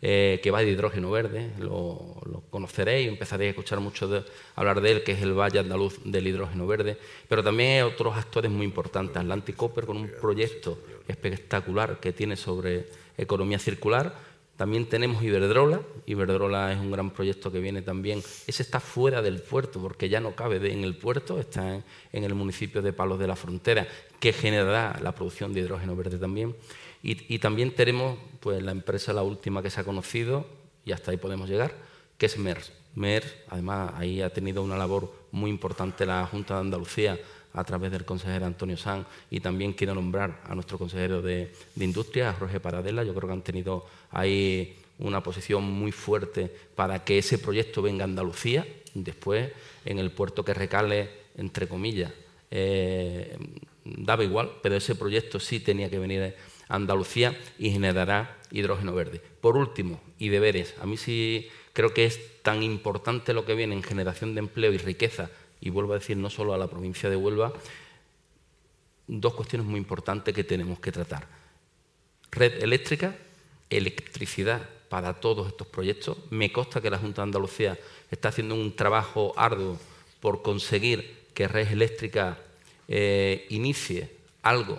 Eh, 0.00 0.40
que 0.42 0.50
va 0.50 0.60
de 0.60 0.70
hidrógeno 0.70 1.10
verde, 1.10 1.50
lo, 1.58 2.16
conoceréis, 2.50 3.08
empezaréis 3.08 3.48
a 3.48 3.50
escuchar 3.50 3.80
mucho 3.80 4.24
hablar 4.54 4.80
de 4.80 4.92
él, 4.92 5.02
que 5.02 5.12
es 5.12 5.22
el 5.22 5.32
Valle 5.32 5.58
Andaluz 5.58 6.00
del 6.04 6.26
hidrógeno 6.26 6.66
verde, 6.66 6.96
pero 7.28 7.42
también 7.42 7.70
hay 7.70 7.82
otros 7.82 8.16
actores 8.16 8.50
muy 8.50 8.64
importantes, 8.64 9.16
Atlantic 9.16 9.56
Copper 9.56 9.86
con 9.86 9.96
un 9.96 10.10
proyecto 10.20 10.78
espectacular 11.08 12.00
que 12.00 12.12
tiene 12.12 12.36
sobre 12.36 12.86
economía 13.16 13.58
circular, 13.58 14.14
también 14.58 14.86
tenemos 14.86 15.22
Iberdrola. 15.22 15.82
Iberdrola 16.04 16.72
es 16.72 16.80
un 16.80 16.90
gran 16.90 17.12
proyecto 17.12 17.52
que 17.52 17.60
viene 17.60 17.80
también. 17.80 18.18
Ese 18.18 18.64
está 18.64 18.80
fuera 18.80 19.22
del 19.22 19.40
puerto, 19.40 19.80
porque 19.80 20.08
ya 20.08 20.18
no 20.18 20.34
cabe 20.34 20.56
en 20.72 20.82
el 20.82 20.96
puerto, 20.96 21.38
está 21.38 21.80
en, 22.12 22.24
el 22.24 22.34
municipio 22.34 22.82
de 22.82 22.92
Palos 22.92 23.20
de 23.20 23.28
la 23.28 23.36
Frontera, 23.36 23.86
que 24.18 24.32
generará 24.32 24.98
la 25.00 25.14
producción 25.14 25.54
de 25.54 25.60
hidrógeno 25.60 25.94
verde 25.94 26.18
también. 26.18 26.56
Y, 27.04 27.38
también 27.38 27.70
tenemos 27.70 28.18
pues, 28.40 28.62
la 28.62 28.72
empresa, 28.72 29.12
la 29.12 29.22
última 29.22 29.62
que 29.62 29.70
se 29.70 29.80
ha 29.80 29.84
conocido, 29.84 30.46
y 30.84 30.92
hasta 30.92 31.10
ahí 31.10 31.16
podemos 31.16 31.48
llegar, 31.48 31.74
que 32.16 32.26
es 32.26 32.38
MERS. 32.38 32.72
MERS, 32.94 33.34
además, 33.48 33.92
ahí 33.96 34.22
ha 34.22 34.30
tenido 34.30 34.62
una 34.62 34.76
labor 34.76 35.12
muy 35.30 35.50
importante 35.50 36.06
la 36.06 36.26
Junta 36.26 36.54
de 36.54 36.60
Andalucía 36.60 37.18
a 37.52 37.64
través 37.64 37.90
del 37.90 38.04
consejero 38.04 38.46
Antonio 38.46 38.76
Sanz 38.76 39.06
y 39.30 39.40
también 39.40 39.72
quiero 39.72 39.94
nombrar 39.94 40.40
a 40.44 40.54
nuestro 40.54 40.78
consejero 40.78 41.22
de, 41.22 41.52
Industria, 41.76 42.30
a 42.30 42.32
Jorge 42.34 42.60
Paradela. 42.60 43.04
Yo 43.04 43.14
creo 43.14 43.28
que 43.28 43.34
han 43.34 43.42
tenido 43.42 43.86
ahí 44.10 44.76
una 44.98 45.22
posición 45.22 45.64
muy 45.64 45.92
fuerte 45.92 46.50
para 46.74 47.04
que 47.04 47.18
ese 47.18 47.38
proyecto 47.38 47.82
venga 47.82 48.04
a 48.04 48.08
Andalucía. 48.08 48.66
Después, 48.94 49.50
en 49.84 49.98
el 49.98 50.10
puerto 50.10 50.44
que 50.44 50.54
recale, 50.54 51.10
entre 51.36 51.68
comillas, 51.68 52.12
eh, 52.50 53.36
daba 53.84 54.24
igual, 54.24 54.50
pero 54.62 54.76
ese 54.76 54.94
proyecto 54.94 55.38
sí 55.40 55.60
tenía 55.60 55.90
que 55.90 55.98
venir 55.98 56.34
Andalucía 56.68 57.38
y 57.58 57.70
generará 57.70 58.36
hidrógeno 58.50 58.94
verde. 58.94 59.20
Por 59.40 59.56
último, 59.56 60.00
y 60.18 60.28
deberes. 60.28 60.74
A 60.80 60.86
mí 60.86 60.96
sí 60.96 61.48
creo 61.72 61.94
que 61.94 62.04
es 62.04 62.42
tan 62.42 62.62
importante 62.62 63.32
lo 63.32 63.44
que 63.44 63.54
viene 63.54 63.74
en 63.74 63.82
generación 63.82 64.34
de 64.34 64.40
empleo 64.40 64.72
y 64.72 64.78
riqueza 64.78 65.30
y 65.60 65.70
vuelvo 65.70 65.92
a 65.92 65.98
decir 65.98 66.16
no 66.16 66.30
solo 66.30 66.54
a 66.54 66.58
la 66.58 66.68
provincia 66.68 67.10
de 67.10 67.16
Huelva, 67.16 67.52
dos 69.06 69.34
cuestiones 69.34 69.66
muy 69.66 69.78
importantes 69.78 70.34
que 70.34 70.44
tenemos 70.44 70.78
que 70.80 70.92
tratar. 70.92 71.26
Red 72.30 72.62
eléctrica, 72.62 73.16
electricidad 73.70 74.68
para 74.88 75.14
todos 75.14 75.48
estos 75.48 75.66
proyectos. 75.66 76.18
Me 76.30 76.52
consta 76.52 76.80
que 76.80 76.90
la 76.90 76.98
Junta 76.98 77.22
de 77.22 77.28
Andalucía 77.28 77.78
está 78.10 78.28
haciendo 78.28 78.54
un 78.54 78.74
trabajo 78.74 79.32
arduo 79.36 79.78
por 80.20 80.42
conseguir 80.42 81.18
que 81.34 81.48
Red 81.48 81.72
Eléctrica 81.72 82.38
eh, 82.88 83.46
inicie 83.50 84.10
algo 84.42 84.78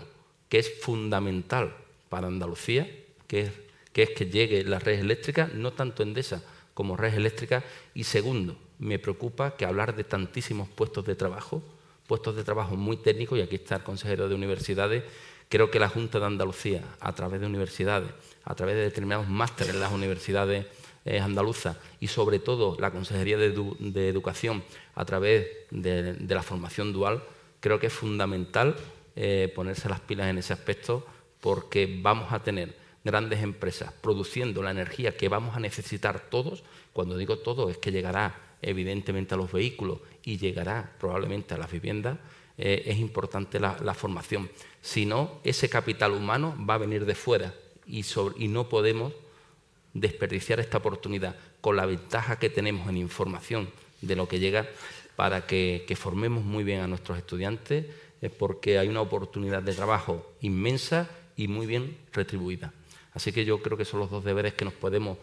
que 0.50 0.60
es 0.60 0.82
fundamental 0.82 1.76
para 2.10 2.28
Andalucía, 2.28 2.90
que 3.28 3.42
es, 3.42 3.52
que 3.94 4.04
es 4.04 4.10
que 4.10 4.26
llegue 4.26 4.64
la 4.64 4.80
red 4.80 5.00
eléctrica, 5.00 5.50
no 5.54 5.72
tanto 5.72 6.04
Endesa 6.04 6.44
como 6.74 6.98
red 6.98 7.14
eléctrica, 7.14 7.64
y 7.94 8.04
segundo, 8.04 8.58
me 8.80 9.00
preocupa 9.00 9.56
que 9.56 9.66
hablar 9.66 9.96
de 9.96 10.04
tantísimos 10.04 10.68
puestos 10.70 11.06
de 11.06 11.16
trabajo, 11.16 11.62
puestos 12.08 12.36
de 12.36 12.44
trabajo 12.44 12.76
muy 12.76 12.98
técnicos, 12.98 13.38
y 13.38 13.42
aquí 13.42 13.56
está 13.56 13.76
el 13.76 13.84
consejero 13.84 14.28
de 14.28 14.36
universidades, 14.36 15.04
creo 15.50 15.70
que 15.70 15.80
la 15.80 15.90
Junta 15.90 16.20
de 16.20 16.26
Andalucía, 16.26 16.84
a 17.00 17.14
través 17.14 17.42
de 17.42 17.48
universidades, 17.48 18.10
a 18.44 18.56
través 18.56 18.76
de 18.76 18.84
determinados 18.84 19.28
másteres 19.28 19.74
en 19.74 19.82
las 19.82 19.92
universidades 19.92 20.66
eh, 21.06 21.20
andaluzas 21.20 21.78
y 22.00 22.08
sobre 22.08 22.40
todo 22.40 22.78
la 22.80 22.92
Consejería 22.92 23.38
de, 23.38 24.10
Educación, 24.10 24.64
a 24.96 25.06
través 25.06 25.48
de, 25.72 26.16
la 26.28 26.44
formación 26.44 26.94
dual, 26.94 27.24
creo 27.60 27.80
que 27.80 27.88
es 27.88 27.94
fundamental 27.94 28.76
eh, 29.22 29.52
ponerse 29.54 29.90
las 29.90 30.00
pilas 30.00 30.30
en 30.30 30.38
ese 30.38 30.54
aspecto 30.54 31.06
porque 31.42 32.00
vamos 32.02 32.32
a 32.32 32.42
tener 32.42 32.74
grandes 33.04 33.44
empresas 33.44 33.92
produciendo 33.92 34.64
la 34.64 34.72
energía 34.72 35.18
que 35.18 35.28
vamos 35.28 35.58
a 35.58 35.60
necesitar 35.60 36.30
todos. 36.30 36.64
Cuando 36.94 37.18
digo 37.18 37.40
todo 37.40 37.70
es 37.70 37.78
que 37.78 37.92
llegará 37.92 38.40
evidentemente 38.62 39.34
a 39.34 39.38
los 39.38 39.52
vehículos 39.52 40.00
y 40.24 40.38
llegará 40.38 40.96
probablemente 41.00 41.54
a 41.54 41.58
las 41.58 41.70
viviendas, 41.70 42.18
eh, 42.58 42.84
es 42.86 42.98
importante 42.98 43.60
la, 43.60 43.94
formación. 43.94 44.50
Si 44.82 45.06
no, 45.06 45.42
ese 45.44 45.68
capital 45.68 46.14
humano 46.14 46.56
va 46.58 46.76
a 46.76 46.78
venir 46.78 47.06
de 47.06 47.16
fuera 47.16 47.54
y, 47.86 48.04
no 48.48 48.70
podemos 48.70 49.12
desperdiciar 49.94 50.62
esta 50.62 50.78
oportunidad 50.78 51.36
con 51.60 51.76
la 51.76 51.86
ventaja 51.86 52.40
que 52.40 52.50
tenemos 52.50 52.88
en 52.88 52.96
información 52.96 53.70
de 54.00 54.16
lo 54.16 54.30
que 54.30 54.40
llega 54.40 54.66
para 55.18 55.46
que, 55.46 55.86
formemos 56.00 56.46
muy 56.46 56.64
bien 56.64 56.80
a 56.80 56.88
nuestros 56.88 57.18
estudiantes, 57.18 57.86
porque 58.38 58.80
hay 58.80 58.88
una 58.88 59.02
oportunidad 59.02 59.64
de 59.64 59.74
trabajo 59.74 60.34
inmensa 60.42 61.10
y 61.38 61.48
muy 61.48 61.66
bien 61.66 61.98
retribuida. 62.12 62.74
Así 63.14 63.32
que 63.32 63.46
yo 63.46 63.62
creo 63.62 63.78
que 63.78 63.86
son 63.86 64.02
los 64.02 64.12
dos 64.12 64.24
deberes 64.24 64.54
que 64.54 64.66
nos 64.66 64.74
podemos 64.74 65.18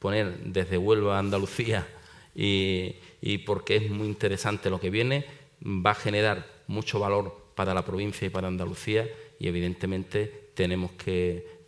poner 0.00 0.38
desde 0.44 0.78
Huelva 0.78 1.16
a 1.16 1.20
Andalucía 1.20 1.86
y, 2.34 3.38
porque 3.46 3.76
es 3.76 3.90
muy 3.90 4.08
interesante 4.08 4.70
lo 4.70 4.80
que 4.80 4.90
viene, 4.90 5.26
va 5.64 5.90
a 5.90 5.94
generar 5.94 6.46
mucho 6.66 6.98
valor 6.98 7.52
para 7.54 7.74
la 7.74 7.84
provincia 7.84 8.26
y 8.26 8.30
para 8.30 8.48
Andalucía 8.48 9.08
y 9.38 9.46
evidentemente 9.46 10.50
tenemos 10.54 10.92
que, 10.92 11.60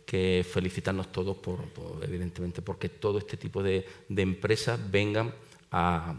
felicitarnos 0.51 1.11
todos 1.11 1.37
por, 1.37 1.59
evidentemente 2.03 2.61
porque 2.61 2.87
todo 2.87 3.17
este 3.17 3.35
tipo 3.35 3.63
de, 3.63 3.85
empresas 4.09 4.79
vengan 4.91 5.33
a, 5.71 6.15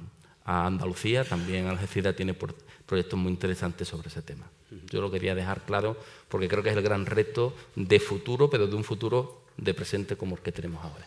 Andalucía, 0.46 1.24
también 1.24 1.66
Algeciras 1.68 2.14
tiene 2.14 2.34
proyectos 2.34 3.18
muy 3.18 3.32
interesantes 3.32 3.88
sobre 3.88 4.08
ese 4.08 4.20
tema. 4.20 4.44
Yo 4.90 5.00
lo 5.00 5.10
quería 5.10 5.34
dejar 5.34 5.64
claro 5.64 5.96
porque 6.28 6.48
creo 6.48 6.62
que 6.62 6.70
es 6.70 6.76
el 6.76 6.82
gran 6.82 7.06
reto 7.06 7.54
de 7.76 8.00
futuro, 8.00 8.50
pero 8.50 8.66
de 8.66 8.74
un 8.74 8.84
futuro 8.84 9.42
de 9.56 9.74
presente 9.74 10.16
como 10.16 10.36
el 10.36 10.42
que 10.42 10.52
tenemos 10.52 10.84
ahora. 10.84 11.06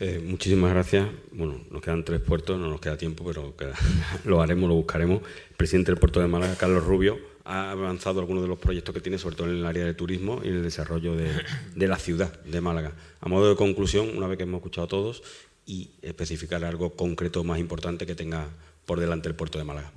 Eh, 0.00 0.20
muchísimas 0.24 0.72
gracias. 0.72 1.08
Bueno, 1.30 1.60
nos 1.70 1.82
quedan 1.82 2.04
tres 2.04 2.20
puertos, 2.20 2.58
no 2.58 2.68
nos 2.68 2.80
queda 2.80 2.96
tiempo, 2.96 3.24
pero 3.24 3.54
lo 4.24 4.42
haremos, 4.42 4.68
lo 4.68 4.74
buscaremos. 4.74 5.22
El 5.50 5.56
presidente 5.56 5.92
del 5.92 6.00
puerto 6.00 6.20
de 6.20 6.26
Málaga, 6.26 6.56
Carlos 6.56 6.84
Rubio, 6.84 7.18
ha 7.44 7.70
avanzado 7.70 8.20
algunos 8.20 8.42
de 8.42 8.48
los 8.48 8.58
proyectos 8.58 8.94
que 8.94 9.00
tiene, 9.00 9.18
sobre 9.18 9.36
todo 9.36 9.48
en 9.48 9.58
el 9.58 9.66
área 9.66 9.84
de 9.84 9.94
turismo 9.94 10.40
y 10.42 10.48
en 10.48 10.56
el 10.56 10.62
desarrollo 10.62 11.14
de, 11.14 11.86
la 11.86 11.98
ciudad 11.98 12.42
de 12.44 12.60
Málaga. 12.60 12.92
A 13.20 13.28
modo 13.28 13.48
de 13.50 13.56
conclusión, 13.56 14.16
una 14.16 14.26
vez 14.26 14.38
que 14.38 14.44
hemos 14.44 14.58
escuchado 14.58 14.86
a 14.86 14.88
todos, 14.88 15.22
y 15.66 15.90
especificar 16.02 16.64
algo 16.64 16.90
concreto 16.96 17.44
más 17.44 17.60
importante 17.60 18.04
que 18.04 18.16
tenga 18.16 18.48
por 18.84 18.98
delante 18.98 19.28
el 19.28 19.36
puerto 19.36 19.58
de 19.58 19.64
Málaga 19.64 19.92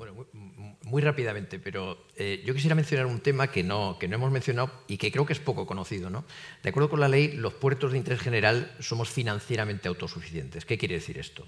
muy 0.86 1.02
rápidamente, 1.02 1.58
pero 1.58 2.06
eh, 2.16 2.44
yo 2.46 2.54
quisiera 2.54 2.76
mencionar 2.76 3.08
un 3.08 3.20
tema 3.20 3.48
que 3.48 3.64
no, 3.64 3.98
que 4.00 4.08
no 4.08 4.16
hemos 4.16 4.32
mencionado 4.32 4.72
y 4.88 4.98
que 4.98 5.12
creo 5.12 5.26
que 5.26 5.34
es 5.34 5.40
poco 5.40 5.66
conocido. 5.66 6.12
¿no? 6.12 6.26
De 6.62 6.70
acuerdo 6.70 6.92
con 6.92 7.00
la 7.00 7.08
ley, 7.08 7.32
los 7.32 7.56
puertos 7.56 7.92
de 7.92 7.98
interés 7.98 8.22
general 8.22 8.72
somos 8.80 9.10
financieramente 9.10 9.88
autosuficientes. 9.88 10.64
¿Qué 10.64 10.78
quiere 10.78 10.94
decir 10.94 11.18
esto? 11.18 11.48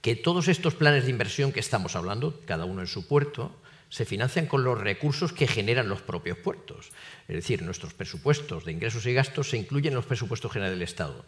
Que 0.00 0.16
todos 0.16 0.48
estos 0.48 0.74
planes 0.74 1.04
de 1.04 1.10
inversión 1.10 1.52
que 1.52 1.60
estamos 1.60 1.94
hablando, 1.94 2.40
cada 2.46 2.64
uno 2.64 2.80
en 2.80 2.86
su 2.86 3.06
puerto, 3.06 3.54
se 3.90 4.06
financian 4.06 4.46
con 4.46 4.64
los 4.64 4.80
recursos 4.80 5.34
que 5.34 5.46
generan 5.46 5.90
los 5.90 6.00
propios 6.00 6.38
puertos. 6.38 6.90
Es 7.28 7.34
decir, 7.34 7.60
nuestros 7.60 7.92
presupuestos 7.92 8.64
de 8.64 8.72
ingresos 8.72 9.04
y 9.04 9.12
gastos 9.12 9.50
se 9.50 9.58
incluyen 9.58 9.92
en 9.92 9.96
los 9.96 10.06
presupuestos 10.06 10.52
generales 10.52 10.78
del 10.78 10.88
Estado. 10.88 11.26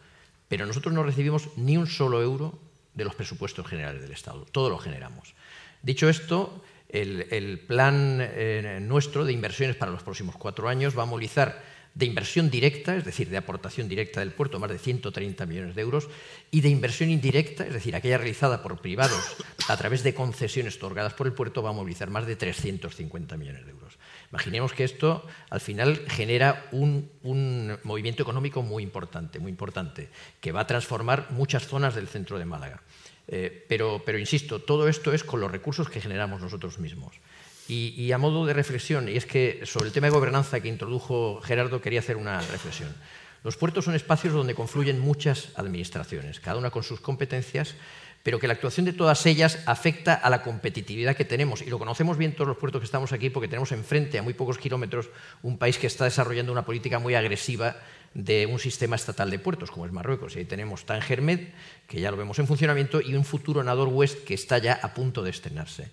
Pero 0.48 0.64
nosotros 0.64 0.94
no 0.94 1.02
recibimos 1.02 1.48
ni 1.56 1.76
un 1.76 1.86
solo 1.86 2.22
euro 2.22 2.58
de 2.94 3.04
los 3.04 3.14
presupuestos 3.14 3.66
generales 3.66 4.00
del 4.00 4.12
Estado. 4.12 4.46
Todo 4.50 4.70
lo 4.70 4.78
generamos. 4.78 5.34
Dicho 5.82 6.08
esto, 6.08 6.62
el, 6.92 7.58
plan 7.66 8.18
eh, 8.20 8.78
nuestro 8.82 9.24
de 9.24 9.32
inversiones 9.32 9.76
para 9.76 9.92
los 9.92 10.02
próximos 10.02 10.36
cuatro 10.36 10.68
años 10.68 10.96
va 10.96 11.04
a 11.04 11.06
movilizar 11.06 11.62
de 11.94 12.06
inversión 12.06 12.50
directa, 12.50 12.96
es 12.96 13.04
decir, 13.04 13.28
de 13.28 13.36
aportación 13.36 13.88
directa 13.88 14.20
del 14.20 14.32
puerto, 14.32 14.58
más 14.58 14.70
de 14.70 14.78
130 14.78 15.44
millones 15.46 15.74
de 15.74 15.82
euros, 15.82 16.08
y 16.50 16.62
de 16.62 16.70
inversión 16.70 17.10
indirecta, 17.10 17.66
es 17.66 17.72
decir, 17.72 17.94
aquella 17.94 18.16
realizada 18.16 18.62
por 18.62 18.80
privados 18.80 19.36
a 19.68 19.76
través 19.76 20.02
de 20.02 20.14
concesiones 20.14 20.76
otorgadas 20.76 21.12
por 21.12 21.26
el 21.26 21.34
puerto, 21.34 21.62
va 21.62 21.70
a 21.70 21.74
movilizar 21.74 22.08
más 22.08 22.26
de 22.26 22.36
350 22.36 23.36
millones 23.36 23.66
de 23.66 23.72
euros. 23.72 23.98
Imaginemos 24.30 24.72
que 24.72 24.84
esto 24.84 25.26
al 25.50 25.60
final 25.60 26.02
genera 26.08 26.66
un, 26.72 27.10
un 27.22 27.78
movimiento 27.82 28.22
económico 28.22 28.62
muy 28.62 28.82
importante, 28.82 29.38
muy 29.38 29.50
importante, 29.50 30.08
que 30.40 30.52
va 30.52 30.60
a 30.60 30.66
transformar 30.66 31.30
muchas 31.30 31.66
zonas 31.66 31.94
del 31.94 32.08
centro 32.08 32.38
de 32.38 32.46
Málaga. 32.46 32.82
Eh, 33.28 33.64
pero, 33.68 34.18
insisto, 34.18 34.60
todo 34.60 34.88
esto 34.88 35.12
es 35.12 35.24
con 35.24 35.40
los 35.40 35.50
recursos 35.50 35.88
que 35.88 36.00
generamos 36.00 36.40
nosotros 36.40 36.78
mismos. 36.78 37.16
Y, 37.68 38.12
a 38.12 38.18
modo 38.18 38.44
de 38.44 38.52
reflexión, 38.52 39.08
y 39.08 39.16
es 39.16 39.24
que 39.24 39.62
sobre 39.64 39.86
el 39.86 39.92
tema 39.92 40.08
de 40.08 40.12
gobernanza 40.12 40.60
que 40.60 40.68
introdujo 40.68 41.40
Gerardo, 41.40 41.80
quería 41.80 42.00
hacer 42.00 42.16
una 42.16 42.38
reflexión. 42.40 42.94
Los 43.44 43.56
puertos 43.56 43.86
son 43.86 43.94
espacios 43.94 44.34
donde 44.34 44.54
confluyen 44.54 45.00
muchas 45.00 45.48
administraciones, 45.56 46.38
cada 46.38 46.58
una 46.58 46.70
con 46.70 46.82
sus 46.82 47.00
competencias, 47.00 47.74
pero 48.22 48.38
que 48.38 48.46
la 48.46 48.52
actuación 48.52 48.84
de 48.84 48.92
todas 48.92 49.24
ellas 49.26 49.60
afecta 49.66 50.14
a 50.14 50.28
la 50.28 50.42
competitividad 50.42 51.16
que 51.16 51.24
tenemos. 51.24 51.62
Y 51.62 51.70
lo 51.70 51.78
conocemos 51.78 52.18
bien 52.18 52.34
todos 52.34 52.48
los 52.48 52.58
puertos 52.58 52.80
que 52.80 52.84
estamos 52.84 53.12
aquí, 53.12 53.30
porque 53.30 53.48
tenemos 53.48 53.72
enfrente, 53.72 54.18
a 54.18 54.22
muy 54.22 54.34
pocos 54.34 54.58
kilómetros, 54.58 55.08
un 55.42 55.56
país 55.56 55.78
que 55.78 55.86
está 55.86 56.04
desarrollando 56.04 56.52
una 56.52 56.66
política 56.66 56.98
muy 56.98 57.14
agresiva 57.14 57.76
de 58.14 58.46
un 58.46 58.58
sistema 58.58 58.96
estatal 58.96 59.30
de 59.30 59.38
puertos, 59.38 59.70
como 59.70 59.86
es 59.86 59.92
Marruecos. 59.92 60.36
Y 60.36 60.40
ahí 60.40 60.44
tenemos 60.44 60.84
Tangermed, 60.84 61.48
que 61.88 62.00
ya 62.00 62.10
lo 62.10 62.16
vemos 62.16 62.38
en 62.38 62.46
funcionamiento, 62.46 63.00
y 63.00 63.14
un 63.14 63.24
futuro 63.24 63.62
Nador 63.62 63.88
West 63.88 64.24
que 64.24 64.34
está 64.34 64.58
ya 64.58 64.74
a 64.82 64.94
punto 64.94 65.22
de 65.22 65.30
estrenarse. 65.30 65.90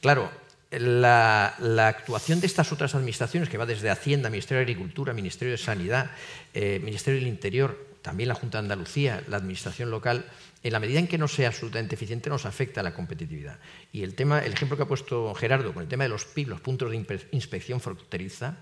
Claro, 0.00 0.30
la, 0.70 1.54
actuación 1.88 2.40
de 2.40 2.46
estas 2.46 2.72
otras 2.72 2.94
administraciones, 2.94 3.48
que 3.48 3.58
va 3.58 3.66
desde 3.66 3.90
Hacienda, 3.90 4.30
Ministerio 4.30 4.58
de 4.58 4.72
Agricultura, 4.72 5.12
Ministerio 5.12 5.52
de 5.52 5.58
Sanidad, 5.58 6.10
eh, 6.54 6.80
Ministerio 6.82 7.20
del 7.20 7.28
Interior, 7.28 7.86
también 8.02 8.28
la 8.28 8.34
Junta 8.34 8.58
de 8.58 8.64
Andalucía, 8.64 9.24
la 9.28 9.38
Administración 9.38 9.90
local, 9.90 10.26
en 10.62 10.72
la 10.72 10.80
medida 10.80 10.98
en 10.98 11.08
que 11.08 11.18
no 11.18 11.28
sea 11.28 11.48
absolutamente 11.48 11.94
eficiente, 11.94 12.30
nos 12.30 12.46
afecta 12.46 12.80
a 12.80 12.84
la 12.84 12.94
competitividad. 12.94 13.58
Y 13.92 14.02
el, 14.02 14.14
tema, 14.14 14.40
el 14.40 14.52
ejemplo 14.52 14.76
que 14.76 14.84
ha 14.84 14.88
puesto 14.88 15.34
Gerardo 15.34 15.72
con 15.72 15.82
el 15.82 15.88
tema 15.88 16.04
de 16.04 16.10
los 16.10 16.24
PIB, 16.24 16.48
los 16.48 16.60
puntos 16.60 16.90
de 16.90 16.96
inspección 17.32 17.80
fronteriza, 17.80 18.58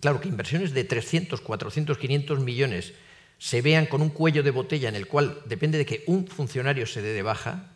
claro 0.00 0.20
que 0.20 0.28
inversiones 0.28 0.72
de 0.72 0.84
300, 0.84 1.40
400, 1.40 1.98
500 1.98 2.40
millones 2.40 2.92
se 3.38 3.62
vean 3.62 3.86
con 3.86 4.02
un 4.02 4.10
cuello 4.10 4.42
de 4.42 4.50
botella 4.50 4.88
en 4.88 4.96
el 4.96 5.06
cual 5.06 5.40
depende 5.46 5.78
de 5.78 5.86
que 5.86 6.04
un 6.06 6.26
funcionario 6.26 6.86
se 6.86 7.00
dé 7.00 7.12
de 7.12 7.22
baja, 7.22 7.70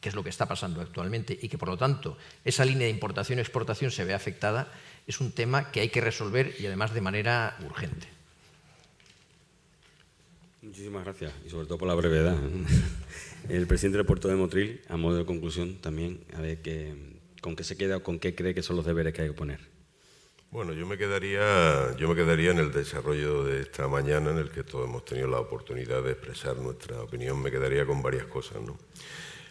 que 0.00 0.08
es 0.08 0.14
lo 0.14 0.24
que 0.24 0.30
está 0.30 0.46
pasando 0.46 0.80
actualmente, 0.80 1.38
y 1.40 1.48
que 1.48 1.58
por 1.58 1.68
lo 1.68 1.76
tanto 1.76 2.18
esa 2.44 2.64
línea 2.64 2.86
de 2.86 2.90
importación-exportación 2.90 3.90
se 3.90 4.04
ve 4.04 4.14
afectada, 4.14 4.72
es 5.06 5.20
un 5.20 5.30
tema 5.30 5.70
que 5.70 5.80
hay 5.80 5.90
que 5.90 6.00
resolver 6.00 6.56
y 6.58 6.66
además 6.66 6.92
de 6.92 7.00
manera 7.00 7.56
urgente. 7.64 8.08
Muchísimas 10.60 11.04
gracias 11.04 11.32
y 11.46 11.50
sobre 11.50 11.66
todo 11.66 11.78
por 11.78 11.86
la 11.86 11.94
brevedad. 11.94 12.36
El 13.48 13.68
presidente 13.68 13.98
del 13.98 14.06
puerto 14.06 14.26
de 14.26 14.34
Motril, 14.34 14.80
a 14.88 14.96
modo 14.96 15.18
de 15.18 15.24
conclusión 15.24 15.76
también, 15.76 16.18
a 16.34 16.40
ver 16.40 16.60
qué, 16.62 16.96
con 17.40 17.54
qué 17.54 17.62
se 17.62 17.76
queda 17.76 17.98
o 17.98 18.02
con 18.02 18.18
qué 18.18 18.34
cree 18.34 18.54
que 18.54 18.62
son 18.62 18.74
los 18.74 18.84
deberes 18.84 19.14
que 19.14 19.22
hay 19.22 19.28
que 19.28 19.34
poner. 19.34 19.75
Bueno, 20.56 20.72
yo 20.72 20.86
me 20.86 20.96
quedaría, 20.96 21.94
yo 21.98 22.08
me 22.08 22.14
quedaría 22.14 22.50
en 22.50 22.58
el 22.58 22.72
desarrollo 22.72 23.44
de 23.44 23.60
esta 23.60 23.88
mañana, 23.88 24.30
en 24.30 24.38
el 24.38 24.50
que 24.50 24.64
todos 24.64 24.88
hemos 24.88 25.04
tenido 25.04 25.28
la 25.28 25.38
oportunidad 25.38 26.02
de 26.02 26.12
expresar 26.12 26.56
nuestra 26.56 27.02
opinión. 27.02 27.42
Me 27.42 27.50
quedaría 27.50 27.84
con 27.84 28.00
varias 28.00 28.24
cosas, 28.24 28.62
¿no? 28.62 28.78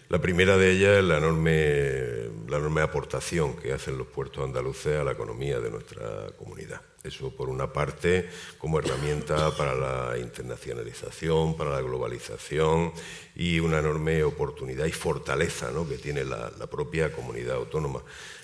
La 0.10 0.20
primera 0.20 0.58
de 0.58 0.72
ellas 0.72 0.98
es 0.98 1.04
la 1.04 1.20
enorme, 1.20 2.32
la 2.48 2.58
enorme 2.58 2.82
aportación 2.82 3.56
que 3.56 3.72
hacen 3.72 4.00
los 4.00 4.08
puertos 4.08 4.44
andaluces 4.44 5.00
a 5.00 5.04
la 5.04 5.12
economía 5.12 5.60
de 5.60 5.70
nuestra 5.70 6.32
comunidad. 6.40 6.82
Eso, 7.06 7.30
por 7.30 7.50
una 7.50 7.72
parte, 7.72 8.28
como 8.58 8.80
herramienta 8.80 9.56
para 9.56 9.76
la 9.76 10.18
internacionalización, 10.18 11.56
para 11.56 11.70
la 11.70 11.82
globalización 11.82 12.94
y 13.36 13.60
una 13.60 13.80
enorme 13.80 14.24
oportunidad 14.24 14.86
y 14.86 14.92
fortaleza 14.92 15.70
¿no? 15.72 15.88
que 15.88 15.98
tiene 15.98 16.24
la, 16.24 16.50
propia 16.72 17.12
comunidad 17.12 17.58
autónoma. 17.58 18.02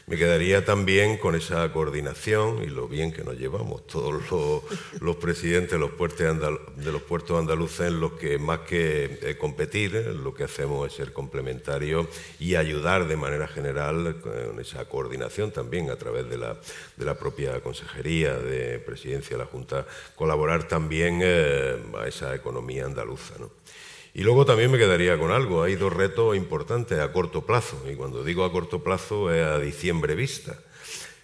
Me 0.07 0.17
quedaría 0.17 0.65
también 0.65 1.17
con 1.17 1.35
esa 1.35 1.71
coordinación 1.71 2.63
y 2.63 2.67
lo 2.67 2.87
bien 2.87 3.13
que 3.13 3.23
nos 3.23 3.37
llevamos 3.37 3.87
todos 3.87 4.13
los, 4.99 5.15
presidentes 5.15 5.71
de 5.73 5.79
los, 5.79 7.01
puertos 7.03 7.39
andaluces 7.39 7.87
en 7.87 7.99
los 7.99 8.13
que 8.13 8.37
más 8.37 8.59
que 8.59 9.19
eh, 9.21 9.37
competir, 9.37 9.93
lo 9.93 10.33
que 10.33 10.43
hacemos 10.43 10.87
es 10.87 10.97
ser 10.97 11.13
complementarios 11.13 12.07
y 12.39 12.55
ayudar 12.55 13.07
de 13.07 13.15
manera 13.15 13.47
general 13.47 14.19
con 14.21 14.59
esa 14.59 14.85
coordinación 14.85 15.51
también 15.51 15.89
a 15.89 15.95
través 15.95 16.29
de 16.29 16.37
la, 16.37 16.57
de 16.97 17.05
la 17.05 17.17
propia 17.17 17.61
Consejería 17.61 18.37
Presidencia 18.79 19.37
de 19.37 19.43
la 19.43 19.49
Junta, 19.49 19.85
colaborar 20.15 20.67
también 20.67 21.19
eh, 21.23 21.77
a 21.99 22.07
esa 22.07 22.35
economía 22.35 22.85
andaluza. 22.85 23.35
¿no? 23.39 23.49
Y 24.13 24.23
luego 24.23 24.45
también 24.45 24.71
me 24.71 24.77
quedaría 24.77 25.17
con 25.17 25.31
algo. 25.31 25.63
Hay 25.63 25.75
dos 25.75 25.93
retos 25.93 26.35
importantes 26.35 26.99
a 26.99 27.13
corto 27.13 27.45
plazo. 27.45 27.81
Y 27.89 27.95
cuando 27.95 28.23
digo 28.23 28.43
a 28.43 28.51
corto 28.51 28.83
plazo 28.83 29.33
es 29.33 29.45
a 29.45 29.57
diciembre 29.57 30.15
vista, 30.15 30.59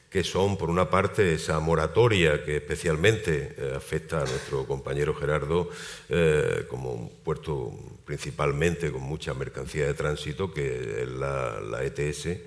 que 0.10 0.24
son, 0.24 0.58
por 0.58 0.70
una 0.70 0.90
parte, 0.90 1.34
esa 1.34 1.60
moratoria 1.60 2.46
que 2.46 2.58
especialmente 2.58 3.56
eh, 3.58 3.74
afecta 3.76 4.22
a 4.22 4.26
nuestro 4.26 4.66
compañero 4.66 5.14
Gerardo 5.14 5.70
eh, 6.08 6.66
como 6.70 6.94
un 6.94 7.10
puerto 7.10 7.74
principalmente 8.06 8.90
con 8.90 9.02
mucha 9.02 9.34
mercancía 9.34 9.86
de 9.86 9.94
tránsito, 9.94 10.54
que 10.54 11.02
es 11.04 11.10
la, 11.10 11.84
ETS, 11.84 12.40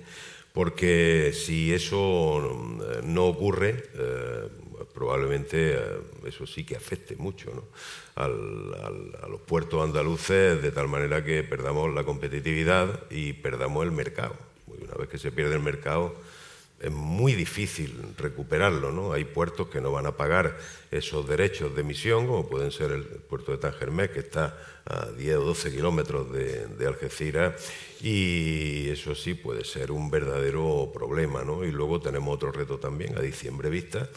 porque 0.53 1.33
si 1.33 1.71
eso 1.71 2.73
no 3.03 3.27
ocurre, 3.27 3.83
probablemente 4.93 5.77
eso 6.25 6.45
sí 6.45 6.63
que 6.63 6.75
afecte 6.75 7.15
mucho 7.15 7.69
a 8.15 8.27
los 8.27 9.41
puertos 9.45 9.83
andaluces 9.83 10.61
de 10.61 10.71
tal 10.71 10.87
manera 10.87 11.23
que 11.23 11.43
perdamos 11.43 11.93
la 11.93 12.03
competitividad 12.03 13.01
y 13.09 13.33
perdamos 13.33 13.85
el 13.85 13.91
mercado. 13.91 14.35
Una 14.67 14.93
vez 14.95 15.09
que 15.09 15.17
se 15.17 15.31
pierde 15.31 15.55
el 15.55 15.61
mercado 15.61 16.15
es 16.81 16.91
muy 16.91 17.33
difícil 17.33 17.93
recuperarlo. 18.17 18.91
¿no? 18.91 19.13
Hay 19.13 19.25
puertos 19.25 19.67
que 19.67 19.79
no 19.79 19.91
van 19.91 20.07
a 20.07 20.17
pagar 20.17 20.57
esos 20.89 21.27
derechos 21.27 21.75
de 21.75 21.81
emisión, 21.81 22.25
como 22.25 22.49
pueden 22.49 22.71
ser 22.71 22.91
el 22.91 23.03
puerto 23.03 23.51
de 23.51 23.59
Tangermés, 23.59 24.09
que 24.09 24.19
está 24.19 24.57
a 24.85 25.05
10 25.11 25.37
o 25.37 25.41
12 25.41 25.71
kilómetros 25.71 26.33
de, 26.33 26.65
de, 26.65 26.87
Algeciras, 26.87 27.71
y 28.01 28.89
eso 28.89 29.13
sí 29.13 29.35
puede 29.35 29.63
ser 29.63 29.91
un 29.91 30.09
verdadero 30.09 30.91
problema. 30.91 31.43
¿no? 31.43 31.63
Y 31.63 31.71
luego 31.71 32.01
tenemos 32.01 32.33
otro 32.33 32.51
reto 32.51 32.79
también 32.79 33.15
a 33.17 33.21
diciembre 33.21 33.69
vista, 33.69 34.09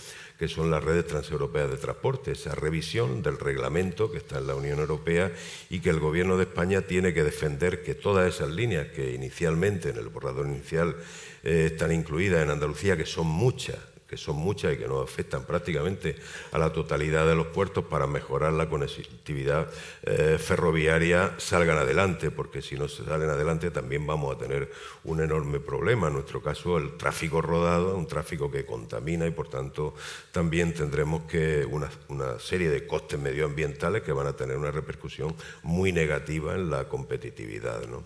que 0.45 0.49
son 0.49 0.71
las 0.71 0.85
redes 0.85 1.07
transeuropeas 1.07 1.71
de 1.71 1.79
transporte, 1.79 2.33
esa 2.33 2.55
revisión 2.55 3.23
del 3.23 3.39
reglamento 3.39 4.13
que 4.13 4.19
está 4.19 4.37
en 4.37 4.47
la 4.47 4.55
Unión 4.55 4.79
Europea 4.79 5.33
y 5.71 5.81
que 5.81 5.89
el 5.89 6.01
Gobierno 6.01 6.37
de 6.37 6.43
España 6.43 6.83
tiene 6.83 7.15
que 7.15 7.25
defender 7.25 7.83
que 7.83 7.95
todas 7.95 8.29
esas 8.29 8.51
líneas 8.51 8.89
que 8.89 9.15
inicialmente 9.15 9.89
en 9.89 9.97
el 9.97 10.09
borrador 10.09 10.47
inicial 10.47 10.97
eh, 11.45 11.71
están 11.73 11.93
incluidas 11.93 12.43
en 12.43 12.51
Andalucía, 12.51 12.95
que 12.95 13.07
son 13.07 13.27
muchas, 13.27 13.79
que 14.15 14.19
son 14.19 14.37
muchas 14.37 14.75
y 14.75 14.77
que 14.77 14.87
nos 14.87 15.03
afectan 15.03 15.45
prácticamente 15.45 16.15
a 16.53 16.59
la 16.59 16.73
totalidad 16.73 17.27
de 17.27 17.35
los 17.35 17.49
puertos 17.49 17.85
para 17.87 18.07
mejorar 18.07 18.53
la 18.53 18.69
conectividad 18.69 19.69
eh, 20.05 20.39
ferroviaria 20.39 21.35
salgan 21.39 21.79
adelante, 21.79 22.31
porque 22.31 22.63
si 22.63 22.77
no 22.77 22.87
salen 22.87 23.29
adelante 23.29 23.73
también 23.73 24.07
vamos 24.07 24.33
a 24.33 24.39
tener 24.39 24.71
un 25.03 25.21
enorme 25.21 25.59
problema. 25.59 26.07
En 26.07 26.13
nuestro 26.13 26.41
caso, 26.41 26.79
el 26.79 26.97
tráfico 26.97 27.43
rodado 27.43 27.97
un 27.97 28.07
tráfico 28.07 28.49
que 28.53 28.65
contamina 28.65 29.27
y 29.27 29.33
por 29.33 29.49
tanto 29.49 29.95
también 30.31 30.73
tendremos 30.75 31.25
que 31.25 31.65
una, 31.65 31.91
una 32.07 32.39
serie 32.39 32.71
de 32.71 32.87
costes 32.87 33.19
medioambientales 33.19 34.03
que 34.03 34.13
van 34.13 34.29
a 34.29 34.37
tener 34.37 34.57
una 34.57 34.71
repercusión 34.71 35.35
muy 35.65 35.91
negativa 35.91 36.55
en 36.55 36.71
la 36.71 36.89
competitividad. 36.89 37.85
¿no? 37.89 38.05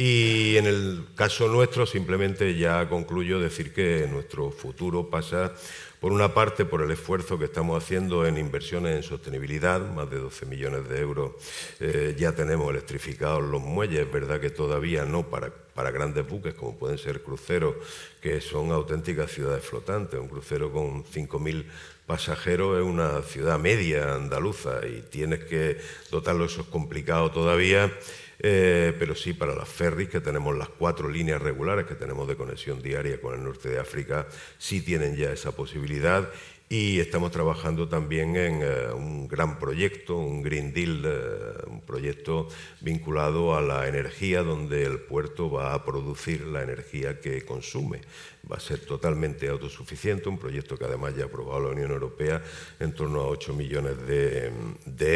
Y 0.00 0.56
en 0.56 0.66
el 0.66 1.06
caso 1.16 1.48
nuestro, 1.48 1.84
simplemente 1.84 2.56
ya 2.56 2.88
concluyo 2.88 3.40
decir 3.40 3.72
que 3.72 4.06
nuestro 4.08 4.52
futuro 4.52 5.10
pasa, 5.10 5.52
por 5.98 6.12
una 6.12 6.32
parte, 6.34 6.64
por 6.64 6.82
el 6.82 6.92
esfuerzo 6.92 7.36
que 7.36 7.46
estamos 7.46 7.82
haciendo 7.82 8.24
en 8.24 8.38
inversiones 8.38 8.94
en 8.94 9.02
sostenibilidad, 9.02 9.80
más 9.80 10.08
de 10.08 10.18
12 10.20 10.46
millones 10.46 10.88
de 10.88 11.00
euros 11.00 11.32
eh, 11.80 12.14
ya 12.16 12.30
tenemos 12.30 12.70
electrificados 12.70 13.42
los 13.42 13.60
muelles, 13.60 14.06
es 14.06 14.12
verdad 14.12 14.40
que 14.40 14.50
todavía 14.50 15.04
no 15.04 15.28
para, 15.28 15.52
para 15.74 15.90
grandes 15.90 16.28
buques 16.28 16.54
como 16.54 16.78
pueden 16.78 16.98
ser 16.98 17.20
cruceros, 17.20 17.74
que 18.20 18.40
son 18.40 18.70
auténticas 18.70 19.32
ciudades 19.32 19.64
flotantes, 19.64 20.20
un 20.20 20.28
crucero 20.28 20.70
con 20.70 21.02
5.000 21.02 21.64
pasajeros 22.06 22.78
es 22.78 22.84
una 22.84 23.20
ciudad 23.22 23.58
media 23.58 24.14
andaluza 24.14 24.80
y 24.86 25.02
tienes 25.02 25.44
que 25.44 25.78
dotarlo, 26.12 26.44
eso 26.44 26.60
es 26.60 26.68
complicado 26.68 27.32
todavía. 27.32 27.92
Eh, 28.40 28.94
pero 28.98 29.14
sí 29.14 29.32
para 29.32 29.54
las 29.54 29.68
ferries, 29.68 30.08
que 30.08 30.20
tenemos 30.20 30.56
las 30.56 30.68
cuatro 30.68 31.08
líneas 31.08 31.42
regulares 31.42 31.86
que 31.86 31.96
tenemos 31.96 32.28
de 32.28 32.36
conexión 32.36 32.80
diaria 32.80 33.20
con 33.20 33.34
el 33.34 33.42
norte 33.42 33.68
de 33.68 33.80
África, 33.80 34.28
sí 34.58 34.80
tienen 34.80 35.16
ya 35.16 35.32
esa 35.32 35.52
posibilidad. 35.52 36.30
Y 36.70 37.00
estamos 37.00 37.30
trabajando 37.30 37.88
también 37.88 38.36
en 38.36 38.60
eh, 38.62 38.92
un 38.92 39.26
gran 39.26 39.58
proyecto, 39.58 40.18
un 40.18 40.42
Green 40.42 40.74
Deal, 40.74 41.02
eh, 41.02 41.66
un 41.66 41.80
proyecto 41.80 42.46
vinculado 42.82 43.56
a 43.56 43.62
la 43.62 43.88
energía, 43.88 44.42
donde 44.42 44.84
el 44.84 45.00
puerto 45.00 45.50
va 45.50 45.72
a 45.72 45.82
producir 45.86 46.46
la 46.46 46.62
energía 46.62 47.20
que 47.20 47.42
consume. 47.46 48.02
Va 48.50 48.56
a 48.56 48.60
ser 48.60 48.80
totalmente 48.80 49.48
autosuficiente, 49.48 50.28
un 50.28 50.38
proyecto 50.38 50.76
que 50.76 50.84
además 50.84 51.16
ya 51.16 51.22
ha 51.22 51.26
aprobado 51.28 51.60
la 51.60 51.70
Unión 51.70 51.90
Europea 51.90 52.42
en 52.78 52.92
torno 52.92 53.22
a 53.22 53.28
8 53.28 53.54
millones 53.54 54.06
de, 54.06 54.52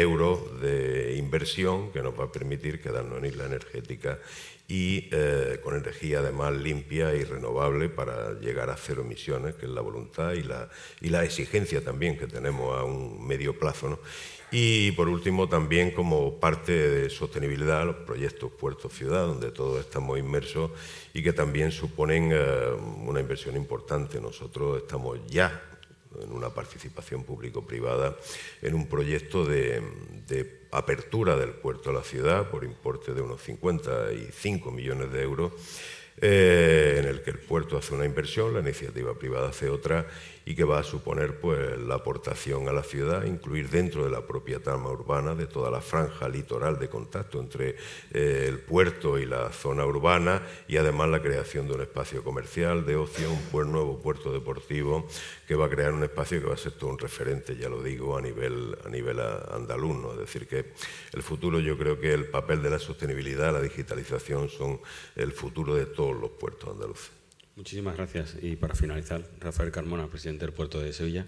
euros 0.01 0.59
de 0.59 1.17
inversión 1.17 1.91
que 1.91 2.01
nos 2.01 2.19
va 2.19 2.25
a 2.25 2.31
permitir 2.31 2.81
quedarnos 2.81 3.19
en 3.19 3.25
isla 3.25 3.45
energética 3.45 4.17
y 4.67 5.09
eh, 5.11 5.59
con 5.63 5.75
energía 5.75 6.19
además 6.19 6.53
limpia 6.53 7.13
y 7.13 7.23
renovable 7.23 7.89
para 7.89 8.39
llegar 8.39 8.69
a 8.69 8.77
cero 8.77 9.01
emisiones, 9.01 9.55
que 9.55 9.65
es 9.65 9.71
la 9.71 9.81
voluntad 9.81 10.33
y 10.33 10.43
la, 10.43 10.69
y 11.01 11.09
la 11.09 11.23
exigencia 11.23 11.83
también 11.83 12.17
que 12.17 12.27
tenemos 12.27 12.77
a 12.77 12.83
un 12.83 13.25
medio 13.25 13.57
plazo. 13.59 13.89
¿no? 13.89 13.99
Y 14.55 14.91
por 14.91 15.09
último, 15.09 15.49
también 15.49 15.91
como 15.91 16.39
parte 16.39 16.71
de 16.71 17.09
sostenibilidad, 17.09 17.85
los 17.85 17.95
proyectos 17.97 18.51
Puerto 18.51 18.87
Ciudad, 18.87 19.25
donde 19.25 19.51
todos 19.51 19.79
estamos 19.79 20.19
inmersos 20.19 20.69
y 21.11 21.23
que 21.23 21.33
también 21.33 21.71
suponen 21.71 22.29
eh, 22.31 22.69
una 23.03 23.19
inversión 23.19 23.55
importante. 23.55 24.21
Nosotros 24.21 24.83
estamos 24.83 25.19
ya 25.27 25.59
en 26.21 26.31
una 26.31 26.49
participación 26.49 27.23
público-privada 27.23 28.15
en 28.61 28.75
un 28.75 28.87
proyecto 28.87 29.43
de, 29.43 29.81
de, 30.27 30.62
apertura 30.77 31.35
del 31.35 31.51
puerto 31.51 31.89
a 31.89 31.93
la 31.93 32.03
ciudad 32.03 32.49
por 32.49 32.63
importe 32.63 33.13
de 33.13 33.21
unos 33.21 33.41
55 33.41 34.71
millones 34.71 35.11
de 35.11 35.21
euros 35.21 35.53
eh, 36.21 36.97
en 36.99 37.05
el 37.05 37.21
que 37.21 37.31
el 37.31 37.39
puerto 37.39 37.77
hace 37.77 37.93
una 37.93 38.05
inversión, 38.05 38.53
la 38.53 38.59
iniciativa 38.59 39.17
privada 39.17 39.49
hace 39.49 39.69
otra 39.69 40.07
y 40.45 40.55
que 40.55 40.63
va 40.63 40.79
a 40.79 40.83
suponer 40.83 41.39
pues, 41.39 41.77
la 41.79 41.95
aportación 41.95 42.67
a 42.67 42.73
la 42.73 42.83
ciudad, 42.83 43.25
incluir 43.25 43.69
dentro 43.69 44.03
de 44.03 44.11
la 44.11 44.25
propia 44.25 44.61
trama 44.61 44.89
urbana 44.89 45.35
de 45.35 45.47
toda 45.47 45.71
la 45.71 45.81
franja 45.81 46.27
litoral 46.27 46.79
de 46.79 46.89
contacto 46.89 47.39
entre 47.39 47.75
eh, 48.11 48.45
el 48.47 48.59
puerto 48.59 49.17
y 49.17 49.25
la 49.25 49.51
zona 49.51 49.85
urbana 49.85 50.41
y 50.67 50.77
además 50.77 51.09
la 51.09 51.21
creación 51.21 51.67
de 51.67 51.75
un 51.75 51.81
espacio 51.81 52.23
comercial, 52.23 52.85
de 52.85 52.95
ocio, 52.95 53.29
un 53.51 53.71
nuevo 53.71 54.01
puerto 54.01 54.33
deportivo 54.33 55.07
que 55.47 55.55
va 55.55 55.67
a 55.67 55.69
crear 55.69 55.93
un 55.93 56.03
espacio 56.03 56.41
que 56.41 56.47
va 56.47 56.55
a 56.55 56.57
ser 56.57 56.73
todo 56.73 56.89
un 56.89 56.97
referente, 56.97 57.55
ya 57.55 57.69
lo 57.69 57.81
digo, 57.81 58.17
a 58.17 58.21
nivel, 58.21 58.77
a 58.85 58.89
nivel 58.89 59.19
andaluz. 59.19 59.83
Es 60.13 60.19
decir, 60.19 60.47
que 60.47 60.73
el 61.13 61.23
futuro, 61.23 61.59
yo 61.59 61.77
creo 61.77 61.99
que 61.99 62.13
el 62.13 62.25
papel 62.25 62.61
de 62.61 62.69
la 62.69 62.79
sostenibilidad, 62.79 63.53
la 63.53 63.61
digitalización 63.61 64.49
son 64.49 64.79
el 65.15 65.31
futuro 65.31 65.75
de 65.75 65.85
todos 65.85 66.19
los 66.19 66.31
puertos 66.31 66.69
andaluces. 66.69 67.22
Muchísimas 67.55 67.95
gracias. 67.95 68.35
Y 68.41 68.55
para 68.55 68.75
finalizar, 68.75 69.23
Rafael 69.39 69.71
Carmona, 69.71 70.07
presidente 70.07 70.45
del 70.45 70.53
puerto 70.53 70.79
de 70.79 70.91
Sevilla, 70.91 71.27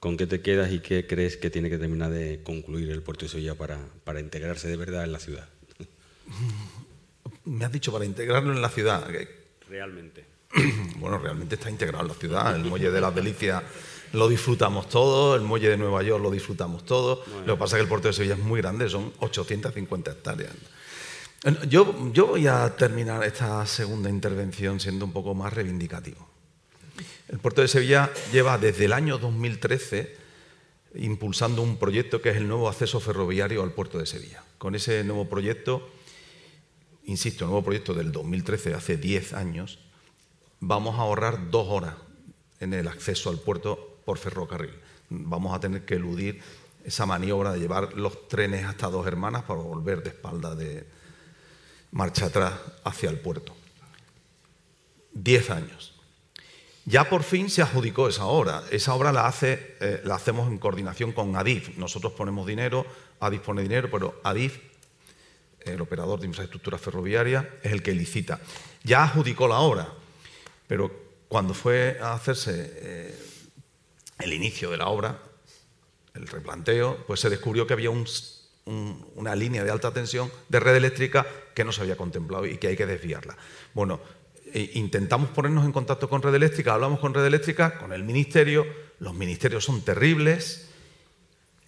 ¿con 0.00 0.16
qué 0.16 0.26
te 0.26 0.40
quedas 0.40 0.72
y 0.72 0.80
qué 0.80 1.06
crees 1.06 1.36
que 1.36 1.50
tiene 1.50 1.70
que 1.70 1.78
terminar 1.78 2.10
de 2.10 2.42
concluir 2.42 2.90
el 2.90 3.02
puerto 3.02 3.24
de 3.24 3.30
Sevilla 3.30 3.54
para, 3.54 3.78
para 4.04 4.20
integrarse 4.20 4.68
de 4.68 4.76
verdad 4.76 5.04
en 5.04 5.12
la 5.12 5.20
ciudad? 5.20 5.48
Me 7.44 7.64
has 7.64 7.72
dicho 7.72 7.92
para 7.92 8.04
integrarlo 8.04 8.52
en 8.52 8.62
la 8.62 8.68
ciudad. 8.68 9.06
Realmente. 9.68 10.24
Bueno, 10.98 11.18
realmente 11.18 11.56
está 11.56 11.68
integrado 11.68 12.02
en 12.02 12.08
la 12.08 12.14
ciudad. 12.14 12.56
El 12.56 12.64
muelle 12.64 12.90
de 12.90 13.00
las 13.00 13.14
Delicias 13.14 13.62
lo 14.14 14.28
disfrutamos 14.28 14.88
todos, 14.88 15.36
el 15.38 15.42
muelle 15.42 15.68
de 15.68 15.76
Nueva 15.76 16.02
York 16.02 16.22
lo 16.22 16.30
disfrutamos 16.30 16.86
todos. 16.86 17.26
Lo 17.44 17.54
que 17.54 17.58
pasa 17.58 17.76
es 17.76 17.80
que 17.80 17.82
el 17.82 17.88
puerto 17.88 18.08
de 18.08 18.14
Sevilla 18.14 18.34
es 18.34 18.40
muy 18.40 18.60
grande, 18.60 18.88
son 18.88 19.12
850 19.18 20.10
hectáreas. 20.12 20.52
Yo, 21.68 21.84
voy 21.84 22.46
a 22.46 22.74
terminar 22.74 23.22
esta 23.22 23.66
segunda 23.66 24.08
intervención 24.08 24.80
siendo 24.80 25.04
un 25.04 25.12
poco 25.12 25.34
más 25.34 25.52
reivindicativo. 25.52 26.26
El 27.28 27.38
puerto 27.38 27.60
de 27.60 27.68
Sevilla 27.68 28.10
lleva 28.32 28.56
desde 28.56 28.86
el 28.86 28.94
año 28.94 29.18
2013 29.18 30.16
impulsando 30.94 31.60
un 31.60 31.76
proyecto 31.76 32.22
que 32.22 32.30
es 32.30 32.38
el 32.38 32.48
nuevo 32.48 32.66
acceso 32.66 32.98
ferroviario 32.98 33.62
al 33.62 33.72
puerto 33.72 33.98
de 33.98 34.06
Sevilla. 34.06 34.42
Con 34.56 34.74
ese 34.74 35.04
nuevo 35.04 35.28
proyecto, 35.28 35.86
insisto, 37.04 37.44
nuevo 37.44 37.62
proyecto 37.62 37.92
del 37.92 38.10
2013, 38.10 38.72
hace 38.72 38.96
10 38.96 39.34
años, 39.34 39.80
vamos 40.60 40.98
a 40.98 41.02
ahorrar 41.02 41.50
dos 41.50 41.68
horas 41.68 41.96
en 42.60 42.72
el 42.72 42.88
acceso 42.88 43.28
al 43.28 43.38
puerto 43.38 43.98
por 44.06 44.16
ferrocarril. 44.16 44.78
Vamos 45.10 45.54
a 45.54 45.60
tener 45.60 45.84
que 45.84 45.96
eludir 45.96 46.40
esa 46.84 47.04
maniobra 47.04 47.52
de 47.52 47.60
llevar 47.60 47.92
los 47.92 48.28
trenes 48.28 48.64
hasta 48.64 48.88
dos 48.88 49.06
hermanas 49.06 49.42
para 49.42 49.60
volver 49.60 50.02
de 50.02 50.08
espalda 50.08 50.54
de, 50.54 50.86
marcha 51.94 52.26
atrás 52.26 52.52
hacia 52.82 53.08
el 53.08 53.18
puerto. 53.18 53.54
Diez 55.12 55.48
años. 55.48 55.94
Ya 56.84 57.08
por 57.08 57.22
fin 57.22 57.48
se 57.48 57.62
adjudicó 57.62 58.08
esa 58.08 58.26
obra. 58.26 58.64
Esa 58.70 58.94
obra 58.94 59.12
la, 59.12 59.26
hace, 59.26 59.76
eh, 59.80 60.02
la 60.04 60.16
hacemos 60.16 60.48
en 60.48 60.58
coordinación 60.58 61.12
con 61.12 61.34
ADIF. 61.36 61.78
Nosotros 61.78 62.12
ponemos 62.12 62.46
dinero, 62.46 62.84
ADIF 63.20 63.42
pone 63.42 63.62
dinero, 63.62 63.88
pero 63.90 64.20
ADIF, 64.24 64.58
el 65.60 65.80
operador 65.80 66.20
de 66.20 66.26
infraestructura 66.26 66.76
ferroviaria, 66.76 67.48
es 67.62 67.72
el 67.72 67.82
que 67.82 67.92
licita. 67.92 68.40
Ya 68.82 69.04
adjudicó 69.04 69.48
la 69.48 69.60
obra, 69.60 69.88
pero 70.66 70.90
cuando 71.28 71.54
fue 71.54 71.96
a 72.02 72.12
hacerse 72.12 72.72
eh, 72.74 73.18
el 74.18 74.32
inicio 74.32 74.70
de 74.70 74.76
la 74.76 74.88
obra, 74.88 75.22
el 76.12 76.26
replanteo, 76.26 77.04
pues 77.06 77.20
se 77.20 77.30
descubrió 77.30 77.66
que 77.66 77.72
había 77.72 77.90
un 77.90 78.04
una 78.66 79.34
línea 79.34 79.62
de 79.62 79.70
alta 79.70 79.92
tensión 79.92 80.30
de 80.48 80.60
red 80.60 80.76
eléctrica 80.76 81.26
que 81.54 81.64
no 81.64 81.72
se 81.72 81.82
había 81.82 81.96
contemplado 81.96 82.46
y 82.46 82.58
que 82.58 82.68
hay 82.68 82.76
que 82.76 82.86
desviarla. 82.86 83.36
Bueno, 83.72 84.00
e 84.52 84.72
intentamos 84.74 85.30
ponernos 85.30 85.64
en 85.64 85.72
contacto 85.72 86.08
con 86.08 86.22
red 86.22 86.34
eléctrica, 86.34 86.74
hablamos 86.74 87.00
con 87.00 87.14
red 87.14 87.24
eléctrica, 87.24 87.78
con 87.78 87.92
el 87.92 88.04
ministerio, 88.04 88.66
los 89.00 89.14
ministerios 89.14 89.64
son 89.64 89.82
terribles 89.82 90.68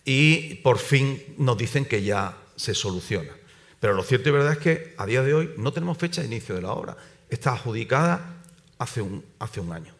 y 0.05 0.57
por 0.57 0.79
fin 0.79 1.35
nos 1.39 1.59
dicen 1.59 1.85
que 1.85 2.03
ya 2.03 2.37
se 2.57 2.75
soluciona. 2.75 3.33
Pero 3.81 3.95
lo 3.95 4.03
cierto 4.03 4.29
y 4.29 4.33
verdad 4.33 4.53
es 4.53 4.59
que 4.59 4.95
a 4.97 5.07
día 5.07 5.23
de 5.23 5.35
hoy 5.35 5.55
no 5.59 5.73
tenemos 5.73 5.99
fecha 5.99 6.21
de 6.21 6.29
inicio 6.29 6.55
de 6.55 6.63
la 6.63 6.73
obra. 6.73 6.97
Está 7.29 7.53
adjudicada 7.53 8.43
hace 8.79 9.03
un, 9.03 9.25
hace 9.39 9.61
un 9.61 9.73
año. 9.73 9.93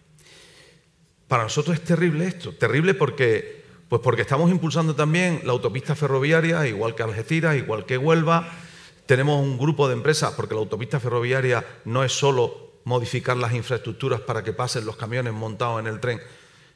Para 1.29 1.43
nosotros 1.43 1.77
es 1.77 1.85
terrible 1.85 2.27
esto, 2.27 2.55
terrible 2.55 2.95
porque 2.95 3.65
pues 3.89 4.03
porque 4.03 4.23
estamos 4.23 4.51
impulsando 4.51 4.97
también 4.97 5.43
la 5.45 5.53
autopista 5.53 5.95
ferroviaria, 5.95 6.67
igual 6.67 6.95
que 6.95 7.05
Algeciras, 7.05 7.57
igual 7.57 7.87
que 7.87 7.99
Huelva. 7.99 8.49
Tenemos 9.07 9.41
un 9.41 9.59
grupo 9.59 9.89
de 9.89 9.95
empresas, 9.95 10.35
porque 10.35 10.55
la 10.55 10.61
autopista 10.61 11.01
ferroviaria 11.01 11.65
no 11.85 12.05
es 12.05 12.13
solo 12.13 12.73
modificar 12.85 13.37
las 13.37 13.55
infraestructuras 13.55 14.21
para 14.21 14.45
que 14.45 14.53
pasen 14.53 14.85
los 14.85 14.97
camiones 14.97 15.33
montados 15.33 15.81
en 15.81 15.87
el 15.87 16.01
tren, 16.01 16.21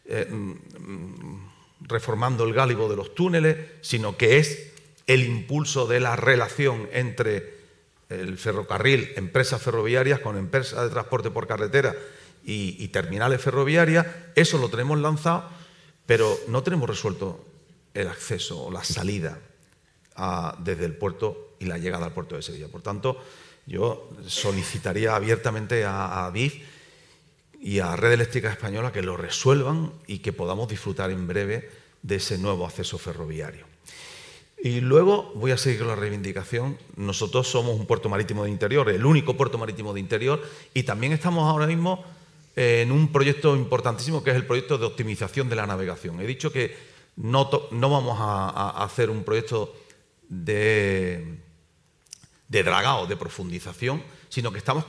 eh, 0.07 0.27
mm, 0.29 1.49
reformando 1.83 2.45
el 2.45 2.55
gálibo 2.55 2.89
de 2.89 2.97
los 2.97 3.15
túneles, 3.15 3.57
sino 3.81 4.17
que 4.17 4.39
es 4.39 4.73
el 5.07 5.25
impulso 5.25 5.87
de 5.87 6.01
la 6.01 6.17
relación 6.17 6.89
entre 6.93 7.61
el 8.09 8.39
ferrocarril, 8.39 9.13
empresas 9.17 9.63
ferroviarias 9.63 10.21
con 10.21 10.37
empresas 10.37 10.83
de 10.83 10.91
transporte 10.91 11.31
por 11.31 11.47
carretera 11.47 11.95
y 12.43 12.89
terminales 12.89 13.41
ferroviarias. 13.41 14.07
Eso 14.35 14.59
lo 14.59 14.69
tenemos 14.69 14.99
lanzado 14.99 15.49
pero 16.11 16.37
no 16.49 16.65
tenemos 16.65 16.89
resuelto 16.89 17.45
el 17.95 18.09
acceso 18.09 18.65
o 18.65 18.71
la 18.73 18.83
salida 18.83 19.39
desde 20.59 20.85
el 20.85 20.97
puerto 20.97 21.50
y 21.61 21.67
la 21.67 21.79
llegada 21.79 22.07
al 22.07 22.13
puerto 22.13 22.35
de 22.35 22.43
Sevilla. 22.43 22.67
Por 22.67 22.83
tanto, 22.83 23.23
yo 23.67 24.11
solicitaría 24.27 25.15
abiertamente 25.15 25.85
a, 25.85 26.27
a 26.27 26.33
y 27.63 27.79
a 27.79 27.95
Red 27.95 28.13
Eléctrica 28.13 28.51
Española 28.51 28.91
que 28.91 29.03
lo 29.03 29.17
resuelvan 29.17 29.93
y 30.07 30.19
que 30.19 30.33
podamos 30.33 30.69
disfrutar 30.69 31.11
en 31.11 31.29
breve 31.29 31.71
de 32.03 32.17
ese 32.17 32.39
nuevo 32.39 32.67
acceso 32.67 32.99
ferroviario. 32.99 33.67
Y 34.63 34.81
luego 34.81 35.33
voy 35.35 35.53
a 35.53 35.57
seguir 35.57 35.81
con 35.81 35.89
la 35.89 35.97
reivindicación. 35.97 36.79
Nosotros 36.97 37.49
somos 37.49 37.79
un 37.79 37.87
puerto 37.87 38.09
marítimo 38.09 38.45
de 38.45 38.51
interior, 38.51 38.89
el 38.91 39.05
único 39.05 39.37
puerto 39.37 39.57
marítimo 39.57 39.95
de 39.95 40.01
interior, 40.01 40.43
y 40.75 40.83
también 40.83 41.13
estamos 41.13 41.49
ahora 41.49 41.67
mismo 41.67 42.05
en 42.57 42.93
un 42.93 43.13
proyecto 43.13 43.57
importantísimo 43.57 44.23
que 44.23 44.31
es 44.31 44.37
el 44.37 44.47
proyecto 44.47 44.77
de 44.77 44.87
optimización 44.87 45.49
de 45.49 45.57
la 45.57 45.67
navegación. 45.67 46.21
He 46.21 46.27
dicho 46.27 46.53
que 46.53 46.77
no, 47.17 47.49
vamos 47.71 48.19
a, 48.21 48.83
hacer 48.85 49.09
un 49.11 49.25
proyecto 49.25 49.75
de, 50.29 51.39
de 52.51 52.63
dragado, 52.63 53.07
de 53.07 53.17
profundización, 53.17 54.03
sino 54.29 54.53
que 54.53 54.59
estamos 54.59 54.85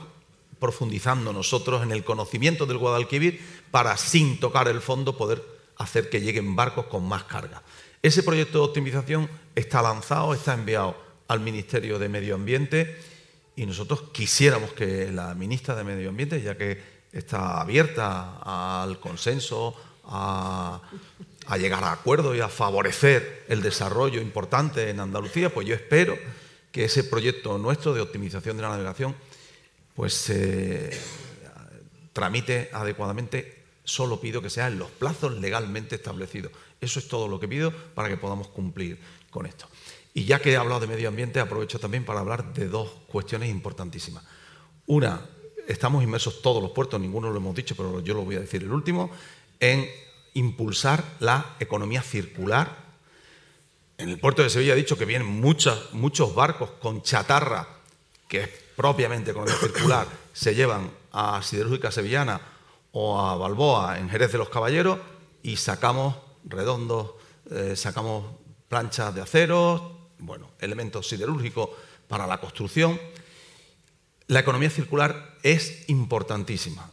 profundizando 0.60 1.32
nosotros 1.32 1.82
en 1.82 1.92
el 1.92 2.04
conocimiento 2.04 2.66
del 2.66 2.78
Guadalquivir 2.78 3.40
para, 3.70 3.96
sin 3.96 4.38
tocar 4.38 4.68
el 4.68 4.80
fondo, 4.80 5.16
poder 5.16 5.42
hacer 5.76 6.10
que 6.10 6.20
lleguen 6.20 6.54
barcos 6.54 6.86
con 6.86 7.08
más 7.08 7.24
carga. 7.24 7.62
Ese 8.02 8.22
proyecto 8.22 8.58
de 8.58 8.64
optimización 8.64 9.30
está 9.54 9.80
lanzado, 9.80 10.34
está 10.34 10.54
enviado 10.54 10.96
al 11.28 11.40
Ministerio 11.40 11.98
de 11.98 12.08
Medio 12.08 12.34
Ambiente 12.34 12.98
y 13.56 13.64
nosotros 13.64 14.04
quisiéramos 14.12 14.72
que 14.72 15.10
la 15.10 15.34
ministra 15.34 15.74
de 15.74 15.84
Medio 15.84 16.10
Ambiente, 16.10 16.42
ya 16.42 16.56
que 16.56 16.82
está 17.12 17.60
abierta 17.60 18.82
al 18.82 18.98
consenso, 18.98 19.76
a, 20.04 20.80
llegar 21.58 21.84
a 21.84 21.92
acuerdos 21.92 22.36
y 22.36 22.40
a 22.40 22.48
favorecer 22.48 23.44
el 23.48 23.62
desarrollo 23.62 24.20
importante 24.20 24.90
en 24.90 25.00
Andalucía, 25.00 25.52
pues 25.52 25.66
yo 25.66 25.74
espero 25.74 26.16
que 26.72 26.84
ese 26.84 27.04
proyecto 27.04 27.58
nuestro 27.58 27.94
de 27.94 28.00
optimización 28.00 28.56
de 28.56 28.62
la 28.62 28.70
navegación 28.70 29.14
pues 29.94 30.14
se 30.14 30.98
tramite 32.12 32.70
adecuadamente. 32.72 33.62
Solo 33.84 34.20
pido 34.20 34.40
que 34.40 34.50
sea 34.50 34.68
en 34.68 34.78
los 34.78 34.90
plazos 34.90 35.38
legalmente 35.38 35.96
establecidos. 35.96 36.52
Eso 36.80 36.98
es 36.98 37.08
todo 37.08 37.28
lo 37.28 37.38
que 37.38 37.48
pido 37.48 37.72
para 37.94 38.08
que 38.08 38.16
podamos 38.16 38.48
cumplir 38.48 38.98
con 39.30 39.44
esto. 39.44 39.66
Y 40.14 40.24
ya 40.24 40.40
que 40.40 40.52
he 40.52 40.56
hablado 40.56 40.80
de 40.80 40.86
medio 40.86 41.08
ambiente, 41.08 41.40
aprovecho 41.40 41.78
también 41.78 42.04
para 42.04 42.20
hablar 42.20 42.52
de 42.52 42.68
dos 42.68 42.90
cuestiones 43.06 43.48
importantísimas. 43.48 44.22
Una, 44.86 45.26
estamos 45.66 46.02
inmersos 46.02 46.42
todos 46.42 46.62
los 46.62 46.72
puertos, 46.72 47.00
ninguno 47.00 47.30
lo 47.30 47.38
hemos 47.38 47.54
dicho, 47.54 47.74
pero 47.74 48.00
yo 48.00 48.14
lo 48.14 48.24
voy 48.24 48.36
a 48.36 48.40
decir 48.40 48.62
el 48.62 48.72
último, 48.72 49.10
en 49.58 49.88
impulsar 50.34 51.04
la 51.20 51.56
economía 51.60 52.02
circular. 52.02 52.81
En 54.02 54.08
el 54.08 54.18
puerto 54.18 54.42
de 54.42 54.50
Sevilla 54.50 54.72
he 54.72 54.76
dicho 54.76 54.98
que 54.98 55.04
vienen 55.04 55.28
muchos 55.28 56.34
barcos 56.34 56.70
con 56.80 57.02
chatarra, 57.02 57.68
que 58.26 58.40
es 58.40 58.48
propiamente 58.74 59.30
economía 59.30 59.54
circular, 59.54 60.08
se 60.32 60.56
llevan 60.56 60.90
a 61.12 61.40
Siderúrgica 61.40 61.92
Sevillana 61.92 62.40
o 62.90 63.20
a 63.20 63.36
Balboa 63.36 64.00
en 64.00 64.10
Jerez 64.10 64.32
de 64.32 64.38
los 64.38 64.48
Caballeros 64.48 64.98
y 65.44 65.54
sacamos 65.54 66.16
redondos, 66.44 67.12
eh, 67.48 67.76
sacamos 67.76 68.24
planchas 68.66 69.14
de 69.14 69.20
acero, 69.20 70.10
bueno, 70.18 70.50
elementos 70.58 71.08
siderúrgicos 71.08 71.70
para 72.08 72.26
la 72.26 72.40
construcción 72.40 72.98
la 74.26 74.40
economía 74.40 74.70
circular 74.70 75.36
es 75.44 75.88
importantísima. 75.88 76.90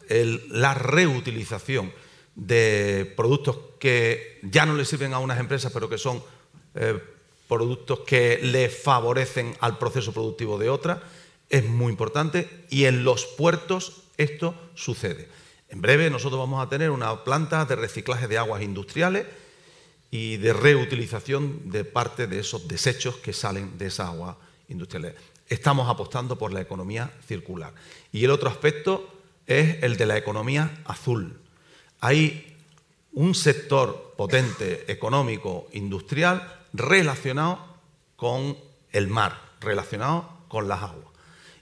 la 0.49 0.73
reutilización 0.73 1.91
de 2.35 3.11
productos 3.15 3.57
que 3.79 4.39
ya 4.43 4.65
no 4.65 4.75
le 4.75 4.85
sirven 4.85 5.13
a 5.13 5.19
unas 5.19 5.39
empresas, 5.39 5.71
pero 5.71 5.89
que 5.89 5.97
son 5.97 6.21
eh, 6.79 6.99
productos 7.49 7.99
que 8.01 8.39
le 8.41 8.69
favorecen 8.69 9.55
al 9.59 9.77
proceso 9.77 10.13
productivo 10.13 10.57
de 10.57 10.69
otras, 10.69 10.99
es 11.49 11.65
muy 11.65 11.91
importante 11.91 12.65
y 12.69 12.85
en 12.85 13.03
los 13.03 13.25
puertos 13.25 14.03
esto 14.17 14.55
sucede. 14.75 15.27
En 15.69 15.81
breve 15.81 16.09
nosotros 16.09 16.39
vamos 16.39 16.65
a 16.65 16.69
tener 16.69 16.89
una 16.89 17.23
planta 17.23 17.65
de 17.65 17.75
reciclaje 17.75 18.27
de 18.27 18.37
aguas 18.37 18.61
industriales 18.61 19.25
y 20.09 20.37
de 20.37 20.53
reutilización 20.53 21.69
de 21.69 21.83
parte 21.83 22.27
de 22.27 22.39
esos 22.39 22.67
desechos 22.67 23.17
que 23.17 23.33
salen 23.33 23.77
de 23.77 23.87
esa 23.87 24.07
agua 24.07 24.37
industrial. 24.69 25.15
Estamos 25.47 25.89
apostando 25.89 26.37
por 26.37 26.53
la 26.53 26.61
economía 26.61 27.11
circular. 27.27 27.73
Y 28.11 28.23
el 28.23 28.31
otro 28.31 28.49
aspecto 28.49 29.11
es 29.47 29.83
el 29.83 29.97
de 29.97 30.05
la 30.05 30.17
economía 30.17 30.81
azul. 30.85 31.37
Hay 31.99 32.55
un 33.13 33.35
sector 33.35 34.13
potente 34.15 34.91
económico 34.91 35.67
industrial 35.73 36.58
relacionado 36.73 37.59
con 38.15 38.57
el 38.91 39.07
mar, 39.07 39.39
relacionado 39.61 40.29
con 40.47 40.67
las 40.67 40.81
aguas. 40.83 41.07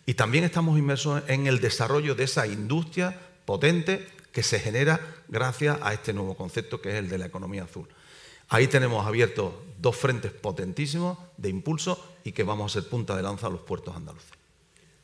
Y 0.05 0.13
también 0.13 0.43
estamos 0.43 0.77
inmersos 0.79 1.23
en 1.27 1.47
el 1.47 1.59
desarrollo 1.59 2.15
de 2.15 2.23
esa 2.23 2.47
industria 2.47 3.19
potente 3.45 4.07
que 4.31 4.43
se 4.43 4.59
genera 4.59 4.99
gracias 5.27 5.77
a 5.81 5.93
este 5.93 6.13
nuevo 6.13 6.35
concepto 6.35 6.81
que 6.81 6.89
es 6.89 6.95
el 6.95 7.09
de 7.09 7.17
la 7.17 7.25
economía 7.25 7.63
azul. 7.63 7.87
Ahí 8.49 8.67
tenemos 8.67 9.05
abiertos 9.05 9.53
dos 9.79 9.95
frentes 9.95 10.31
potentísimos 10.31 11.17
de 11.35 11.49
impulso 11.49 12.15
y 12.23 12.31
que 12.31 12.43
vamos 12.43 12.71
a 12.71 12.79
ser 12.79 12.89
punta 12.89 13.15
de 13.15 13.23
lanza 13.23 13.47
a 13.47 13.49
los 13.49 13.61
puertos 13.61 13.95
andaluces. 13.95 14.31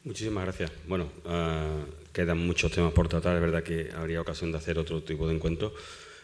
Muchísimas 0.06 0.44
gracias. 0.44 0.72
Bueno, 0.88 1.08
uh, 1.26 2.12
quedan 2.14 2.46
muchos 2.46 2.72
temas 2.72 2.94
por 2.94 3.08
tratar. 3.08 3.36
Es 3.36 3.42
verdad 3.42 3.64
que 3.64 3.90
habría 3.96 4.22
ocasión 4.22 4.52
de 4.52 4.58
hacer 4.58 4.78
otro 4.78 5.02
tipo 5.04 5.28
de 5.28 5.36
encuentro. 5.36 5.74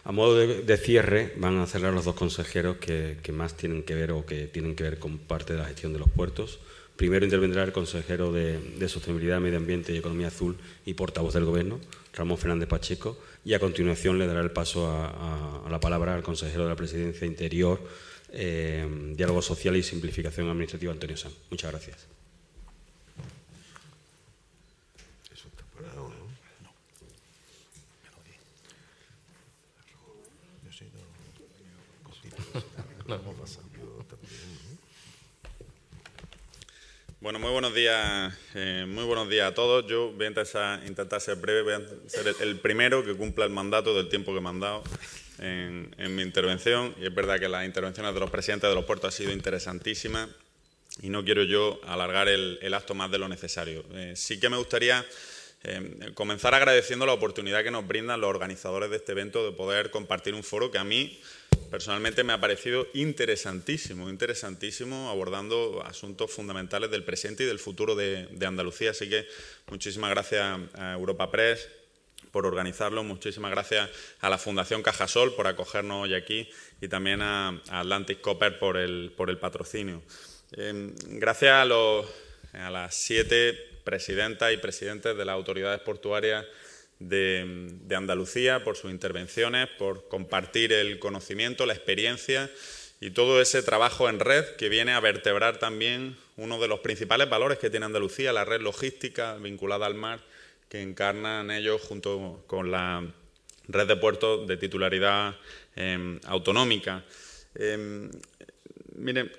A 0.04 0.12
modo 0.12 0.38
de, 0.38 0.78
cierre, 0.78 1.34
van 1.38 1.60
a 1.60 1.68
cerrar 1.68 1.94
los 1.94 2.06
dos 2.06 2.16
consejeros 2.16 2.78
que, 2.78 3.32
más 3.34 3.56
tienen 3.58 3.84
que 3.84 3.96
ver 3.96 4.12
o 4.12 4.26
que 4.26 4.48
tienen 4.48 4.76
que 4.76 4.84
ver 4.84 4.98
con 4.98 5.18
parte 5.18 5.54
de 5.54 5.60
la 5.60 5.66
gestión 5.66 5.94
de 5.94 6.00
los 6.00 6.10
puertos. 6.10 6.60
Primero 6.96 7.26
intervendrá 7.26 7.64
el 7.64 7.72
consejero 7.72 8.32
de, 8.32 8.88
Sostenibilidad, 8.88 9.40
Medio 9.40 9.58
Ambiente 9.58 9.94
y 9.94 9.98
Economía 9.98 10.28
Azul 10.28 10.58
y 10.86 10.94
portavoz 10.94 11.34
del 11.34 11.46
Gobierno, 11.46 11.80
Ramón 12.14 12.38
Fernández 12.38 12.68
Pacheco, 12.68 13.20
y 13.46 13.54
a 13.54 13.60
continuación 13.60 14.18
le 14.18 14.28
dará 14.28 14.42
el 14.42 14.52
paso 14.52 14.90
a, 14.90 15.68
la 15.70 15.80
palabra 15.80 16.16
al 16.16 16.24
consejero 16.24 16.64
de 16.64 16.70
la 16.70 16.76
Presidencia 16.76 17.28
Interior, 17.28 17.80
eh, 18.32 19.14
Diálogo 19.16 19.42
Social 19.42 19.76
y 19.76 19.84
Simplificación 19.84 20.50
Administrativa, 20.50 20.92
Antonio 20.92 21.18
Sanz. 21.18 21.36
Muchas 21.50 21.72
gracias. 21.72 22.08
No, 33.10 33.16
hemos 33.16 33.36
pasado. 33.38 33.70
Bueno, 37.22 37.38
muy 37.38 37.52
buenos 37.52 37.76
días, 37.76 38.34
eh, 38.56 38.86
muy 38.88 39.04
buenos 39.04 39.28
días 39.28 39.52
a 39.52 39.54
todos. 39.54 39.86
Yo 39.88 40.14
voy 40.14 40.24
a 40.24 40.30
intentar, 40.30 40.82
intentar 40.88 41.20
ser 41.20 41.36
breve, 41.36 41.64
voy 41.64 41.74
a 41.74 42.10
ser 42.10 42.30
el, 42.30 42.36
el, 42.40 42.60
primero 42.62 43.04
que 43.04 43.14
cumpla 43.14 43.44
el 43.44 43.52
mandato 43.52 43.94
del 43.94 44.08
tiempo 44.08 44.34
que 44.34 44.40
me 44.40 44.48
han 44.48 44.62
dado 44.62 44.84
en, 45.38 45.94
en, 45.98 46.16
mi 46.16 46.22
intervención. 46.22 46.96
Y 46.98 47.08
es 47.08 47.14
verdad 47.14 47.38
que 47.38 47.50
las 47.50 47.66
intervenciones 47.66 48.14
de 48.14 48.22
los 48.22 48.30
presidentes 48.30 48.70
de 48.70 48.76
los 48.76 48.86
puertos 48.86 49.14
han 49.14 49.18
sido 49.18 49.34
interesantísimas 49.34 50.30
y 51.02 51.10
no 51.10 51.26
quiero 51.26 51.44
yo 51.44 51.82
alargar 51.86 52.30
el, 52.30 52.58
el 52.62 52.74
acto 52.74 52.96
más 52.96 53.12
de 53.12 53.18
lo 53.18 53.28
necesario. 53.28 53.84
Eh, 53.92 54.14
sí 54.16 54.40
que 54.40 54.48
me 54.48 54.56
gustaría 54.56 55.06
eh, 55.64 56.12
comenzar 56.14 56.54
agradeciendo 56.54 57.06
la 57.06 57.14
oportunidad 57.14 57.64
que 57.64 57.72
nos 57.72 57.86
brindan 57.86 58.22
los 58.22 58.30
organizadores 58.30 58.90
de 58.90 58.98
este 58.98 59.12
evento 59.12 59.44
de 59.44 59.56
poder 59.56 59.92
compartir 59.92 60.34
un 60.34 60.44
foro 60.44 60.72
que 60.72 60.78
a 60.78 60.86
mí 60.86 61.20
personalmente 61.70 62.24
me 62.24 62.34
ha 62.34 62.40
parecido 62.40 62.88
interesantísimo, 62.94 64.10
interesantísimo, 64.10 65.10
abordando 65.10 65.84
asuntos 65.86 66.32
fundamentales 66.32 66.90
del 66.92 67.04
presente 67.04 67.44
y 67.44 67.48
del 67.48 67.60
futuro 67.60 67.96
de, 67.96 68.28
Andalucía. 68.46 68.92
Así 68.92 69.10
que 69.10 69.28
muchísimas 69.70 70.10
gracias 70.12 70.60
a 70.76 70.94
Europa 70.94 71.30
Press 71.30 71.68
por 72.32 72.46
organizarlo, 72.46 73.04
muchísimas 73.04 73.52
gracias 73.52 73.90
a 74.22 74.30
la 74.30 74.38
Fundación 74.38 74.84
Cajasol 74.84 75.34
por 75.36 75.48
acogernos 75.48 76.04
hoy 76.04 76.14
aquí 76.14 76.50
y 76.80 76.88
también 76.88 77.22
a, 77.22 77.50
a 77.70 77.80
Atlantic 77.82 78.22
Copper 78.22 78.60
por 78.60 78.78
el, 78.78 79.12
por 79.16 79.30
el 79.30 79.38
patrocinio. 79.38 80.02
Eh, 80.56 80.94
gracias 81.06 81.54
a, 81.54 81.66
los, 81.66 82.06
a 82.54 82.70
las 82.70 82.96
siete 82.96 83.79
presidentas 83.90 84.54
y 84.54 84.58
presidentes 84.58 85.18
de 85.18 85.26
las 85.26 85.34
autoridades 85.34 85.80
portuarias 85.80 86.46
de, 87.00 87.96
Andalucía, 87.96 88.64
por 88.64 88.78
sus 88.78 88.92
intervenciones, 88.92 89.68
por 89.80 90.08
compartir 90.08 90.72
el 90.74 91.00
conocimiento, 91.00 91.66
la 91.66 91.74
experiencia 91.74 92.52
y 93.02 93.10
todo 93.10 93.42
ese 93.42 93.64
trabajo 93.64 94.08
en 94.08 94.20
red 94.20 94.46
que 94.58 94.70
viene 94.70 94.92
a 94.92 95.00
vertebrar 95.00 95.58
también 95.58 96.18
uno 96.38 96.60
de 96.60 96.68
los 96.68 96.82
principales 96.82 97.28
valores 97.32 97.58
que 97.58 97.72
tiene 97.72 97.88
Andalucía, 97.88 98.32
la 98.32 98.46
red 98.46 98.62
logística 98.62 99.38
vinculada 99.38 99.88
al 99.88 99.96
mar, 99.96 100.20
que 100.70 100.84
encarnan 100.84 101.50
ellos 101.50 101.82
junto 101.82 102.44
con 102.46 102.70
la 102.70 103.12
red 103.68 103.88
de 103.88 103.96
puertos 103.96 104.46
de 104.46 104.58
titularidad 104.58 105.36
eh, 105.76 106.20
autonómica. 106.28 107.04
Eh, 107.56 108.12
miren, 109.00 109.32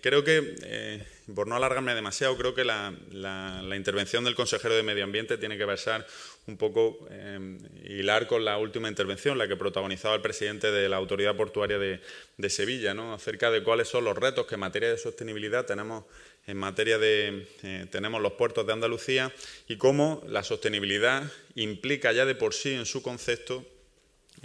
creo 0.00 0.22
que, 0.22 0.54
eh, 0.62 1.02
por 1.34 1.48
no 1.48 1.56
alargarme 1.56 1.94
demasiado, 1.94 2.36
creo 2.36 2.54
que 2.54 2.64
la, 2.64 2.94
la, 3.10 3.62
la, 3.62 3.76
intervención 3.76 4.24
del 4.24 4.34
consejero 4.34 4.74
de 4.74 4.82
Medio 4.82 5.04
Ambiente 5.04 5.38
tiene 5.38 5.58
que 5.58 5.64
versar 5.64 6.06
un 6.46 6.56
poco 6.56 7.06
eh, 7.10 7.58
hilar 7.84 8.26
con 8.26 8.44
la 8.44 8.58
última 8.58 8.88
intervención, 8.88 9.38
la 9.38 9.48
que 9.48 9.56
protagonizaba 9.56 10.14
el 10.14 10.22
presidente 10.22 10.70
de 10.70 10.88
la 10.88 10.96
Autoridad 10.96 11.36
Portuaria 11.36 11.78
de, 11.78 12.00
de 12.36 12.50
Sevilla, 12.50 12.94
¿no? 12.94 13.14
acerca 13.14 13.50
de 13.50 13.62
cuáles 13.62 13.88
son 13.88 14.04
los 14.04 14.16
retos 14.16 14.46
que 14.46 14.54
en 14.54 14.60
materia 14.60 14.90
de 14.90 14.98
sostenibilidad 14.98 15.66
tenemos 15.66 16.04
en 16.46 16.56
materia 16.56 16.96
de 16.98 17.48
eh, 17.64 17.86
tenemos 17.90 18.22
los 18.22 18.34
puertos 18.34 18.64
de 18.66 18.72
Andalucía 18.72 19.32
y 19.66 19.78
cómo 19.78 20.22
la 20.28 20.44
sostenibilidad 20.44 21.24
implica 21.56 22.12
ya 22.12 22.24
de 22.24 22.36
por 22.36 22.54
sí 22.54 22.72
en 22.72 22.86
su 22.86 23.02
concepto 23.02 23.64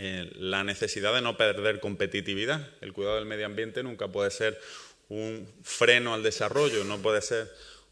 eh, 0.04 0.32
la 0.34 0.64
necesidad 0.64 1.14
de 1.14 1.22
no 1.22 1.38
perder 1.38 1.80
competitividad. 1.80 2.68
El 2.82 2.92
cuidado 2.92 3.18
del 3.18 3.28
medio 3.28 3.46
ambiente 3.46 3.84
nunca 3.84 4.08
puede 4.08 4.32
ser 4.32 4.60
un 5.10 5.48
freno 5.62 6.16
al 6.16 6.24
desarrollo, 6.24 6.84
no 6.86 6.98
puede 6.98 7.22
ser 7.22 7.48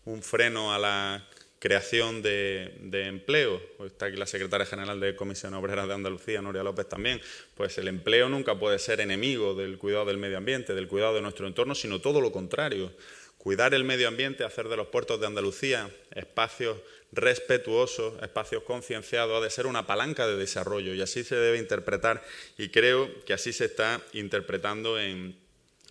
un 0.05 0.23
freno 0.23 0.73
a 0.73 0.79
la 0.79 1.27
creación 1.59 2.23
de, 2.23 2.73
empleo. 2.91 3.61
Está 3.85 4.07
aquí 4.07 4.17
la 4.17 4.25
secretaria 4.25 4.65
general 4.65 4.99
de 4.99 5.15
Comisión 5.15 5.53
Obrera 5.53 5.85
de 5.85 5.93
Andalucía, 5.93 6.41
Noria 6.41 6.63
López 6.63 6.89
también. 6.89 7.21
Pues 7.53 7.77
el 7.77 7.87
empleo 7.87 8.27
nunca 8.27 8.57
puede 8.57 8.79
ser 8.79 9.01
enemigo 9.01 9.53
del 9.53 9.77
cuidado 9.77 10.05
del 10.05 10.17
medio 10.17 10.39
ambiente, 10.39 10.73
del 10.73 10.87
cuidado 10.87 11.13
de 11.13 11.21
nuestro 11.21 11.45
entorno, 11.45 11.75
sino 11.75 12.01
todo 12.01 12.21
lo 12.21 12.31
contrario. 12.31 12.91
Cuidar 13.37 13.75
el 13.75 13.83
medio 13.83 14.07
ambiente, 14.07 14.43
hacer 14.43 14.67
de 14.67 14.77
los 14.77 14.87
puertos 14.87 15.19
de 15.19 15.27
Andalucía 15.27 15.91
espacios 16.15 16.77
respetuosos, 17.11 18.21
espacios 18.21 18.63
concienciados, 18.63 19.37
ha 19.39 19.43
de 19.43 19.49
ser 19.49 19.65
una 19.65 19.87
palanca 19.87 20.27
de 20.27 20.37
desarrollo 20.37 20.93
y 20.93 21.01
así 21.01 21.23
se 21.23 21.35
debe 21.35 21.57
interpretar 21.57 22.23
y 22.57 22.69
creo 22.69 23.09
que 23.25 23.33
así 23.33 23.51
se 23.53 23.65
está 23.65 24.01
interpretando 24.13 24.99
en, 24.99 25.35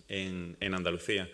en, 0.07 0.73
Andalucía. 0.73 1.29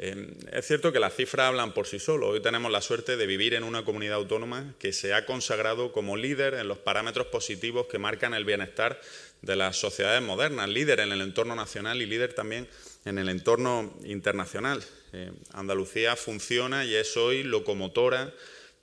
Eh, 0.00 0.36
es 0.52 0.66
cierto 0.66 0.92
que 0.92 1.00
las 1.00 1.14
cifras 1.14 1.48
hablan 1.48 1.72
por 1.72 1.86
sí 1.86 1.98
solos. 1.98 2.30
Hoy 2.30 2.40
tenemos 2.40 2.70
la 2.70 2.80
suerte 2.80 3.16
de 3.16 3.26
vivir 3.26 3.54
en 3.54 3.64
una 3.64 3.84
comunidad 3.84 4.14
autónoma 4.14 4.74
que 4.78 4.92
se 4.92 5.12
ha 5.14 5.26
consagrado 5.26 5.92
como 5.92 6.16
líder 6.16 6.54
en 6.54 6.68
los 6.68 6.78
parámetros 6.78 7.28
positivos 7.28 7.86
que 7.86 7.98
marcan 7.98 8.34
el 8.34 8.44
bienestar 8.44 9.00
de 9.42 9.56
las 9.56 9.76
sociedades 9.76 10.22
modernas, 10.22 10.68
líder 10.68 11.00
en 11.00 11.12
el 11.12 11.20
entorno 11.20 11.54
nacional 11.54 12.00
y 12.02 12.06
líder 12.06 12.32
también 12.32 12.68
en 13.04 13.18
el 13.18 13.28
entorno 13.28 13.92
internacional. 14.04 14.84
Eh, 15.12 15.32
Andalucía 15.52 16.16
funciona 16.16 16.84
y 16.84 16.94
es 16.94 17.16
hoy 17.16 17.42
locomotora 17.42 18.32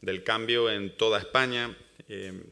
del 0.02 0.24
cambio 0.24 0.72
en 0.72 0.96
toda 0.98 1.20
España, 1.20 1.78
eh, 2.08 2.44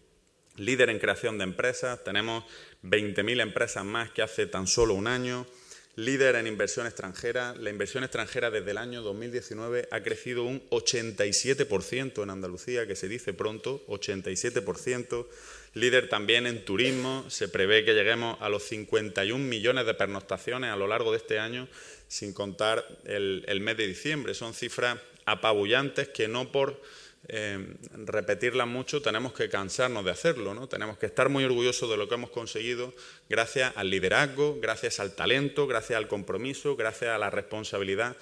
líder 0.57 0.90
en 0.90 0.99
creación 0.99 1.38
de 1.38 1.44
empresas, 1.44 2.03
tenemos 2.03 2.44
20.000 2.84 3.41
empresas 3.41 3.86
más 3.86 4.11
que 4.11 4.22
hace 4.22 4.45
tan 4.45 4.68
solo 4.68 4.94
un 4.94 5.07
año, 5.07 5.48
líder 5.95 6.36
en 6.36 6.48
inversión 6.48 6.88
extranjera. 6.88 7.56
La 7.56 7.70
inversión 7.70 8.03
extranjera 8.03 8.49
desde 8.49 8.72
el 8.72 8.78
año 8.78 9.02
2019 9.02 9.88
ha 9.91 10.02
crecido 10.02 10.44
un 10.44 10.68
87% 10.70 12.24
en 12.24 12.30
Andalucía, 12.30 12.88
que 12.88 12.95
se 12.95 13.07
dice 13.07 13.34
pronto, 13.34 13.84
87%. 13.88 15.28
Líder 15.76 16.10
también 16.10 16.45
en 16.45 16.65
turismo, 16.65 17.26
se 17.30 17.48
prevé 17.48 17.84
que 17.84 17.94
lleguemos 17.94 18.38
a 18.41 18.49
los 18.49 18.64
51 18.64 19.44
millones 19.44 19.86
de 19.86 19.94
pernoctaciones 19.94 20.72
a 20.72 20.76
lo 20.76 20.88
largo 20.88 21.11
de 21.11 21.18
este 21.18 21.40
año, 21.40 21.68
sin 22.07 22.34
contar 22.34 22.86
el, 23.06 23.44
el 23.48 23.60
mes 23.60 23.78
de 23.78 23.88
diciembre. 23.88 24.34
Son 24.34 24.53
cifras 24.53 24.99
apabullantes 25.26 26.10
que 26.10 26.28
no 26.28 26.52
por 26.52 26.82
eh, 27.29 27.75
repetirlas 28.05 28.67
mucho 28.67 29.01
tenemos 29.01 29.31
que 29.31 29.47
cansarnos 29.47 30.03
de 30.03 30.11
hacerlo, 30.11 30.53
¿no? 30.53 30.67
tenemos 30.67 30.97
que 30.97 31.05
estar 31.05 31.29
muy 31.29 31.45
orgullosos 31.45 31.89
de 31.89 31.95
lo 31.95 32.09
que 32.09 32.15
hemos 32.15 32.31
conseguido 32.31 32.93
gracias 33.29 33.71
al 33.77 33.89
liderazgo, 33.89 34.59
gracias 34.59 34.99
al 34.99 35.15
talento, 35.15 35.65
gracias 35.65 35.97
al 35.97 36.09
compromiso, 36.09 36.75
gracias 36.75 37.11
a 37.11 37.17
la 37.17 37.29
responsabilidad, 37.29 38.17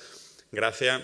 gracias 0.51 1.01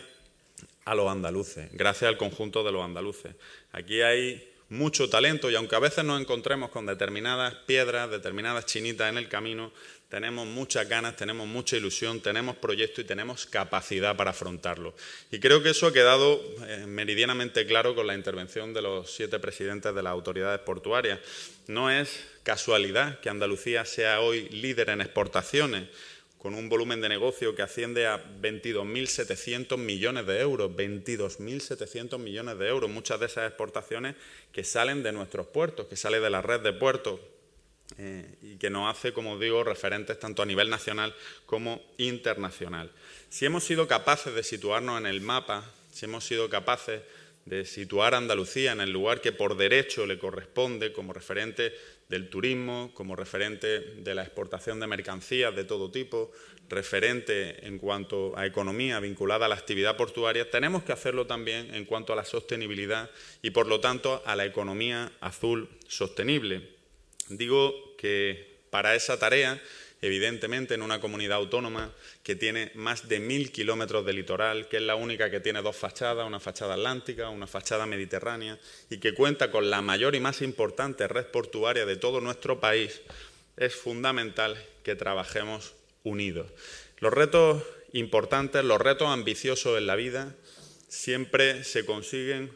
a 0.86 0.96
los 0.96 1.10
andaluces, 1.12 1.70
gracias 1.74 2.08
al 2.08 2.18
conjunto 2.18 2.64
de 2.64 2.72
los 2.72 2.86
andaluces. 2.86 3.36
Aquí 3.72 4.02
hay 4.02 4.54
mucho 4.70 5.10
talento 5.10 5.50
y 5.50 5.56
aunque 5.56 5.76
a 5.76 5.80
veces 5.80 6.04
nos 6.04 6.20
encontremos 6.20 6.70
con 6.70 6.86
determinadas 6.86 7.56
piedras, 7.66 8.10
determinadas 8.10 8.66
chinitas 8.66 9.10
en 9.10 9.18
el 9.18 9.30
camino, 9.30 9.72
tenemos 10.10 10.48
muchas 10.48 10.88
ganas, 10.88 11.18
tenemos 11.18 11.48
mucha 11.48 11.76
ilusión, 11.76 12.22
tenemos 12.22 12.56
proyecto 12.56 13.02
y 13.02 13.04
tenemos 13.04 13.46
capacidad 13.46 14.16
para 14.16 14.32
afrontarlo. 14.32 14.96
Y 15.32 15.40
creo 15.40 15.62
que 15.62 15.72
eso 15.72 15.88
ha 15.88 15.94
quedado 15.94 16.42
eh, 16.66 16.86
meridianamente 16.88 17.66
claro 17.66 17.94
con 17.94 18.08
la 18.08 18.16
intervención 18.16 18.74
de 18.74 18.82
los 18.82 19.12
siete 19.12 19.40
presidentes 19.40 19.94
de 19.94 20.04
las 20.04 20.12
autoridades 20.12 20.62
portuarias. 20.62 21.20
No 21.68 21.92
es 21.92 22.24
casualidad 22.44 23.20
que 23.20 23.30
Andalucía 23.30 23.84
sea 23.84 24.22
hoy 24.22 24.48
líder 24.50 24.90
en 24.90 25.02
exportaciones 25.02 25.90
con 26.38 26.54
un 26.54 26.70
volumen 26.70 27.02
de 27.02 27.10
negocio 27.10 27.56
que 27.56 27.64
asciende 27.64 28.08
a 28.08 28.24
22.700 28.24 29.76
millones 29.78 30.26
de 30.26 30.40
euros, 30.40 30.72
22.700 30.72 32.18
millones 32.20 32.58
de 32.60 32.68
euros, 32.70 32.90
muchas 32.90 33.20
de 33.20 33.26
esas 33.26 33.48
exportaciones 33.48 34.16
que 34.54 34.64
salen 34.64 35.04
de 35.04 35.12
nuestros 35.12 35.48
puertos, 35.48 35.88
que 35.88 35.98
salen 35.98 36.22
de 36.22 36.30
la 36.30 36.42
red 36.42 36.62
de 36.62 36.72
puertos 36.72 37.20
eh, 37.98 38.36
y 38.42 38.58
que 38.58 38.70
nos 38.70 38.94
hace, 38.94 39.14
como 39.14 39.40
digo, 39.40 39.64
referentes 39.64 40.20
tanto 40.20 40.42
a 40.42 40.46
nivel 40.46 40.70
nacional 40.70 41.16
como 41.46 41.82
internacional. 41.98 42.92
Si 43.30 43.46
hemos 43.46 43.64
sido 43.64 43.88
capaces 43.88 44.34
de 44.34 44.44
situarnos 44.44 45.00
en 45.00 45.06
el 45.06 45.22
mapa, 45.22 45.64
si 45.92 46.06
hemos 46.06 46.26
sido 46.26 46.50
capaces 46.50 47.02
de 47.46 47.64
situar 47.64 48.14
a 48.14 48.18
Andalucía 48.18 48.74
en 48.74 48.82
el 48.82 48.92
lugar 48.92 49.22
que 49.22 49.32
por 49.32 49.56
derecho 49.56 50.06
le 50.06 50.20
corresponde 50.20 50.92
como 50.92 51.14
referente 51.14 51.74
del 52.10 52.30
turismo, 52.30 52.92
como 52.94 53.16
referente 53.16 53.80
de 53.80 54.16
la 54.16 54.24
exportación 54.24 54.80
de 54.80 54.88
mercancías 54.88 55.56
de 55.56 55.64
todo 55.64 55.90
tipo, 55.90 56.32
referente 56.70 57.66
en 57.66 57.80
cuanto 57.80 58.38
a 58.38 58.46
economía 58.46 59.00
vinculada 59.00 59.46
a 59.46 59.50
la 59.50 59.56
actividad 59.56 59.96
portuaria, 59.96 60.52
tenemos 60.52 60.84
que 60.84 60.92
hacerlo 60.92 61.26
también 61.26 61.74
en 61.74 61.86
cuanto 61.86 62.12
a 62.12 62.18
la 62.18 62.26
sostenibilidad 62.26 63.10
y, 63.42 63.52
por 63.52 63.68
lo 63.68 63.80
tanto, 63.80 64.22
a 64.26 64.36
la 64.36 64.46
economía 64.46 65.12
azul 65.22 65.70
sostenible. 65.88 66.77
Digo 67.30 67.96
que 67.98 68.58
para 68.70 68.96
esa 68.96 69.20
tarea 69.20 69.62
evidentemente 70.02 70.76
en 70.76 70.82
una 70.82 71.00
comunidad 71.00 71.38
autónoma 71.38 71.92
que 72.24 72.36
tiene 72.36 72.72
más 72.76 73.08
de 73.08 73.20
mil 73.20 73.52
kilómetros 73.52 74.06
de 74.06 74.14
litoral, 74.14 74.68
que 74.68 74.78
es 74.78 74.84
la 74.84 74.96
única 74.96 75.32
que 75.32 75.40
tiene 75.40 75.62
dos 75.62 75.76
fachadas, 75.76 76.28
una 76.28 76.40
fachada 76.40 76.76
atlántica, 76.76 77.30
una 77.30 77.48
fachada 77.48 77.86
mediterránea, 77.86 78.60
y 78.90 79.00
que 79.00 79.14
cuenta 79.14 79.50
con 79.50 79.70
la 79.70 79.82
mayor 79.82 80.16
y 80.16 80.20
más 80.20 80.42
importante 80.42 81.08
red 81.08 81.26
portuaria 81.28 81.86
de 81.86 81.96
todo 81.96 82.22
nuestro 82.22 82.60
país, 82.60 83.02
es 83.58 83.76
fundamental 83.76 84.64
que 84.84 84.96
trabajemos 84.96 85.74
unidos. 86.04 86.52
Los 87.00 87.14
retos 87.14 87.64
importantes, 87.94 88.64
los 88.64 88.80
retos 88.80 89.08
ambiciosos 89.08 89.78
en 89.78 89.88
la 89.88 89.96
vida, 89.96 90.36
siempre 90.88 91.64
se 91.64 91.86
consiguen 91.86 92.52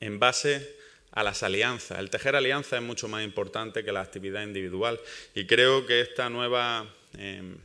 en 0.00 0.18
base 0.18 0.81
a 1.12 1.22
las 1.22 1.42
alianzas. 1.42 1.98
El 1.98 2.10
tejer 2.10 2.36
alianzas 2.36 2.80
es 2.80 2.82
mucho 2.82 3.08
más 3.08 3.22
importante 3.22 3.84
que 3.84 3.92
la 3.92 4.00
actividad 4.00 4.42
individual 4.42 5.00
y 5.34 5.46
creo 5.46 5.86
que 5.86 6.00
esta 6.00 6.28
nueva 6.30 6.86
em, 7.16 7.56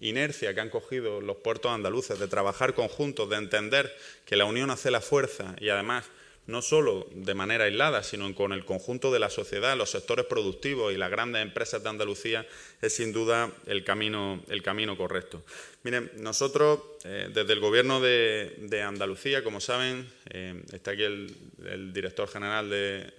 inercia 0.00 0.54
que 0.54 0.60
han 0.60 0.70
cogido 0.70 1.20
los 1.20 1.36
puertos 1.36 1.72
andaluces 1.72 2.18
de 2.18 2.28
trabajar 2.28 2.74
conjuntos, 2.74 3.28
de 3.28 3.36
entender 3.36 3.94
que 4.24 4.36
la 4.36 4.44
unión 4.44 4.70
hace 4.70 4.90
la 4.90 5.00
fuerza 5.00 5.54
y 5.60 5.68
además 5.68 6.04
no 6.46 6.60
solo 6.60 7.06
de 7.14 7.34
manera 7.34 7.64
aislada, 7.64 8.02
sino 8.02 8.34
con 8.34 8.52
el 8.52 8.64
conjunto 8.64 9.12
de 9.12 9.20
la 9.20 9.30
sociedad, 9.30 9.76
los 9.76 9.90
sectores 9.90 10.26
productivos 10.26 10.92
y 10.92 10.96
las 10.96 11.10
grandes 11.10 11.42
empresas 11.42 11.82
de 11.82 11.88
Andalucía, 11.88 12.46
es 12.80 12.94
sin 12.94 13.12
duda 13.12 13.52
el 13.66 13.84
camino, 13.84 14.42
el 14.48 14.62
camino 14.62 14.96
correcto. 14.96 15.42
Miren, 15.84 16.10
nosotros 16.16 16.80
eh, 17.04 17.30
desde 17.32 17.52
el 17.52 17.60
Gobierno 17.60 18.00
de, 18.00 18.82
Andalucía, 18.84 19.44
como 19.44 19.60
saben, 19.60 20.10
eh, 20.30 20.62
está 20.72 20.92
aquí 20.92 21.04
el, 21.04 21.92
director 21.92 22.28
general 22.28 22.70
eh, 22.72 23.12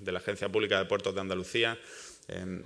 de, 0.00 0.12
la 0.12 0.18
Agencia 0.18 0.48
Pública 0.48 0.78
de 0.78 0.86
Puertos 0.86 1.14
de 1.14 1.20
Andalucía, 1.20 1.78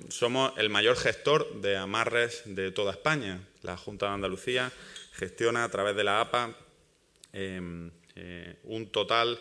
somos 0.09 0.55
el 0.57 0.71
mayor 0.71 0.97
gestor 0.97 1.61
de 1.61 1.77
amarres 1.77 2.41
de 2.47 2.73
toda 2.73 2.93
España. 2.93 3.47
La 3.61 3.77
Junta 3.77 4.07
de 4.07 4.13
Andalucía 4.13 4.73
gestiona 5.13 5.65
a 5.65 5.69
través 5.69 5.95
de 5.95 6.03
la 6.03 6.23
APA 6.23 6.57
un 7.35 8.91
total 8.91 9.39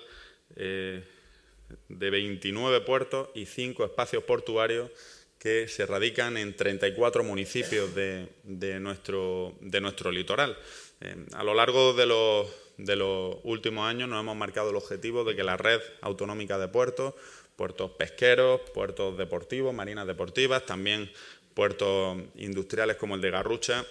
eh, 0.56 1.04
de 1.88 2.10
29 2.10 2.82
puertos 2.82 3.30
y 3.36 3.46
5 3.46 3.86
espacios 3.86 4.24
portuarios 4.24 4.90
que 5.40 5.68
se 5.68 5.86
radican 5.86 6.36
en 6.38 6.56
34 6.56 7.24
municipios 7.24 7.96
de, 7.96 8.28
nuestro, 8.80 9.56
de 9.62 9.80
nuestro, 9.80 10.12
litoral. 10.12 10.58
Eh, 11.00 11.16
a 11.34 11.44
lo 11.44 11.54
largo 11.54 11.94
de 11.94 12.06
los, 12.06 12.48
de 12.78 12.98
los, 12.98 13.38
últimos 13.44 13.88
años 13.88 14.10
nos 14.10 14.20
hemos 14.20 14.36
marcado 14.36 14.72
el 14.72 14.76
objetivo 14.76 15.24
de 15.24 15.36
que 15.36 15.44
la 15.44 15.56
red 15.56 15.80
autonómica 16.02 16.60
de 16.60 16.68
puertos, 16.68 17.14
puertos 17.56 17.92
pesqueros, 17.92 18.62
puertos 18.74 19.18
deportivos, 19.18 19.74
marinas 19.74 20.06
deportivas, 20.08 20.66
también 20.66 21.10
puertos 21.54 22.18
industriales 22.36 22.98
como 22.98 23.16
el 23.16 23.22
de 23.22 23.32
Garrucha, 23.32 23.86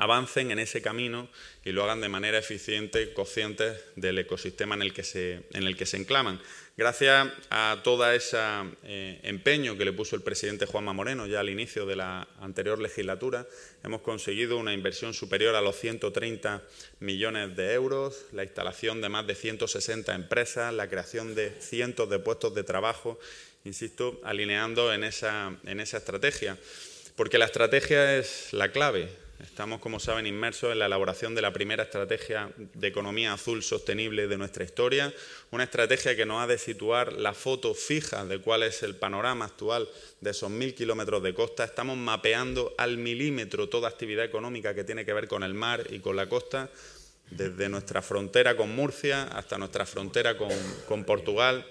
avancen 0.00 0.50
en 0.50 0.58
ese 0.58 0.80
camino 0.80 1.28
y 1.62 1.72
lo 1.72 1.84
hagan 1.84 2.00
de 2.00 2.08
manera 2.08 2.38
eficiente, 2.38 3.12
conscientes 3.12 3.84
del 3.96 4.18
ecosistema 4.18 4.74
en 4.74 4.80
el 4.80 4.94
que 4.94 5.04
se, 5.04 5.42
en 5.52 5.64
el 5.64 5.76
que 5.76 5.84
se 5.84 5.98
enclaman. 5.98 6.40
Gracias 6.74 7.28
a 7.50 7.82
todo 7.84 8.10
ese 8.10 8.38
eh, 8.82 9.20
empeño 9.24 9.76
que 9.76 9.84
le 9.84 9.92
puso 9.92 10.16
el 10.16 10.22
presidente 10.22 10.64
Juanma 10.64 10.94
Moreno 10.94 11.26
ya 11.26 11.40
al 11.40 11.50
inicio 11.50 11.84
de 11.84 11.96
la 11.96 12.26
anterior 12.40 12.78
legislatura, 12.78 13.46
hemos 13.84 14.00
conseguido 14.00 14.56
una 14.56 14.72
inversión 14.72 15.12
superior 15.12 15.54
a 15.54 15.60
los 15.60 15.76
130 15.76 16.62
millones 17.00 17.54
de 17.54 17.74
euros, 17.74 18.24
la 18.32 18.44
instalación 18.44 19.02
de 19.02 19.10
más 19.10 19.26
de 19.26 19.34
160 19.34 20.14
empresas, 20.14 20.72
la 20.72 20.88
creación 20.88 21.34
de 21.34 21.50
cientos 21.60 22.08
de 22.08 22.18
puestos 22.20 22.54
de 22.54 22.64
trabajo, 22.64 23.18
insisto, 23.64 24.18
alineando 24.24 24.94
en 24.94 25.04
esa, 25.04 25.58
en 25.66 25.78
esa 25.78 25.98
estrategia. 25.98 26.56
Porque 27.16 27.36
la 27.36 27.44
estrategia 27.44 28.16
es 28.16 28.54
la 28.54 28.72
clave. 28.72 29.10
Estamos, 29.42 29.80
como 29.80 30.00
saben, 30.00 30.26
inmersos 30.26 30.72
en 30.72 30.78
la 30.78 30.86
elaboración 30.86 31.34
de 31.34 31.40
la 31.40 31.52
primera 31.52 31.84
estrategia 31.84 32.52
de 32.56 32.88
economía 32.88 33.32
azul 33.32 33.62
sostenible 33.62 34.28
de 34.28 34.36
nuestra 34.36 34.64
historia, 34.64 35.14
una 35.50 35.64
estrategia 35.64 36.14
que 36.14 36.26
nos 36.26 36.42
ha 36.42 36.46
de 36.46 36.58
situar 36.58 37.14
la 37.14 37.32
foto 37.32 37.72
fija 37.74 38.24
de 38.26 38.38
cuál 38.38 38.62
es 38.64 38.82
el 38.82 38.96
panorama 38.96 39.46
actual 39.46 39.88
de 40.20 40.30
esos 40.30 40.50
mil 40.50 40.74
kilómetros 40.74 41.22
de 41.22 41.32
costa. 41.32 41.64
Estamos 41.64 41.96
mapeando 41.96 42.74
al 42.76 42.98
milímetro 42.98 43.68
toda 43.68 43.88
actividad 43.88 44.24
económica 44.24 44.74
que 44.74 44.84
tiene 44.84 45.06
que 45.06 45.14
ver 45.14 45.26
con 45.26 45.42
el 45.42 45.54
mar 45.54 45.86
y 45.88 46.00
con 46.00 46.16
la 46.16 46.28
costa, 46.28 46.68
desde 47.30 47.68
nuestra 47.68 48.02
frontera 48.02 48.56
con 48.56 48.74
Murcia 48.74 49.22
hasta 49.22 49.56
nuestra 49.56 49.86
frontera 49.86 50.36
con, 50.36 50.50
con 50.86 51.04
Portugal, 51.04 51.64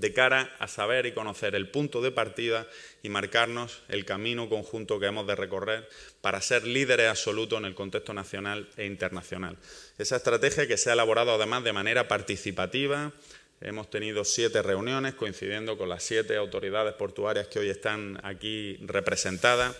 de 0.00 0.12
cara 0.12 0.54
a 0.58 0.68
saber 0.68 1.06
y 1.06 1.12
conocer 1.12 1.54
el 1.54 1.70
punto 1.70 2.00
de 2.00 2.10
partida 2.10 2.66
y 3.02 3.08
marcarnos 3.08 3.82
el 3.88 4.04
camino 4.04 4.48
conjunto 4.48 4.98
que 4.98 5.06
hemos 5.06 5.26
de 5.26 5.36
recorrer 5.36 5.88
para 6.20 6.40
ser 6.40 6.66
líderes 6.66 7.08
absolutos 7.08 7.58
en 7.58 7.64
el 7.64 7.74
contexto 7.74 8.14
nacional 8.14 8.68
e 8.76 8.86
internacional. 8.86 9.56
Esa 9.98 10.16
estrategia 10.16 10.66
que 10.66 10.76
se 10.76 10.90
ha 10.90 10.94
elaborado 10.94 11.32
además 11.32 11.64
de 11.64 11.72
manera 11.72 12.08
participativa. 12.08 13.12
Hemos 13.60 13.90
tenido 13.90 14.24
siete 14.24 14.62
reuniones 14.62 15.14
coincidiendo 15.14 15.76
con 15.76 15.88
las 15.88 16.04
siete 16.04 16.36
autoridades 16.36 16.94
portuarias 16.94 17.48
que 17.48 17.58
hoy 17.58 17.70
están 17.70 18.20
aquí 18.22 18.78
representadas 18.82 19.76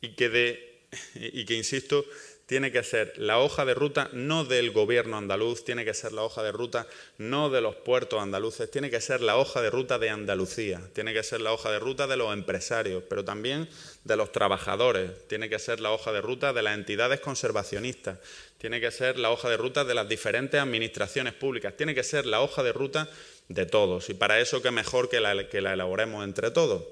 y 0.00 0.14
que, 0.14 0.80
y 1.14 1.44
que 1.44 1.54
insisto, 1.54 2.06
tiene 2.52 2.70
que 2.70 2.82
ser 2.82 3.14
la 3.16 3.38
hoja 3.38 3.64
de 3.64 3.72
ruta 3.72 4.10
no 4.12 4.44
del 4.44 4.72
gobierno 4.72 5.16
andaluz, 5.16 5.64
tiene 5.64 5.86
que 5.86 5.94
ser 5.94 6.12
la 6.12 6.22
hoja 6.22 6.42
de 6.42 6.52
ruta 6.52 6.86
no 7.16 7.48
de 7.48 7.62
los 7.62 7.76
puertos 7.76 8.20
andaluces, 8.20 8.70
tiene 8.70 8.90
que 8.90 9.00
ser 9.00 9.22
la 9.22 9.38
hoja 9.38 9.62
de 9.62 9.70
ruta 9.70 9.98
de 9.98 10.10
Andalucía, 10.10 10.82
tiene 10.92 11.14
que 11.14 11.22
ser 11.22 11.40
la 11.40 11.54
hoja 11.54 11.70
de 11.70 11.78
ruta 11.78 12.06
de 12.06 12.18
los 12.18 12.30
empresarios, 12.30 13.04
pero 13.08 13.24
también 13.24 13.70
de 14.04 14.16
los 14.18 14.32
trabajadores, 14.32 15.26
tiene 15.28 15.48
que 15.48 15.58
ser 15.58 15.80
la 15.80 15.92
hoja 15.92 16.12
de 16.12 16.20
ruta 16.20 16.52
de 16.52 16.60
las 16.60 16.74
entidades 16.74 17.20
conservacionistas, 17.20 18.18
tiene 18.58 18.82
que 18.82 18.90
ser 18.90 19.18
la 19.18 19.30
hoja 19.30 19.48
de 19.48 19.56
ruta 19.56 19.84
de 19.86 19.94
las 19.94 20.06
diferentes 20.06 20.60
administraciones 20.60 21.32
públicas, 21.32 21.74
tiene 21.74 21.94
que 21.94 22.04
ser 22.04 22.26
la 22.26 22.42
hoja 22.42 22.62
de 22.62 22.74
ruta 22.74 23.08
de 23.48 23.64
todos. 23.64 24.10
Y 24.10 24.14
para 24.14 24.40
eso, 24.40 24.60
qué 24.60 24.70
mejor 24.70 25.08
que 25.08 25.20
la, 25.20 25.48
que 25.48 25.62
la 25.62 25.72
elaboremos 25.72 26.22
entre 26.22 26.50
todos. 26.50 26.82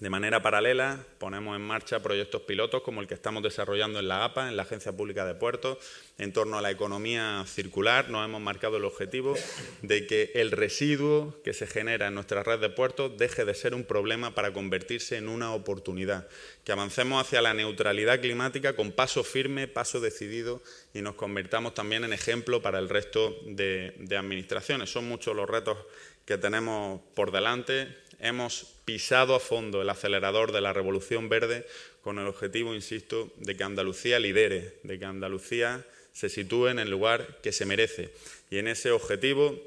De 0.00 0.08
manera 0.08 0.40
paralela, 0.40 1.04
ponemos 1.18 1.54
en 1.56 1.60
marcha 1.60 2.02
proyectos 2.02 2.40
pilotos 2.42 2.80
como 2.80 3.02
el 3.02 3.06
que 3.06 3.12
estamos 3.12 3.42
desarrollando 3.42 3.98
en 3.98 4.08
la 4.08 4.24
APA, 4.24 4.48
en 4.48 4.56
la 4.56 4.62
Agencia 4.62 4.92
Pública 4.92 5.26
de 5.26 5.34
Puertos, 5.34 5.76
en 6.16 6.32
torno 6.32 6.56
a 6.56 6.62
la 6.62 6.70
economía 6.70 7.44
circular. 7.46 8.08
Nos 8.08 8.24
hemos 8.24 8.40
marcado 8.40 8.78
el 8.78 8.86
objetivo 8.86 9.34
de 9.82 10.06
que 10.06 10.32
el 10.36 10.52
residuo 10.52 11.36
que 11.44 11.52
se 11.52 11.66
genera 11.66 12.06
en 12.06 12.14
nuestra 12.14 12.42
red 12.42 12.60
de 12.60 12.70
puertos 12.70 13.18
deje 13.18 13.44
de 13.44 13.52
ser 13.52 13.74
un 13.74 13.84
problema 13.84 14.34
para 14.34 14.54
convertirse 14.54 15.18
en 15.18 15.28
una 15.28 15.52
oportunidad. 15.52 16.28
Que 16.64 16.72
avancemos 16.72 17.22
hacia 17.22 17.42
la 17.42 17.52
neutralidad 17.52 18.22
climática 18.22 18.74
con 18.74 18.92
paso 18.92 19.22
firme, 19.22 19.68
paso 19.68 20.00
decidido 20.00 20.62
y 20.94 21.02
nos 21.02 21.14
convirtamos 21.14 21.74
también 21.74 22.04
en 22.04 22.14
ejemplo 22.14 22.62
para 22.62 22.78
el 22.78 22.88
resto 22.88 23.36
de, 23.44 23.92
de 23.98 24.16
administraciones. 24.16 24.88
Son 24.88 25.06
muchos 25.06 25.36
los 25.36 25.46
retos 25.46 25.76
que 26.24 26.38
tenemos 26.38 27.02
por 27.14 27.32
delante 27.32 28.08
hemos 28.20 28.66
pisado 28.84 29.34
a 29.34 29.40
fondo 29.40 29.82
el 29.82 29.90
acelerador 29.90 30.52
de 30.52 30.60
la 30.60 30.72
revolución 30.72 31.28
verde 31.28 31.66
con 32.02 32.18
el 32.18 32.26
objetivo, 32.26 32.74
insisto, 32.74 33.32
de 33.36 33.56
que 33.56 33.64
Andalucía 33.64 34.18
lidere, 34.18 34.78
de 34.82 34.98
que 34.98 35.04
Andalucía 35.04 35.84
se 36.12 36.28
sitúe 36.28 36.68
en 36.68 36.78
el 36.78 36.90
lugar 36.90 37.38
que 37.42 37.52
se 37.52 37.66
merece. 37.66 38.12
Y 38.50 38.58
en 38.58 38.68
ese 38.68 38.90
objetivo 38.90 39.58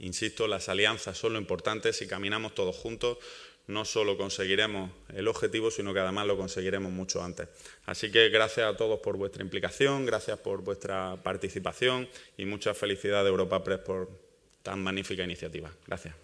insisto, 0.00 0.48
las 0.48 0.68
alianzas 0.68 1.16
son 1.16 1.34
lo 1.34 1.38
importante. 1.38 1.92
Si 1.92 2.06
caminamos 2.06 2.54
todos 2.54 2.76
juntos, 2.76 3.18
no 3.66 3.84
solo 3.84 4.16
conseguiremos 4.16 4.90
el 5.14 5.28
objetivo, 5.28 5.70
sino 5.70 5.94
que 5.94 6.00
además 6.00 6.26
lo 6.26 6.36
conseguiremos 6.36 6.90
mucho 6.90 7.22
antes. 7.22 7.48
Así 7.86 8.10
que 8.10 8.28
gracias 8.28 8.66
a 8.66 8.76
todos 8.76 9.00
por 9.00 9.16
vuestra 9.16 9.42
implicación, 9.42 10.06
gracias 10.06 10.38
por 10.38 10.62
vuestra 10.62 11.16
participación 11.22 12.08
y 12.36 12.46
muchas 12.46 12.76
felicidades 12.76 13.28
Europa 13.30 13.62
Press 13.62 13.80
por 13.80 14.08
tan 14.62 14.82
magnífica 14.82 15.22
iniciativa. 15.22 15.70
Gracias. 15.86 16.14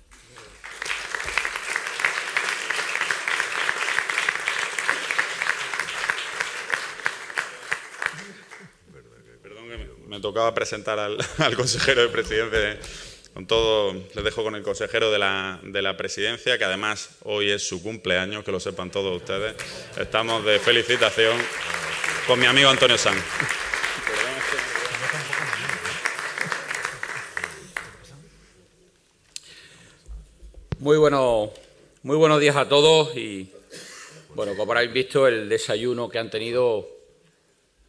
Perdón 9.43 9.69
que 9.69 9.79
me 9.79 9.87
tocaba 10.27 10.53
presentar 10.53 10.99
al, 11.39 11.57
consejero 11.57 12.03
de 12.03 12.09
presidencia 12.09 12.81
con 13.33 13.47
todo, 13.47 13.93
les 13.93 14.25
dejo 14.25 14.43
con 14.43 14.57
el 14.57 14.63
consejero 14.63 15.13
de 15.13 15.19
la, 15.19 15.61
de 15.63 15.95
presidencia, 15.95 16.59
que 16.59 16.65
además 16.65 17.11
hoy 17.23 17.51
es 17.51 17.69
su 17.69 17.81
cumpleaños, 17.83 18.43
que 18.43 18.51
lo 18.51 18.59
sepan 18.59 18.91
todos 18.91 19.15
ustedes. 19.15 19.55
Estamos 19.97 20.45
de 20.45 20.59
felicitación 20.59 21.37
con 22.27 22.41
mi 22.41 22.47
amigo 22.47 22.71
Antonio 22.71 22.99
Sanz. 22.99 23.23
Muy, 30.79 30.97
bueno, 30.97 31.53
muy 32.03 32.17
buenos 32.17 32.41
días 32.41 32.57
a 32.57 32.69
todos 32.69 33.17
y, 33.17 33.53
bueno, 34.35 34.57
como 34.57 34.73
habréis 34.73 34.93
visto, 34.93 35.29
el 35.29 35.49
desayuno 35.49 36.09
que 36.09 36.19
han 36.19 36.31
tenido, 36.31 36.89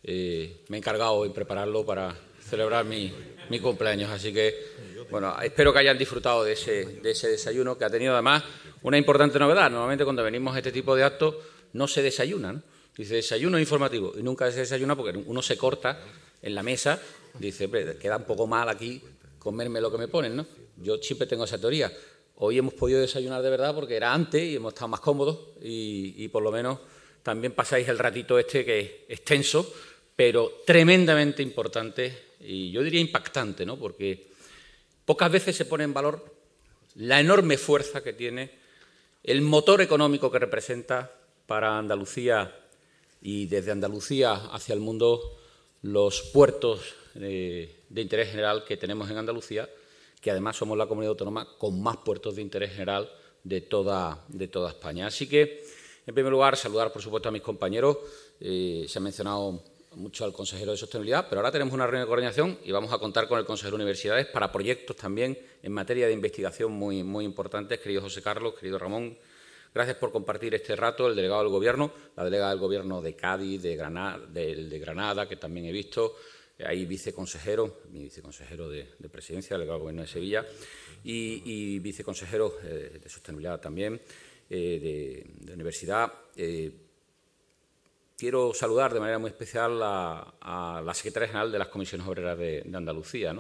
eh, 0.03 0.57
me 0.68 0.77
he 0.77 0.80
encargado 0.80 1.26
en 1.26 1.34
prepararlo 1.34 1.85
para 1.85 2.27
celebrar 2.48 2.86
mi, 2.86 3.14
mi 3.49 3.60
cumpleaños, 3.60 4.10
así 4.10 4.34
que 4.34 4.78
bueno, 5.10 5.34
espero 5.41 5.72
que 5.72 5.80
hayan 5.80 5.98
disfrutado 5.98 6.44
de 6.44 6.53
ese, 6.53 6.86
de 6.86 7.11
ese 7.11 7.30
desayuno, 7.30 7.78
que 7.78 7.86
ha 7.86 7.90
tenido 7.90 8.14
además 8.14 8.44
una 8.84 8.98
importante 8.98 9.40
novedad. 9.40 9.69
Normalmente 9.69 10.03
cuando 10.03 10.24
venimos 10.24 10.53
a 10.53 10.57
este 10.57 10.72
tipo 10.72 10.95
de 10.95 11.03
actos 11.03 11.36
no 11.74 11.88
se 11.88 12.02
desayunan. 12.02 12.64
Dice 12.95 13.15
desayuno 13.15 13.60
informativo 13.60 14.14
y 14.18 14.24
nunca 14.24 14.52
se 14.52 14.60
desayuna 14.60 14.95
porque 14.95 15.18
uno 15.18 15.41
se 15.41 15.56
corta 15.56 15.99
en 16.41 16.56
la 16.56 16.64
mesa, 16.64 16.99
dice, 17.38 17.69
queda 17.99 18.18
un 18.18 18.24
poco 18.24 18.48
mal 18.48 18.68
aquí 18.69 19.02
comerme 19.38 19.80
lo 19.80 19.91
que 19.91 19.98
me 19.98 20.07
ponen, 20.07 20.36
¿no? 20.36 20.45
Yo 20.78 20.98
siempre 20.98 21.28
tengo 21.28 21.45
esa 21.45 21.60
teoría. 21.60 21.91
Hoy 22.38 22.57
hemos 22.57 22.74
podido 22.74 22.99
desayunar 22.99 23.41
de 23.41 23.49
verdad 23.49 23.74
porque 23.74 23.95
era 23.95 24.14
antes 24.14 24.41
y 24.41 24.56
hemos 24.56 24.74
estado 24.74 24.90
más 24.90 24.99
cómodos 24.99 25.40
y 25.61 26.28
por 26.30 26.44
lo 26.44 26.52
menos 26.52 26.80
también 27.28 27.53
pasáis 27.53 27.88
el 27.88 27.99
ratito 27.99 28.40
este 28.40 28.64
que 28.64 28.80
es 28.80 29.19
extenso, 29.19 29.74
pero 30.18 30.64
tremendamente 30.65 31.41
importante 31.41 32.26
y 32.41 32.72
yo 32.72 32.84
diría 32.84 32.99
impactante, 32.99 33.65
¿no? 33.65 33.77
Porque 33.77 34.27
Pocas 35.07 35.31
veces 35.31 35.56
se 35.56 35.64
pone 35.64 35.85
en 35.85 35.94
valor 35.94 36.35
la 36.95 37.22
enorme 37.22 37.57
fuerza 37.57 38.03
que 38.03 38.11
tiene 38.11 38.52
el 39.23 39.41
motor 39.41 39.80
económico 39.80 40.30
que 40.30 40.38
representa 40.38 41.10
para 41.45 41.77
Andalucía 41.77 42.53
y 43.22 43.45
desde 43.45 43.72
Andalucía 43.72 44.34
hacia 44.52 44.73
el 44.73 44.81
mundo 44.81 45.39
los 45.81 46.23
puertos 46.23 46.81
de, 47.14 47.73
interés 47.95 48.31
general 48.31 48.65
que 48.65 48.76
tenemos 48.76 49.10
en 49.10 49.15
Andalucía, 49.15 49.69
que 50.19 50.30
además 50.30 50.57
somos 50.57 50.77
la 50.77 50.88
comunidad 50.88 51.11
autónoma 51.11 51.48
con 51.57 51.81
más 51.81 51.95
puertos 51.95 52.35
de 52.35 52.41
interés 52.41 52.73
general 52.73 53.10
de 53.45 53.61
toda, 53.61 54.26
de 54.27 54.49
toda 54.49 54.72
España. 54.72 55.07
Así 55.07 55.30
que, 55.30 55.64
en 56.06 56.14
primer 56.14 56.34
lugar, 56.34 56.57
saludar, 56.57 56.91
por 56.91 57.02
supuesto, 57.02 57.30
a 57.30 57.31
mis 57.31 57.41
compañeros. 57.41 57.98
Eh, 58.41 58.88
se 58.89 58.99
ha 58.99 59.02
mencionado 59.02 59.64
mucho 59.98 60.26
al 60.26 60.32
consejero 60.32 60.72
de 60.72 60.78
sostenibilidad, 60.78 61.28
pero 61.28 61.41
ahora 61.41 61.52
tenemos 61.52 61.74
una 61.74 61.86
reunión 61.86 62.03
de 62.03 62.07
coordinación 62.07 62.60
y 62.64 62.72
vamos 62.72 62.94
a 62.94 62.99
contar 62.99 63.28
con 63.28 63.40
el 63.40 63.45
consejero 63.45 63.78
de 63.78 63.84
universidades 63.84 64.28
para 64.28 64.52
proyectos 64.52 64.95
también 64.95 65.38
en 65.61 65.72
materia 65.72 66.07
de 66.07 66.14
investigación 66.14 66.72
muy, 66.72 67.03
muy 67.03 67.26
importantes. 67.26 67.80
Querido 67.80 68.02
José 68.02 68.22
Carlos, 68.22 68.53
querido 68.53 68.78
Ramón, 68.78 69.18
gracias 69.74 69.98
por 69.98 70.11
compartir 70.11 70.53
este 70.53 70.76
rato. 70.76 71.07
El 71.07 71.15
delegado 71.15 71.41
del 71.41 71.52
Gobierno, 71.52 71.91
la 72.15 72.24
delegada 72.24 72.52
del 72.52 72.60
Gobierno 72.60 73.02
de 73.02 73.15
Cádiz, 73.15 73.61
de 73.61 73.76
Granada, 73.76 74.26
de, 74.28 74.80
Granada 74.80 75.28
que 75.28 75.36
también 75.36 75.65
he 75.65 75.72
visto, 75.72 76.15
hay 76.64 76.86
viceconsejero, 76.86 77.82
mi 77.91 78.03
viceconsejero 78.03 78.69
de, 78.69 78.86
Presidencia, 79.11 79.56
delegado 79.56 79.80
del 79.80 79.82
Gobierno 79.84 80.02
de 80.03 80.07
Sevilla, 80.07 80.45
y, 81.03 81.80
viceconsejero 81.80 82.60
eh, 82.64 82.99
de 83.03 83.10
Sostenibilidad 83.10 83.60
también, 83.60 83.99
eh, 84.49 85.26
de, 85.41 85.53
Universidad. 85.53 86.14
Eh, 86.36 86.72
quiero 88.18 88.53
saludar 88.53 88.94
de 88.94 88.99
manera 88.99 89.19
muy 89.19 89.30
especial 89.30 89.80
a, 89.81 90.81
la 90.84 90.94
secretaria 90.94 91.27
general 91.27 91.52
de 91.52 91.60
las 91.60 91.68
comisiones 91.68 92.07
obreras 92.07 92.38
de, 92.38 92.64
Andalucía. 92.73 93.35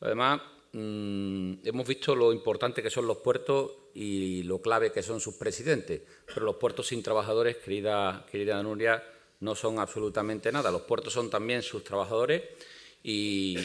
Además, 0.00 0.40
mm, 0.72 1.54
hemos 1.64 1.86
visto 1.86 2.14
lo 2.14 2.32
importante 2.32 2.82
que 2.82 2.90
son 2.90 3.06
los 3.06 3.18
puertos 3.18 3.72
y 3.94 4.44
lo 4.44 4.62
clave 4.62 4.92
que 4.92 5.02
son 5.02 5.20
sus 5.20 5.34
presidentes, 5.34 6.02
pero 6.26 6.46
los 6.46 6.56
puertos 6.56 6.86
sin 6.86 7.02
trabajadores, 7.02 7.56
querida, 7.56 8.24
querida 8.30 8.62
Nuria, 8.62 9.02
no 9.40 9.54
son 9.54 9.78
absolutamente 9.78 10.52
nada. 10.52 10.70
Los 10.70 10.82
puertos 10.82 11.12
son 11.12 11.28
también 11.28 11.62
sus 11.62 11.82
trabajadores 11.82 12.42
y, 13.02 13.58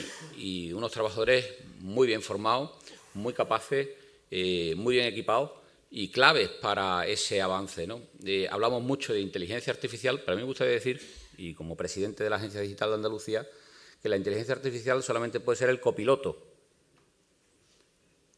unos 0.74 0.92
trabajadores 0.92 1.46
muy 1.80 2.08
bien 2.08 2.22
formados, 2.22 2.72
muy 3.14 3.34
capaces, 3.34 3.88
eh, 4.32 4.74
muy 4.76 4.96
bien 4.96 5.08
equipados 5.08 5.52
y 5.92 6.10
claves 6.10 6.50
para 6.50 7.08
ese 7.08 7.42
avance. 7.42 7.88
¿no? 7.88 8.02
hablamos 8.50 8.84
mucho 8.84 9.14
de 9.14 9.22
inteligencia 9.22 9.74
artificial, 9.74 10.20
pero 10.20 10.34
a 10.34 10.36
mí 10.36 10.42
me 10.42 10.48
gustaría 10.48 10.74
decir, 10.74 11.02
y 11.38 11.54
como 11.54 11.76
presidente 11.76 12.24
de 12.24 12.30
la 12.30 12.36
Agencia 12.36 12.62
Digital 12.62 12.90
de 12.90 12.96
Andalucía, 12.96 13.48
que 14.02 14.10
la 14.10 14.18
inteligencia 14.18 14.56
artificial 14.56 15.02
solamente 15.04 15.40
puede 15.40 15.58
ser 15.58 15.70
el 15.70 15.80
copiloto. 15.80 16.46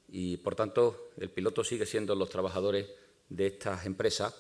Y, 0.10 0.38
por 0.38 0.56
tanto, 0.56 1.12
el 1.18 1.30
piloto 1.30 1.64
sigue 1.64 1.86
siendo 1.86 2.16
los 2.16 2.30
trabajadores 2.30 2.88
de 3.30 3.48
estas 3.48 3.86
empresas. 3.86 4.36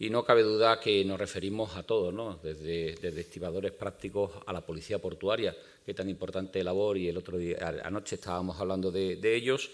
Y 0.00 0.10
no 0.10 0.24
cabe 0.24 0.44
duda 0.44 0.78
que 0.78 1.04
nos 1.04 1.18
referimos 1.18 1.74
a 1.74 1.82
todos, 1.82 2.14
¿no? 2.14 2.38
desde, 2.40 2.94
desde 2.94 3.20
estibadores 3.20 3.72
prácticos 3.72 4.30
a 4.46 4.52
la 4.52 4.64
policía 4.64 5.00
portuaria, 5.00 5.56
que 5.84 5.92
tan 5.92 6.08
importante 6.08 6.62
labor, 6.62 6.96
y 6.98 7.08
el 7.08 7.16
otro 7.16 7.36
día, 7.36 7.80
anoche 7.82 8.14
estábamos 8.14 8.60
hablando 8.60 8.92
de, 8.92 9.16
de 9.16 9.34
ellos, 9.34 9.70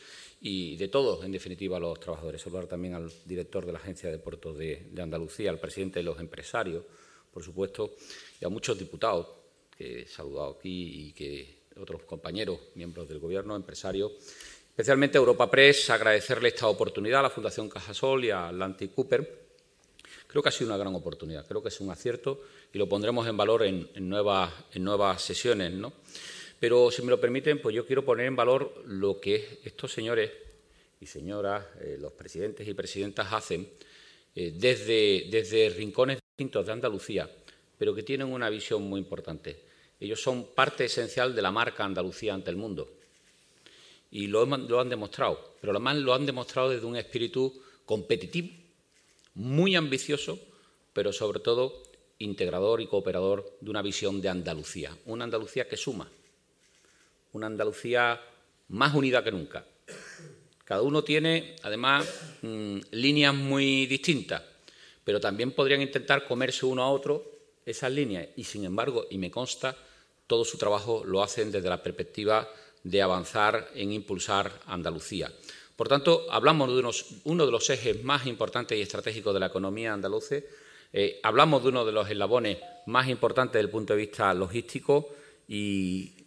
y 0.47 0.77
de 0.77 0.89
todos, 0.89 1.25
en 1.25 1.33
definitiva, 1.33 1.81
los 1.81 1.99
trabajadores. 1.99 2.43
Saludar 2.43 2.66
también 2.66 2.93
al 2.93 3.11
director 3.25 3.65
de 3.65 3.73
la 3.73 3.79
Agencia 3.79 4.11
de 4.11 4.19
Puertos 4.19 4.59
de, 4.59 4.91
Andalucía, 4.99 5.49
al 5.49 5.59
presidente 5.59 6.01
de 6.01 6.03
los 6.03 6.21
empresarios, 6.21 6.85
por 7.33 7.43
supuesto, 7.43 7.97
y 8.39 8.45
a 8.45 8.51
muchos 8.51 8.79
diputados 8.79 9.27
que 9.75 10.03
he 10.03 10.07
saludado 10.07 10.51
aquí 10.51 11.07
y 11.07 11.12
que 11.12 11.62
otros 11.81 12.03
compañeros, 12.03 12.59
miembros 12.75 13.09
del 13.09 13.21
Gobierno, 13.21 13.57
empresarios. 13.57 14.12
Especialmente 14.69 15.16
a 15.16 15.21
Europa 15.21 15.51
Press, 15.51 15.89
agradecerle 15.89 16.51
esta 16.51 16.69
oportunidad 16.69 17.21
a 17.21 17.23
la 17.23 17.31
Fundación 17.31 17.71
Cajasol 17.71 18.27
y 18.27 18.31
a 18.31 18.49
Atlantic 18.49 18.93
Cooper. 18.93 19.47
Creo 20.27 20.43
que 20.43 20.49
ha 20.51 20.53
sido 20.53 20.69
una 20.69 20.77
gran 20.77 20.95
oportunidad, 20.95 21.47
creo 21.47 21.62
que 21.62 21.71
es 21.71 21.81
un 21.81 21.91
acierto 21.91 22.43
y 22.71 22.77
lo 22.77 22.87
pondremos 22.87 23.27
en 23.27 23.37
valor 23.39 23.62
en, 23.62 23.89
nuevas, 23.95 24.53
en 24.75 24.85
nuevas 24.85 25.23
sesiones. 25.23 25.73
¿no? 25.73 25.95
Pero 26.60 26.90
si 26.90 27.02
me 27.02 27.10
lo 27.10 27.20
permiten, 27.20 27.60
pues 27.60 27.74
yo 27.74 27.86
quiero 27.86 28.05
poner 28.05 28.26
en 28.26 28.36
valor 28.36 28.82
lo 28.86 29.20
que 29.20 29.60
estos 29.64 29.93
señores 29.93 30.31
y 31.01 31.06
señoras, 31.06 31.64
eh, 31.81 31.98
los 32.01 32.12
presidentes 32.12 32.66
y 32.66 32.74
presidentas 32.74 33.32
hacen 33.32 33.68
eh, 34.35 34.52
desde, 34.56 35.68
rincones 35.76 36.18
distintos 36.20 36.66
de 36.66 36.72
Andalucía, 36.72 37.31
pero 37.78 37.94
que 37.94 38.02
tienen 38.02 38.32
una 38.32 38.51
visión 38.51 38.82
muy 38.82 39.01
importante. 39.01 39.60
Ellos 40.01 40.20
son 40.20 40.55
parte 40.55 40.86
esencial 40.86 41.35
de 41.35 41.43
la 41.43 41.51
marca 41.51 41.85
Andalucía 41.85 42.35
ante 42.35 42.51
el 42.51 42.56
mundo. 42.56 42.90
Y 44.10 44.28
lo, 44.28 44.44
lo 44.44 44.81
han 44.81 44.89
demostrado, 44.89 45.56
pero 45.60 45.72
además 45.72 45.97
lo 45.98 46.14
han 46.14 46.26
demostrado 46.26 46.70
desde 46.70 46.86
un 46.86 46.97
espíritu 46.97 47.52
competitivo, 47.85 48.48
muy 49.35 49.76
ambicioso, 49.76 50.39
pero 50.93 51.12
sobre 51.12 51.40
todo 51.40 51.82
integrador 52.18 52.81
y 52.81 52.86
cooperador 52.86 53.56
de 53.60 53.70
una 53.70 53.82
visión 53.82 54.20
de 54.20 54.28
Andalucía, 54.28 54.97
una 55.06 55.24
Andalucía 55.24 55.68
que 55.68 55.76
suma, 55.76 56.10
una 57.35 57.47
Andalucía 57.47 58.20
más 58.69 58.94
unida 58.94 59.23
que 59.23 59.31
nunca. 59.31 59.66
Cada 60.65 60.81
uno 60.81 61.05
tiene, 61.05 61.56
además, 61.62 62.09
mm, 62.40 62.78
líneas 62.93 63.35
muy 63.35 63.86
distintas, 63.86 64.43
pero 65.05 65.20
también 65.20 65.52
podrían 65.52 65.82
intentar 65.82 66.27
comerse 66.27 66.65
uno 66.65 66.82
a 66.82 66.90
otro 66.90 67.23
esas 67.66 67.93
líneas 67.93 68.28
y, 68.36 68.44
sin 68.44 68.65
embargo, 68.65 69.06
y 69.11 69.19
me 69.19 69.31
consta, 69.31 69.77
todo 70.27 70.44
su 70.44 70.56
trabajo 70.56 71.05
lo 71.05 71.23
hacen 71.23 71.52
desde 71.52 71.69
la 71.69 71.82
perspectiva 71.82 72.48
de 72.82 73.02
avanzar 73.02 73.69
en 73.74 73.93
impulsar 73.93 74.51
Andalucía. 74.66 75.31
Por 75.77 75.89
tanto, 75.89 76.27
hablamos 76.31 76.69
de 76.69 77.20
uno 77.24 77.47
de 77.47 77.52
los 77.52 77.69
ejes 77.69 78.02
más 78.05 78.27
importantes 78.27 78.78
y 78.78 78.82
estratégicos 78.82 79.35
de 79.35 79.40
la 79.40 79.47
economía 79.47 79.93
andaluza, 79.93 80.36
eh, 80.93 81.19
hablamos 81.24 81.62
de 81.62 81.70
uno 81.70 81.85
de 81.85 81.90
los 81.90 82.09
eslabones 82.09 82.59
más 82.86 83.09
importantes 83.09 83.55
desde 83.55 83.65
el 83.65 83.70
punto 83.70 83.94
de 83.94 83.98
vista 83.98 84.32
logístico 84.32 85.09
y 85.48 86.23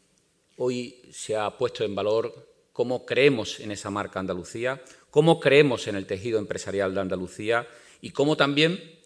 Hoy 0.60 1.04
se 1.12 1.36
ha 1.36 1.56
puesto 1.56 1.84
en 1.84 1.94
valor 1.94 2.34
cómo 2.74 3.06
creemos 3.06 3.60
en 3.60 3.72
esa 3.72 3.92
marca 3.92 4.20
Andalucía, 4.20 4.82
cómo 5.12 5.40
creemos 5.40 5.88
en 5.88 5.96
el 5.96 6.08
tejido 6.08 6.40
empresarial 6.40 6.96
de 6.96 7.02
Andalucía 7.02 7.68
y 8.02 8.10
cómo 8.10 8.36
también 8.36 8.98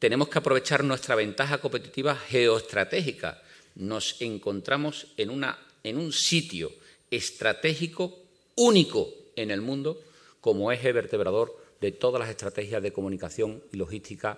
tenemos 0.00 0.28
que 0.28 0.38
aprovechar 0.40 0.82
nuestra 0.82 1.14
ventaja 1.14 1.58
competitiva 1.58 2.16
geoestratégica. 2.16 3.40
Nos 3.76 4.20
encontramos 4.20 5.14
en, 5.16 5.30
un 5.30 6.12
sitio 6.12 6.72
estratégico 7.12 8.18
único 8.56 9.08
en 9.36 9.52
el 9.52 9.60
mundo 9.60 10.00
como 10.40 10.72
eje 10.72 10.90
vertebrador 10.90 11.56
de 11.80 11.92
todas 11.92 12.18
las 12.18 12.30
estrategias 12.30 12.82
de 12.82 12.92
comunicación 12.92 13.62
y 13.72 13.76
logística, 13.76 14.36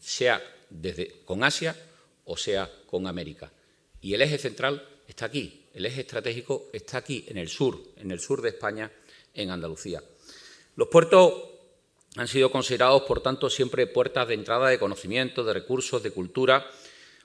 sea 0.00 0.42
desde, 0.70 1.20
con 1.24 1.44
Asia 1.44 1.76
o 2.24 2.36
sea 2.36 2.68
con 2.86 3.06
América. 3.06 3.52
Y 4.00 4.14
el 4.14 4.22
eje 4.22 4.38
central 4.38 4.84
está 5.06 5.26
aquí, 5.26 5.64
el 5.74 5.86
eje 5.86 6.02
estratégico 6.02 6.68
está 6.72 6.98
aquí, 6.98 7.24
en 7.28 7.38
el 7.38 7.48
sur, 7.48 7.78
en 7.96 8.10
el 8.10 8.20
sur 8.20 8.42
de 8.42 8.50
España, 8.50 8.90
en 9.34 9.50
Andalucía. 9.50 10.02
Los 10.76 10.88
puertos 10.88 11.32
han 12.16 12.28
sido 12.28 12.50
considerados, 12.50 13.02
por 13.02 13.22
tanto, 13.22 13.50
siempre 13.50 13.86
puertas 13.86 14.28
de 14.28 14.34
entrada 14.34 14.68
de 14.68 14.78
conocimiento, 14.78 15.44
de 15.44 15.52
recursos, 15.52 16.02
de 16.02 16.10
cultura. 16.10 16.68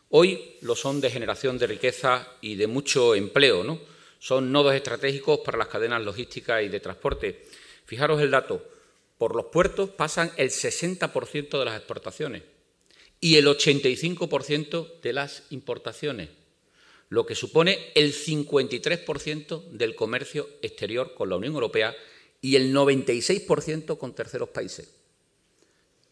Hoy 0.10 0.58
lo 0.62 0.76
son 0.76 1.02
de 1.02 1.10
generación 1.10 1.58
de 1.58 1.68
riqueza 1.68 2.28
y 2.42 2.56
de 2.56 2.68
mucho 2.68 3.16
empleo. 3.16 3.64
¿no? 3.64 3.80
Son 4.20 4.52
nodos 4.52 4.76
estratégicos 4.76 5.40
para 5.40 5.58
las 5.58 5.68
cadenas 5.68 6.02
logísticas 6.02 6.64
y 6.64 6.70
de 6.70 6.80
transporte. 6.80 7.46
Fijaros 7.86 8.22
el 8.22 8.32
dato, 8.32 8.64
por 9.18 9.36
los 9.36 9.46
puertos 9.46 9.90
pasan 9.90 10.32
el 10.38 10.50
60% 10.50 11.60
de 11.60 11.66
las 11.66 11.78
exportaciones 11.78 12.44
y 13.20 13.38
el 13.38 13.48
85% 13.48 15.00
de 15.02 15.14
las 15.14 15.44
importaciones, 15.50 16.30
lo 17.14 17.28
que 17.28 17.36
supone 17.36 17.92
el 17.94 18.12
53% 18.12 19.70
del 19.70 19.94
comercio 19.94 20.50
exterior 20.64 21.14
con 21.14 21.30
la 21.30 21.36
Unión 21.36 21.54
Europea 21.54 21.96
y 22.42 22.56
el 22.56 22.74
96% 22.74 24.00
con 24.00 24.16
terceros 24.16 24.50
países. 24.50 24.90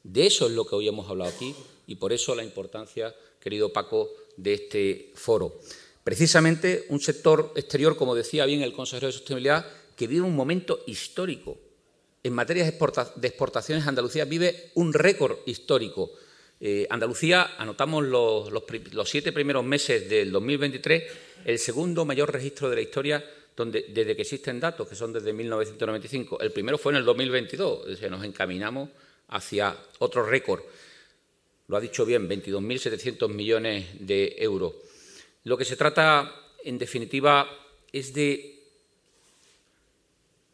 De 0.04 0.28
eso 0.28 0.46
es 0.46 0.52
lo 0.52 0.64
que 0.64 0.76
hoy 0.76 0.88
hemos 0.88 1.10
hablado 1.10 1.32
aquí 1.32 1.56
y 1.88 1.96
por 1.96 2.14
eso 2.14 2.36
la 2.36 2.44
importancia, 2.44 3.16
querido 3.40 3.74
Paco, 3.74 4.12
de 4.38 4.54
este 4.54 5.12
foro. 5.16 5.60
Precisamente 6.04 6.86
un 6.90 7.00
sector 7.00 7.52
exterior, 7.56 7.98
como 7.98 8.14
decía 8.14 8.46
bien 8.46 8.62
el 8.62 8.72
consejero 8.72 9.08
de 9.08 9.14
Sostenibilidad, 9.14 9.66
que 9.96 10.06
vive 10.06 10.22
un 10.22 10.36
momento 10.36 10.84
histórico. 10.86 11.58
En 12.22 12.34
materia 12.34 12.64
de 12.64 13.28
exportaciones, 13.28 13.88
Andalucía 13.88 14.26
vive 14.26 14.70
un 14.76 14.94
récord 14.94 15.40
histórico. 15.48 16.12
Eh, 16.64 16.86
Andalucía, 16.92 17.56
anotamos 17.58 18.06
los, 18.06 18.52
los 18.52 19.10
siete 19.10 19.32
primeros 19.32 19.66
meses 19.66 20.08
del 20.08 20.32
2023, 20.32 21.04
el 21.46 21.58
segundo 21.58 22.06
mayor 22.06 22.32
registro 22.32 22.70
de 22.70 22.76
la 22.76 22.82
historia 22.84 23.26
desde 23.66 24.16
que 24.16 24.22
existen 24.22 24.60
datos, 24.60 24.88
que 24.88 24.96
son 24.96 25.12
desde 25.12 25.34
1995. 25.34 26.40
El 26.40 26.52
primero 26.52 26.78
fue 26.78 26.94
en 26.94 26.98
el 27.00 27.06
2022, 27.06 27.90
es 27.90 28.12
nos 28.12 28.24
encaminamos 28.24 28.90
hacia 29.30 29.76
otro 30.00 30.24
récord. 30.24 30.62
Lo 31.68 31.78
ha 31.78 31.82
dicho 31.82 32.06
bien, 32.06 32.30
22.700 32.30 33.30
millones 33.30 33.88
de 34.00 34.36
euros. 34.38 34.74
Lo 35.46 35.58
que 35.58 35.66
se 35.66 35.76
trata, 35.76 36.32
en 36.64 36.78
definitiva, 36.78 37.50
es 37.92 38.14
de 38.14 38.60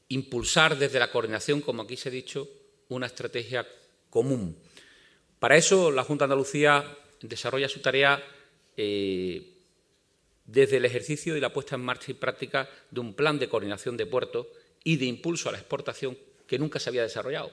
impulsar 0.09 0.77
desde 0.77 0.99
la 0.99 1.11
coordinación, 1.11 1.61
como 1.61 1.83
aquí 1.83 1.97
se 1.97 2.09
ha 2.09 2.11
dicho, 2.11 2.47
una 2.89 3.07
estrategia 3.07 3.67
común. 4.09 4.55
Para 5.39 5.55
eso, 5.55 5.91
la 5.91 6.03
Junta 6.03 6.25
de 6.25 6.33
Andalucía 6.33 6.97
desarrolla 7.21 7.69
su 7.69 7.79
tarea 7.79 8.23
eh, 8.75 9.53
desde 10.45 10.77
el 10.77 10.85
ejercicio 10.85 11.37
y 11.37 11.39
la 11.39 11.53
puesta 11.53 11.75
en 11.75 11.81
marcha 11.81 12.11
y 12.11 12.15
práctica 12.15 12.69
de 12.89 12.99
un 12.99 13.13
plan 13.13 13.37
de 13.37 13.49
coordinación 13.49 13.97
de 13.97 14.05
puertos 14.05 14.47
y 14.83 14.97
de 14.97 15.05
impulso 15.05 15.49
a 15.49 15.51
la 15.51 15.57
exportación 15.59 16.17
que 16.47 16.57
nunca 16.57 16.79
se 16.79 16.89
había 16.89 17.03
desarrollado. 17.03 17.51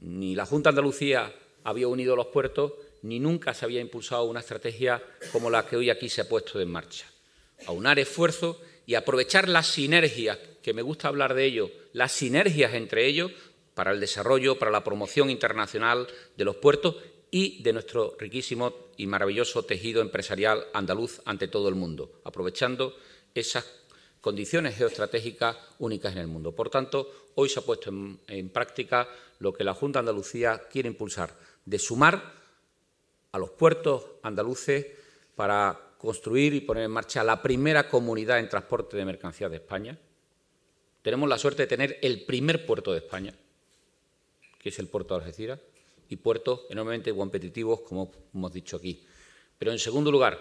Ni 0.00 0.34
la 0.34 0.46
Junta 0.46 0.70
de 0.70 0.72
Andalucía 0.72 1.32
había 1.62 1.88
unido 1.88 2.16
los 2.16 2.26
puertos, 2.26 2.72
ni 3.02 3.20
nunca 3.20 3.54
se 3.54 3.64
había 3.64 3.80
impulsado 3.80 4.24
una 4.24 4.40
estrategia 4.40 5.02
como 5.32 5.50
la 5.50 5.66
que 5.66 5.76
hoy 5.76 5.90
aquí 5.90 6.08
se 6.08 6.22
ha 6.22 6.28
puesto 6.28 6.60
en 6.60 6.70
marcha. 6.70 7.06
Aunar 7.66 7.98
esfuerzos 7.98 8.58
y 8.86 8.94
aprovechar 8.94 9.48
las 9.48 9.68
sinergias, 9.68 10.38
que 10.62 10.74
me 10.74 10.82
gusta 10.82 11.08
hablar 11.08 11.34
de 11.34 11.44
ello, 11.44 11.70
las 11.92 12.12
sinergias 12.12 12.74
entre 12.74 13.06
ellos 13.06 13.30
para 13.74 13.90
el 13.90 14.00
desarrollo, 14.00 14.58
para 14.58 14.70
la 14.70 14.84
promoción 14.84 15.30
internacional 15.30 16.06
de 16.36 16.44
los 16.44 16.56
puertos 16.56 16.96
y 17.30 17.62
de 17.62 17.72
nuestro 17.72 18.14
riquísimo 18.18 18.72
y 18.96 19.06
maravilloso 19.06 19.64
tejido 19.64 20.00
empresarial 20.00 20.66
andaluz 20.72 21.20
ante 21.24 21.48
todo 21.48 21.68
el 21.68 21.74
mundo, 21.74 22.20
aprovechando 22.24 22.96
esas 23.34 23.64
condiciones 24.20 24.76
geoestratégicas 24.76 25.56
únicas 25.80 26.12
en 26.12 26.18
el 26.18 26.28
mundo. 26.28 26.52
Por 26.52 26.70
tanto, 26.70 27.32
hoy 27.34 27.48
se 27.48 27.58
ha 27.58 27.62
puesto 27.62 27.90
en, 27.90 28.48
práctica 28.50 29.08
lo 29.40 29.52
que 29.52 29.64
la 29.64 29.74
Junta 29.74 29.98
de 29.98 30.08
Andalucía 30.08 30.62
quiere 30.70 30.88
impulsar, 30.88 31.36
de 31.64 31.78
sumar 31.78 32.34
a 33.32 33.38
los 33.38 33.50
puertos 33.50 34.04
andaluces 34.22 34.86
para 35.34 35.78
construir 35.98 36.54
y 36.54 36.60
poner 36.60 36.84
en 36.84 36.90
marcha 36.90 37.24
la 37.24 37.42
primera 37.42 37.88
comunidad 37.88 38.38
en 38.38 38.48
transporte 38.48 38.96
de 38.96 39.04
mercancías 39.04 39.50
de 39.50 39.56
España. 39.56 39.98
Tenemos 41.02 41.28
la 41.28 41.36
suerte 41.36 41.64
de 41.64 41.66
tener 41.66 41.98
el 42.00 42.24
primer 42.24 42.64
puerto 42.64 42.92
de 42.92 42.98
España, 42.98 43.34
que 44.64 44.70
es 44.70 44.78
el 44.78 44.88
puerto 44.88 45.12
de 45.12 45.20
Algeciras, 45.20 45.60
y 46.08 46.16
puertos 46.16 46.62
enormemente 46.70 47.14
competitivos, 47.14 47.80
como 47.80 48.10
hemos 48.32 48.50
dicho 48.50 48.78
aquí. 48.78 49.04
Pero, 49.58 49.72
en 49.72 49.78
segundo 49.78 50.10
lugar, 50.10 50.40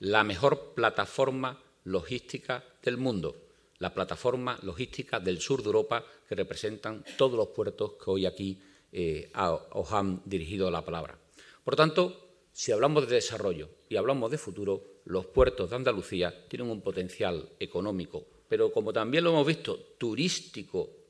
la 0.00 0.22
mejor 0.24 0.74
plataforma 0.74 1.58
logística 1.84 2.62
del 2.82 2.98
mundo, 2.98 3.34
la 3.78 3.94
plataforma 3.94 4.58
logística 4.62 5.20
del 5.20 5.40
sur 5.40 5.62
de 5.62 5.68
Europa 5.68 6.04
que 6.28 6.34
representan 6.34 7.02
todos 7.16 7.32
los 7.32 7.48
puertos 7.48 7.92
que 7.92 8.10
hoy 8.10 8.26
aquí 8.26 8.60
eh, 8.92 9.32
os 9.70 9.90
han 9.92 10.20
dirigido 10.26 10.70
la 10.70 10.84
palabra. 10.84 11.18
Por 11.64 11.76
tanto, 11.76 12.34
si 12.52 12.72
hablamos 12.72 13.08
de 13.08 13.14
desarrollo 13.14 13.70
y 13.88 13.96
hablamos 13.96 14.30
de 14.30 14.36
futuro, 14.36 15.00
los 15.06 15.24
puertos 15.24 15.70
de 15.70 15.76
Andalucía 15.76 16.46
tienen 16.46 16.68
un 16.68 16.82
potencial 16.82 17.48
económico, 17.58 18.26
pero 18.50 18.70
como 18.70 18.92
también 18.92 19.24
lo 19.24 19.30
hemos 19.30 19.46
visto, 19.46 19.78
turístico, 19.96 21.01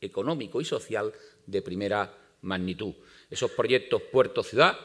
económico 0.00 0.60
y 0.60 0.64
social 0.64 1.12
de 1.46 1.62
primera 1.62 2.14
magnitud. 2.42 2.94
Esos 3.30 3.50
proyectos 3.50 4.02
puerto-ciudad, 4.12 4.78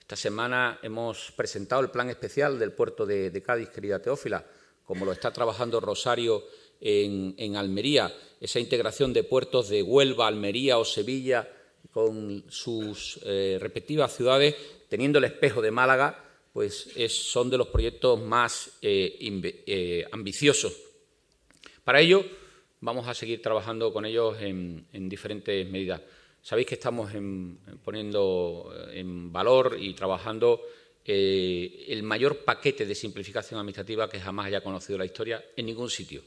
esta 0.00 0.16
semana 0.16 0.78
hemos 0.82 1.32
presentado 1.32 1.82
el 1.82 1.90
plan 1.90 2.10
especial 2.10 2.58
del 2.58 2.72
puerto 2.72 3.06
de, 3.06 3.42
Cádiz, 3.42 3.68
querida 3.68 4.02
Teófila, 4.02 4.44
como 4.84 5.04
lo 5.04 5.12
está 5.12 5.32
trabajando 5.32 5.80
Rosario 5.80 6.44
en, 6.80 7.56
Almería, 7.56 8.12
esa 8.40 8.58
integración 8.58 9.12
de 9.12 9.22
puertos 9.22 9.68
de 9.68 9.82
Huelva, 9.82 10.26
Almería 10.26 10.78
o 10.78 10.84
Sevilla 10.84 11.48
con 11.92 12.44
sus 12.48 13.20
eh, 13.24 13.58
respectivas 13.60 14.14
ciudades, 14.16 14.56
teniendo 14.88 15.18
el 15.18 15.24
espejo 15.24 15.62
de 15.62 15.70
Málaga, 15.70 16.24
pues 16.52 16.90
son 17.08 17.50
de 17.50 17.58
los 17.58 17.68
proyectos 17.68 18.20
más 18.20 18.78
eh, 18.82 19.16
eh, 19.66 20.04
ambiciosos. 20.10 20.76
Para 21.84 22.00
ello, 22.00 22.24
vamos 22.80 23.06
a 23.08 23.14
seguir 23.14 23.40
trabajando 23.42 23.92
con 23.92 24.04
ellos 24.04 24.36
en 24.40 25.08
diferentes 25.08 25.68
medidas. 25.68 26.00
Sabéis 26.42 26.68
que 26.68 26.74
estamos 26.76 27.12
poniendo 27.84 28.72
eh, 28.74 29.00
en 29.00 29.32
valor 29.32 29.76
y 29.78 29.92
trabajando 29.94 30.62
eh, 31.04 31.86
el 31.88 32.02
mayor 32.02 32.44
paquete 32.44 32.86
de 32.86 32.94
simplificación 32.94 33.60
administrativa 33.60 34.08
que 34.08 34.20
jamás 34.20 34.46
haya 34.46 34.62
conocido 34.62 34.98
la 34.98 35.04
historia 35.04 35.44
en 35.56 35.66
ningún 35.66 35.90
sitio. 35.90 36.22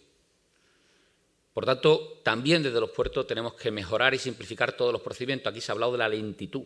Por 1.54 1.66
tanto, 1.66 2.20
también 2.24 2.64
desde 2.64 2.80
los 2.80 2.92
puertos 2.92 3.26
tenemos 3.26 3.54
que 3.54 3.72
mejorar 3.72 4.14
y 4.14 4.20
simplificar 4.20 4.76
todos 4.78 4.94
los 4.94 5.02
procedimientos. 5.02 5.52
Aquí 5.52 5.62
se 5.62 5.72
ha 5.72 5.74
hablado 5.74 5.94
de 5.94 6.00
la 6.00 6.10
lentitud. 6.10 6.64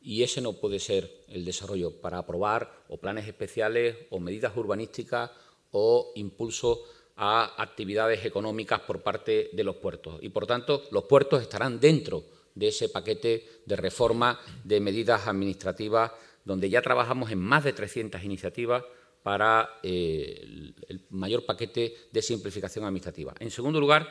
Y 0.00 0.22
ese 0.22 0.40
no 0.40 0.54
puede 0.54 0.78
ser 0.78 1.24
el 1.28 1.44
desarrollo 1.44 2.00
para 2.00 2.18
aprobar 2.18 2.84
o 2.88 2.98
planes 2.98 3.26
especiales 3.26 3.96
o 4.10 4.20
medidas 4.20 4.56
urbanísticas 4.56 5.30
o 5.72 6.12
impulso 6.14 6.84
a 7.18 7.60
actividades 7.60 8.24
económicas 8.24 8.80
por 8.80 9.02
parte 9.02 9.50
de 9.52 9.64
los 9.64 9.76
puertos. 9.76 10.18
Y, 10.22 10.28
por 10.28 10.46
tanto, 10.46 10.84
los 10.92 11.04
puertos 11.04 11.42
estarán 11.42 11.80
dentro 11.80 12.24
de 12.54 12.68
ese 12.68 12.88
paquete 12.88 13.62
de 13.66 13.76
reforma 13.76 14.38
de 14.62 14.80
medidas 14.80 15.26
administrativas, 15.26 16.12
donde 16.44 16.70
ya 16.70 16.80
trabajamos 16.80 17.30
en 17.32 17.40
más 17.40 17.64
de 17.64 17.72
300 17.72 18.22
iniciativas 18.22 18.84
para 19.24 19.80
eh, 19.82 20.72
el 20.88 21.00
mayor 21.10 21.44
paquete 21.44 22.08
de 22.10 22.22
simplificación 22.22 22.84
administrativa. 22.84 23.34
En 23.40 23.50
segundo 23.50 23.80
lugar, 23.80 24.08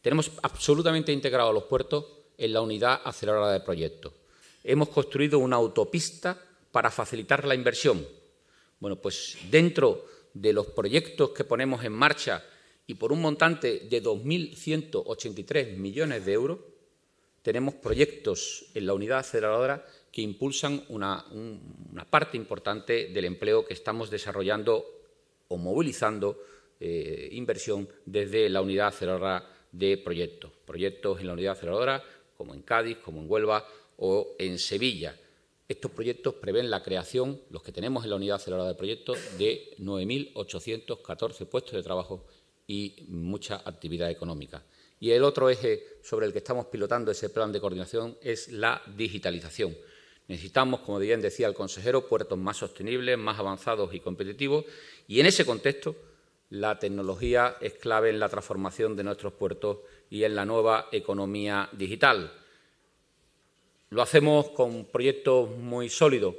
tenemos 0.00 0.32
absolutamente 0.42 1.12
integrados 1.12 1.52
los 1.52 1.64
puertos 1.64 2.06
en 2.38 2.54
la 2.54 2.62
unidad 2.62 3.02
aceleradora 3.04 3.52
de 3.52 3.60
proyectos. 3.60 4.12
Hemos 4.64 4.88
construido 4.88 5.38
una 5.38 5.56
autopista 5.56 6.40
para 6.72 6.90
facilitar 6.90 7.44
la 7.44 7.54
inversión. 7.54 8.06
Bueno, 8.80 8.96
pues 8.96 9.36
dentro 9.50 10.06
de 10.40 10.52
los 10.52 10.66
proyectos 10.66 11.30
que 11.30 11.44
ponemos 11.44 11.84
en 11.84 11.92
marcha 11.92 12.44
y 12.86 12.94
por 12.94 13.12
un 13.12 13.20
montante 13.20 13.80
de 13.88 14.02
2.183 14.02 15.76
millones 15.76 16.24
de 16.26 16.32
euros, 16.32 16.58
tenemos 17.42 17.74
proyectos 17.74 18.66
en 18.74 18.86
la 18.86 18.94
unidad 18.94 19.20
aceleradora 19.20 19.86
que 20.12 20.20
impulsan 20.20 20.84
una, 20.88 21.24
parte 22.10 22.36
importante 22.36 23.08
del 23.08 23.24
empleo 23.24 23.64
que 23.64 23.74
estamos 23.74 24.10
desarrollando 24.10 24.84
o 25.48 25.56
movilizando 25.56 26.38
eh, 26.80 27.28
inversión 27.32 27.88
desde 28.04 28.48
la 28.48 28.60
unidad 28.60 28.88
aceleradora 28.88 29.48
de 29.72 29.96
proyectos. 29.96 30.52
Proyectos 30.64 31.20
en 31.20 31.28
la 31.28 31.32
unidad 31.32 31.52
aceleradora 31.52 32.02
como 32.36 32.54
en 32.54 32.62
Cádiz, 32.62 32.98
como 32.98 33.20
en 33.20 33.30
Huelva 33.30 33.66
o 33.96 34.34
en 34.38 34.58
Sevilla. 34.58 35.16
Estos 35.68 35.90
proyectos 35.90 36.34
prevén 36.34 36.70
la 36.70 36.82
creación, 36.82 37.40
los 37.50 37.62
que 37.62 37.72
tenemos 37.72 38.04
en 38.04 38.10
la 38.10 38.16
unidad 38.16 38.36
acelerada 38.36 38.68
de 38.68 38.74
proyectos, 38.76 39.18
de 39.36 39.74
9.814 39.78 41.46
puestos 41.46 41.72
de 41.72 41.82
trabajo 41.82 42.24
y 42.68 43.04
mucha 43.08 43.62
actividad 43.64 44.10
económica. 44.10 44.64
Y 45.00 45.10
el 45.10 45.24
otro 45.24 45.50
eje 45.50 45.98
sobre 46.02 46.26
el 46.26 46.32
que 46.32 46.38
estamos 46.38 46.66
pilotando 46.66 47.10
ese 47.10 47.30
plan 47.30 47.52
de 47.52 47.60
coordinación 47.60 48.16
es 48.22 48.48
la 48.48 48.80
digitalización. 48.96 49.76
Necesitamos, 50.28 50.80
como 50.80 50.98
bien 50.98 51.20
decía 51.20 51.48
el 51.48 51.54
consejero, 51.54 52.08
puertos 52.08 52.38
más 52.38 52.56
sostenibles, 52.56 53.18
más 53.18 53.38
avanzados 53.38 53.92
y 53.92 54.00
competitivos. 54.00 54.64
Y 55.06 55.20
en 55.20 55.26
ese 55.26 55.44
contexto, 55.44 55.94
la 56.50 56.78
tecnología 56.78 57.56
es 57.60 57.74
clave 57.74 58.10
en 58.10 58.20
la 58.20 58.28
transformación 58.28 58.96
de 58.96 59.04
nuestros 59.04 59.32
puertos 59.32 59.78
y 60.10 60.24
en 60.24 60.34
la 60.34 60.44
nueva 60.44 60.88
economía 60.92 61.68
digital. 61.72 62.32
Lo 63.96 64.02
hacemos 64.02 64.50
con 64.50 64.84
proyectos 64.84 65.48
muy 65.56 65.88
sólidos. 65.88 66.34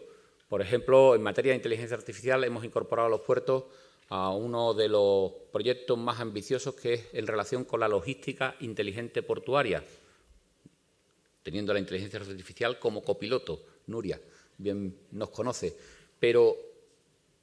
Por 0.48 0.62
ejemplo, 0.62 1.16
en 1.16 1.24
materia 1.24 1.54
de 1.54 1.56
inteligencia 1.56 1.98
artificial 1.98 2.44
hemos 2.44 2.64
incorporado 2.64 3.08
a 3.08 3.10
los 3.10 3.22
puertos 3.22 3.64
a 4.10 4.30
uno 4.30 4.76
de 4.76 4.88
los 4.88 5.32
proyectos 5.52 5.98
más 5.98 6.20
ambiciosos 6.20 6.76
que 6.76 6.94
es 6.94 7.06
en 7.14 7.26
relación 7.26 7.66
con 7.66 7.80
la 7.80 7.88
logística 7.88 8.56
inteligente 8.60 9.24
portuaria, 9.24 9.84
teniendo 11.42 11.74
la 11.74 11.80
inteligencia 11.80 12.20
artificial 12.20 12.78
como 12.78 13.02
copiloto. 13.02 13.64
Nuria 13.88 14.22
bien 14.60 14.96
nos 15.14 15.32
conoce, 15.32 15.76
pero 16.20 16.56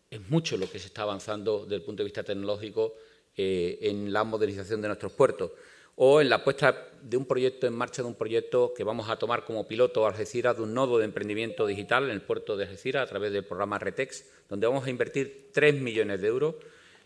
es 0.08 0.20
mucho 0.30 0.56
lo 0.56 0.70
que 0.70 0.78
se 0.78 0.86
está 0.86 1.02
avanzando 1.02 1.64
desde 1.64 1.74
el 1.74 1.82
punto 1.82 2.04
de 2.04 2.04
vista 2.04 2.22
tecnológico 2.22 2.94
eh, 3.36 3.78
en 3.80 4.12
la 4.12 4.22
modernización 4.22 4.80
de 4.80 4.86
nuestros 4.86 5.10
puertos 5.10 5.50
o 5.96 6.20
en 6.20 6.28
la 6.28 6.42
puesta 6.42 6.88
de 7.02 7.16
un 7.16 7.26
proyecto 7.26 7.66
en 7.66 7.74
marcha 7.74 8.02
de 8.02 8.08
un 8.08 8.14
proyecto 8.14 8.72
que 8.74 8.82
vamos 8.82 9.10
a 9.10 9.16
tomar 9.16 9.44
como 9.44 9.68
piloto 9.68 10.06
Algeciras 10.06 10.56
de 10.56 10.62
un 10.62 10.72
nodo 10.72 10.98
de 10.98 11.04
emprendimiento 11.04 11.66
digital 11.66 12.04
en 12.04 12.10
el 12.10 12.22
puerto 12.22 12.56
de 12.56 12.64
Algeciras 12.64 13.02
a 13.02 13.10
través 13.10 13.32
del 13.32 13.44
programa 13.44 13.78
Retex, 13.78 14.24
donde 14.48 14.66
vamos 14.66 14.86
a 14.86 14.90
invertir 14.90 15.50
3 15.52 15.74
millones 15.80 16.20
de 16.20 16.28
euros 16.28 16.54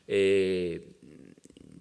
eh, 0.06 0.86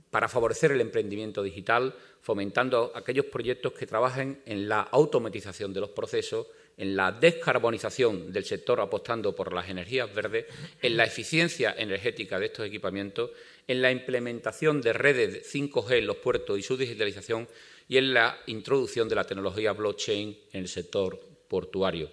para 0.09 0.27
favorecer 0.27 0.71
el 0.71 0.81
emprendimiento 0.81 1.43
digital, 1.43 1.93
fomentando 2.21 2.91
aquellos 2.95 3.25
proyectos 3.25 3.73
que 3.73 3.85
trabajen 3.85 4.41
en 4.45 4.67
la 4.67 4.81
automatización 4.81 5.73
de 5.73 5.81
los 5.81 5.91
procesos, 5.91 6.47
en 6.77 6.95
la 6.95 7.11
descarbonización 7.11 8.31
del 8.31 8.45
sector 8.45 8.79
apostando 8.79 9.35
por 9.35 9.51
las 9.51 9.67
energías 9.67 10.13
verdes, 10.13 10.45
en 10.81 10.95
la 10.95 11.05
eficiencia 11.05 11.75
energética 11.77 12.39
de 12.39 12.45
estos 12.45 12.67
equipamientos, 12.67 13.31
en 13.67 13.81
la 13.81 13.91
implementación 13.91 14.79
de 14.81 14.93
redes 14.93 15.51
5G 15.53 15.97
en 15.97 16.07
los 16.07 16.17
puertos 16.17 16.57
y 16.57 16.61
su 16.61 16.77
digitalización 16.77 17.47
y 17.87 17.97
en 17.97 18.13
la 18.13 18.37
introducción 18.45 19.09
de 19.09 19.15
la 19.15 19.25
tecnología 19.25 19.73
blockchain 19.73 20.37
en 20.53 20.61
el 20.61 20.67
sector 20.67 21.19
portuario. 21.47 22.09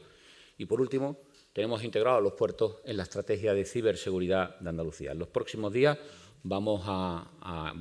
Y 0.56 0.64
por 0.64 0.80
último, 0.80 1.18
tenemos 1.52 1.84
integrado 1.84 2.16
a 2.16 2.20
los 2.20 2.32
puertos 2.32 2.78
en 2.84 2.96
la 2.96 3.02
estrategia 3.02 3.54
de 3.54 3.64
ciberseguridad 3.64 4.58
de 4.58 4.70
Andalucía. 4.70 5.12
En 5.12 5.18
los 5.18 5.28
próximos 5.28 5.72
días 5.72 5.98
vamos 6.42 6.82
a, 6.86 7.30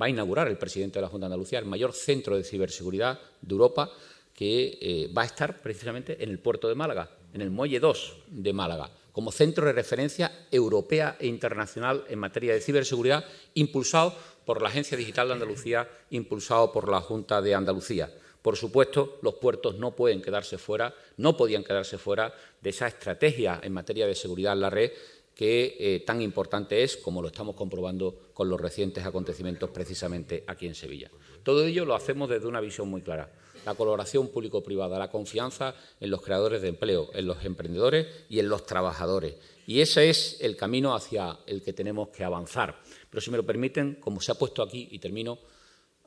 va 0.00 0.06
a 0.06 0.08
inaugurar 0.08 0.48
el 0.48 0.58
presidente 0.58 0.98
de 0.98 1.02
la 1.02 1.08
Junta 1.08 1.26
de 1.26 1.34
Andalucía 1.34 1.58
el 1.58 1.64
mayor 1.64 1.92
centro 1.92 2.36
de 2.36 2.44
ciberseguridad 2.44 3.20
de 3.40 3.52
Europa 3.52 3.90
que 4.34 4.78
eh, 4.80 5.10
va 5.16 5.22
a 5.22 5.26
estar 5.26 5.62
precisamente 5.62 6.22
en 6.22 6.28
el 6.28 6.40
puerto 6.40 6.68
de 6.68 6.74
Málaga, 6.74 7.10
en 7.32 7.40
el 7.40 7.50
Muelle 7.50 7.80
2 7.80 8.16
de 8.26 8.52
Málaga, 8.52 8.90
como 9.12 9.30
centro 9.30 9.64
de 9.64 9.72
referencia 9.72 10.46
europea 10.50 11.16
e 11.20 11.28
internacional 11.28 12.04
en 12.08 12.18
materia 12.18 12.52
de 12.52 12.60
ciberseguridad, 12.60 13.24
impulsado 13.54 14.14
por 14.44 14.60
la 14.60 14.68
Agencia 14.68 14.98
Digital 14.98 15.28
de 15.28 15.34
Andalucía, 15.34 15.88
impulsado 16.10 16.72
por 16.72 16.88
la 16.88 17.00
Junta 17.00 17.40
de 17.40 17.54
Andalucía. 17.54 18.12
Por 18.42 18.56
supuesto, 18.56 19.18
los 19.22 19.34
puertos 19.34 19.78
no 19.78 19.94
pueden 19.94 20.20
quedarse 20.20 20.58
fuera, 20.58 20.94
no 21.16 21.36
podían 21.36 21.64
quedarse 21.64 21.96
fuera 21.96 22.34
de 22.60 22.70
esa 22.70 22.88
estrategia 22.88 23.60
en 23.62 23.72
materia 23.72 24.06
de 24.06 24.14
seguridad 24.14 24.52
en 24.52 24.60
la 24.60 24.70
red 24.70 24.90
que 25.34 25.76
eh, 25.80 26.00
tan 26.06 26.20
importante 26.20 26.82
es 26.82 26.96
como 26.96 27.22
lo 27.22 27.28
estamos 27.28 27.56
comprobando 27.56 28.30
con 28.34 28.48
los 28.48 28.60
recientes 28.60 29.04
acontecimientos 29.04 29.70
precisamente 29.70 30.44
aquí 30.46 30.66
en 30.66 30.74
Sevilla. 30.74 31.10
Todo 31.42 31.64
ello 31.64 31.84
lo 31.84 31.94
hacemos 31.94 32.28
desde 32.28 32.46
una 32.46 32.60
visión 32.60 32.88
muy 32.88 33.00
clara 33.00 33.32
la 33.64 33.74
colaboración 33.74 34.28
público-privada, 34.28 34.98
la 34.98 35.10
confianza 35.10 35.74
en 36.00 36.10
los 36.10 36.22
creadores 36.22 36.62
de 36.62 36.68
empleo, 36.68 37.10
en 37.14 37.26
los 37.26 37.44
emprendedores 37.44 38.06
y 38.28 38.38
en 38.38 38.48
los 38.48 38.66
trabajadores. 38.66 39.34
Y 39.66 39.80
ese 39.80 40.10
es 40.10 40.38
el 40.40 40.56
camino 40.56 40.94
hacia 40.94 41.38
el 41.46 41.62
que 41.62 41.72
tenemos 41.72 42.08
que 42.08 42.24
avanzar. 42.24 42.80
Pero 43.08 43.20
si 43.20 43.30
me 43.30 43.36
lo 43.36 43.46
permiten, 43.46 43.96
como 43.96 44.20
se 44.20 44.32
ha 44.32 44.34
puesto 44.34 44.62
aquí, 44.62 44.88
y 44.90 44.98
termino, 44.98 45.38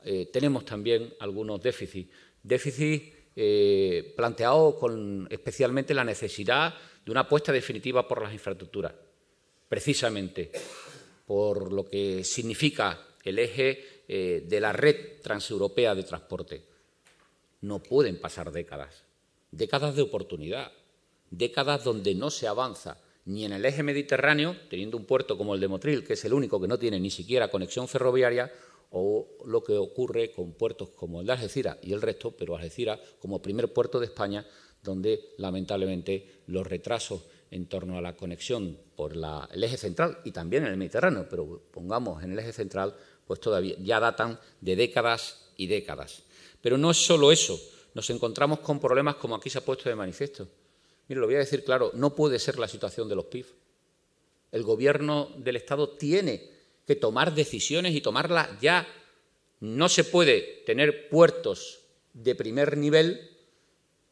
eh, 0.04 0.30
tenemos 0.32 0.64
también 0.66 1.14
algunos 1.20 1.62
déficits. 1.62 2.12
Déficits 2.44 3.16
eh, 3.36 4.14
planteados 4.16 4.76
con 4.76 5.28
especialmente 5.30 5.94
la 5.94 6.04
necesidad 6.04 6.74
de 7.04 7.12
una 7.12 7.22
apuesta 7.22 7.52
definitiva 7.52 8.08
por 8.08 8.22
las 8.22 8.34
infraestructuras, 8.34 8.94
precisamente 9.70 10.52
por 11.26 11.72
lo 11.72 11.86
que 11.86 12.24
significa 12.24 13.06
el 13.24 13.40
eje 13.40 14.04
eh, 14.08 14.44
de 14.48 14.60
la 14.60 14.72
red 14.72 15.22
transeuropea 15.22 15.94
de 15.94 16.04
transporte. 16.04 16.64
No 17.62 17.82
pueden 17.82 18.20
pasar 18.20 18.52
décadas, 18.52 19.04
décadas 19.52 19.96
de 19.96 20.04
oportunidad, 20.04 20.72
décadas 21.32 21.84
donde 21.84 22.16
no 22.16 22.30
se 22.30 22.48
avanza 22.48 23.00
ni 23.26 23.44
en 23.44 23.52
el 23.52 23.66
eje 23.66 23.84
mediterráneo, 23.84 24.56
teniendo 24.70 24.96
un 24.96 25.06
puerto 25.06 25.38
como 25.38 25.54
el 25.54 25.60
de 25.60 25.68
Motril, 25.68 26.04
que 26.06 26.14
es 26.14 26.24
el 26.24 26.34
único 26.34 26.62
que 26.62 26.68
no 26.68 26.80
tiene 26.80 27.00
ni 27.00 27.10
siquiera 27.10 27.52
conexión 27.52 27.88
ferroviaria, 27.88 28.52
o 28.92 29.28
lo 29.46 29.64
que 29.64 29.78
ocurre 29.78 30.32
con 30.32 30.54
puertos 30.54 30.90
como 30.90 31.20
el 31.20 31.28
de 31.28 31.34
Algeciras 31.34 31.78
y 31.82 31.92
el 31.92 32.02
resto, 32.02 32.32
pero 32.32 32.56
Algeciras 32.56 33.00
como 33.20 33.42
primer 33.42 33.74
puerto 33.74 34.00
de 34.00 34.06
España, 34.06 34.46
donde 34.82 35.34
lamentablemente 35.38 36.44
los 36.48 36.66
retrasos 36.66 37.26
en 37.52 37.66
torno 37.66 37.98
a 37.98 38.02
la 38.02 38.16
conexión 38.16 38.78
por 38.96 39.14
el 39.14 39.64
eje 39.64 39.78
central 39.78 40.20
y 40.24 40.32
también 40.32 40.64
en 40.64 40.72
el 40.72 40.78
Mediterráneo, 40.78 41.28
pero 41.30 41.64
pongamos 41.72 42.24
en 42.24 42.32
el 42.32 42.40
eje 42.40 42.54
central, 42.54 42.96
pues 43.26 43.40
todavía 43.40 43.76
ya 43.80 44.00
datan 44.00 44.40
de 44.62 44.76
décadas 44.76 45.52
y 45.58 45.68
décadas. 45.68 46.24
Pero 46.68 46.78
no 46.78 46.92
es 46.92 46.98
solo 46.98 47.32
eso, 47.32 47.58
nos 47.94 48.10
encontramos 48.10 48.60
con 48.60 48.78
problemas 48.78 49.16
como 49.16 49.36
aquí 49.36 49.50
se 49.50 49.58
ha 49.58 49.64
puesto 49.64 49.88
de 49.88 49.96
manifiesto. 49.96 50.50
Mire, 51.08 51.22
lo 51.22 51.26
voy 51.26 51.36
a 51.36 51.40
decir 51.40 51.64
claro, 51.64 51.92
no 51.94 52.14
puede 52.14 52.40
ser 52.40 52.60
la 52.60 52.68
situación 52.68 53.08
de 53.08 53.16
los 53.16 53.24
PIB. 53.24 53.46
El 54.52 54.64
gobierno 54.64 55.32
del 55.38 55.56
Estado 55.56 55.92
tiene 55.92 56.52
que 56.86 56.98
tomar 56.98 57.34
decisiones 57.34 57.96
y 57.96 58.02
tomarlas 58.02 58.50
ya. 58.60 58.86
No 59.62 59.88
se 59.88 60.04
puede 60.04 60.62
tener 60.66 61.08
puertos 61.08 61.80
de 62.12 62.36
primer 62.36 62.76
nivel 62.76 63.30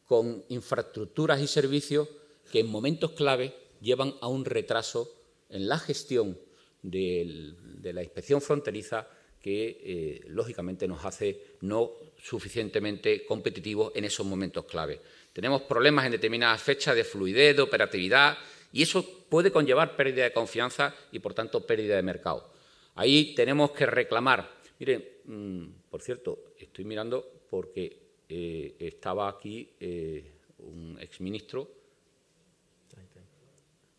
con 0.05 0.45
infraestructuras 0.47 1.41
y 1.41 1.47
servicios 1.47 2.07
que 2.53 2.61
en 2.61 2.67
momentos 2.67 3.11
clave 3.11 3.53
llevan 3.81 4.15
a 4.21 4.29
un 4.29 4.45
retraso 4.45 5.13
en 5.49 5.67
la 5.67 5.77
gestión 5.77 6.39
de, 6.83 7.53
la 7.83 8.01
inspección 8.01 8.39
fronteriza 8.39 9.09
que 9.41 9.81
eh, 9.83 10.21
lógicamente 10.27 10.87
nos 10.87 11.03
hace 11.03 11.57
no 11.59 11.91
suficientemente 12.25 13.23
competitivos 13.23 13.91
en 13.93 14.03
esos 14.03 14.25
momentos 14.25 14.65
clave. 14.65 14.99
Tenemos 15.31 15.61
problemas 15.61 16.07
en 16.07 16.13
determinadas 16.13 16.59
fechas 16.59 16.95
de 16.95 17.03
fluidez, 17.03 17.55
de 17.55 17.61
operatividad, 17.61 18.35
y 18.73 18.81
eso 18.81 19.27
puede 19.29 19.51
conllevar 19.51 19.95
pérdida 19.95 20.23
de 20.23 20.33
confianza 20.33 20.95
y, 21.11 21.19
por 21.19 21.35
tanto, 21.35 21.67
pérdida 21.67 21.95
de 21.95 22.01
mercado. 22.01 22.51
Ahí 22.95 23.35
tenemos 23.35 23.71
que 23.71 23.85
reclamar. 23.85 24.57
Miren, 24.79 25.07
mm, 25.25 25.65
por 25.87 26.01
cierto, 26.01 26.55
estoy 26.57 26.83
mirando 26.83 27.45
porque 27.47 27.95
eh, 28.27 28.75
estaba 28.79 29.29
aquí 29.29 29.69
eh, 29.79 30.31
un 30.57 30.97
exministro. 30.99 31.69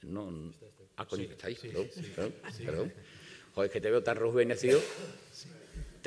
No, 0.03 0.53
ah, 0.97 1.07
está 1.11 1.47
ahí, 1.47 1.55
perdón, 1.55 2.33
perdón, 2.65 2.93
Joder, 3.55 3.71
que 3.71 3.81
te 3.81 3.91
veo 3.91 4.03
tan 4.03 4.17
rejuvenecido 4.17 4.81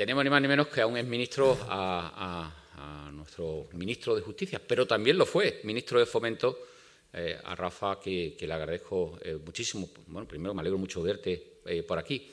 tenemos 0.00 0.24
ni 0.24 0.30
más 0.30 0.40
ni 0.40 0.48
menos 0.48 0.68
que 0.68 0.80
a 0.80 0.86
un 0.86 0.96
exministro, 0.96 1.58
a, 1.68 2.50
a, 2.72 3.10
nuestro 3.12 3.68
ministro 3.74 4.16
de 4.16 4.22
Justicia, 4.22 4.58
pero 4.66 4.86
también 4.86 5.18
lo 5.18 5.26
fue, 5.26 5.60
ministro 5.64 5.98
de 5.98 6.06
Fomento, 6.06 6.58
eh, 7.12 7.38
a 7.44 7.54
Rafa, 7.54 8.00
que, 8.00 8.34
le 8.40 8.50
agradezco 8.50 9.18
eh, 9.20 9.36
muchísimo. 9.44 9.90
Bueno, 10.06 10.26
primero 10.26 10.54
me 10.54 10.62
alegro 10.62 10.78
mucho 10.78 11.02
de 11.02 11.12
verte 11.12 11.60
eh, 11.66 11.82
por 11.82 11.98
aquí, 11.98 12.30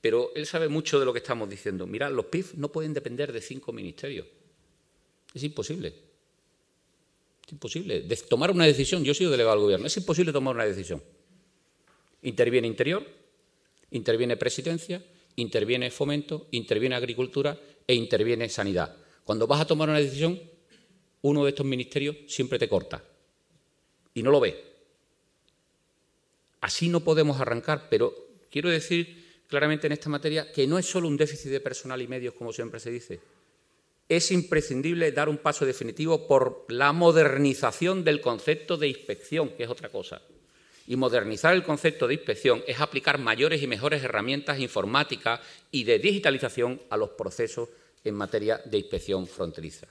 pero 0.00 0.30
él 0.36 0.46
sabe 0.46 0.68
mucho 0.68 1.00
de 1.00 1.06
lo 1.06 1.12
que 1.12 1.18
estamos 1.18 1.50
diciendo. 1.50 1.88
Mira, 1.88 2.08
los 2.08 2.26
PIF 2.26 2.54
no 2.54 2.70
pueden 2.70 2.94
depender 2.94 3.32
de 3.32 3.40
cinco 3.40 3.72
ministerios. 3.72 4.24
Es 5.34 5.42
imposible. 5.42 5.88
Es 7.44 7.52
imposible. 7.52 8.06
Tomar 8.28 8.52
una 8.52 8.64
decisión, 8.64 9.02
yo 9.02 9.10
he 9.10 9.16
sido 9.16 9.32
delegado 9.32 9.56
del 9.56 9.64
gobierno, 9.64 9.88
es 9.88 9.96
imposible 9.96 10.32
tomar 10.32 10.54
una 10.54 10.66
decisión. 10.66 11.02
Interviene 12.22 12.68
Interior, 12.68 13.04
interviene 13.90 14.36
Presidencia, 14.36 15.02
interviene 15.38 15.90
fomento, 15.90 16.48
interviene 16.50 16.96
agricultura 16.96 17.58
e 17.86 17.94
interviene 17.94 18.48
sanidad. 18.48 18.96
Cuando 19.24 19.46
vas 19.46 19.60
a 19.60 19.66
tomar 19.66 19.88
una 19.88 19.98
decisión, 19.98 20.40
uno 21.22 21.44
de 21.44 21.50
estos 21.50 21.66
ministerios 21.66 22.16
siempre 22.26 22.58
te 22.58 22.68
corta 22.68 23.02
y 24.14 24.22
no 24.22 24.30
lo 24.30 24.40
ve. 24.40 24.64
Así 26.60 26.88
no 26.88 27.00
podemos 27.00 27.40
arrancar, 27.40 27.88
pero 27.88 28.14
quiero 28.50 28.68
decir 28.68 29.42
claramente 29.46 29.86
en 29.86 29.92
esta 29.92 30.10
materia 30.10 30.50
que 30.52 30.66
no 30.66 30.78
es 30.78 30.86
solo 30.86 31.08
un 31.08 31.16
déficit 31.16 31.50
de 31.50 31.60
personal 31.60 32.02
y 32.02 32.08
medios, 32.08 32.34
como 32.34 32.52
siempre 32.52 32.80
se 32.80 32.90
dice, 32.90 33.20
es 34.08 34.30
imprescindible 34.32 35.12
dar 35.12 35.28
un 35.28 35.38
paso 35.38 35.66
definitivo 35.66 36.26
por 36.26 36.64
la 36.68 36.92
modernización 36.92 38.04
del 38.04 38.20
concepto 38.20 38.76
de 38.76 38.88
inspección, 38.88 39.50
que 39.50 39.64
es 39.64 39.70
otra 39.70 39.90
cosa. 39.90 40.22
Y 40.88 40.96
modernizar 40.96 41.54
el 41.54 41.64
concepto 41.64 42.08
de 42.08 42.14
inspección 42.14 42.64
es 42.66 42.80
aplicar 42.80 43.18
mayores 43.18 43.62
y 43.62 43.66
mejores 43.66 44.02
herramientas 44.02 44.58
informáticas 44.58 45.38
y 45.70 45.84
de 45.84 45.98
digitalización 45.98 46.80
a 46.88 46.96
los 46.96 47.10
procesos 47.10 47.68
en 48.04 48.14
materia 48.14 48.62
de 48.64 48.78
inspección 48.78 49.26
fronteriza. 49.26 49.86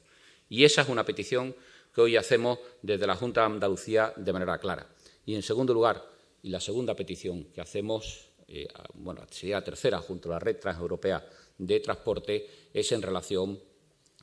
Y 0.49 0.64
esa 0.64 0.82
es 0.82 0.90
una 0.90 1.06
petición 1.06 1.56
que 1.94 2.02
hoy 2.02 2.18
hacemos 2.18 2.57
desde 2.82 3.06
la 3.06 3.15
Junta 3.15 3.41
de 3.41 3.45
Andalucía 3.45 4.11
de 4.15 4.34
manera 4.34 4.57
clara. 4.57 4.88
Y 5.24 5.36
en 5.36 5.44
segundo 5.44 5.72
lugar, 5.72 6.03
y 6.41 6.49
la 6.49 6.60
segunda 6.60 6.95
petición 6.95 7.44
que 7.53 7.61
hacemos, 7.61 8.30
eh, 8.48 8.68
bueno, 8.95 9.22
sería 9.30 9.57
la 9.57 9.64
tercera 9.64 9.99
junto 9.99 10.30
a 10.30 10.34
la 10.34 10.40
red 10.40 10.57
transeuropea 10.60 11.24
de 11.60 11.80
transporte, 11.80 12.49
es 12.74 12.91
en 12.91 13.03
relación 13.03 13.60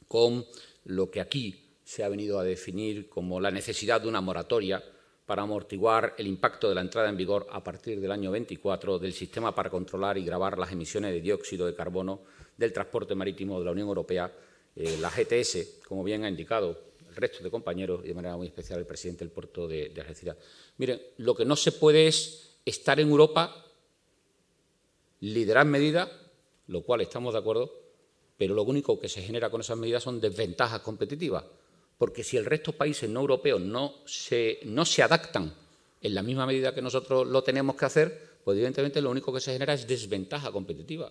con 0.08 0.44
lo 0.86 1.08
que 1.08 1.20
aquí 1.20 1.76
se 1.84 2.02
ha 2.02 2.08
venido 2.08 2.36
a 2.40 2.42
definir 2.42 3.08
como 3.08 3.38
la 3.38 3.52
necesidad 3.52 4.00
de 4.00 4.08
una 4.08 4.20
moratoria 4.20 4.82
para 5.26 5.42
amortiguar 5.42 6.14
el 6.18 6.26
impacto 6.26 6.68
de 6.68 6.74
la 6.74 6.82
entrada 6.82 7.08
en 7.08 7.16
vigor 7.16 7.46
a 7.50 7.62
partir 7.64 8.00
del 8.00 8.12
año 8.12 8.30
24 8.30 8.98
del 8.98 9.12
sistema 9.12 9.54
para 9.54 9.70
controlar 9.70 10.18
y 10.18 10.24
grabar 10.24 10.58
las 10.58 10.72
emisiones 10.72 11.12
de 11.12 11.20
dióxido 11.20 11.66
de 11.66 11.74
carbono 11.74 12.20
del 12.56 12.72
transporte 12.72 13.14
marítimo 13.14 13.58
de 13.58 13.64
la 13.64 13.72
Unión 13.72 13.88
Europea, 13.88 14.30
eh, 14.76 14.98
la 15.00 15.10
GTS, 15.10 15.80
como 15.88 16.04
bien 16.04 16.24
ha 16.24 16.28
indicado 16.28 16.78
el 17.08 17.16
resto 17.16 17.42
de 17.42 17.50
compañeros 17.50 18.02
y 18.04 18.08
de 18.08 18.14
manera 18.14 18.36
muy 18.36 18.48
especial 18.48 18.78
el 18.78 18.86
presidente 18.86 19.24
del 19.24 19.32
puerto 19.32 19.66
de, 19.66 19.88
de 19.88 20.00
Algeciras. 20.00 20.36
Miren, 20.76 21.00
lo 21.18 21.34
que 21.34 21.44
no 21.44 21.56
se 21.56 21.72
puede 21.72 22.06
es 22.06 22.58
estar 22.64 23.00
en 23.00 23.08
Europa, 23.08 23.64
liderar 25.20 25.64
medidas, 25.64 26.10
lo 26.66 26.82
cual 26.82 27.00
estamos 27.00 27.32
de 27.32 27.40
acuerdo, 27.40 27.72
pero 28.36 28.54
lo 28.54 28.62
único 28.64 28.98
que 28.98 29.08
se 29.08 29.22
genera 29.22 29.50
con 29.50 29.60
esas 29.60 29.78
medidas 29.78 30.02
son 30.02 30.20
desventajas 30.20 30.80
competitivas, 30.80 31.44
porque 32.04 32.22
si 32.22 32.36
el 32.36 32.44
resto 32.44 32.72
de 32.72 32.76
países 32.76 33.08
no 33.08 33.20
europeos 33.20 33.62
no 33.62 33.94
se, 34.04 34.60
no 34.64 34.84
se 34.84 35.02
adaptan 35.02 35.54
en 36.02 36.14
la 36.14 36.22
misma 36.22 36.44
medida 36.44 36.74
que 36.74 36.82
nosotros 36.82 37.26
lo 37.26 37.42
tenemos 37.42 37.76
que 37.76 37.86
hacer, 37.86 38.40
pues 38.44 38.56
evidentemente 38.56 39.00
lo 39.00 39.10
único 39.10 39.32
que 39.32 39.40
se 39.40 39.54
genera 39.54 39.72
es 39.72 39.86
desventaja 39.86 40.52
competitiva. 40.52 41.10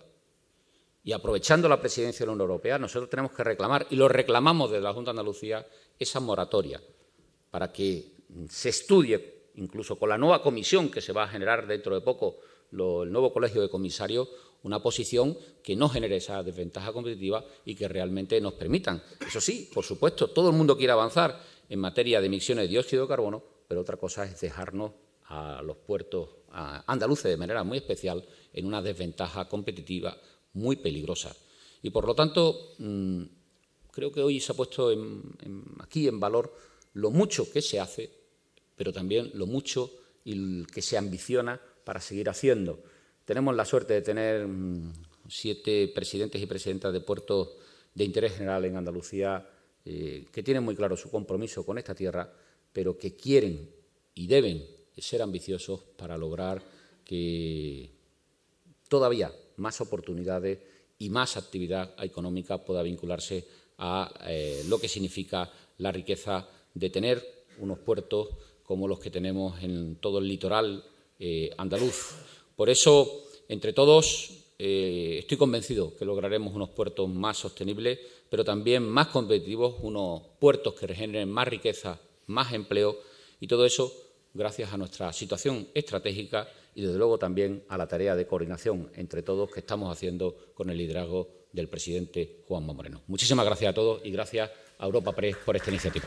Y 1.02 1.10
aprovechando 1.10 1.68
la 1.68 1.80
presidencia 1.80 2.20
de 2.20 2.26
la 2.26 2.34
Unión 2.34 2.48
Europea, 2.48 2.78
nosotros 2.78 3.10
tenemos 3.10 3.32
que 3.32 3.42
reclamar, 3.42 3.88
y 3.90 3.96
lo 3.96 4.06
reclamamos 4.06 4.70
desde 4.70 4.84
la 4.84 4.92
Junta 4.92 5.10
de 5.10 5.18
Andalucía, 5.18 5.66
esa 5.98 6.20
moratoria, 6.20 6.80
para 7.50 7.72
que 7.72 8.12
se 8.48 8.68
estudie, 8.68 9.48
incluso 9.56 9.98
con 9.98 10.10
la 10.10 10.16
nueva 10.16 10.40
comisión 10.42 10.92
que 10.92 11.00
se 11.00 11.12
va 11.12 11.24
a 11.24 11.28
generar 11.28 11.66
dentro 11.66 11.92
de 11.92 12.02
poco, 12.02 12.36
el 12.70 13.10
nuevo 13.10 13.32
colegio 13.32 13.60
de 13.60 13.68
comisarios, 13.68 14.28
una 14.64 14.82
posición 14.82 15.38
que 15.62 15.76
no 15.76 15.88
genere 15.88 16.16
esa 16.16 16.42
desventaja 16.42 16.92
competitiva 16.92 17.44
y 17.64 17.74
que 17.74 17.86
realmente 17.86 18.40
nos 18.40 18.54
permitan. 18.54 19.02
Eso 19.26 19.40
sí, 19.40 19.70
por 19.72 19.84
supuesto, 19.84 20.28
todo 20.28 20.50
el 20.50 20.56
mundo 20.56 20.76
quiere 20.76 20.92
avanzar 20.92 21.40
en 21.68 21.78
materia 21.78 22.20
de 22.20 22.26
emisiones 22.26 22.64
de 22.64 22.68
dióxido 22.68 23.02
de 23.02 23.08
carbono, 23.08 23.44
pero 23.68 23.82
otra 23.82 23.96
cosa 23.96 24.24
es 24.24 24.40
dejarnos 24.40 24.92
a 25.26 25.62
los 25.62 25.76
puertos 25.76 26.28
andaluces 26.50 27.30
de 27.30 27.36
manera 27.36 27.64
muy 27.64 27.78
especial 27.78 28.24
en 28.52 28.66
una 28.66 28.82
desventaja 28.82 29.48
competitiva 29.48 30.16
muy 30.54 30.76
peligrosa. 30.76 31.34
Y 31.82 31.90
por 31.90 32.06
lo 32.06 32.14
tanto, 32.14 32.74
mmm, 32.78 33.22
creo 33.90 34.12
que 34.12 34.22
hoy 34.22 34.40
se 34.40 34.52
ha 34.52 34.56
puesto 34.56 34.90
aquí 35.80 36.08
en 36.08 36.20
valor 36.20 36.54
lo 36.94 37.10
mucho 37.10 37.50
que 37.50 37.60
se 37.60 37.80
hace, 37.80 38.10
pero 38.76 38.92
también 38.92 39.30
lo 39.34 39.46
mucho 39.46 39.90
que 40.24 40.80
se 40.80 40.96
ambiciona 40.96 41.60
para 41.84 42.00
seguir 42.00 42.30
haciendo. 42.30 42.82
Tenemos 43.24 43.54
la 43.56 43.64
suerte 43.64 43.94
de 43.94 44.02
tener 44.02 44.46
mmm, 44.46 44.92
siete 45.28 45.90
presidentes 45.94 46.40
y 46.40 46.46
presidentas 46.46 46.92
de 46.92 47.00
puertos 47.00 47.50
de 47.94 48.04
interés 48.04 48.34
general 48.34 48.64
en 48.64 48.76
Andalucía 48.76 49.48
eh, 49.84 50.26
que 50.32 50.42
tienen 50.42 50.64
muy 50.64 50.74
claro 50.74 50.96
su 50.96 51.10
compromiso 51.10 51.64
con 51.64 51.78
esta 51.78 51.94
tierra, 51.94 52.32
pero 52.72 52.98
que 52.98 53.14
quieren 53.14 53.70
y 54.14 54.26
deben 54.26 54.66
ser 54.96 55.22
ambiciosos 55.22 55.80
para 55.96 56.16
lograr 56.16 56.62
que 57.04 57.90
todavía 58.88 59.32
más 59.56 59.80
oportunidades 59.80 60.58
y 60.98 61.10
más 61.10 61.36
actividad 61.36 61.94
económica 62.02 62.64
pueda 62.64 62.82
vincularse 62.82 63.44
a 63.78 64.12
eh, 64.26 64.62
lo 64.68 64.78
que 64.78 64.88
significa 64.88 65.50
la 65.78 65.92
riqueza 65.92 66.48
de 66.72 66.90
tener 66.90 67.44
unos 67.58 67.78
puertos 67.78 68.28
como 68.62 68.88
los 68.88 68.98
que 68.98 69.10
tenemos 69.10 69.62
en 69.62 69.96
todo 69.96 70.18
el 70.18 70.28
litoral 70.28 70.84
eh, 71.18 71.50
andaluz. 71.58 72.14
Por 72.56 72.70
eso, 72.70 73.24
entre 73.48 73.72
todos, 73.72 74.30
eh, 74.58 75.16
estoy 75.20 75.36
convencido 75.36 75.96
que 75.96 76.04
lograremos 76.04 76.54
unos 76.54 76.70
puertos 76.70 77.08
más 77.08 77.38
sostenibles, 77.38 77.98
pero 78.30 78.44
también 78.44 78.82
más 78.82 79.08
competitivos, 79.08 79.76
unos 79.82 80.22
puertos 80.38 80.74
que 80.74 80.86
regeneren 80.86 81.30
más 81.30 81.48
riqueza, 81.48 82.00
más 82.26 82.52
empleo, 82.52 82.98
y 83.40 83.46
todo 83.46 83.66
eso 83.66 83.92
gracias 84.32 84.72
a 84.72 84.76
nuestra 84.76 85.12
situación 85.12 85.68
estratégica 85.74 86.48
y, 86.74 86.82
desde 86.82 86.98
luego, 86.98 87.18
también 87.18 87.64
a 87.68 87.76
la 87.76 87.86
tarea 87.86 88.16
de 88.16 88.26
coordinación 88.26 88.90
entre 88.94 89.22
todos 89.22 89.50
que 89.50 89.60
estamos 89.60 89.92
haciendo 89.92 90.36
con 90.54 90.70
el 90.70 90.78
liderazgo 90.78 91.28
del 91.52 91.68
presidente 91.68 92.42
Juanma 92.48 92.72
Moreno. 92.72 93.02
Muchísimas 93.06 93.46
gracias 93.46 93.70
a 93.70 93.74
todos 93.74 94.00
y 94.04 94.10
gracias 94.10 94.50
a 94.78 94.86
Europa 94.86 95.12
Press 95.12 95.36
por 95.44 95.56
esta 95.56 95.70
iniciativa. 95.70 96.06